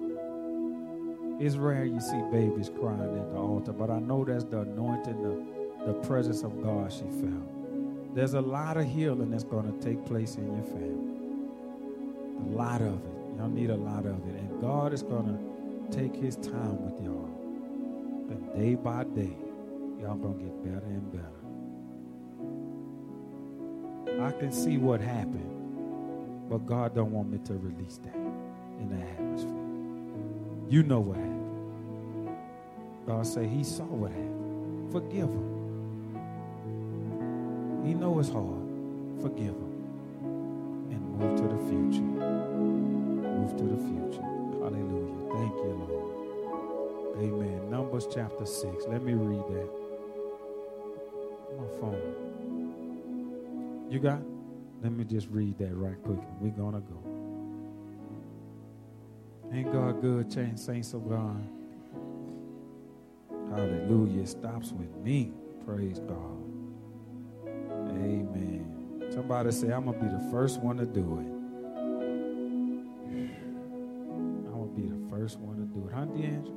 It's 1.40 1.56
rare 1.56 1.86
you 1.86 2.00
see 2.00 2.22
babies 2.32 2.70
crying 2.80 3.02
at 3.02 3.32
the 3.32 3.38
altar, 3.38 3.74
but 3.74 3.90
I 3.90 3.98
know 4.00 4.24
that's 4.24 4.44
the 4.44 4.62
anointing, 4.62 5.22
the, 5.24 5.86
the 5.88 5.94
presence 6.08 6.44
of 6.44 6.62
God 6.64 6.94
she 6.94 7.06
felt. 7.20 7.55
There's 8.16 8.34
a 8.34 8.40
lot 8.40 8.78
of 8.78 8.86
healing 8.86 9.30
that's 9.32 9.44
going 9.44 9.70
to 9.70 9.86
take 9.86 10.06
place 10.06 10.36
in 10.36 10.48
your 10.56 10.64
family. 10.64 11.18
A 12.40 12.56
lot 12.56 12.80
of 12.82 12.94
it. 12.94 13.12
Y'all 13.38 13.50
need 13.50 13.70
a 13.70 13.76
lot 13.76 14.06
of 14.06 14.26
it. 14.30 14.36
And 14.40 14.62
God 14.62 14.94
is 14.94 15.04
going 15.04 15.26
to 15.26 15.38
take 15.96 16.16
his 16.16 16.38
time 16.38 16.82
with 16.82 17.04
y'all. 17.04 17.30
And 18.30 18.54
day 18.56 18.76
by 18.76 19.04
day, 19.04 19.36
y'all 20.00 20.16
going 20.16 20.38
to 20.38 20.46
get 20.46 20.64
better 20.64 20.86
and 20.86 21.12
better. 21.12 21.26
I 24.26 24.32
can 24.32 24.54
see 24.54 24.78
what 24.78 25.02
happened, 25.02 26.50
but 26.50 26.66
God 26.66 26.96
don't 26.96 27.12
want 27.12 27.30
me 27.30 27.40
to 27.40 27.54
release 27.56 28.00
that 28.04 28.16
in 28.16 28.88
the 28.90 29.06
atmosphere. 29.12 29.52
You 30.70 30.84
know 30.84 31.02
what 31.02 31.18
happened. 31.18 32.38
God 33.06 33.28
say 33.28 33.46
he 33.46 33.66
saw 33.66 33.84
what 33.84 34.12
happened. 34.12 34.90
Forgive 34.94 35.28
him. 35.28 35.55
He 37.86 37.94
know 37.94 38.20
it's 38.20 38.30
hard. 38.30 38.66
Forgive 39.22 39.54
him. 39.54 39.74
And 40.90 41.20
move 41.20 41.38
to 41.38 41.44
the 41.44 41.58
future. 41.70 42.02
Move 42.02 43.56
to 43.58 43.64
the 43.64 43.78
future. 43.78 44.24
Hallelujah. 44.64 45.30
Thank 45.34 45.54
you, 45.54 45.72
Lord. 45.88 46.16
Amen. 47.20 47.70
Numbers 47.70 48.08
chapter 48.12 48.46
6. 48.46 48.86
Let 48.88 49.04
me 49.04 49.14
read 49.14 49.46
that. 49.50 49.70
My 51.58 51.68
phone. 51.80 52.26
You 53.92 54.00
got? 54.00 54.22
Let 54.82 54.92
me 54.92 55.04
just 55.04 55.28
read 55.30 55.58
that 55.60 55.76
right 55.76 56.02
quick. 56.04 56.20
We're 56.42 56.50
to 56.50 56.80
go. 56.80 57.04
Ain't 59.54 59.72
God 59.72 60.02
good, 60.02 60.32
change 60.32 60.58
saints 60.60 60.94
of 60.94 61.08
God? 61.08 61.48
Hallelujah. 63.52 64.22
It 64.24 64.28
stops 64.28 64.72
with 64.72 64.94
me. 64.98 65.32
Praise 65.66 66.00
God. 66.00 66.35
Somebody 69.26 69.52
say, 69.54 69.72
I'm 69.72 69.86
going 69.86 69.98
to 69.98 70.06
be 70.06 70.12
the 70.12 70.30
first 70.30 70.62
one 70.62 70.78
to 70.78 70.86
do 70.86 71.00
it. 71.00 71.26
I'm 74.14 74.44
going 74.46 74.70
to 74.70 74.80
be 74.80 74.88
the 74.88 75.10
first 75.10 75.40
one 75.40 75.56
to 75.56 75.64
do 75.64 75.88
it. 75.88 75.94
Huh, 75.96 76.06
D'Angelo? 76.06 76.54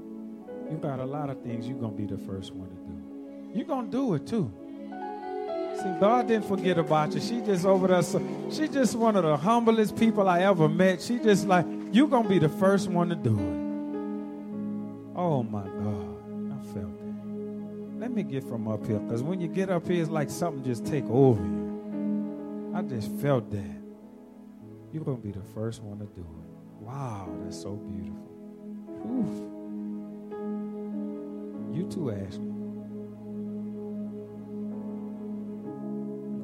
You 0.70 0.76
got 0.76 1.00
a 1.00 1.04
lot 1.06 1.30
of 1.30 1.40
things 1.42 1.66
you're 1.66 1.78
going 1.78 1.96
to 1.96 1.96
be 1.96 2.04
the 2.04 2.18
first 2.26 2.52
one 2.52 2.68
to 2.68 2.74
do. 2.74 3.58
You're 3.58 3.66
going 3.66 3.86
to 3.86 3.90
do 3.90 4.12
it 4.12 4.26
too. 4.26 4.52
See, 5.82 5.98
God 5.98 6.28
didn't 6.28 6.46
forget 6.46 6.76
about 6.76 7.14
you. 7.14 7.22
She 7.22 7.40
just 7.40 7.64
over 7.64 7.88
there. 7.88 8.02
So, 8.02 8.20
she 8.50 8.68
just 8.68 8.94
one 8.96 9.16
of 9.16 9.24
the 9.24 9.38
humblest 9.38 9.96
people 9.96 10.28
I 10.28 10.40
ever 10.40 10.68
met. 10.68 11.00
She 11.00 11.18
just 11.18 11.46
like, 11.46 11.64
you're 11.90 12.06
going 12.06 12.24
to 12.24 12.28
be 12.28 12.38
the 12.38 12.50
first 12.50 12.88
one 12.88 13.08
to 13.08 13.14
do 13.14 13.32
it. 13.32 15.16
Oh 15.16 15.42
my 15.42 15.62
God. 15.62 16.52
I 16.52 16.60
felt 16.74 16.98
that. 16.98 17.98
Let 17.98 18.10
me 18.10 18.24
get 18.24 18.44
from 18.44 18.68
up 18.68 18.86
here. 18.86 18.98
Because 18.98 19.22
when 19.22 19.40
you 19.40 19.48
get 19.48 19.70
up 19.70 19.88
here, 19.88 20.02
it's 20.02 20.10
like 20.10 20.28
something 20.28 20.62
just 20.62 20.84
take 20.84 21.06
over 21.06 21.42
you. 21.42 21.67
Just 22.88 23.10
felt 23.16 23.50
that. 23.50 23.82
You're 24.92 25.04
going 25.04 25.18
to 25.18 25.22
be 25.22 25.32
the 25.32 25.44
first 25.54 25.82
one 25.82 25.98
to 25.98 26.06
do 26.06 26.22
it. 26.22 26.48
Wow, 26.80 27.28
that's 27.42 27.60
so 27.60 27.74
beautiful. 27.76 28.28
Oof. 29.06 29.58
You 31.76 31.86
too, 31.88 32.10
Ashley. 32.10 32.54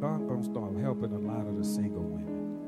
God 0.01 0.29
gonna 0.29 0.45
start 0.45 0.77
helping 0.81 1.12
a 1.12 1.19
lot 1.19 1.47
of 1.47 1.57
the 1.57 1.65
single 1.65 2.03
women. 2.03 2.59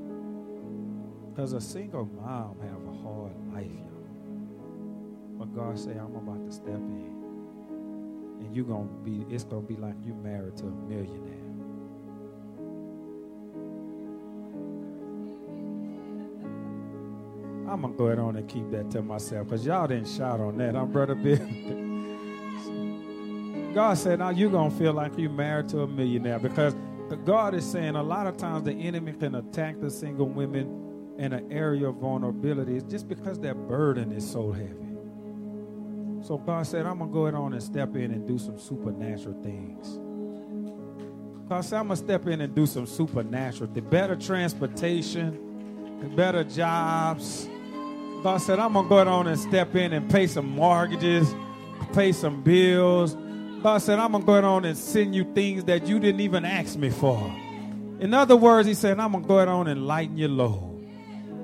Because 1.29 1.53
a 1.53 1.61
single 1.61 2.07
mom 2.07 2.57
have 2.63 2.83
a 2.83 2.93
hard 3.03 3.37
life, 3.53 3.71
y'all. 3.71 5.39
But 5.39 5.55
God 5.55 5.79
say, 5.79 5.93
I'm 5.93 6.17
about 6.17 6.47
to 6.47 6.53
step 6.53 6.75
in. 6.77 7.13
And 8.41 8.57
you're 8.57 8.65
gonna 8.65 8.89
be, 9.05 9.27
it's 9.29 9.45
gonna 9.45 9.61
be 9.61 9.77
like 9.77 9.95
you 10.03 10.15
married 10.15 10.57
to 10.57 10.65
a 10.65 10.71
millionaire. 10.71 11.46
I'm 17.77 17.83
gonna 17.83 17.95
go 17.95 18.07
ahead 18.07 18.19
on 18.19 18.37
and 18.37 18.49
keep 18.49 18.71
that 18.71 18.91
to 18.93 19.03
myself 19.03 19.49
because 19.49 19.67
y'all 19.67 19.87
didn't 19.87 20.09
shout 20.09 20.41
on 20.41 20.57
that. 20.57 20.75
I'm 20.75 20.91
brother 20.91 21.15
Bill. 21.15 21.37
God 23.75 23.99
said, 23.99 24.21
now 24.21 24.31
you're 24.31 24.51
gonna 24.51 24.71
feel 24.71 24.95
like 24.95 25.13
you're 25.19 25.29
married 25.29 25.69
to 25.69 25.83
a 25.83 25.87
millionaire 25.87 26.39
because 26.39 26.75
God 27.27 27.55
is 27.55 27.71
saying 27.71 27.95
a 27.95 28.03
lot 28.03 28.27
of 28.27 28.39
times 28.39 28.65
the 28.65 28.73
enemy 28.73 29.13
can 29.13 29.35
attack 29.35 29.79
the 29.79 29.91
single 29.91 30.27
women 30.27 31.15
in 31.19 31.35
an 31.35 31.53
area 31.53 31.89
of 31.89 31.97
vulnerability. 31.97 32.77
It's 32.77 32.91
just 32.91 33.09
because 33.09 33.39
their 33.39 33.55
burden 33.55 34.13
is 34.13 34.29
so 34.29 34.53
heavy. 34.53 34.97
So 36.23 36.39
God 36.39 36.67
said, 36.67 36.87
I'm 36.87 36.99
to 37.01 37.07
go 37.07 37.27
ahead 37.27 37.35
on 37.35 37.53
and 37.53 37.63
step 37.63 37.95
in 37.95 38.13
and 38.13 38.27
do 38.27 38.39
some 38.39 38.59
supernatural 38.59 39.43
things. 39.43 39.99
God 41.47 41.61
said, 41.61 41.81
I'm 41.81 41.91
to 41.91 41.97
step 41.97 42.27
in 42.27 42.41
and 42.41 42.55
do 42.55 42.65
some 42.65 42.87
supernatural 42.87 43.71
things. 43.75 43.87
Better 43.89 44.17
transportation, 44.17 46.15
better 46.17 46.45
jobs. 46.45 47.51
God 48.27 48.43
said, 48.43 48.59
I'm 48.59 48.73
going 48.73 48.87
to 48.87 48.89
go 48.89 48.99
on 48.99 49.29
and 49.29 49.39
step 49.39 49.77
in 49.77 49.93
and 49.93 50.11
pay 50.11 50.27
some 50.27 50.51
mortgages, 50.51 51.33
pay 51.93 52.11
some 52.11 52.43
bills, 52.43 53.17
God 53.63 53.79
said, 53.79 54.01
I'm 54.01 54.11
going 54.11 54.25
to 54.25 54.27
go 54.27 54.45
on 54.45 54.65
and 54.65 54.77
send 54.77 55.15
you 55.15 55.23
things 55.33 55.63
that 55.67 55.87
you 55.87 56.01
didn't 56.01 56.21
even 56.21 56.45
ask 56.45 56.77
me 56.77 56.91
for. 56.91 57.19
In 58.01 58.13
other 58.13 58.35
words, 58.35 58.67
he 58.67 58.75
said, 58.75 58.99
I'm 58.99 59.13
going 59.13 59.23
to 59.23 59.29
go 59.29 59.39
on 59.39 59.69
and 59.69 59.87
lighten 59.87 60.19
your 60.19 60.31
load. 60.31 60.89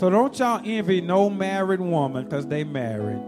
So 0.01 0.11
don't 0.11 0.37
y'all 0.37 0.61
envy 0.65 1.01
no 1.01 1.31
married 1.31 1.79
woman 1.79 2.25
because 2.25 2.49
they 2.49 2.65
married. 2.65 3.23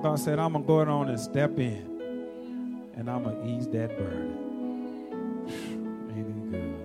God 0.00 0.20
said, 0.20 0.38
I'm 0.38 0.52
going 0.52 0.62
to 0.62 0.68
go 0.68 0.78
on 0.78 1.08
and 1.08 1.18
step 1.18 1.58
in 1.58 2.92
and 2.94 3.10
I'm 3.10 3.24
going 3.24 3.42
to 3.42 3.48
ease 3.56 3.66
that 3.70 3.88
burden. 3.98 5.44
Ain't 6.16 6.28
it 6.28 6.50
good? 6.52 6.76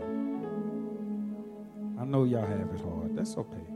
I 2.01 2.05
know 2.05 2.23
y'all 2.23 2.47
have 2.47 2.73
it 2.73 2.81
hard. 2.81 3.15
That's 3.15 3.37
okay. 3.37 3.72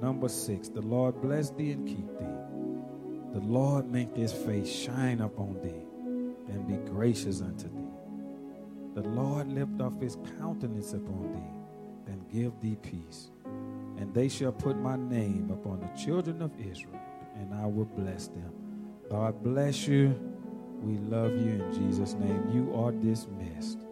Number 0.00 0.28
six, 0.28 0.68
the 0.68 0.82
Lord 0.82 1.20
bless 1.22 1.50
thee 1.50 1.72
and 1.72 1.86
keep 1.86 2.06
thee. 2.18 3.38
The 3.38 3.40
Lord 3.40 3.90
make 3.90 4.14
his 4.16 4.32
face 4.32 4.70
shine 4.70 5.20
upon 5.20 5.60
thee 5.62 6.52
and 6.52 6.66
be 6.68 6.76
gracious 6.90 7.40
unto 7.40 7.68
thee. 7.68 7.94
The 8.94 9.08
Lord 9.08 9.48
lift 9.48 9.80
up 9.80 10.00
his 10.00 10.16
countenance 10.38 10.92
upon 10.92 11.32
thee 11.32 12.12
and 12.12 12.28
give 12.30 12.60
thee 12.60 12.76
peace. 12.82 13.30
And 13.96 14.12
they 14.14 14.28
shall 14.28 14.52
put 14.52 14.76
my 14.76 14.96
name 14.96 15.50
upon 15.50 15.80
the 15.80 16.00
children 16.00 16.42
of 16.42 16.52
Israel, 16.60 17.00
and 17.36 17.54
I 17.54 17.66
will 17.66 17.84
bless 17.86 18.28
them. 18.28 18.52
God 19.10 19.42
bless 19.42 19.86
you. 19.86 20.14
We 20.80 20.98
love 20.98 21.32
you 21.32 21.62
in 21.62 21.72
Jesus' 21.72 22.14
name. 22.14 22.50
You 22.52 22.74
are 22.74 22.92
dismissed. 22.92 23.83